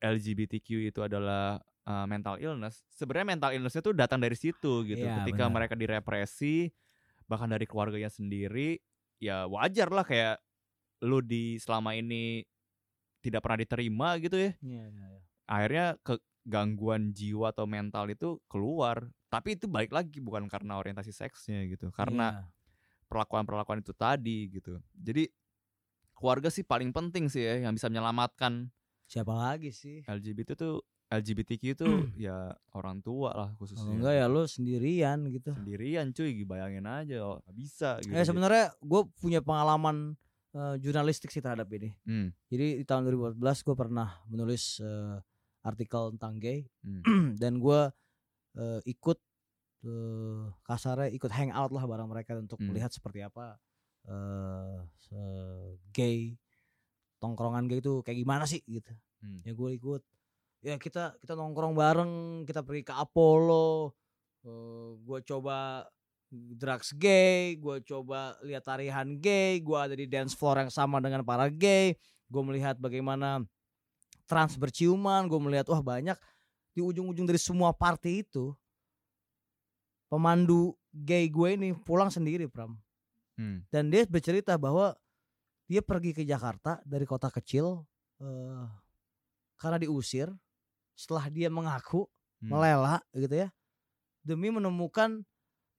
LGBTQ 0.00 0.88
itu 0.88 1.04
adalah 1.04 1.60
uh, 1.84 2.08
mental 2.08 2.40
illness. 2.40 2.80
Sebenarnya 2.88 3.36
mental 3.36 3.52
illness 3.52 3.76
itu 3.76 3.92
datang 3.92 4.16
dari 4.16 4.32
situ 4.32 4.88
gitu. 4.88 5.04
Yeah, 5.04 5.20
ketika 5.20 5.44
benar. 5.44 5.52
mereka 5.52 5.74
direpresi 5.76 6.72
bahkan 7.28 7.52
dari 7.52 7.68
keluarganya 7.68 8.08
sendiri 8.08 8.80
ya 9.20 9.44
wajar 9.46 9.92
lah 9.92 10.02
kayak 10.02 10.40
lu 11.00 11.24
di 11.24 11.56
selama 11.56 11.96
ini 11.96 12.44
tidak 13.20 13.44
pernah 13.44 13.60
diterima 13.60 14.08
gitu 14.20 14.36
ya. 14.36 14.52
Yeah, 14.60 14.88
yeah, 14.88 15.08
yeah. 15.16 15.22
Akhirnya 15.50 15.86
ke 16.00 16.14
gangguan 16.46 17.12
jiwa 17.12 17.52
atau 17.52 17.68
mental 17.68 18.08
itu 18.08 18.40
keluar 18.48 19.12
tapi 19.28 19.54
itu 19.54 19.68
baik 19.68 19.92
lagi 19.92 20.18
bukan 20.18 20.48
karena 20.48 20.80
orientasi 20.80 21.12
seksnya 21.12 21.68
gitu 21.68 21.92
karena 21.92 22.48
perlakuan 23.06 23.46
perlakuan-perlakuan 23.46 23.84
itu 23.84 23.92
tadi 23.94 24.48
gitu 24.48 24.80
jadi 24.96 25.28
keluarga 26.16 26.48
sih 26.48 26.64
paling 26.66 26.90
penting 26.90 27.28
sih 27.28 27.44
ya 27.44 27.68
yang 27.68 27.76
bisa 27.76 27.86
menyelamatkan 27.92 28.72
siapa 29.06 29.30
lagi 29.30 29.70
sih 29.70 30.02
LGBT 30.08 30.56
tuh 30.56 30.82
LGBTQ 31.10 31.62
itu 31.74 31.86
ya 32.30 32.54
orang 32.70 33.02
tua 33.02 33.34
lah 33.34 33.50
khususnya. 33.58 33.90
Oh, 33.90 33.98
enggak 33.98 34.14
ya 34.14 34.26
lo 34.30 34.46
sendirian 34.46 35.18
gitu. 35.26 35.50
Sendirian 35.50 36.14
cuy, 36.14 36.46
bayangin 36.46 36.86
aja 36.86 37.18
oh, 37.26 37.42
bisa 37.50 37.98
gitu. 37.98 38.14
Eh 38.14 38.22
sebenarnya 38.22 38.70
gue 38.78 39.02
punya 39.18 39.42
pengalaman 39.42 40.14
uh, 40.54 40.76
jurnalistik 40.78 41.30
sih 41.30 41.42
terhadap 41.42 41.68
ini. 41.74 41.94
Hmm. 42.06 42.34
Jadi 42.50 42.82
di 42.82 42.84
tahun 42.86 43.06
2014 43.08 43.66
gue 43.66 43.76
pernah 43.76 44.08
menulis 44.26 44.78
uh, 44.82 45.18
artikel 45.64 46.16
tentang 46.16 46.40
gay 46.40 46.64
hmm. 46.84 47.36
dan 47.42 47.60
gue 47.60 47.80
uh, 48.56 48.80
ikut 48.88 49.18
uh, 49.84 50.42
kasarnya 50.64 51.12
ikut 51.12 51.30
hangout 51.30 51.72
lah 51.72 51.84
bareng 51.84 52.08
mereka 52.08 52.36
untuk 52.36 52.58
hmm. 52.58 52.72
melihat 52.72 52.90
seperti 52.92 53.20
apa 53.20 53.60
uh, 54.08 54.80
gay 55.92 56.36
tongkrongan 57.20 57.68
gay 57.68 57.84
itu 57.84 58.00
kayak 58.00 58.18
gimana 58.24 58.44
sih 58.48 58.64
gitu 58.64 58.92
hmm. 59.20 59.44
ya 59.44 59.52
gue 59.52 59.70
ikut 59.76 60.02
ya 60.60 60.76
kita 60.80 61.16
kita 61.20 61.36
nongkrong 61.36 61.76
bareng 61.76 62.12
kita 62.48 62.64
pergi 62.64 62.88
ke 62.88 62.94
Apollo 62.96 63.92
uh, 64.48 64.90
gue 64.96 65.18
coba 65.28 65.84
drugs 66.30 66.94
gay, 66.94 67.58
gue 67.58 67.82
coba 67.82 68.38
lihat 68.46 68.62
tarian 68.62 69.18
gay, 69.18 69.58
gue 69.58 69.78
ada 69.78 69.94
di 69.98 70.06
dance 70.06 70.32
floor 70.38 70.62
yang 70.66 70.70
sama 70.70 71.02
dengan 71.02 71.26
para 71.26 71.50
gay, 71.50 71.98
gue 72.30 72.42
melihat 72.46 72.78
bagaimana 72.78 73.42
trans 74.30 74.54
berciuman 74.54 75.26
gue 75.26 75.40
melihat 75.42 75.66
wah 75.74 75.82
banyak 75.82 76.14
di 76.70 76.78
ujung-ujung 76.78 77.26
dari 77.26 77.42
semua 77.42 77.74
party 77.74 78.22
itu 78.22 78.54
pemandu 80.06 80.78
gay 80.94 81.26
gue 81.26 81.58
ini 81.58 81.74
pulang 81.74 82.14
sendiri 82.14 82.46
Pram 82.46 82.78
hmm. 83.34 83.66
dan 83.74 83.90
dia 83.90 84.06
bercerita 84.06 84.54
bahwa 84.54 84.94
dia 85.66 85.82
pergi 85.82 86.14
ke 86.14 86.22
Jakarta 86.22 86.78
dari 86.86 87.02
kota 87.10 87.26
kecil 87.26 87.82
uh, 88.22 88.70
karena 89.58 89.82
diusir 89.82 90.30
setelah 90.94 91.26
dia 91.26 91.50
mengaku 91.50 92.06
hmm. 92.38 92.54
melela 92.54 93.02
gitu 93.10 93.34
ya 93.34 93.50
demi 94.22 94.54
menemukan 94.54 95.26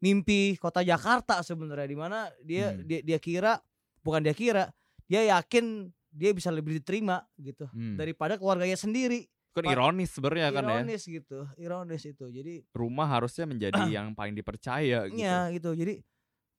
mimpi 0.02 0.58
kota 0.58 0.82
Jakarta 0.82 1.46
sebenarnya 1.46 1.88
di 1.88 1.98
mana 1.98 2.28
dia 2.42 2.74
hmm. 2.74 2.84
dia 2.84 3.00
dia 3.06 3.20
kira 3.22 3.62
bukan 4.02 4.26
dia 4.26 4.34
kira 4.34 4.74
dia 5.06 5.30
yakin 5.38 5.94
dia 6.12 6.34
bisa 6.36 6.52
lebih 6.52 6.82
diterima 6.82 7.24
gitu 7.40 7.70
hmm. 7.72 7.96
daripada 7.96 8.36
keluarganya 8.36 8.76
sendiri. 8.76 9.30
Kan 9.52 9.68
ironis 9.68 10.16
sebenarnya 10.16 10.48
kan 10.52 10.64
ya. 10.64 10.80
Ironis 10.80 11.04
gitu, 11.08 11.40
ironis 11.60 12.04
itu. 12.08 12.26
Jadi 12.32 12.64
rumah 12.72 13.08
harusnya 13.08 13.48
menjadi 13.48 13.80
yang 13.96 14.12
paling 14.16 14.36
dipercaya 14.36 15.08
gitu. 15.08 15.20
Iya 15.22 15.52
gitu. 15.56 15.72
Jadi 15.76 16.04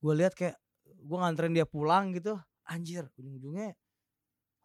gue 0.03 0.15
lihat 0.17 0.33
kayak 0.33 0.57
gue 0.85 1.19
nganterin 1.19 1.53
dia 1.57 1.67
pulang 1.69 2.13
gitu, 2.17 2.37
anjir 2.69 3.09
ujung-ujungnya 3.19 3.75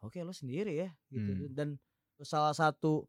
oke 0.02 0.14
okay, 0.14 0.22
lo 0.22 0.34
sendiri 0.34 0.86
ya 0.86 0.88
gitu. 1.10 1.30
Hmm. 1.34 1.54
Dan 1.54 1.68
salah 2.22 2.54
satu 2.54 3.06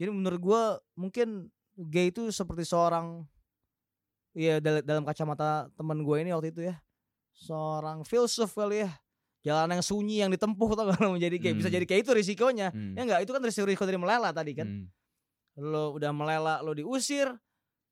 jadi 0.00 0.12
menurut 0.12 0.40
gue 0.40 0.62
mungkin 0.96 1.28
gay 1.76 2.08
itu 2.12 2.28
seperti 2.32 2.64
seorang 2.64 3.24
ya 4.34 4.62
dalam 4.62 5.02
kacamata 5.02 5.70
teman 5.74 6.02
gue 6.06 6.16
ini 6.22 6.30
waktu 6.30 6.54
itu 6.54 6.60
ya 6.70 6.78
seorang 7.34 8.06
filsuf 8.06 8.54
kali 8.54 8.86
ya 8.86 8.90
jalan 9.40 9.80
yang 9.80 9.84
sunyi 9.84 10.16
yang 10.20 10.30
ditempuh 10.30 10.70
tuh 10.76 10.86
kalau 10.92 11.10
menjadi 11.16 11.36
kayak 11.40 11.54
hmm. 11.56 11.60
bisa 11.64 11.70
jadi 11.72 11.84
kayak 11.88 12.00
itu 12.04 12.12
risikonya 12.12 12.68
hmm. 12.70 12.94
ya 12.94 13.00
enggak 13.08 13.20
itu 13.24 13.32
kan 13.32 13.42
risiko 13.42 13.64
risiko 13.66 13.84
dari 13.88 13.98
melela 13.98 14.30
tadi 14.30 14.52
kan 14.52 14.68
hmm. 14.68 14.86
lo 15.58 15.96
udah 15.96 16.12
melela 16.12 16.54
lo 16.60 16.76
diusir 16.76 17.32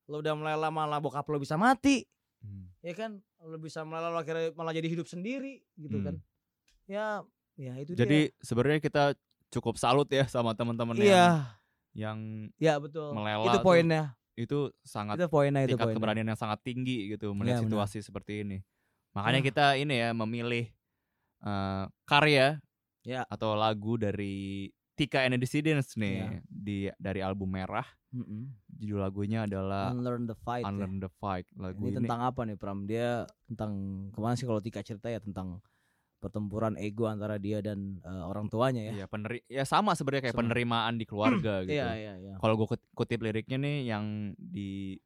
lo 0.08 0.20
udah 0.20 0.34
melela 0.36 0.68
malah 0.68 1.00
bokap 1.00 1.24
lo 1.26 1.40
bisa 1.40 1.56
mati 1.56 2.04
hmm. 2.44 2.84
ya 2.84 2.92
kan 2.92 3.18
lo 3.42 3.56
bisa 3.56 3.82
melela 3.82 4.12
lo 4.12 4.20
akhirnya 4.20 4.52
malah 4.52 4.76
jadi 4.76 4.88
hidup 4.92 5.08
sendiri 5.08 5.64
gitu 5.80 6.04
kan. 6.04 6.20
hmm. 6.20 6.22
kan 6.22 6.88
ya 6.88 7.06
ya 7.58 7.72
itu 7.80 7.96
jadi 7.96 8.30
sebenarnya 8.44 8.80
kita 8.84 9.04
cukup 9.48 9.80
salut 9.80 10.06
ya 10.12 10.28
sama 10.28 10.52
teman-teman 10.52 10.94
iya. 11.00 11.08
yang 11.08 11.32
yang 11.96 12.18
ya 12.60 12.76
betul 12.76 13.16
melela 13.16 13.56
itu 13.56 13.58
poinnya 13.64 14.12
itu 14.38 14.70
sangat 14.86 15.18
itu 15.18 15.26
poinnya 15.26 15.66
itu 15.66 15.74
tingkat 15.74 15.90
poinnya. 15.90 15.98
keberanian 15.98 16.28
yang 16.30 16.38
sangat 16.38 16.62
tinggi 16.62 17.10
gitu 17.10 17.34
melihat 17.34 17.58
ya, 17.58 17.64
situasi 17.66 17.98
benar. 17.98 18.06
seperti 18.06 18.32
ini 18.46 18.58
makanya 19.10 19.40
ya. 19.42 19.46
kita 19.50 19.66
ini 19.74 19.94
ya 19.98 20.10
memilih 20.14 20.64
uh, 21.42 21.90
karya 22.06 22.62
ya 23.02 23.26
atau 23.26 23.58
lagu 23.58 23.98
dari 23.98 24.68
Tika 24.98 25.22
and 25.22 25.38
the 25.38 25.40
Dissidents 25.46 25.94
nih 25.94 26.16
ya. 26.18 26.28
di 26.50 26.78
dari 26.98 27.22
album 27.22 27.54
Merah. 27.54 27.86
Mm 28.10 28.24
-hmm. 28.24 28.42
Judul 28.82 28.98
lagunya 28.98 29.46
adalah 29.46 29.94
Unlearn 29.94 30.26
the 30.26 30.34
Fight. 30.34 30.66
Unlearn 30.66 30.98
ya. 30.98 31.06
the 31.06 31.10
Fight. 31.22 31.46
Lagu 31.54 31.86
ini, 31.86 31.94
ini 31.94 31.98
tentang 32.02 32.20
apa 32.26 32.40
nih 32.42 32.56
Pram? 32.58 32.82
Dia 32.82 33.22
tentang 33.46 33.72
ke 34.10 34.18
mana 34.18 34.34
sih 34.34 34.42
kalau 34.42 34.58
Tika 34.58 34.82
cerita 34.82 35.06
ya 35.06 35.22
tentang 35.22 35.62
pertempuran 36.18 36.74
ego 36.78 37.06
antara 37.06 37.38
dia 37.38 37.62
dan 37.62 38.02
uh, 38.02 38.26
orang 38.26 38.50
tuanya 38.50 38.90
ya. 38.90 38.92
Iya, 39.02 39.06
peneri 39.06 39.38
ya 39.46 39.62
sama 39.62 39.94
sebenarnya 39.94 40.30
kayak 40.30 40.36
sama. 40.36 40.42
penerimaan 40.46 40.94
di 40.98 41.06
keluarga 41.06 41.62
gitu. 41.62 41.78
Iya, 41.78 41.90
iya, 41.94 42.12
iya. 42.18 42.34
Kalau 42.42 42.54
gue 42.58 42.66
kutip 42.94 43.22
liriknya 43.22 43.58
nih 43.58 43.94
yang 43.94 44.34
di 44.34 44.98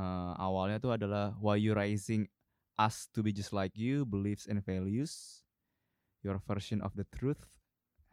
uh, 0.00 0.32
awalnya 0.40 0.80
tuh 0.80 0.96
adalah 0.96 1.36
why 1.38 1.60
you 1.60 1.76
raising 1.76 2.24
us 2.80 3.08
to 3.12 3.20
be 3.20 3.32
just 3.32 3.52
like 3.52 3.76
you, 3.76 4.08
beliefs 4.08 4.48
and 4.48 4.60
values, 4.64 5.44
your 6.24 6.40
version 6.44 6.80
of 6.80 6.96
the 6.96 7.04
truth, 7.12 7.48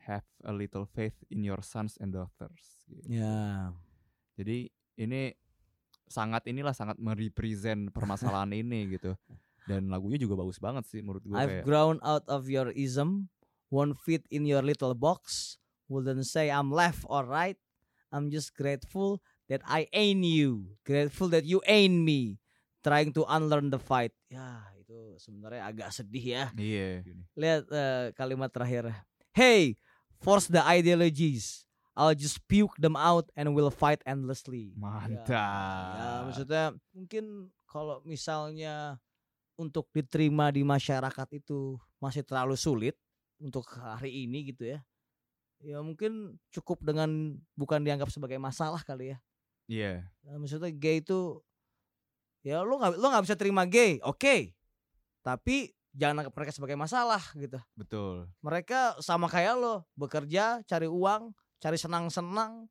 have 0.07 0.28
a 0.44 0.52
little 0.52 0.84
faith 0.84 1.15
in 1.32 1.44
your 1.44 1.64
sons 1.64 1.95
and 1.99 2.11
daughters. 2.11 2.88
Gitu. 2.91 3.20
Ya. 3.20 3.72
Jadi 4.36 4.68
ini 4.99 5.36
sangat 6.07 6.45
inilah 6.45 6.76
sangat 6.76 6.99
merepresent 6.99 7.90
permasalahan 7.90 8.52
ini 8.53 8.99
gitu 8.99 9.18
dan 9.69 9.88
lagunya 9.88 10.19
juga 10.19 10.40
bagus 10.40 10.60
banget 10.60 10.84
sih 10.90 10.99
menurut 10.99 11.23
gue 11.23 11.35
I've 11.35 11.61
kayak. 11.61 11.65
grown 11.65 11.98
out 12.03 12.26
of 12.27 12.52
your 12.52 12.69
ism 12.76 13.31
won't 13.72 13.98
fit 14.03 14.23
in 14.30 14.44
your 14.44 14.61
little 14.61 14.94
box 14.94 15.56
wouldn't 15.88 16.27
say 16.27 16.52
I'm 16.52 16.69
left 16.69 17.07
or 17.07 17.23
right 17.23 17.57
I'm 18.14 18.30
just 18.30 18.53
grateful 18.53 19.23
that 19.48 19.64
I 19.65 19.88
ain't 19.95 20.23
you 20.23 20.77
grateful 20.84 21.31
that 21.34 21.48
you 21.48 21.64
ain't 21.65 22.03
me 22.03 22.40
trying 22.84 23.15
to 23.15 23.23
unlearn 23.27 23.72
the 23.72 23.80
fight 23.80 24.11
ya 24.27 24.61
itu 24.77 25.15
sebenarnya 25.19 25.61
agak 25.64 25.90
sedih 25.95 26.26
ya 26.26 26.45
iya 26.60 27.03
yeah. 27.03 27.23
lihat 27.40 27.64
uh, 27.72 28.06
kalimat 28.14 28.52
terakhir 28.52 28.91
hey 29.31 29.80
force 30.19 30.52
the 30.52 30.60
ideologies 30.60 31.64
I'll 31.94 32.18
just 32.18 32.41
puke 32.49 32.73
them 32.81 32.98
out 32.98 33.30
and 33.38 33.53
we'll 33.53 33.69
fight 33.69 34.02
endlessly. 34.10 34.73
Mantap. 34.73 35.30
Ya, 35.30 35.45
ya 35.94 36.10
maksudnya 36.26 36.64
mungkin 36.90 37.53
kalau 37.69 38.02
misalnya 38.02 38.98
untuk 39.57 39.89
diterima 39.93 40.49
di 40.49 40.65
masyarakat 40.65 41.27
itu 41.38 41.77
masih 42.01 42.25
terlalu 42.25 42.57
sulit 42.57 42.97
untuk 43.38 43.65
hari 43.69 44.25
ini 44.25 44.53
gitu 44.53 44.73
ya. 44.75 44.80
Ya 45.63 45.80
mungkin 45.80 46.35
cukup 46.51 46.84
dengan 46.84 47.39
bukan 47.55 47.80
dianggap 47.85 48.11
sebagai 48.11 48.35
masalah 48.41 48.84
kali 48.84 49.15
ya. 49.15 49.17
Iya. 49.69 49.91
Yeah. 50.03 50.27
Nah, 50.27 50.38
maksudnya 50.43 50.71
gay 50.75 50.99
itu 50.99 51.39
ya 52.43 52.59
lo 52.59 52.75
nggak 52.75 52.99
lo 52.99 53.05
nggak 53.07 53.25
bisa 53.25 53.35
terima 53.39 53.63
gay, 53.63 54.01
oke. 54.03 54.19
Okay. 54.19 54.51
Tapi 55.23 55.71
jangan 55.95 56.25
anggap 56.25 56.35
mereka 56.35 56.51
sebagai 56.51 56.75
masalah 56.75 57.23
gitu. 57.38 57.59
Betul. 57.80 58.27
Mereka 58.43 58.99
sama 58.99 59.31
kayak 59.31 59.55
lo, 59.55 59.88
bekerja, 59.95 60.59
cari 60.67 60.89
uang, 60.89 61.31
cari 61.63 61.77
senang-senang, 61.80 62.67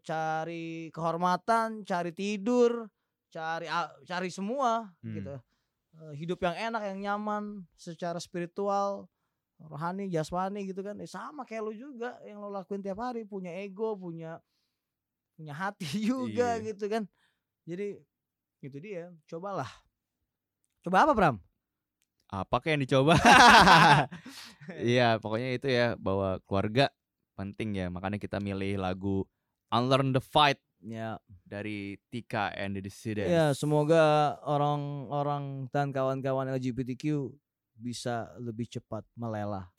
cari 0.00 0.88
kehormatan, 0.88 1.84
cari 1.84 2.16
tidur, 2.16 2.88
cari 3.28 3.68
cari 4.08 4.28
semua 4.32 4.88
hmm. 5.04 5.14
gitu 5.20 5.36
hidup 6.18 6.42
yang 6.42 6.72
enak 6.72 6.82
yang 6.90 6.98
nyaman 6.98 7.62
secara 7.78 8.18
spiritual 8.18 9.06
rohani 9.62 10.10
jasmani 10.10 10.66
gitu 10.66 10.82
kan. 10.82 10.98
Eh, 10.98 11.06
sama 11.06 11.46
kayak 11.46 11.62
lo 11.62 11.72
juga 11.74 12.18
yang 12.26 12.42
lo 12.42 12.50
lakuin 12.50 12.82
tiap 12.82 12.98
hari 12.98 13.22
punya 13.22 13.54
ego 13.62 13.94
punya 13.94 14.42
punya 15.38 15.54
hati 15.54 15.86
juga 16.10 16.58
iya. 16.58 16.66
gitu 16.74 16.90
kan. 16.90 17.06
Jadi 17.62 18.02
itu 18.62 18.78
dia 18.82 19.10
cobalah. 19.30 19.70
Coba 20.82 21.06
apa 21.06 21.12
Bram? 21.14 21.36
Apa 22.32 22.58
kayak 22.58 22.72
yang 22.78 22.82
dicoba? 22.88 23.14
Iya 24.78 25.18
pokoknya 25.18 25.58
itu 25.58 25.66
ya 25.66 25.98
bahwa 25.98 26.38
keluarga 26.46 26.86
penting 27.34 27.74
ya. 27.74 27.90
Makanya 27.90 28.22
kita 28.22 28.38
milih 28.38 28.78
lagu 28.78 29.26
Unlearn 29.74 30.14
the 30.14 30.22
Fight 30.22 30.62
Ya. 30.82 31.18
Dari 31.46 31.96
Tika 32.10 32.50
and 32.58 32.74
the 32.74 32.82
Dissidents. 32.82 33.30
Ya, 33.30 33.54
semoga 33.54 34.36
orang-orang 34.42 35.70
dan 35.70 35.94
kawan-kawan 35.94 36.50
LGBTQ 36.58 37.30
bisa 37.78 38.30
lebih 38.42 38.66
cepat 38.66 39.06
melelah. 39.14 39.70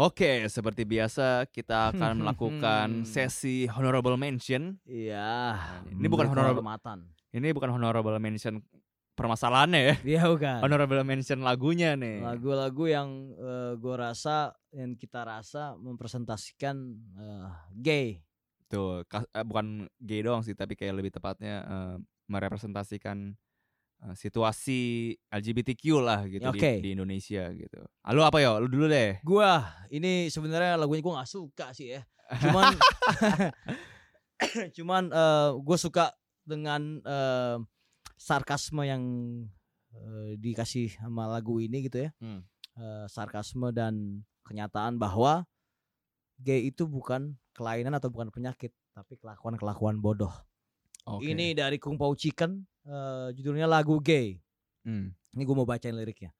Oke, 0.00 0.48
seperti 0.48 0.88
biasa 0.88 1.44
kita 1.52 1.92
akan 1.92 2.24
melakukan 2.24 2.88
sesi 3.12 3.68
honorable 3.68 4.16
mention. 4.16 4.80
Iya. 4.88 5.60
Ini 5.84 6.08
bukan 6.08 6.32
honorable 6.32 6.64
Ini 7.32 7.52
bukan 7.52 7.70
honorable 7.76 8.16
mention 8.16 8.64
permasalahannya 9.12 9.80
ya. 9.80 9.94
Iya 10.02 10.22
bukan. 10.32 10.58
Honorable 10.64 11.04
mention 11.04 11.44
lagunya 11.44 11.94
nih. 11.94 12.24
Lagu-lagu 12.24 12.84
yang 12.88 13.08
uh, 13.36 13.46
eh, 13.46 13.72
gue 13.76 13.94
rasa 13.96 14.56
yang 14.72 14.96
kita 14.96 15.24
rasa 15.24 15.76
mempresentasikan 15.76 16.76
uh, 17.16 17.52
gay. 17.76 18.24
Tuh, 18.72 19.04
uh, 19.04 19.44
bukan 19.44 19.86
gay 20.00 20.24
doang 20.24 20.40
sih, 20.40 20.56
tapi 20.56 20.74
kayak 20.74 20.96
lebih 20.96 21.12
tepatnya 21.12 21.60
uh, 21.68 21.96
merepresentasikan 22.32 23.36
uh, 24.00 24.14
situasi 24.16 25.12
LGBTQ 25.28 25.84
lah 26.00 26.24
gitu 26.24 26.48
okay. 26.48 26.80
di, 26.80 26.88
di 26.88 26.90
Indonesia 26.96 27.52
gitu. 27.52 27.84
Lalu 28.08 28.20
apa 28.24 28.38
ya? 28.40 28.56
Lu 28.56 28.66
dulu 28.66 28.88
deh. 28.88 29.20
Gua 29.20 29.60
ini 29.92 30.32
sebenarnya 30.32 30.80
lagunya 30.80 31.04
gua 31.04 31.20
nggak 31.20 31.30
suka 31.30 31.76
sih 31.76 31.94
ya. 31.94 32.02
Cuman 32.42 32.72
cuman 34.76 35.14
uh, 35.14 35.54
gue 35.54 35.78
suka 35.78 36.10
dengan 36.42 36.98
uh, 37.06 37.62
sarkasme 38.22 38.86
yang 38.86 39.02
uh, 39.98 40.38
dikasih 40.38 40.94
sama 40.94 41.26
lagu 41.26 41.58
ini 41.58 41.90
gitu 41.90 42.06
ya. 42.06 42.10
Hmm. 42.22 42.46
uh, 42.78 43.10
sarkasme 43.10 43.74
dan 43.74 44.22
kenyataan 44.46 44.94
bahwa 45.02 45.42
gay 46.38 46.70
itu 46.70 46.86
bukan 46.86 47.34
kelainan 47.50 47.98
atau 47.98 48.14
bukan 48.14 48.30
penyakit 48.30 48.70
tapi 48.94 49.18
kelakuan 49.18 49.58
kelakuan 49.58 49.98
bodoh. 49.98 50.30
Okay. 51.02 51.34
ini 51.34 51.50
dari 51.50 51.82
Kung 51.82 51.98
Pao 51.98 52.14
Chicken 52.14 52.62
uh, 52.86 53.34
judulnya 53.34 53.66
lagu 53.66 53.98
gay. 53.98 54.38
Hmm. 54.86 55.14
ini 55.34 55.42
gue 55.42 55.56
mau 55.56 55.66
bacain 55.66 55.94
liriknya. 55.94 56.30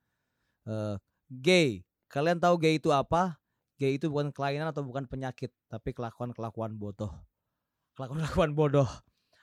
Uh, 0.63 0.95
gay. 1.27 1.83
Kalian 2.07 2.39
tahu 2.39 2.63
gay 2.63 2.79
itu 2.79 2.95
apa? 2.95 3.39
Gay 3.81 3.99
itu 3.99 4.07
bukan 4.07 4.31
kelainan 4.31 4.71
atau 4.71 4.87
bukan 4.87 5.11
penyakit 5.11 5.51
tapi 5.67 5.91
kelakuan 5.91 6.31
kelakuan 6.31 6.79
bodoh. 6.79 7.11
Kelakuan 7.99 8.23
kelakuan 8.23 8.51
bodoh 8.55 8.91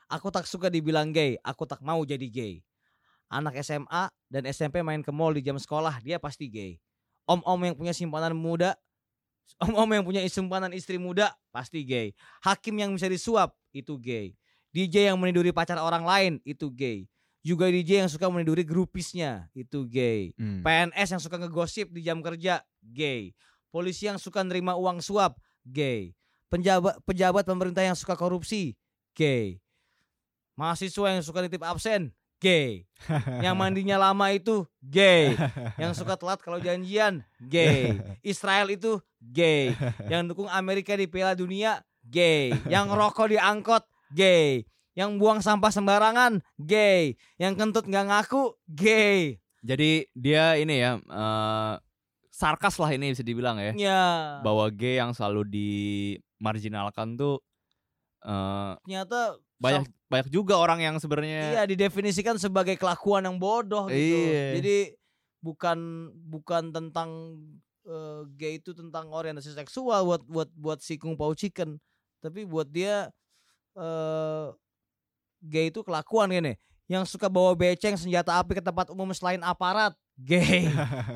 Aku 0.10 0.34
tak 0.34 0.50
suka 0.50 0.74
dibilang 0.74 1.14
gay, 1.14 1.38
aku 1.46 1.70
tak 1.70 1.86
mau 1.86 2.02
jadi 2.02 2.26
gay. 2.26 2.66
Anak 3.30 3.62
SMA 3.62 4.10
dan 4.26 4.42
SMP 4.50 4.82
main 4.82 5.06
ke 5.06 5.14
mall 5.14 5.38
di 5.38 5.46
jam 5.46 5.54
sekolah, 5.62 6.02
dia 6.02 6.18
pasti 6.18 6.50
gay. 6.50 6.82
Om-om 7.30 7.62
yang 7.62 7.78
punya 7.78 7.94
simpanan 7.94 8.34
muda, 8.34 8.74
om-om 9.70 9.86
yang 9.94 10.02
punya 10.02 10.26
simpanan 10.26 10.74
istri 10.74 10.98
muda, 10.98 11.30
pasti 11.54 11.86
gay. 11.86 12.18
Hakim 12.42 12.82
yang 12.82 12.90
bisa 12.98 13.06
disuap, 13.06 13.54
itu 13.70 14.02
gay. 14.02 14.34
DJ 14.74 15.14
yang 15.14 15.22
meniduri 15.22 15.54
pacar 15.54 15.78
orang 15.78 16.02
lain, 16.02 16.34
itu 16.42 16.74
gay. 16.74 17.06
Juga 17.46 17.70
DJ 17.70 18.02
yang 18.06 18.10
suka 18.10 18.26
meniduri 18.34 18.66
grupisnya, 18.66 19.46
itu 19.54 19.86
gay. 19.86 20.34
Hmm. 20.42 20.66
PNS 20.66 21.08
yang 21.14 21.22
suka 21.22 21.38
ngegosip 21.38 21.94
di 21.94 22.02
jam 22.02 22.26
kerja, 22.26 22.66
gay. 22.82 23.38
Polisi 23.70 24.10
yang 24.10 24.18
suka 24.18 24.42
nerima 24.42 24.74
uang 24.74 25.06
suap, 25.06 25.38
gay. 25.62 26.18
Penjabat 26.50 26.98
pejabat 27.06 27.46
pemerintah 27.46 27.86
yang 27.86 27.94
suka 27.94 28.18
korupsi, 28.18 28.74
gay. 29.14 29.62
Mahasiswa 30.60 31.08
yang 31.16 31.24
suka 31.24 31.40
nitip 31.40 31.64
absen, 31.64 32.12
gay. 32.44 32.84
Yang 33.46 33.56
mandinya 33.56 33.96
lama 33.96 34.28
itu 34.36 34.68
gay. 34.84 35.32
Yang 35.80 36.04
suka 36.04 36.20
telat 36.20 36.44
kalau 36.44 36.60
janjian, 36.60 37.24
gay. 37.40 37.96
Israel 38.20 38.68
itu 38.68 39.00
gay. 39.24 39.72
Yang 40.12 40.36
dukung 40.36 40.52
Amerika 40.52 41.00
di 41.00 41.08
Piala 41.08 41.32
Dunia, 41.32 41.80
gay. 42.04 42.52
Yang 42.68 42.92
rokok 42.92 43.32
di 43.32 43.40
angkot, 43.40 43.88
gay. 44.12 44.68
Yang 45.00 45.16
buang 45.16 45.40
sampah 45.40 45.72
sembarangan, 45.72 46.44
gay. 46.60 47.16
Yang 47.40 47.54
kentut 47.56 47.88
nggak 47.88 48.06
ngaku, 48.12 48.60
gay. 48.68 49.40
Jadi 49.64 50.12
dia 50.12 50.60
ini 50.60 50.84
ya 50.84 51.00
uh, 51.08 51.80
sarkas 52.32 52.76
lah 52.80 52.92
ini 52.92 53.16
bisa 53.16 53.24
dibilang 53.24 53.64
ya. 53.64 53.72
Ya. 53.80 54.04
Bahwa 54.44 54.68
gay 54.72 55.00
yang 55.00 55.16
selalu 55.16 55.48
dimarginalkan 55.48 57.16
tuh 57.16 57.40
uh, 58.28 58.76
ternyata 58.84 59.40
banyak 59.60 59.88
banyak 60.10 60.34
juga 60.34 60.58
orang 60.58 60.82
yang 60.82 60.96
sebenarnya 60.98 61.54
iya 61.54 61.64
didefinisikan 61.70 62.36
sebagai 62.42 62.74
kelakuan 62.76 63.30
yang 63.30 63.38
bodoh 63.38 63.86
gitu. 63.88 64.18
Iya. 64.18 64.58
jadi 64.58 64.78
bukan 65.40 66.10
bukan 66.28 66.74
tentang 66.74 67.38
uh, 67.88 68.22
gay 68.36 68.60
itu 68.60 68.76
tentang 68.76 69.10
orientasi 69.10 69.56
seksual 69.56 70.04
buat 70.06 70.22
buat 70.28 70.50
buat 70.54 70.80
si 70.84 71.00
Kung 71.00 71.16
Pao 71.16 71.32
Chicken. 71.34 71.80
Tapi 72.20 72.44
buat 72.44 72.68
dia 72.68 73.08
uh, 73.80 74.52
gay 75.40 75.72
itu 75.72 75.82
kelakuan 75.82 76.30
gini. 76.30 76.56
Yang 76.90 77.14
suka 77.14 77.30
bawa 77.30 77.54
beceng 77.54 77.94
senjata 77.96 78.34
api 78.34 78.58
ke 78.58 78.64
tempat 78.66 78.90
umum 78.90 79.14
selain 79.14 79.40
aparat 79.46 79.94
gay. 80.18 80.68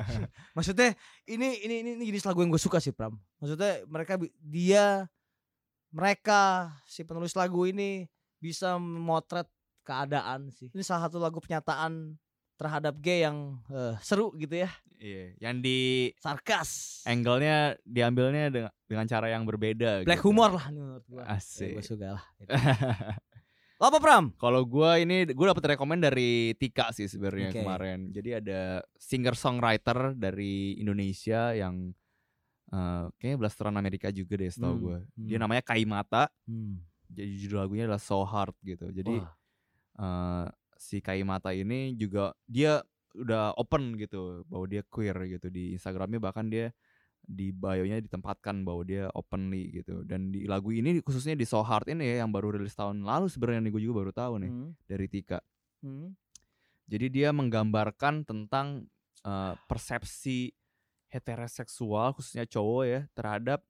Maksudnya 0.56 0.94
ini 1.26 1.60
ini 1.66 1.74
ini, 1.82 1.90
ini 1.98 2.04
jenis 2.14 2.24
lagu 2.24 2.40
yang 2.40 2.54
gue 2.54 2.62
suka 2.62 2.78
sih 2.78 2.94
Pram. 2.94 3.18
Maksudnya 3.42 3.82
mereka 3.90 4.14
dia 4.38 5.10
mereka 5.90 6.70
si 6.86 7.02
penulis 7.02 7.34
lagu 7.34 7.66
ini 7.66 8.06
bisa 8.44 8.76
memotret 8.76 9.48
keadaan 9.88 10.52
sih. 10.52 10.68
Ini 10.68 10.84
salah 10.84 11.08
satu 11.08 11.16
lagu 11.16 11.40
pernyataan 11.40 12.20
terhadap 12.60 13.00
gay 13.00 13.24
yang 13.24 13.56
uh, 13.72 13.96
seru 14.04 14.36
gitu 14.36 14.60
ya. 14.60 14.70
Iya, 15.00 15.36
yang 15.40 15.64
di 15.64 16.12
sarkas. 16.20 17.02
Angle-nya 17.08 17.76
diambilnya 17.84 18.52
dengan, 18.52 18.72
dengan 18.84 19.06
cara 19.08 19.26
yang 19.32 19.48
berbeda 19.48 20.04
Black 20.04 20.20
gitu. 20.20 20.28
humor 20.32 20.60
lah 20.60 20.68
menurut 20.68 21.04
gua. 21.08 21.24
Asik. 21.28 21.72
Ya, 21.72 21.76
gua 21.76 21.84
suka 21.84 22.08
lah. 22.20 22.24
Gitu. 22.40 22.50
Apa 23.84 23.98
Pram? 24.00 24.32
Kalau 24.40 24.64
gue 24.64 24.90
ini 25.04 25.28
gue 25.28 25.46
dapet 25.50 25.76
rekomend 25.76 26.00
dari 26.08 26.56
Tika 26.56 26.88
sih 26.94 27.04
sebenarnya 27.04 27.52
okay. 27.52 27.60
kemarin. 27.60 28.08
Jadi 28.14 28.30
ada 28.40 28.80
singer 28.96 29.36
songwriter 29.36 30.16
dari 30.16 30.78
Indonesia 30.80 31.52
yang 31.52 31.92
uh, 32.72 33.12
kayaknya 33.20 33.36
blasteran 33.44 33.76
Amerika 33.76 34.08
juga 34.08 34.40
deh 34.40 34.48
setahu 34.48 34.72
hmm. 34.72 34.84
gue. 34.88 34.98
Dia 35.26 35.36
hmm. 35.36 35.44
namanya 35.44 35.62
Kaimata. 35.66 36.32
Hmm. 36.48 36.80
Jadi 37.14 37.30
judul 37.38 37.58
lagunya 37.62 37.86
adalah 37.86 38.02
So 38.02 38.26
Hard 38.26 38.58
gitu. 38.66 38.90
Jadi 38.90 39.22
uh, 40.02 40.46
si 40.74 40.98
Kaimata 40.98 41.54
ini 41.54 41.94
juga 41.94 42.34
dia 42.44 42.82
udah 43.14 43.54
open 43.54 43.94
gitu 43.94 44.42
bahwa 44.50 44.66
dia 44.66 44.82
queer 44.82 45.14
gitu 45.38 45.46
di 45.46 45.78
Instagramnya 45.78 46.18
bahkan 46.18 46.50
dia 46.50 46.74
di 47.24 47.54
bio-nya 47.54 48.04
ditempatkan 48.04 48.66
bahwa 48.68 48.84
dia 48.84 49.08
openly 49.16 49.80
gitu 49.80 50.04
dan 50.04 50.28
di 50.28 50.44
lagu 50.44 50.68
ini 50.74 51.00
khususnya 51.00 51.32
di 51.32 51.48
So 51.48 51.64
Hard 51.64 51.88
ini 51.88 52.04
ya 52.04 52.26
yang 52.26 52.30
baru 52.34 52.52
rilis 52.52 52.76
tahun 52.76 53.00
lalu 53.00 53.32
sebenarnya 53.32 53.64
nih 53.64 53.72
gue 53.72 53.82
juga 53.86 53.96
baru 54.04 54.12
tahu 54.12 54.34
nih 54.44 54.50
hmm. 54.52 54.70
dari 54.84 55.06
Tika. 55.08 55.40
Hmm. 55.80 56.12
Jadi 56.84 57.06
dia 57.08 57.32
menggambarkan 57.32 58.28
tentang 58.28 58.84
uh, 59.24 59.56
persepsi 59.64 60.52
heteroseksual 61.08 62.12
khususnya 62.12 62.44
cowok 62.44 62.82
ya 62.84 63.00
terhadap 63.16 63.64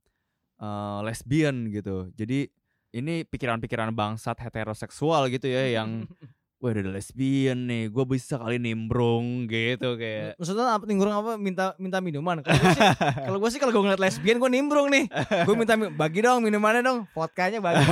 uh, 0.58 1.04
lesbian 1.06 1.70
gitu. 1.70 2.10
Jadi 2.18 2.50
ini 2.94 3.26
pikiran-pikiran 3.26 3.90
bangsat 3.90 4.38
heteroseksual 4.38 5.26
gitu 5.34 5.50
ya 5.50 5.82
yang 5.82 6.06
wah 6.64 6.72
ada 6.72 6.96
lesbian 6.96 7.68
nih, 7.68 7.92
gue 7.92 8.04
bisa 8.08 8.40
kali 8.40 8.56
nimbrung 8.56 9.44
gitu 9.52 10.00
kayak. 10.00 10.40
Maksudnya 10.40 10.72
apa 10.72 10.88
nimbrung 10.88 11.12
apa? 11.12 11.36
Minta 11.36 11.76
minta 11.76 12.00
minuman. 12.00 12.40
Kalau 12.40 13.36
gue 13.36 13.50
sih 13.52 13.60
kalau 13.60 13.76
gue 13.76 13.84
ngeliat 13.84 14.00
lesbian 14.00 14.40
gue 14.40 14.48
nimbrung 14.48 14.88
nih. 14.88 15.04
Gue 15.44 15.54
minta 15.60 15.76
bagi 15.76 16.24
dong 16.24 16.40
minumannya 16.40 16.80
dong, 16.80 16.98
vodkanya 17.12 17.60
bagi. 17.60 17.84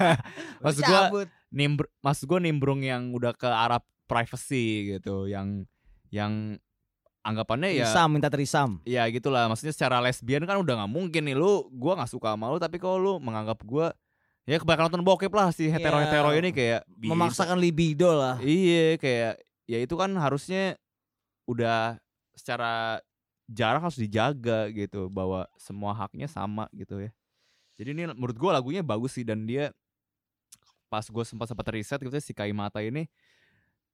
maksud 0.64 0.80
gue 0.88 1.28
nimbr, 1.52 1.84
maksud 2.00 2.24
gue 2.24 2.40
nimbrung 2.40 2.80
yang 2.80 3.12
udah 3.12 3.36
ke 3.36 3.52
arah 3.52 3.84
privacy 4.08 4.96
gitu, 4.96 5.28
yang 5.28 5.68
yang 6.08 6.56
anggapannya 7.26 7.74
ya 7.74 7.90
terisam 7.90 8.08
minta 8.14 8.30
terisam 8.30 8.70
ya 8.86 9.02
gitulah 9.10 9.50
maksudnya 9.50 9.74
secara 9.74 9.98
lesbian 9.98 10.46
kan 10.46 10.62
udah 10.62 10.78
nggak 10.78 10.92
mungkin 10.94 11.26
nih 11.26 11.34
lu 11.34 11.66
gue 11.74 11.92
nggak 11.98 12.06
suka 12.06 12.38
sama 12.38 12.54
lu 12.54 12.62
tapi 12.62 12.78
kalau 12.78 13.02
lu 13.02 13.12
menganggap 13.18 13.58
gue 13.66 13.90
ya 14.46 14.62
kebanyakan 14.62 14.88
nonton 14.88 15.02
bokep 15.02 15.32
lah 15.34 15.50
si 15.50 15.66
hetero 15.66 15.98
hetero 15.98 16.30
yeah. 16.30 16.38
ini 16.38 16.50
kayak 16.54 16.80
memaksakan 17.02 17.58
libido 17.58 18.14
lah 18.14 18.38
iya 18.38 18.94
kayak 18.94 19.42
ya 19.66 19.78
itu 19.82 19.94
kan 19.98 20.14
harusnya 20.14 20.78
udah 21.50 21.98
secara 22.38 23.02
jarak 23.50 23.82
harus 23.82 23.98
dijaga 23.98 24.70
gitu 24.70 25.10
bahwa 25.10 25.50
semua 25.58 25.90
haknya 25.94 26.30
sama 26.30 26.70
gitu 26.70 27.02
ya 27.02 27.10
jadi 27.74 27.90
ini 27.92 28.02
menurut 28.14 28.38
gue 28.38 28.50
lagunya 28.54 28.82
bagus 28.86 29.18
sih 29.18 29.26
dan 29.26 29.42
dia 29.42 29.74
pas 30.86 31.02
gue 31.02 31.24
sempat 31.26 31.50
sempat 31.50 31.66
riset 31.74 31.98
gitu 31.98 32.14
ya, 32.14 32.22
si 32.22 32.30
Kaimata 32.30 32.78
ini 32.78 33.10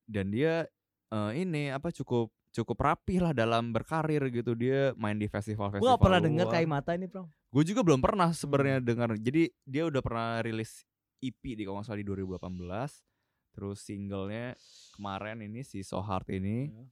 dan 0.05 0.29
dia 0.29 0.69
uh, 1.09 1.33
ini 1.33 1.73
apa 1.73 1.89
cukup 1.89 2.29
cukup 2.53 2.77
rapi 2.85 3.17
lah 3.17 3.33
dalam 3.33 3.73
berkarir 3.73 4.29
gitu 4.29 4.53
dia 4.53 4.93
main 4.93 5.17
di 5.17 5.25
festival-festival. 5.25 5.97
Gue 5.97 5.97
pernah 5.97 6.21
dengar 6.21 6.47
kayak 6.53 6.69
mata 6.69 6.93
ini, 6.93 7.09
Bro. 7.09 7.25
Gue 7.49 7.63
juga 7.65 7.81
belum 7.81 7.99
pernah 7.99 8.29
sebenarnya 8.29 8.77
dengar. 8.79 9.17
Jadi 9.17 9.49
dia 9.65 9.89
udah 9.89 10.01
pernah 10.05 10.39
rilis 10.45 10.85
EP 11.19 11.41
di 11.41 11.65
kalau 11.65 11.81
nggak 11.81 11.89
salah 11.89 11.99
di 11.99 12.05
2018. 12.05 13.53
Terus 13.53 13.77
singlenya 13.85 14.57
kemarin 14.97 15.41
ini 15.45 15.65
si 15.65 15.81
So 15.81 16.01
Hard 16.01 16.29
ini. 16.29 16.69
Hmm. 16.69 16.87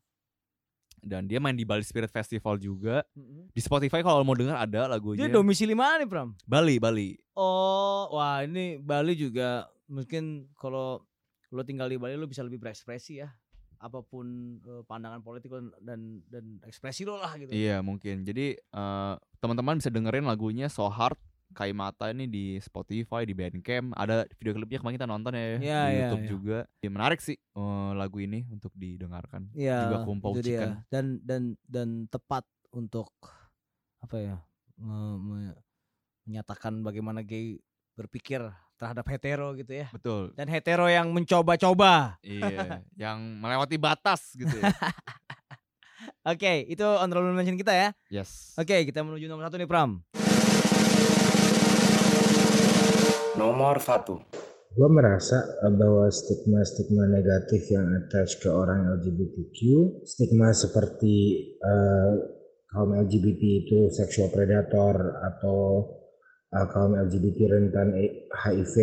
Dan 1.02 1.26
dia 1.26 1.42
main 1.42 1.58
di 1.58 1.66
Bali 1.66 1.82
Spirit 1.82 2.14
Festival 2.14 2.62
juga. 2.62 3.02
Di 3.54 3.62
Spotify 3.62 4.06
kalau 4.06 4.22
mau 4.22 4.38
dengar 4.38 4.62
ada 4.62 4.86
lagunya. 4.86 5.26
Dia 5.26 5.34
domisili 5.34 5.74
mana 5.74 6.06
nih, 6.06 6.10
Pram? 6.10 6.38
Bali, 6.46 6.78
Bali. 6.78 7.18
Oh, 7.34 8.14
wah 8.14 8.46
ini 8.46 8.78
Bali 8.78 9.18
juga 9.18 9.66
mungkin 9.90 10.46
kalau 10.54 11.02
lo 11.50 11.62
tinggal 11.66 11.90
di 11.90 11.98
Bali 11.98 12.14
lo 12.14 12.30
bisa 12.30 12.46
lebih 12.46 12.62
berekspresi 12.62 13.26
ya 13.26 13.34
apa 13.82 14.06
pun 14.06 14.58
uh, 14.62 14.86
pandangan 14.86 15.26
politik 15.26 15.49
dan 15.82 16.22
dan 16.30 16.62
ekspresi 16.62 17.02
lo 17.02 17.18
lah 17.18 17.34
gitu. 17.41 17.49
Iya 17.49 17.82
mungkin. 17.82 18.22
Jadi 18.22 18.53
uh, 18.78 19.18
teman-teman 19.41 19.82
bisa 19.82 19.90
dengerin 19.90 20.30
lagunya 20.30 20.70
So 20.70 20.86
Hard 20.86 21.18
Kaimata 21.52 22.08
ini 22.16 22.32
di 22.32 22.56
Spotify, 22.64 23.28
di 23.28 23.36
Bandcamp, 23.36 23.91
ada 23.99 24.24
video 24.40 24.56
klipnya 24.56 24.80
kemarin 24.80 24.95
kita 24.95 25.10
nonton 25.10 25.36
ya, 25.36 25.44
ya 25.44 25.58
di 25.60 25.68
ya, 25.68 25.82
YouTube 25.91 26.24
ya. 26.24 26.30
juga. 26.32 26.58
Ya, 26.80 26.90
menarik 26.94 27.20
sih 27.20 27.36
uh, 27.60 27.91
lagu 27.91 28.24
ini 28.24 28.48
untuk 28.48 28.72
didengarkan. 28.72 29.52
Ya, 29.52 29.90
juga 29.90 30.08
kumpul 30.08 30.40
chicken. 30.40 30.80
Dan 30.88 31.20
dan 31.28 31.60
dan 31.68 32.08
tepat 32.08 32.48
untuk 32.72 33.12
apa 33.99 34.16
ya? 34.16 34.38
menyatakan 36.26 36.82
bagaimana 36.82 37.22
gay 37.22 37.62
berpikir 37.94 38.41
terhadap 38.82 39.06
hetero 39.06 39.53
gitu 39.53 39.78
ya. 39.78 39.88
Betul. 39.94 40.34
Dan 40.34 40.49
hetero 40.49 40.90
yang 40.90 41.14
mencoba-coba. 41.14 42.18
Iya, 42.26 42.82
yang 43.06 43.22
melewati 43.38 43.78
batas 43.78 44.34
gitu 44.34 44.58
ya. 44.58 44.74
Oke, 46.26 46.41
okay, 46.41 46.58
itu 46.66 46.82
honorable 46.82 47.34
mention 47.38 47.58
kita 47.62 47.70
ya. 47.70 47.90
Yes. 48.10 48.58
Oke, 48.58 48.74
okay, 48.74 48.80
kita 48.90 49.06
menuju 49.06 49.30
nomor 49.30 49.45
satu 49.45 49.62
nih 49.62 49.70
Pram. 49.70 50.02
Nomor 53.38 53.78
satu. 53.78 54.18
Gue 54.72 54.90
merasa 54.90 55.45
bahwa 55.62 56.10
stigma-stigma 56.10 57.06
negatif 57.06 57.70
yang 57.70 57.86
attach 58.02 58.40
ke 58.41 58.49
orang 58.49 58.88
LGBTQ, 58.98 59.60
stigma 60.08 60.56
seperti 60.56 61.44
uh, 61.60 62.16
kaum 62.72 62.95
LGBT 62.95 63.41
itu 63.68 63.80
sexual 63.91 64.32
predator 64.32 64.95
atau 65.22 65.58
uh, 66.52 66.68
kaum 66.69 66.94
LGBT 66.95 67.57
rentan 67.57 67.95
HIV 68.32 68.76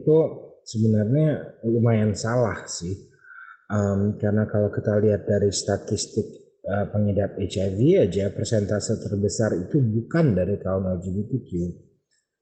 itu 0.00 0.16
sebenarnya 0.64 1.60
lumayan 1.68 2.16
salah 2.16 2.64
sih. 2.64 3.08
Um, 3.70 4.18
karena 4.18 4.50
kalau 4.50 4.66
kita 4.74 4.98
lihat 4.98 5.30
dari 5.30 5.54
statistik 5.54 6.26
uh, 6.66 6.90
pengidap 6.90 7.38
HIV 7.38 8.10
aja 8.10 8.34
persentase 8.34 8.98
terbesar 8.98 9.54
itu 9.54 9.78
bukan 9.78 10.34
dari 10.34 10.58
kaum 10.58 10.90
LGBTQ 10.90 11.50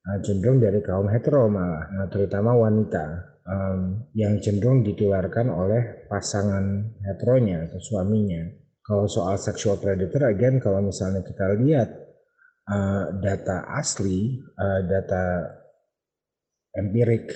uh, 0.09 0.19
cenderung 0.25 0.57
dari 0.57 0.81
kaum 0.81 1.05
hetero 1.13 1.53
malah 1.53 1.85
nah, 1.93 2.09
terutama 2.09 2.57
wanita 2.57 3.37
um, 3.45 4.09
yang 4.17 4.41
cenderung 4.41 4.81
ditularkan 4.81 5.53
oleh 5.53 6.09
pasangan 6.09 6.97
heteronya 7.05 7.69
atau 7.69 7.77
suaminya. 7.77 8.49
Kalau 8.81 9.05
soal 9.05 9.37
sexual 9.37 9.77
predator 9.77 10.33
again 10.33 10.65
kalau 10.65 10.81
misalnya 10.81 11.21
kita 11.21 11.45
lihat 11.61 12.08
uh, 12.69 13.17
data 13.19 13.67
asli, 13.75 14.37
uh, 14.39 14.81
data 14.85 15.25
empirik 16.77 17.33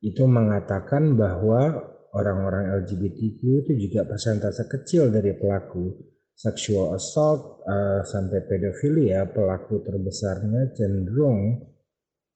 itu 0.00 0.24
mengatakan 0.24 1.16
bahwa 1.16 1.76
orang-orang 2.16 2.80
LGBTQ 2.84 3.40
itu 3.66 3.72
juga 3.88 4.08
persentase 4.08 4.64
kecil 4.68 5.12
dari 5.12 5.36
pelaku 5.36 5.92
sexual 6.32 6.96
assault 6.96 7.60
uh, 7.68 8.00
sampai 8.00 8.40
pedofilia 8.48 9.28
pelaku 9.28 9.84
terbesarnya 9.84 10.72
cenderung 10.72 11.60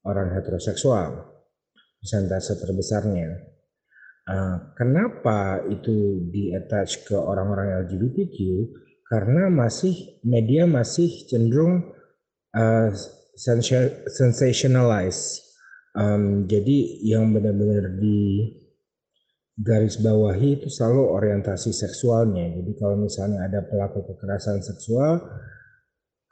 orang 0.05 0.37
heteroseksual 0.37 1.33
persentase 2.05 2.61
terbesarnya. 2.61 3.29
Uh, 4.25 4.73
kenapa 4.77 5.65
itu 5.69 6.29
di 6.33 6.53
attach 6.53 7.09
ke 7.09 7.17
orang-orang 7.17 7.85
LGBTQ 7.85 8.37
karena 9.09 9.53
masih 9.53 10.21
media 10.25 10.65
masih 10.65 11.29
cenderung 11.29 11.94
uh, 12.55 12.89
sensationalize. 14.09 15.43
Um, 15.95 16.51
jadi 16.51 17.07
yang 17.07 17.31
benar-benar 17.31 17.99
di 18.03 18.51
garis 19.55 20.03
bawahi 20.03 20.59
itu 20.59 20.67
selalu 20.67 21.03
orientasi 21.15 21.71
seksualnya. 21.71 22.51
Jadi 22.59 22.75
kalau 22.75 22.99
misalnya 22.99 23.47
ada 23.47 23.63
pelaku 23.63 24.03
kekerasan 24.03 24.59
seksual, 24.63 25.23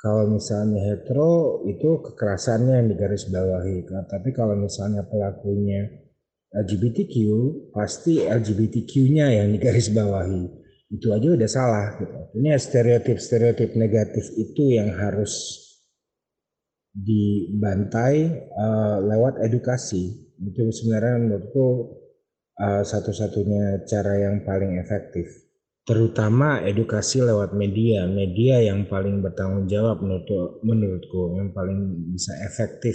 kalau 0.02 0.26
misalnya 0.26 0.82
hetero 0.82 1.62
itu 1.70 2.02
kekerasannya 2.02 2.74
yang 2.82 2.88
digaris 2.90 3.30
bawahi. 3.30 3.86
Tapi 3.86 4.34
kalau 4.34 4.58
misalnya 4.58 5.06
pelakunya 5.06 5.86
LGBTQ, 6.50 7.14
pasti 7.70 8.26
LGBTQ-nya 8.26 9.30
yang 9.30 9.54
digaris 9.54 9.94
bawahi. 9.94 10.50
Itu 10.90 11.14
aja 11.14 11.38
udah 11.38 11.46
salah. 11.48 11.86
Gitu. 12.02 12.18
Ini 12.34 12.50
stereotip-stereotip 12.58 13.78
negatif 13.78 14.26
itu 14.34 14.74
yang 14.74 14.90
harus 14.90 15.62
dibantai 16.92 18.48
uh, 18.52 19.00
lewat 19.00 19.40
edukasi. 19.40 20.32
Itu 20.36 20.68
sebenarnya 20.68 21.16
menurutku 21.18 21.66
uh, 22.60 22.84
satu-satunya 22.84 23.88
cara 23.88 24.28
yang 24.28 24.44
paling 24.44 24.76
efektif. 24.76 25.26
Terutama 25.82 26.62
edukasi 26.62 27.24
lewat 27.24 27.58
media. 27.58 28.06
Media 28.06 28.62
yang 28.62 28.86
paling 28.86 29.18
bertanggung 29.18 29.66
jawab 29.66 29.98
menurut 29.98 30.62
menurutku 30.62 31.34
yang 31.34 31.50
paling 31.50 32.06
bisa 32.14 32.38
efektif 32.46 32.94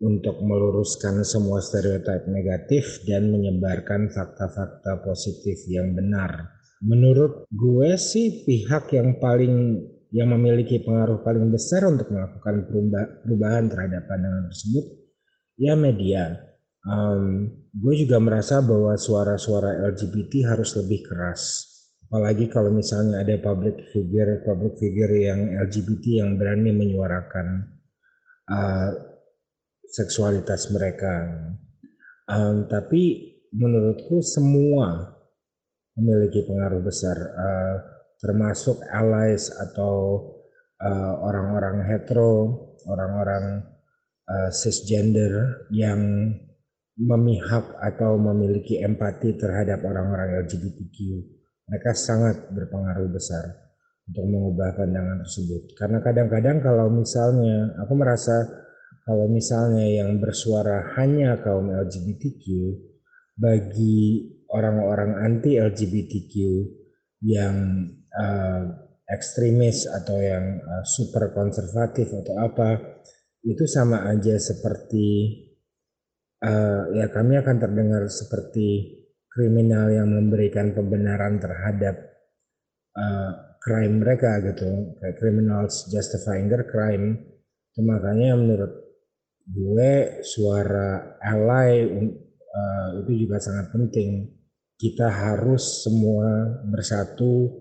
untuk 0.00 0.40
meluruskan 0.40 1.26
semua 1.26 1.60
stereotip 1.60 2.24
negatif 2.30 3.04
dan 3.04 3.28
menyebarkan 3.28 4.08
fakta-fakta 4.08 5.02
positif 5.04 5.66
yang 5.68 5.92
benar. 5.92 6.56
Menurut 6.80 7.44
gue 7.52 7.98
sih 8.00 8.48
pihak 8.48 8.96
yang 8.96 9.20
paling 9.20 9.84
yang 10.10 10.34
memiliki 10.34 10.82
pengaruh 10.82 11.22
paling 11.22 11.50
besar 11.54 11.86
untuk 11.86 12.10
melakukan 12.10 12.66
perubahan 13.22 13.70
terhadap 13.70 14.10
pandangan 14.10 14.50
tersebut 14.50 14.84
ya 15.54 15.78
media 15.78 16.50
um, 16.86 17.48
gue 17.70 17.94
juga 18.06 18.16
merasa 18.22 18.64
bahwa 18.64 18.96
suara-suara 18.96 19.84
LGBT 19.92 20.54
harus 20.54 20.76
lebih 20.78 21.04
keras. 21.04 21.68
Apalagi 22.10 22.50
kalau 22.50 22.74
misalnya 22.74 23.22
ada 23.22 23.38
public 23.38 23.86
figure, 23.94 24.42
public 24.42 24.74
figure 24.82 25.14
yang 25.14 25.54
LGBT 25.62 26.26
yang 26.26 26.34
berani 26.34 26.74
menyuarakan 26.74 27.78
uh, 28.50 28.90
seksualitas 29.86 30.74
mereka. 30.74 31.30
Um, 32.26 32.66
tapi 32.66 33.34
menurutku 33.54 34.22
semua 34.22 35.14
memiliki 35.98 36.46
pengaruh 36.46 36.82
besar, 36.82 37.18
uh, 37.18 37.76
termasuk 38.20 38.84
allies 38.92 39.48
atau 39.48 40.28
uh, 40.80 41.14
orang-orang 41.24 41.88
hetero, 41.88 42.68
orang-orang 42.84 43.64
uh, 44.28 44.50
cisgender 44.52 45.66
yang 45.72 46.32
memihak 47.00 47.64
atau 47.80 48.20
memiliki 48.20 48.84
empati 48.84 49.40
terhadap 49.40 49.80
orang-orang 49.88 50.44
LGBTQ. 50.44 50.96
Mereka 51.70 51.96
sangat 51.96 52.52
berpengaruh 52.52 53.08
besar 53.08 53.56
untuk 54.04 54.26
mengubah 54.26 54.76
pandangan 54.76 55.24
tersebut. 55.24 55.78
Karena 55.78 56.02
kadang-kadang 56.04 56.60
kalau 56.60 56.92
misalnya 56.92 57.72
aku 57.80 57.94
merasa 57.96 58.44
kalau 59.06 59.30
misalnya 59.30 59.86
yang 59.86 60.20
bersuara 60.20 60.92
hanya 61.00 61.40
kaum 61.40 61.72
LGBTQ 61.72 62.44
bagi 63.38 64.28
orang-orang 64.52 65.24
anti 65.24 65.56
LGBTQ 65.56 66.34
yang 67.24 67.86
uh, 68.18 68.62
ekstremis 69.10 69.90
atau 69.90 70.18
yang 70.22 70.62
uh, 70.62 70.84
super 70.86 71.34
konservatif 71.34 72.10
atau 72.14 72.34
apa 72.38 72.68
itu 73.42 73.64
sama 73.64 74.06
aja 74.06 74.36
seperti 74.36 75.08
uh, 76.44 76.92
ya 76.94 77.08
kami 77.08 77.40
akan 77.40 77.56
terdengar 77.58 78.06
seperti 78.08 79.00
kriminal 79.30 79.88
yang 79.88 80.10
memberikan 80.10 80.74
pembenaran 80.74 81.38
terhadap 81.38 81.96
uh, 82.98 83.32
crime 83.62 84.02
mereka 84.02 84.40
gitu. 84.42 84.96
Kayak 84.98 85.16
criminals 85.20 85.86
justifying 85.92 86.50
their 86.50 86.66
crime. 86.66 87.20
Itu 87.70 87.86
makanya 87.86 88.34
menurut 88.34 88.72
gue 89.46 90.22
suara 90.26 91.20
ally 91.22 91.86
uh, 91.86 92.88
itu 93.04 93.26
juga 93.26 93.38
sangat 93.38 93.70
penting. 93.70 94.26
Kita 94.80 95.12
harus 95.12 95.84
semua 95.84 96.60
bersatu 96.66 97.52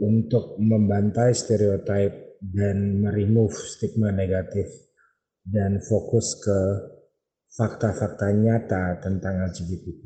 untuk 0.00 0.58
membantai 0.58 1.30
stereotip 1.30 2.40
dan 2.42 3.00
meremove 3.00 3.54
stigma 3.54 4.10
negatif 4.10 4.66
dan 5.44 5.78
fokus 5.84 6.34
ke 6.42 6.58
fakta-fakta 7.54 8.34
nyata 8.34 8.98
tentang 8.98 9.46
LGBTQ. 9.46 10.02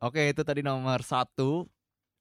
Oke, 0.00 0.32
itu 0.32 0.40
tadi 0.40 0.64
nomor 0.64 1.04
satu. 1.04 1.68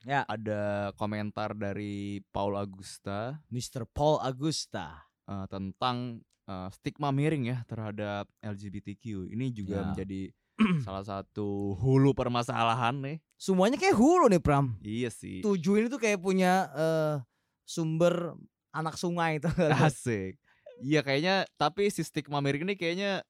Ya. 0.04 0.28
Ada 0.28 0.92
komentar 1.00 1.56
dari 1.56 2.20
Paul 2.32 2.60
Augusta, 2.60 3.40
Mr. 3.52 3.88
Paul 3.88 4.20
Augusta, 4.20 5.00
uh, 5.28 5.48
tentang 5.48 6.20
uh, 6.48 6.68
stigma 6.76 7.16
miring 7.16 7.56
ya 7.56 7.58
terhadap 7.68 8.28
LGBTQ. 8.44 9.32
Ini 9.32 9.46
juga 9.56 9.80
ya. 9.80 9.86
menjadi 9.92 10.22
salah 10.86 11.04
satu 11.04 11.74
hulu 11.80 12.12
permasalahan 12.12 12.96
nih. 13.00 13.18
Semuanya 13.40 13.80
kayak 13.80 13.96
hulu 13.96 14.28
nih 14.28 14.44
Pram. 14.44 14.76
Iya 14.84 15.10
sih. 15.10 15.40
Tujuh 15.40 15.80
ini 15.80 15.88
tuh 15.88 16.00
kayak 16.00 16.20
punya 16.20 16.68
uh, 16.76 17.16
sumber 17.64 18.36
anak 18.76 19.00
sungai 19.00 19.40
itu. 19.40 19.50
Asik. 19.86 20.36
Iya 20.80 21.04
kayaknya 21.04 21.48
tapi 21.60 21.92
si 21.92 22.04
stigma 22.04 22.40
miring 22.40 22.68
ini 22.68 22.76
kayaknya 22.80 23.24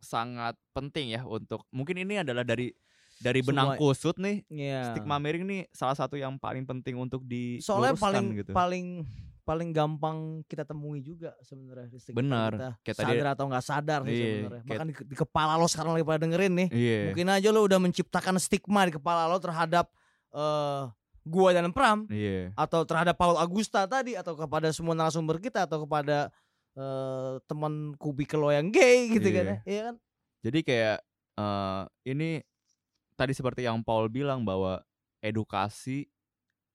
sangat 0.00 0.56
penting 0.76 1.16
ya 1.16 1.24
untuk 1.24 1.64
mungkin 1.72 1.96
ini 2.00 2.20
adalah 2.20 2.44
dari 2.44 2.72
dari 3.16 3.40
benang 3.40 3.76
Semua, 3.76 3.80
kusut 3.80 4.16
nih 4.20 4.44
yeah. 4.52 4.92
stigma 4.92 5.16
miring 5.16 5.44
nih 5.48 5.62
salah 5.72 5.96
satu 5.96 6.20
yang 6.20 6.36
paling 6.36 6.68
penting 6.68 7.00
untuk 7.00 7.24
di 7.24 7.60
soalnya 7.64 7.96
paling 7.96 8.26
gitu. 8.44 8.52
paling 8.52 9.08
paling 9.46 9.70
gampang 9.70 10.42
kita 10.50 10.66
temui 10.66 10.98
juga 10.98 11.30
sebenarnya 11.46 11.86
benar 12.10 12.74
kita 12.82 13.06
sadar 13.06 13.14
tadi, 13.14 13.34
atau 13.38 13.44
nggak 13.46 13.64
sadar 13.64 14.00
sih 14.02 14.10
iya, 14.10 14.26
sebenarnya 14.26 14.62
bahkan 14.66 14.86
di, 14.90 14.94
di 15.06 15.16
kepala 15.16 15.54
lo 15.54 15.70
sekarang 15.70 15.94
lagi 15.94 16.02
pada 16.02 16.20
dengerin 16.26 16.52
nih 16.66 16.68
iya. 16.74 17.00
mungkin 17.06 17.26
aja 17.30 17.48
lo 17.54 17.62
udah 17.62 17.78
menciptakan 17.78 18.42
stigma 18.42 18.90
di 18.90 18.98
kepala 18.98 19.30
lo 19.30 19.38
terhadap 19.38 19.86
uh, 20.34 20.90
gua 21.22 21.54
dan 21.54 21.70
Pram 21.70 22.10
iya. 22.10 22.50
atau 22.58 22.82
terhadap 22.82 23.14
Paul 23.14 23.38
Augusta 23.38 23.86
tadi 23.86 24.18
atau 24.18 24.34
kepada 24.34 24.74
semua 24.74 24.98
narasumber 24.98 25.38
kita 25.38 25.62
atau 25.62 25.86
kepada 25.86 26.34
uh, 26.74 27.38
teman 27.46 27.94
kubikel 28.02 28.42
lo 28.42 28.50
yang 28.50 28.74
gay 28.74 29.14
gitu 29.14 29.30
kan 29.30 29.44
ya 29.46 29.56
iya 29.62 29.80
kan 29.90 29.94
jadi 30.42 30.58
kayak 30.66 30.98
uh, 31.38 31.86
ini 32.02 32.42
tadi 33.14 33.30
seperti 33.30 33.62
yang 33.62 33.78
Paul 33.86 34.10
bilang 34.10 34.42
bahwa 34.42 34.82
edukasi 35.22 36.10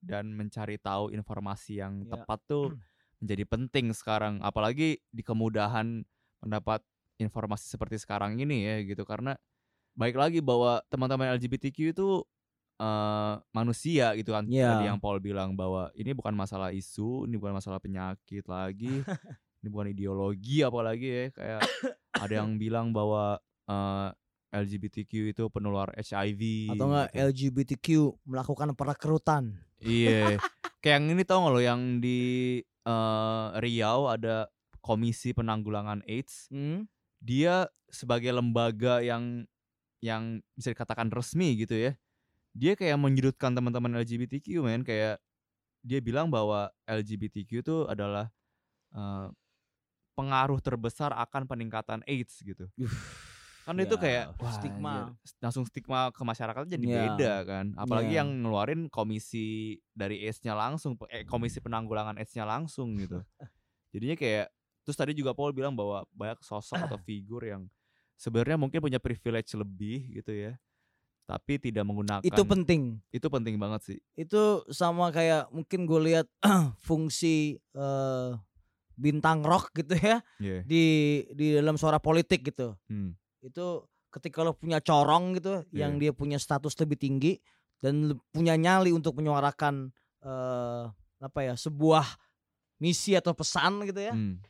dan 0.01 0.33
mencari 0.33 0.81
tahu 0.81 1.13
informasi 1.13 1.79
yang 1.79 2.03
ya. 2.05 2.17
tepat 2.17 2.39
tuh 2.49 2.65
menjadi 3.21 3.43
penting 3.45 3.93
sekarang 3.93 4.41
apalagi 4.41 4.97
di 5.13 5.21
kemudahan 5.21 6.01
mendapat 6.41 6.81
informasi 7.21 7.69
seperti 7.69 8.01
sekarang 8.01 8.41
ini 8.41 8.65
ya 8.65 8.75
gitu 8.81 9.05
karena 9.05 9.37
baik 9.93 10.17
lagi 10.17 10.39
bahwa 10.41 10.81
teman-teman 10.89 11.37
LGBTQ 11.37 11.93
itu 11.93 12.25
uh, 12.81 13.37
manusia 13.53 14.17
gitu 14.17 14.33
kan 14.33 14.49
yeah. 14.49 14.73
tadi 14.73 14.89
yang 14.89 14.97
Paul 14.97 15.21
bilang 15.21 15.53
bahwa 15.53 15.93
ini 15.93 16.17
bukan 16.17 16.33
masalah 16.33 16.73
isu 16.73 17.29
ini 17.29 17.37
bukan 17.37 17.61
masalah 17.61 17.77
penyakit 17.77 18.41
lagi 18.49 19.05
ini 19.61 19.67
bukan 19.69 19.93
ideologi 19.93 20.65
apalagi 20.65 21.07
ya 21.07 21.25
kayak 21.29 21.61
ada 22.25 22.33
yang 22.41 22.57
bilang 22.57 22.89
bahwa 22.89 23.37
uh, 23.69 24.09
eh, 24.09 24.09
LGBTQ 24.51 25.31
itu 25.31 25.43
penular 25.47 25.95
HIV 25.95 26.75
atau 26.75 26.91
enggak 26.91 27.07
gitu. 27.07 27.23
LGBTQ 27.23 27.87
melakukan 28.27 28.75
perekrutan. 28.75 29.43
Iya. 29.81 30.37
Kayak 30.81 30.95
yang 30.97 31.07
ini 31.13 31.23
tau 31.25 31.45
gak 31.45 31.53
lo 31.53 31.61
yang 31.61 32.01
di 32.01 32.61
uh, 32.85 33.53
Riau 33.61 34.09
ada 34.09 34.49
Komisi 34.81 35.33
Penanggulangan 35.33 36.01
AIDS. 36.09 36.49
Hmm? 36.49 36.89
Dia 37.21 37.69
sebagai 37.91 38.33
lembaga 38.33 39.03
yang 39.03 39.45
yang 40.01 40.41
bisa 40.57 40.73
dikatakan 40.73 41.13
resmi 41.13 41.53
gitu 41.61 41.77
ya. 41.77 41.93
Dia 42.57 42.73
kayak 42.73 42.97
menyudutkan 42.97 43.53
teman-teman 43.53 44.01
LGBTQ 44.01 44.65
men 44.65 44.81
kayak 44.81 45.21
dia 45.81 45.99
bilang 46.01 46.29
bahwa 46.29 46.69
LGBTQ 46.85 47.49
itu 47.65 47.77
adalah 47.89 48.29
uh, 48.93 49.29
pengaruh 50.13 50.61
terbesar 50.61 51.13
akan 51.13 51.49
peningkatan 51.49 52.01
AIDS 52.05 52.41
gitu. 52.41 52.69
Kan 53.61 53.77
ya, 53.77 53.85
itu 53.85 53.95
kayak 53.97 54.25
wah, 54.41 54.53
stigma. 54.53 54.93
Anjir, 54.93 55.37
langsung 55.37 55.63
stigma 55.69 56.09
ke 56.09 56.21
masyarakat 56.25 56.63
jadi 56.65 56.85
ya. 56.85 57.01
beda 57.13 57.33
kan. 57.45 57.65
Apalagi 57.77 58.13
ya. 58.17 58.25
yang 58.25 58.29
ngeluarin 58.41 58.81
komisi 58.89 59.77
dari 59.93 60.25
AIDS-nya 60.25 60.57
langsung 60.57 60.97
eh, 61.13 61.23
komisi 61.23 61.61
penanggulangan 61.61 62.17
AIDS-nya 62.17 62.45
langsung 62.45 62.97
gitu. 62.97 63.21
Jadinya 63.93 64.17
kayak 64.17 64.47
terus 64.81 64.97
tadi 64.97 65.13
juga 65.13 65.37
Paul 65.37 65.53
bilang 65.53 65.77
bahwa 65.77 66.05
banyak 66.09 66.41
sosok 66.41 66.89
atau 66.89 66.97
figur 67.05 67.45
yang 67.45 67.69
sebenarnya 68.17 68.57
mungkin 68.57 68.81
punya 68.81 69.01
privilege 69.01 69.53
lebih 69.57 70.21
gitu 70.21 70.33
ya 70.33 70.53
tapi 71.31 71.55
tidak 71.61 71.87
menggunakan 71.87 72.27
itu 72.27 72.43
penting 72.43 72.99
itu 73.07 73.27
penting 73.31 73.55
banget 73.55 73.81
sih 73.87 73.99
itu 74.19 74.67
sama 74.67 75.15
kayak 75.15 75.47
mungkin 75.49 75.87
gue 75.87 76.01
lihat 76.11 76.27
fungsi 76.87 77.55
uh, 77.71 78.35
bintang 78.99 79.41
rock 79.41 79.71
gitu 79.73 79.95
ya 79.95 80.19
yeah. 80.43 80.61
di 80.67 80.83
di 81.31 81.55
dalam 81.55 81.79
suara 81.79 81.97
politik 82.03 82.51
gitu 82.51 82.75
hmm. 82.91 83.15
Itu 83.41 83.85
ketika 84.11 84.43
lo 84.45 84.53
punya 84.53 84.83
corong 84.83 85.39
gitu 85.39 85.63
yeah. 85.71 85.87
yang 85.87 85.97
dia 85.97 86.11
punya 86.11 86.37
status 86.37 86.75
lebih 86.77 86.99
tinggi 86.99 87.39
dan 87.81 88.13
punya 88.29 88.53
nyali 88.59 88.93
untuk 88.93 89.17
menyuarakan 89.17 89.89
uh, 90.21 90.91
apa 91.21 91.39
ya 91.41 91.53
sebuah 91.57 92.05
misi 92.81 93.17
atau 93.17 93.31
pesan 93.33 93.81
gitu 93.87 94.01
ya 94.01 94.13
hmm. 94.13 94.41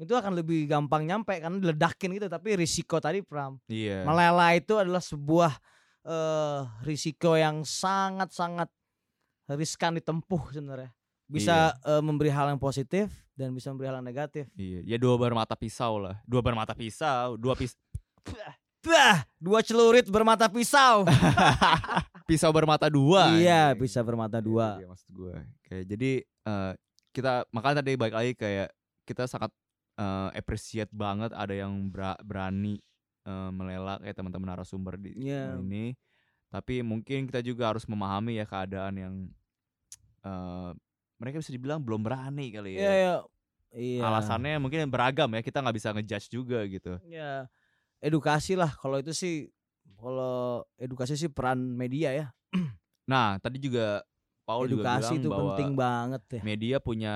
itu 0.00 0.12
akan 0.14 0.32
lebih 0.38 0.68
gampang 0.70 1.04
nyampe 1.04 1.36
karena 1.36 1.58
diledakin 1.58 2.16
gitu 2.16 2.26
tapi 2.30 2.56
risiko 2.56 2.96
tadi 3.02 3.20
pram 3.20 3.58
yeah. 3.68 4.06
melela 4.06 4.54
itu 4.56 4.78
adalah 4.78 5.02
sebuah 5.02 5.52
uh, 6.06 6.68
risiko 6.86 7.34
yang 7.34 7.66
sangat 7.66 8.32
sangat 8.32 8.68
riskan 9.48 9.96
ditempuh 9.98 10.52
sebenarnya 10.52 10.92
bisa 11.28 11.76
iya. 11.76 12.00
uh, 12.00 12.02
memberi 12.02 12.32
hal 12.32 12.48
yang 12.48 12.60
positif 12.60 13.12
dan 13.36 13.52
bisa 13.52 13.68
memberi 13.70 13.92
hal 13.92 14.00
yang 14.00 14.08
negatif. 14.08 14.48
Iya, 14.56 14.80
ya 14.82 14.96
dua 14.96 15.20
bermata 15.20 15.52
pisau 15.52 16.00
lah. 16.00 16.16
Dua 16.24 16.40
bermata 16.40 16.72
pisau, 16.72 17.36
dua 17.36 17.52
pis 17.52 17.76
Bah, 18.88 19.26
dua 19.36 19.60
celurit 19.60 20.06
bermata 20.06 20.46
pisau. 20.46 21.04
pisau 22.30 22.50
bermata 22.54 22.86
dua. 22.86 23.34
Iya, 23.36 23.74
bisa 23.74 24.00
bermata 24.00 24.38
dua. 24.38 24.78
Iya, 24.78 24.86
maksud 24.88 25.08
gue. 25.12 25.34
Kayak 25.66 25.84
jadi 25.90 26.10
uh, 26.46 26.72
kita 27.10 27.32
makanya 27.50 27.82
tadi 27.82 27.98
baik 27.98 28.14
lagi 28.14 28.32
kayak 28.38 28.68
kita 29.02 29.26
sangat 29.26 29.50
uh, 29.98 30.30
appreciate 30.32 30.92
banget 30.94 31.34
ada 31.34 31.52
yang 31.52 31.90
berani 32.22 32.78
uh, 33.26 33.50
melelak 33.50 34.00
kayak 34.06 34.16
teman-teman 34.16 34.56
narasumber 34.56 34.94
di 34.96 35.12
yeah. 35.18 35.58
ini. 35.58 35.98
Tapi 36.48 36.80
mungkin 36.80 37.28
kita 37.28 37.44
juga 37.44 37.74
harus 37.74 37.84
memahami 37.84 38.40
ya 38.40 38.46
keadaan 38.48 38.94
yang 38.96 39.14
uh, 40.24 40.72
mereka 41.20 41.42
bisa 41.42 41.52
dibilang 41.52 41.82
belum 41.82 42.00
berani 42.00 42.54
kali 42.54 42.78
ya. 42.78 42.80
Iya, 42.80 42.92
iya. 42.94 43.14
iya. 43.74 44.02
Alasannya 44.06 44.56
mungkin 44.62 44.86
beragam 44.88 45.28
ya, 45.34 45.42
kita 45.44 45.60
nggak 45.60 45.76
bisa 45.76 45.92
ngejudge 45.92 46.28
juga 46.30 46.64
gitu. 46.64 46.96
Iya. 47.04 47.50
Edukasi 47.98 48.54
lah 48.54 48.70
kalau 48.78 49.02
itu 49.02 49.10
sih 49.10 49.50
kalau 49.98 50.62
edukasi 50.78 51.18
sih 51.18 51.30
peran 51.30 51.58
media 51.58 52.14
ya. 52.14 52.26
nah, 53.10 53.36
tadi 53.42 53.58
juga 53.58 54.06
Paul 54.46 54.70
edukasi 54.70 54.78
juga 54.78 54.84
bilang 54.86 55.18
itu 55.18 55.28
bahwa 55.28 55.42
penting 55.52 55.72
banget 55.74 56.22
ya. 56.30 56.42
Media 56.46 56.76
punya 56.78 57.14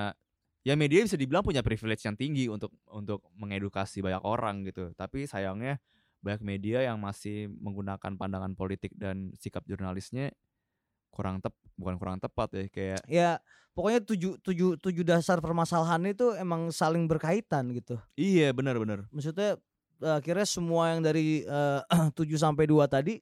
ya 0.63 0.73
media 0.75 1.03
bisa 1.03 1.19
dibilang 1.19 1.43
punya 1.43 1.63
privilege 1.63 2.03
yang 2.03 2.15
tinggi 2.15 2.51
untuk 2.51 2.71
untuk 2.91 3.23
mengedukasi 3.39 4.03
banyak 4.03 4.23
orang 4.23 4.67
gitu. 4.67 4.91
Tapi 4.95 5.23
sayangnya 5.25 5.79
banyak 6.23 6.41
media 6.43 6.83
yang 6.87 6.99
masih 6.99 7.51
menggunakan 7.59 8.15
pandangan 8.15 8.55
politik 8.55 8.95
dan 8.95 9.35
sikap 9.35 9.63
jurnalisnya 9.67 10.31
kurang 11.13 11.37
tep 11.43 11.53
bukan 11.77 11.95
kurang 12.01 12.17
tepat 12.17 12.49
ya 12.57 12.65
kayak 12.73 13.01
ya 13.05 13.29
pokoknya 13.77 14.01
tujuh 14.01 14.33
tujuh 14.41 14.81
tujuh 14.81 15.05
dasar 15.05 15.37
permasalahan 15.37 16.01
itu 16.09 16.33
emang 16.33 16.73
saling 16.73 17.05
berkaitan 17.05 17.69
gitu 17.69 18.01
iya 18.17 18.49
benar 18.49 18.81
benar 18.81 19.05
maksudnya 19.13 19.61
akhirnya 20.03 20.47
semua 20.47 20.91
yang 20.91 21.01
dari 21.01 21.47
tujuh 22.17 22.35
sampai 22.35 22.67
dua 22.67 22.91
tadi 22.91 23.17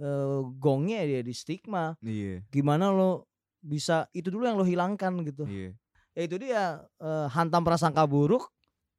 uh, 0.00 0.42
gongnya 0.56 1.04
dia 1.04 1.20
di 1.20 1.34
stigma 1.36 1.94
iya 2.00 2.40
gimana 2.48 2.88
lo 2.88 3.28
bisa 3.60 4.08
itu 4.16 4.32
dulu 4.32 4.48
yang 4.48 4.56
lo 4.56 4.64
hilangkan 4.64 5.20
gitu 5.28 5.44
iya 5.44 5.76
ya 6.16 6.22
itu 6.26 6.36
dia 6.40 6.82
uh, 6.98 7.28
hantam 7.30 7.62
prasangka 7.62 8.02
buruk 8.08 8.50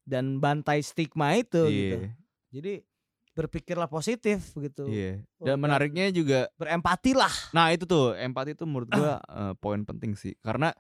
dan 0.08 0.40
bantai 0.40 0.80
stigma 0.80 1.36
itu 1.36 1.68
iya. 1.68 1.78
gitu 1.78 1.98
jadi 2.52 2.74
berpikirlah 3.32 3.88
positif 3.88 4.52
gitu. 4.60 4.88
Iya. 4.92 5.24
Dan 5.40 5.56
menariknya 5.60 6.12
juga 6.12 6.52
berempati 6.60 7.16
lah. 7.16 7.32
Nah, 7.56 7.72
itu 7.72 7.88
tuh 7.88 8.12
empati 8.20 8.54
itu 8.54 8.68
menurut 8.68 8.92
gua 8.92 9.24
uh, 9.24 9.56
poin 9.64 9.82
penting 9.88 10.20
sih. 10.20 10.36
Karena 10.44 10.76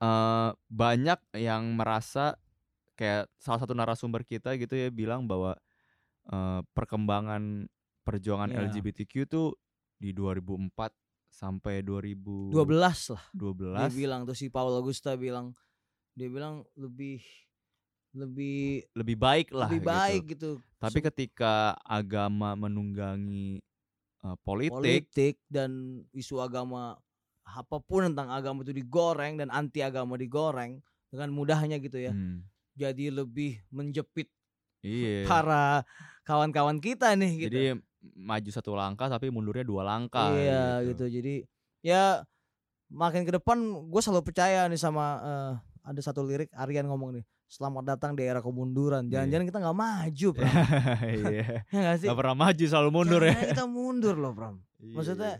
uh, 0.00 0.56
banyak 0.72 1.20
yang 1.36 1.76
merasa 1.76 2.40
kayak 3.02 3.26
salah 3.42 3.58
satu 3.58 3.74
narasumber 3.74 4.22
kita 4.22 4.54
gitu 4.54 4.78
ya 4.78 4.86
bilang 4.94 5.26
bahwa 5.26 5.58
uh, 6.30 6.62
perkembangan 6.70 7.66
perjuangan 8.06 8.54
yeah. 8.54 8.62
LGBTQ 8.70 9.26
tuh 9.26 9.58
di 9.98 10.14
2004 10.14 10.70
sampai 11.34 11.82
2012 11.82 12.54
lah. 12.54 13.24
12. 13.34 13.74
Dia 13.74 13.90
bilang 13.90 14.20
tuh 14.22 14.38
si 14.38 14.46
Paul 14.46 14.78
Augusta 14.78 15.18
bilang 15.18 15.50
dia 16.14 16.30
bilang 16.30 16.62
lebih 16.78 17.18
lebih 18.12 18.84
lebih 18.92 19.16
baik 19.16 19.48
lah 19.50 19.66
lebih 19.72 19.82
gitu. 19.82 19.90
baik 19.90 20.22
gitu. 20.30 20.50
Tapi 20.78 20.98
so, 21.00 21.04
ketika 21.10 21.74
agama 21.82 22.54
menunggangi 22.54 23.64
uh, 24.22 24.36
politik, 24.44 24.78
politik 25.10 25.34
dan 25.50 26.04
isu 26.14 26.38
agama 26.38 26.94
apa 27.42 27.82
pun 27.82 28.12
tentang 28.12 28.30
agama 28.30 28.62
itu 28.62 28.70
digoreng 28.76 29.40
dan 29.40 29.48
anti 29.50 29.82
agama 29.82 30.14
digoreng 30.14 30.78
dengan 31.08 31.28
mudahnya 31.32 31.80
gitu 31.80 31.98
ya. 31.98 32.12
Hmm. 32.12 32.44
Jadi 32.72 33.12
lebih 33.12 33.60
menjepit 33.68 34.28
iya. 34.84 35.24
para 35.30 35.84
kawan-kawan 36.24 36.78
kita 36.78 37.12
nih 37.14 37.46
gitu. 37.46 37.52
Jadi 37.52 37.64
maju 38.18 38.50
satu 38.50 38.74
langkah 38.74 39.06
tapi 39.06 39.30
mundurnya 39.30 39.66
dua 39.66 39.82
langkah. 39.86 40.34
Iya 40.34 40.82
gitu. 40.86 41.06
gitu. 41.08 41.20
Jadi 41.20 41.34
ya 41.82 42.22
makin 42.92 43.24
ke 43.24 43.32
depan 43.40 43.58
gue 43.88 44.00
selalu 44.04 44.22
percaya 44.26 44.68
nih 44.68 44.80
sama 44.80 45.04
uh, 45.22 45.52
ada 45.82 46.00
satu 46.00 46.22
lirik 46.22 46.52
Aryan 46.52 46.86
ngomong 46.86 47.18
nih 47.18 47.24
selamat 47.52 47.84
datang 47.84 48.16
di 48.16 48.24
era 48.24 48.40
kemunduran. 48.40 49.06
Iya. 49.06 49.20
Jangan-jangan 49.20 49.46
kita 49.52 49.58
nggak 49.60 49.76
maju, 49.76 50.28
Pram. 50.32 50.48
Iya. 51.12 51.40
ya 51.68 51.78
gak 51.84 51.96
sih? 52.00 52.08
Gak 52.08 52.18
pernah 52.18 52.36
maju 52.36 52.64
selalu 52.64 52.90
mundur 52.90 53.20
ya. 53.28 53.34
kita 53.36 53.64
mundur 53.68 54.14
loh, 54.16 54.32
Pram. 54.32 54.56
Iya, 54.80 54.94
Maksudnya 54.96 55.32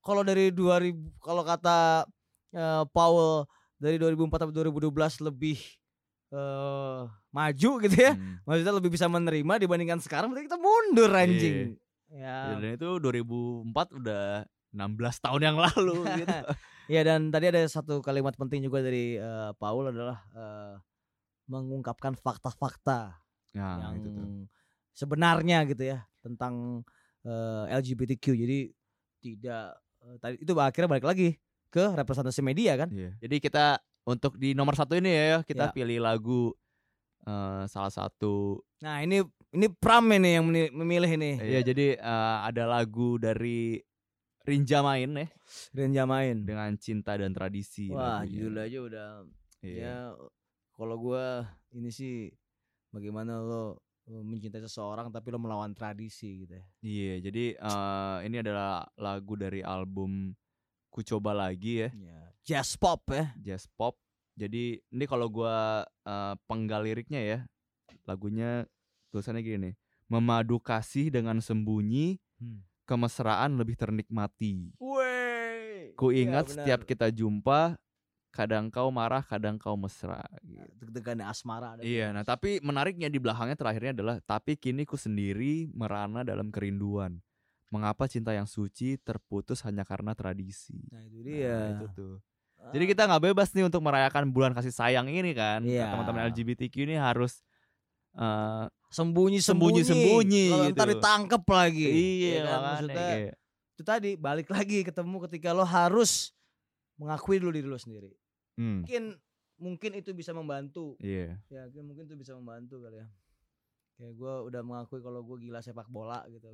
kalau 0.00 0.22
dari 0.24 0.48
2000 0.48 1.20
kalau 1.20 1.42
kata 1.44 2.08
uh, 2.56 2.84
Paul 2.88 3.44
dari 3.76 4.00
2004 4.00 4.48
sampai 4.48 4.54
2012 4.72 5.28
lebih 5.28 5.60
uh, 6.32 7.06
maju 7.30 7.70
gitu 7.84 7.96
ya. 7.96 8.12
Hmm. 8.16 8.40
Maksudnya 8.48 8.74
lebih 8.74 8.90
bisa 8.90 9.06
menerima 9.06 9.54
dibandingkan 9.62 10.00
sekarang 10.00 10.32
berarti 10.32 10.48
kita 10.48 10.58
mundur 10.58 11.12
anjing. 11.12 11.76
Ya. 12.12 12.56
Dan 12.58 12.76
itu 12.76 12.88
2004 13.00 14.00
udah 14.00 14.44
16 14.72 15.24
tahun 15.24 15.40
yang 15.52 15.56
lalu 15.60 15.96
gitu. 16.24 16.38
ya 16.88 17.00
dan 17.04 17.28
tadi 17.28 17.52
ada 17.52 17.60
satu 17.68 18.00
kalimat 18.00 18.32
penting 18.36 18.64
juga 18.64 18.80
dari 18.80 19.20
uh, 19.20 19.52
Paul 19.56 19.92
adalah 19.92 20.24
uh, 20.32 20.74
mengungkapkan 21.48 22.16
fakta-fakta 22.16 23.20
ya, 23.52 23.68
yang 23.84 24.00
itu 24.00 24.08
tuh. 24.08 24.26
sebenarnya 24.96 25.68
gitu 25.68 25.84
ya 25.92 26.04
tentang 26.24 26.84
uh, 27.28 27.64
LGBTQ. 27.68 28.24
Jadi 28.32 28.58
tidak 29.22 29.76
uh, 30.04 30.16
tadi 30.18 30.40
itu 30.40 30.52
akhirnya 30.56 30.88
balik 30.88 31.06
lagi 31.06 31.36
ke 31.72 31.84
representasi 31.96 32.40
media 32.44 32.76
kan. 32.76 32.88
Iya. 32.92 33.16
Jadi 33.20 33.36
kita 33.40 33.80
untuk 34.02 34.34
di 34.34 34.52
nomor 34.52 34.74
satu 34.74 34.94
ini 34.94 35.10
ya 35.10 35.40
kita 35.42 35.70
Ya. 35.70 35.72
pilih 35.72 35.98
lagu 35.98 36.50
uh, 37.24 37.62
salah 37.66 37.90
satu. 37.90 38.58
Nah 38.82 38.98
ini 39.00 39.22
ini 39.52 39.66
Pram 39.68 40.02
ini 40.10 40.40
yang 40.40 40.44
memilih 40.72 41.10
ini. 41.12 41.38
Iya 41.38 41.60
jadi 41.62 41.98
uh, 41.98 42.42
ada 42.42 42.66
lagu 42.66 43.16
dari 43.16 43.78
Rinja 44.42 44.82
Main 44.82 45.14
ya. 45.14 45.26
Rinja 45.70 46.02
Main 46.02 46.42
dengan 46.42 46.74
cinta 46.74 47.14
dan 47.14 47.30
tradisi. 47.30 47.86
Wah 47.88 48.20
lagunya. 48.20 48.30
judul 48.32 48.56
aja 48.58 48.78
udah 48.82 49.08
Iya. 49.62 49.78
ya 49.78 49.96
kalau 50.74 50.98
gue 50.98 51.24
ini 51.72 51.94
sih 51.94 52.26
bagaimana 52.90 53.38
lo 53.38 53.78
mencintai 54.02 54.58
seseorang 54.58 55.14
tapi 55.14 55.30
lo 55.30 55.38
melawan 55.38 55.70
tradisi 55.70 56.42
gitu 56.42 56.58
ya. 56.58 56.64
Iya, 56.82 57.14
jadi 57.22 57.44
uh, 57.62 58.18
ini 58.26 58.42
adalah 58.42 58.82
lagu 58.98 59.38
dari 59.38 59.62
album 59.62 60.34
Ku 60.90 61.06
Coba 61.06 61.30
Lagi 61.30 61.86
ya. 61.86 61.90
ya. 61.94 62.31
Jazz 62.42 62.74
pop 62.74 63.06
ya. 63.08 63.30
Jazz 63.38 63.70
pop. 63.70 63.94
Jadi 64.34 64.80
ini 64.82 65.04
kalau 65.04 65.28
gua 65.28 65.84
uh, 66.02 66.34
penggal 66.46 66.82
liriknya 66.82 67.20
ya. 67.20 67.38
Lagunya 68.02 68.66
tulisannya 69.10 69.40
gini 69.40 69.58
nih. 69.70 69.74
Memadu 70.10 70.58
kasih 70.58 71.08
dengan 71.08 71.38
sembunyi, 71.38 72.18
Hmm. 72.36 72.58
kemesraan 72.82 73.54
lebih 73.54 73.78
ternikmati. 73.78 74.74
Wey. 74.82 75.94
Ku 75.94 76.10
Iya, 76.10 76.26
ingat 76.26 76.44
benar. 76.50 76.54
setiap 76.58 76.80
kita 76.82 77.06
jumpa, 77.14 77.78
kadang 78.34 78.66
kau 78.66 78.90
marah, 78.90 79.22
kadang 79.22 79.62
kau 79.62 79.78
mesra. 79.78 80.26
Gitu. 80.42 80.58
Deg-degannya 80.82 81.22
asmara. 81.22 81.78
ada 81.78 81.86
Iya, 81.86 82.10
nah 82.10 82.26
tapi 82.26 82.58
menariknya 82.58 83.06
di 83.06 83.22
belakangnya 83.22 83.54
terakhirnya 83.54 83.92
adalah 83.94 84.16
tapi 84.26 84.58
kini 84.58 84.82
ku 84.82 84.98
sendiri 84.98 85.70
merana 85.70 86.26
dalam 86.26 86.50
kerinduan. 86.50 87.22
Mengapa 87.70 88.10
cinta 88.10 88.34
yang 88.34 88.50
suci 88.50 88.98
terputus 88.98 89.62
hanya 89.62 89.86
karena 89.86 90.12
tradisi? 90.12 90.82
Nah 90.90 91.06
itu 91.06 91.22
dia. 91.22 91.78
Nah, 91.78 91.78
itu 91.78 91.86
tuh. 91.94 92.14
Jadi 92.70 92.84
kita 92.86 93.02
nggak 93.04 93.22
bebas 93.26 93.50
nih 93.50 93.66
untuk 93.66 93.80
merayakan 93.80 94.30
bulan 94.30 94.52
kasih 94.52 94.70
sayang 94.70 95.06
ini 95.06 95.34
kan. 95.34 95.60
Nah, 95.60 95.66
Iya. 95.66 95.90
Teman-teman 95.90 96.30
LGBTQ 96.30 96.74
ini 96.84 96.94
harus 96.94 97.42
eh, 98.12 98.64
sembunyi 98.88 99.40
Sembunyi-sembunyi 99.40 100.44
Kalau 100.48 100.64
gitu. 100.68 100.76
ntar 100.76 100.88
ditangkep 100.90 101.44
lagi. 101.44 101.86
iya 101.88 102.28
Ya 102.30 102.42
kan? 102.44 102.60
Maksudnya 102.62 102.94
kayak- 103.08 103.36
itu 103.72 103.82
tadi 103.82 104.10
balik 104.14 104.48
lagi 104.48 104.78
ketemu 104.82 105.16
ketika 105.26 105.48
lo 105.50 105.64
harus 105.64 106.36
mengakui 106.94 107.40
dulu 107.40 107.50
diri 107.50 107.64
lo 107.64 107.80
sendiri. 107.80 108.12
Hmm, 108.54 108.84
Mungkin 108.84 109.16
mungkin 109.56 109.90
itu 109.94 110.12
bisa 110.12 110.30
membantu. 110.30 110.94
iya. 110.98 111.40
Ya 111.48 111.66
mungkin 111.74 112.04
itu 112.04 112.14
bisa 112.14 112.36
membantu 112.36 112.78
kali 112.78 113.00
ya. 113.00 113.08
Kayak 113.94 114.12
gue 114.14 114.34
udah 114.44 114.60
mengakui 114.60 115.00
kalau 115.00 115.20
gue 115.22 115.36
gila 115.40 115.58
sepak 115.58 115.88
bola 115.88 116.20
gitu. 116.28 116.52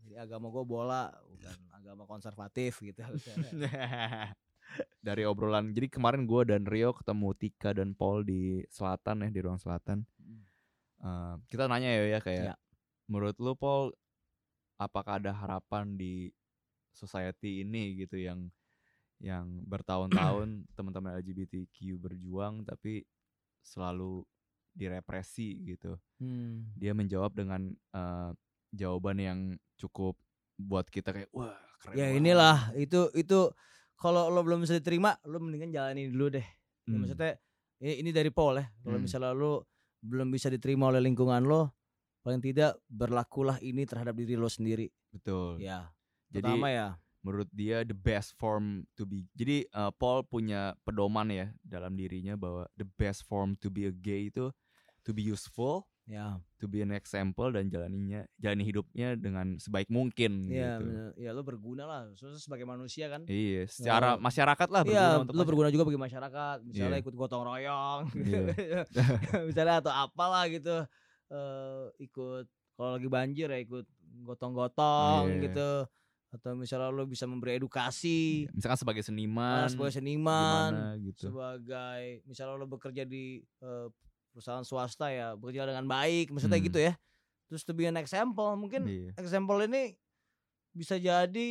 Jadi 0.00 0.14
agama 0.14 0.46
gue 0.48 0.64
bola 0.64 1.08
bukan 1.26 1.56
agama 1.72 2.04
konservatif 2.04 2.76
gitu. 2.78 3.00
Dari 5.00 5.24
obrolan, 5.24 5.72
jadi 5.72 5.88
kemarin 5.88 6.28
gue 6.28 6.44
dan 6.44 6.62
Rio 6.68 6.92
ketemu 6.92 7.32
Tika 7.34 7.70
dan 7.72 7.96
Paul 7.96 8.22
di 8.22 8.60
selatan 8.68 9.24
ya 9.24 9.28
di 9.32 9.40
ruang 9.40 9.58
selatan. 9.58 10.04
Eh, 11.00 11.34
kita 11.48 11.64
nanya 11.64 11.88
ya 11.88 12.04
ya 12.06 12.20
kayak, 12.20 12.44
Ya. 12.52 12.54
menurut 13.08 13.36
lu 13.40 13.56
Paul, 13.56 13.90
apakah 14.76 15.16
ada 15.16 15.32
harapan 15.32 15.96
di 15.96 16.28
society 16.92 17.64
ini 17.64 17.96
gitu 18.04 18.20
yang 18.20 18.52
yang 19.20 19.64
bertahun-tahun 19.68 20.48
teman-teman 20.76 21.16
LGBTQ 21.20 21.96
berjuang 22.00 22.64
tapi 22.64 23.04
selalu 23.64 24.24
direpresi 24.72 25.60
gitu. 25.66 25.96
Hmm. 26.20 26.68
Dia 26.76 26.92
menjawab 26.96 27.32
dengan 27.36 27.72
eh, 27.72 28.30
jawaban 28.72 29.18
yang 29.20 29.40
cukup 29.76 30.16
buat 30.60 30.84
kita 30.92 31.16
kayak 31.16 31.32
wah 31.32 31.56
keren 31.80 31.96
Ya 31.96 32.06
banget." 32.12 32.20
inilah 32.20 32.58
itu 32.76 33.08
itu 33.16 33.40
kalau 34.00 34.32
lo 34.32 34.40
belum 34.40 34.64
bisa 34.64 34.72
diterima 34.72 35.12
lo 35.28 35.36
mendingan 35.38 35.70
jalani 35.70 36.08
dulu 36.08 36.32
deh. 36.32 36.46
Ya, 36.88 36.96
Hmm. 36.96 37.04
maksudnya 37.04 37.36
ini, 37.78 38.00
ini 38.00 38.10
dari 38.10 38.32
Paul 38.32 38.58
ya. 38.58 38.66
Kalau 38.80 38.96
Hmm. 38.96 39.04
misalnya 39.04 39.30
lo 39.36 39.68
belum 40.00 40.32
bisa 40.32 40.48
diterima 40.48 40.88
oleh 40.88 41.04
lingkungan 41.04 41.44
lo, 41.44 41.76
paling 42.24 42.40
tidak 42.40 42.80
berlakulah 42.88 43.60
ini 43.60 43.84
terhadap 43.84 44.16
diri 44.16 44.34
lo 44.34 44.48
sendiri. 44.48 44.88
betul. 45.12 45.60
Ya. 45.60 45.92
Jadi 46.32 46.56
Pertama 46.56 46.70
ya. 46.72 46.88
menurut 47.20 47.50
dia 47.52 47.84
the 47.84 47.92
best 47.92 48.32
form 48.40 48.88
to 48.96 49.04
be. 49.04 49.28
Jadi 49.36 49.68
uh, 49.76 49.92
Paul 49.92 50.24
punya 50.24 50.72
pedoman 50.86 51.28
ya 51.28 51.52
dalam 51.60 51.92
dirinya 51.98 52.38
bahwa 52.38 52.64
the 52.80 52.88
best 52.96 53.28
form 53.28 53.58
to 53.60 53.68
be 53.68 53.84
a 53.84 53.92
gay 53.92 54.32
itu 54.32 54.48
to 55.04 55.10
be 55.12 55.20
useful, 55.20 55.89
Ya. 56.10 56.42
to 56.58 56.66
be 56.66 56.82
an 56.82 56.90
example 56.90 57.48
dan 57.48 57.70
jalaninya 57.70 58.26
jalani 58.36 58.66
hidupnya 58.66 59.14
dengan 59.14 59.56
sebaik 59.56 59.86
mungkin 59.88 60.44
Iya, 60.44 60.76
gitu. 60.76 61.22
ya 61.22 61.30
lo 61.30 61.40
berguna 61.40 61.86
lah. 61.86 62.00
Soalnya 62.18 62.42
sebagai 62.42 62.66
manusia 62.66 63.06
kan. 63.06 63.22
Iya, 63.24 63.70
secara 63.70 64.18
Ya. 64.18 64.20
masyarakat 64.20 64.68
lah 64.68 64.82
berguna 64.82 64.98
Iya, 64.98 65.06
untuk 65.06 65.14
lo 65.14 65.22
masyarakat. 65.30 65.48
berguna 65.48 65.68
juga 65.70 65.84
bagi 65.86 66.00
masyarakat. 66.02 66.56
Misalnya 66.66 66.98
Iya. 66.98 67.02
ikut 67.06 67.14
gotong 67.14 67.42
royong, 67.46 68.00
Iya. 68.12 68.42
misalnya 69.48 69.74
atau 69.80 69.92
apalah 69.94 70.44
gitu. 70.50 70.82
eh 71.30 71.84
ikut 72.02 72.44
kalau 72.74 72.98
lagi 72.98 73.06
banjir 73.06 73.46
ya 73.46 73.62
ikut 73.62 73.86
gotong-gotong 74.26 75.22
yeah. 75.30 75.42
gitu 75.46 75.70
atau 76.30 76.50
misalnya 76.54 76.90
lo 76.90 77.06
bisa 77.06 77.26
memberi 77.26 77.58
edukasi 77.58 78.46
iya, 78.46 78.50
misalkan 78.50 78.78
sebagai 78.78 79.02
seniman 79.02 79.66
sebagai 79.66 79.94
seniman 79.94 80.70
gimana, 80.70 81.02
gitu. 81.02 81.26
sebagai 81.26 82.02
misalnya 82.22 82.54
lo 82.54 82.66
bekerja 82.66 83.02
di 83.02 83.42
uh, 83.62 83.90
perusahaan 84.30 84.64
swasta 84.64 85.10
ya 85.10 85.34
bekerja 85.34 85.66
dengan 85.66 85.86
baik 85.86 86.30
maksudnya 86.30 86.58
hmm. 86.58 86.68
gitu 86.70 86.78
ya 86.80 86.92
terus 87.50 87.62
to 87.66 87.74
be 87.74 87.86
an 87.86 87.98
example 87.98 88.54
mungkin 88.54 88.86
yeah. 88.86 89.12
example 89.18 89.58
ini 89.58 89.98
bisa 90.70 90.94
jadi 90.96 91.48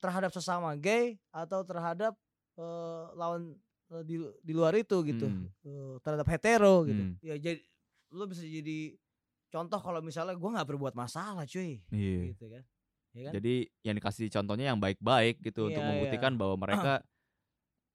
terhadap 0.00 0.32
sesama 0.32 0.72
gay 0.74 1.20
atau 1.28 1.60
terhadap 1.62 2.16
uh, 2.56 3.12
lawan 3.14 3.52
uh, 3.92 4.02
di 4.02 4.18
di 4.40 4.52
luar 4.56 4.72
itu 4.74 5.04
gitu 5.04 5.28
hmm. 5.28 5.46
uh, 5.68 5.94
terhadap 6.00 6.26
hetero 6.32 6.88
gitu 6.88 7.04
hmm. 7.12 7.20
ya 7.20 7.36
jadi 7.36 7.60
lo 8.14 8.24
bisa 8.24 8.42
jadi 8.42 8.96
contoh 9.52 9.78
kalau 9.78 10.00
misalnya 10.00 10.34
gue 10.34 10.50
nggak 10.50 10.68
berbuat 10.74 10.94
masalah 10.96 11.44
cuy 11.44 11.78
yeah. 11.92 12.32
gitu 12.32 12.48
kan 12.48 12.64
Ya 13.14 13.30
kan? 13.30 13.32
Jadi 13.38 13.54
yang 13.86 13.94
dikasih 13.94 14.26
contohnya 14.26 14.74
yang 14.74 14.80
baik-baik 14.82 15.38
gitu 15.38 15.70
iya, 15.70 15.78
untuk 15.78 15.82
membuktikan 15.86 16.32
iya. 16.34 16.38
bahwa 16.42 16.56
mereka 16.58 16.92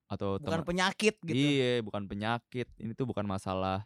atau 0.10 0.42
bukan 0.42 0.66
penyakit 0.66 1.16
gitu. 1.22 1.38
Iya, 1.38 1.86
bukan 1.86 2.10
penyakit. 2.10 2.68
Ini 2.82 2.98
tuh 2.98 3.06
bukan 3.06 3.30
masalah 3.30 3.86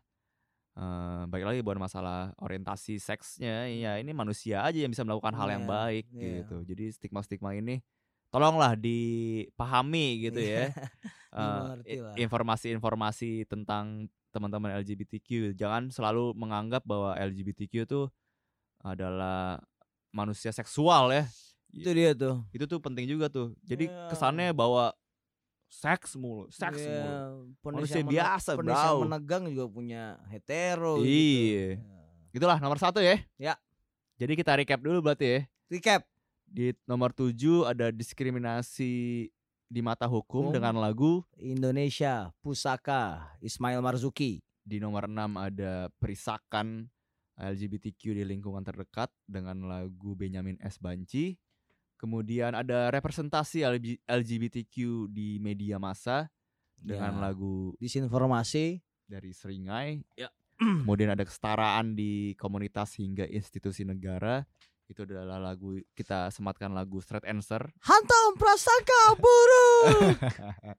uh, 0.79 1.27
baik 1.27 1.43
lagi 1.43 1.59
bukan 1.59 1.83
masalah 1.83 2.31
orientasi 2.39 2.97
seksnya. 2.97 3.67
Ya, 3.67 3.99
ini 3.99 4.15
manusia 4.15 4.63
aja 4.63 4.79
yang 4.79 4.95
bisa 4.95 5.03
melakukan 5.03 5.35
hal 5.35 5.51
yang 5.51 5.67
iya, 5.67 5.69
baik 5.69 6.05
iya. 6.15 6.31
gitu. 6.41 6.57
Jadi 6.63 6.83
stigma-stigma 6.95 7.51
ini 7.59 7.83
tolonglah 8.31 8.79
dipahami 8.79 10.31
gitu 10.31 10.39
ya. 10.39 10.71
uh, 11.37 11.75
informasi-informasi 12.15 13.45
tentang 13.51 14.07
teman-teman 14.33 14.79
LGBTQ. 14.81 15.59
Jangan 15.59 15.91
selalu 15.91 16.33
menganggap 16.33 16.81
bahwa 16.87 17.13
LGBTQ 17.19 17.73
itu 17.85 18.01
adalah 18.81 19.61
manusia 20.09 20.55
seksual 20.55 21.11
ya. 21.11 21.27
Itu 21.73 21.91
dia 21.93 22.15
tuh. 22.15 22.41
Itu 22.55 22.65
tuh 22.65 22.79
penting 22.79 23.05
juga 23.05 23.29
tuh. 23.29 23.53
Jadi 23.65 23.89
yeah. 23.89 24.09
kesannya 24.09 24.53
bahwa 24.53 24.93
seks 25.73 26.13
mulu, 26.13 26.45
seks 26.53 26.77
yeah. 26.77 27.33
mulu. 27.33 27.73
Manusia 27.73 28.05
biasa, 28.05 28.53
bro. 28.53 29.01
menegang 29.01 29.49
juga 29.49 29.65
punya 29.73 30.03
hetero 30.29 31.01
gitu. 31.01 31.09
Iya. 31.09 31.67
Gitu. 31.81 32.37
Itulah 32.37 32.57
nomor 32.61 32.77
satu 32.77 33.01
ya. 33.01 33.17
Ya. 33.41 33.57
Jadi 34.21 34.37
kita 34.37 34.53
recap 34.53 34.81
dulu 34.81 35.01
berarti 35.01 35.25
ya. 35.25 35.39
Recap. 35.73 36.05
Di 36.45 36.77
nomor 36.85 37.09
tujuh 37.09 37.65
ada 37.65 37.89
diskriminasi 37.89 39.25
di 39.65 39.81
mata 39.81 40.05
hukum 40.05 40.49
oh. 40.49 40.53
dengan 40.53 40.77
lagu 40.77 41.25
Indonesia 41.33 42.29
Pusaka 42.45 43.33
Ismail 43.41 43.81
Marzuki. 43.81 44.45
Di 44.61 44.77
nomor 44.77 45.09
enam 45.09 45.33
ada 45.41 45.89
Perisakan 45.97 46.87
LGBTQ 47.33 48.21
di 48.21 48.23
lingkungan 48.23 48.61
terdekat 48.61 49.09
dengan 49.25 49.65
lagu 49.65 50.13
Benyamin 50.13 50.61
S. 50.61 50.77
Banci. 50.77 51.35
Kemudian 52.03 52.51
ada 52.51 52.91
representasi 52.91 53.63
LGBTQ 54.03 55.07
di 55.07 55.39
media 55.39 55.79
massa 55.79 56.27
dengan 56.75 57.15
ya. 57.15 57.31
lagu 57.31 57.71
Disinformasi 57.79 58.83
dari 59.07 59.31
Seringai. 59.31 60.03
Ya. 60.19 60.27
Kemudian 60.59 61.15
ada 61.15 61.23
kesetaraan 61.23 61.95
di 61.95 62.35
komunitas 62.35 62.99
hingga 62.99 63.23
institusi 63.31 63.87
negara. 63.87 64.43
Itu 64.83 65.07
adalah 65.07 65.39
lagu 65.39 65.79
kita 65.95 66.27
sematkan 66.27 66.75
lagu 66.75 66.99
Straight 66.99 67.23
Answer. 67.23 67.71
Hantam 67.87 68.35
prasangka 68.35 69.01
buruk. 69.15 70.19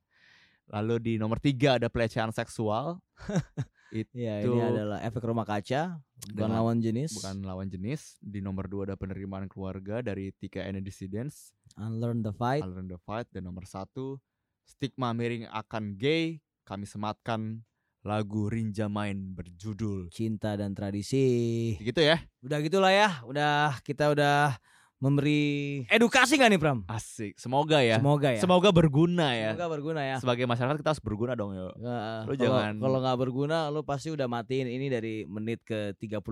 Lalu 0.77 0.95
di 1.01 1.13
nomor 1.17 1.41
tiga 1.41 1.81
ada 1.81 1.89
pelecehan 1.89 2.37
seksual. 2.37 3.01
itu 3.93 4.15
ya, 4.17 4.41
ini 4.41 4.61
adalah 4.61 4.99
efek 5.05 5.23
rumah 5.25 5.45
kaca 5.45 6.01
bukan 6.33 6.51
lawan 6.51 6.79
jenis. 6.81 7.13
bukan 7.21 7.45
lawan 7.45 7.69
jenis 7.69 8.17
di 8.25 8.41
nomor 8.41 8.71
dua 8.71 8.89
ada 8.89 8.97
penerimaan 8.97 9.51
keluarga 9.51 10.01
dari 10.01 10.33
Tika 10.33 10.65
and 10.65 10.81
Dissidents. 10.81 11.53
Unlearn 11.77 12.25
the 12.25 12.33
Fight. 12.33 12.65
Unlearn 12.65 12.89
the 12.89 13.01
Fight 13.03 13.29
dan 13.35 13.45
nomor 13.45 13.69
satu 13.69 14.17
stigma 14.65 15.13
miring 15.13 15.51
akan 15.53 15.99
gay. 15.99 16.41
Kami 16.65 16.89
sematkan 16.89 17.61
lagu 18.05 18.49
Rinja 18.49 18.89
Main 18.89 19.37
berjudul. 19.37 20.09
Cinta 20.13 20.57
dan 20.57 20.73
Tradisi. 20.73 21.73
Gitu 21.81 22.01
ya. 22.01 22.21
Udah 22.41 22.59
gitulah 22.65 22.93
ya. 22.93 23.21
Udah 23.25 23.81
kita 23.85 24.13
udah 24.13 24.57
memberi 25.05 25.85
edukasi 25.93 26.41
gak 26.41 26.49
nih 26.49 26.57
Pram? 26.57 26.81
Asik. 26.89 27.37
Semoga 27.37 27.85
ya. 27.85 28.01
Semoga 28.01 28.33
ya. 28.33 28.41
Semoga 28.41 28.73
berguna 28.73 29.37
ya. 29.37 29.53
Semoga 29.53 29.69
berguna 29.77 30.01
ya. 30.01 30.17
Sebagai 30.17 30.49
masyarakat 30.49 30.81
kita 30.81 30.97
harus 30.97 31.05
berguna 31.05 31.37
dong 31.37 31.53
ya. 31.53 31.69
Nah, 31.77 32.25
lu 32.25 32.33
kalo, 32.33 32.41
jangan 32.41 32.73
kalau 32.81 32.99
nggak 33.05 33.19
berguna 33.21 33.59
lu 33.69 33.85
pasti 33.85 34.09
udah 34.09 34.25
matiin 34.25 34.65
ini 34.65 34.89
dari 34.89 35.29
menit 35.29 35.61
ke 35.61 35.93
35. 36.01 36.25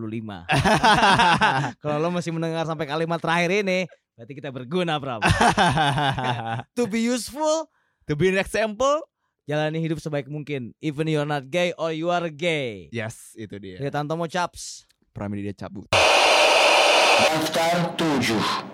kalau 1.85 1.97
lu 2.01 2.09
masih 2.17 2.33
mendengar 2.33 2.65
sampai 2.65 2.89
kalimat 2.89 3.21
terakhir 3.21 3.61
ini, 3.61 3.85
berarti 4.17 4.33
kita 4.33 4.49
berguna 4.49 4.97
Pram. 4.97 5.21
to 6.81 6.89
be 6.89 7.05
useful, 7.05 7.69
to 8.09 8.17
be 8.17 8.33
an 8.33 8.41
example, 8.41 9.05
jalani 9.45 9.85
hidup 9.85 10.01
sebaik 10.01 10.33
mungkin. 10.33 10.73
Even 10.81 11.13
you're 11.13 11.29
not 11.29 11.45
gay 11.53 11.77
or 11.77 11.93
you 11.93 12.09
are 12.09 12.33
gay. 12.33 12.89
Yes, 12.89 13.37
itu 13.37 13.61
dia. 13.61 13.77
Tanto 13.93 14.17
Tantomo 14.17 14.25
Chaps. 14.25 14.89
Pramidi 15.13 15.45
dia 15.45 15.53
cabut. 15.53 15.93
Daftar 17.19 17.95
7 17.97 18.65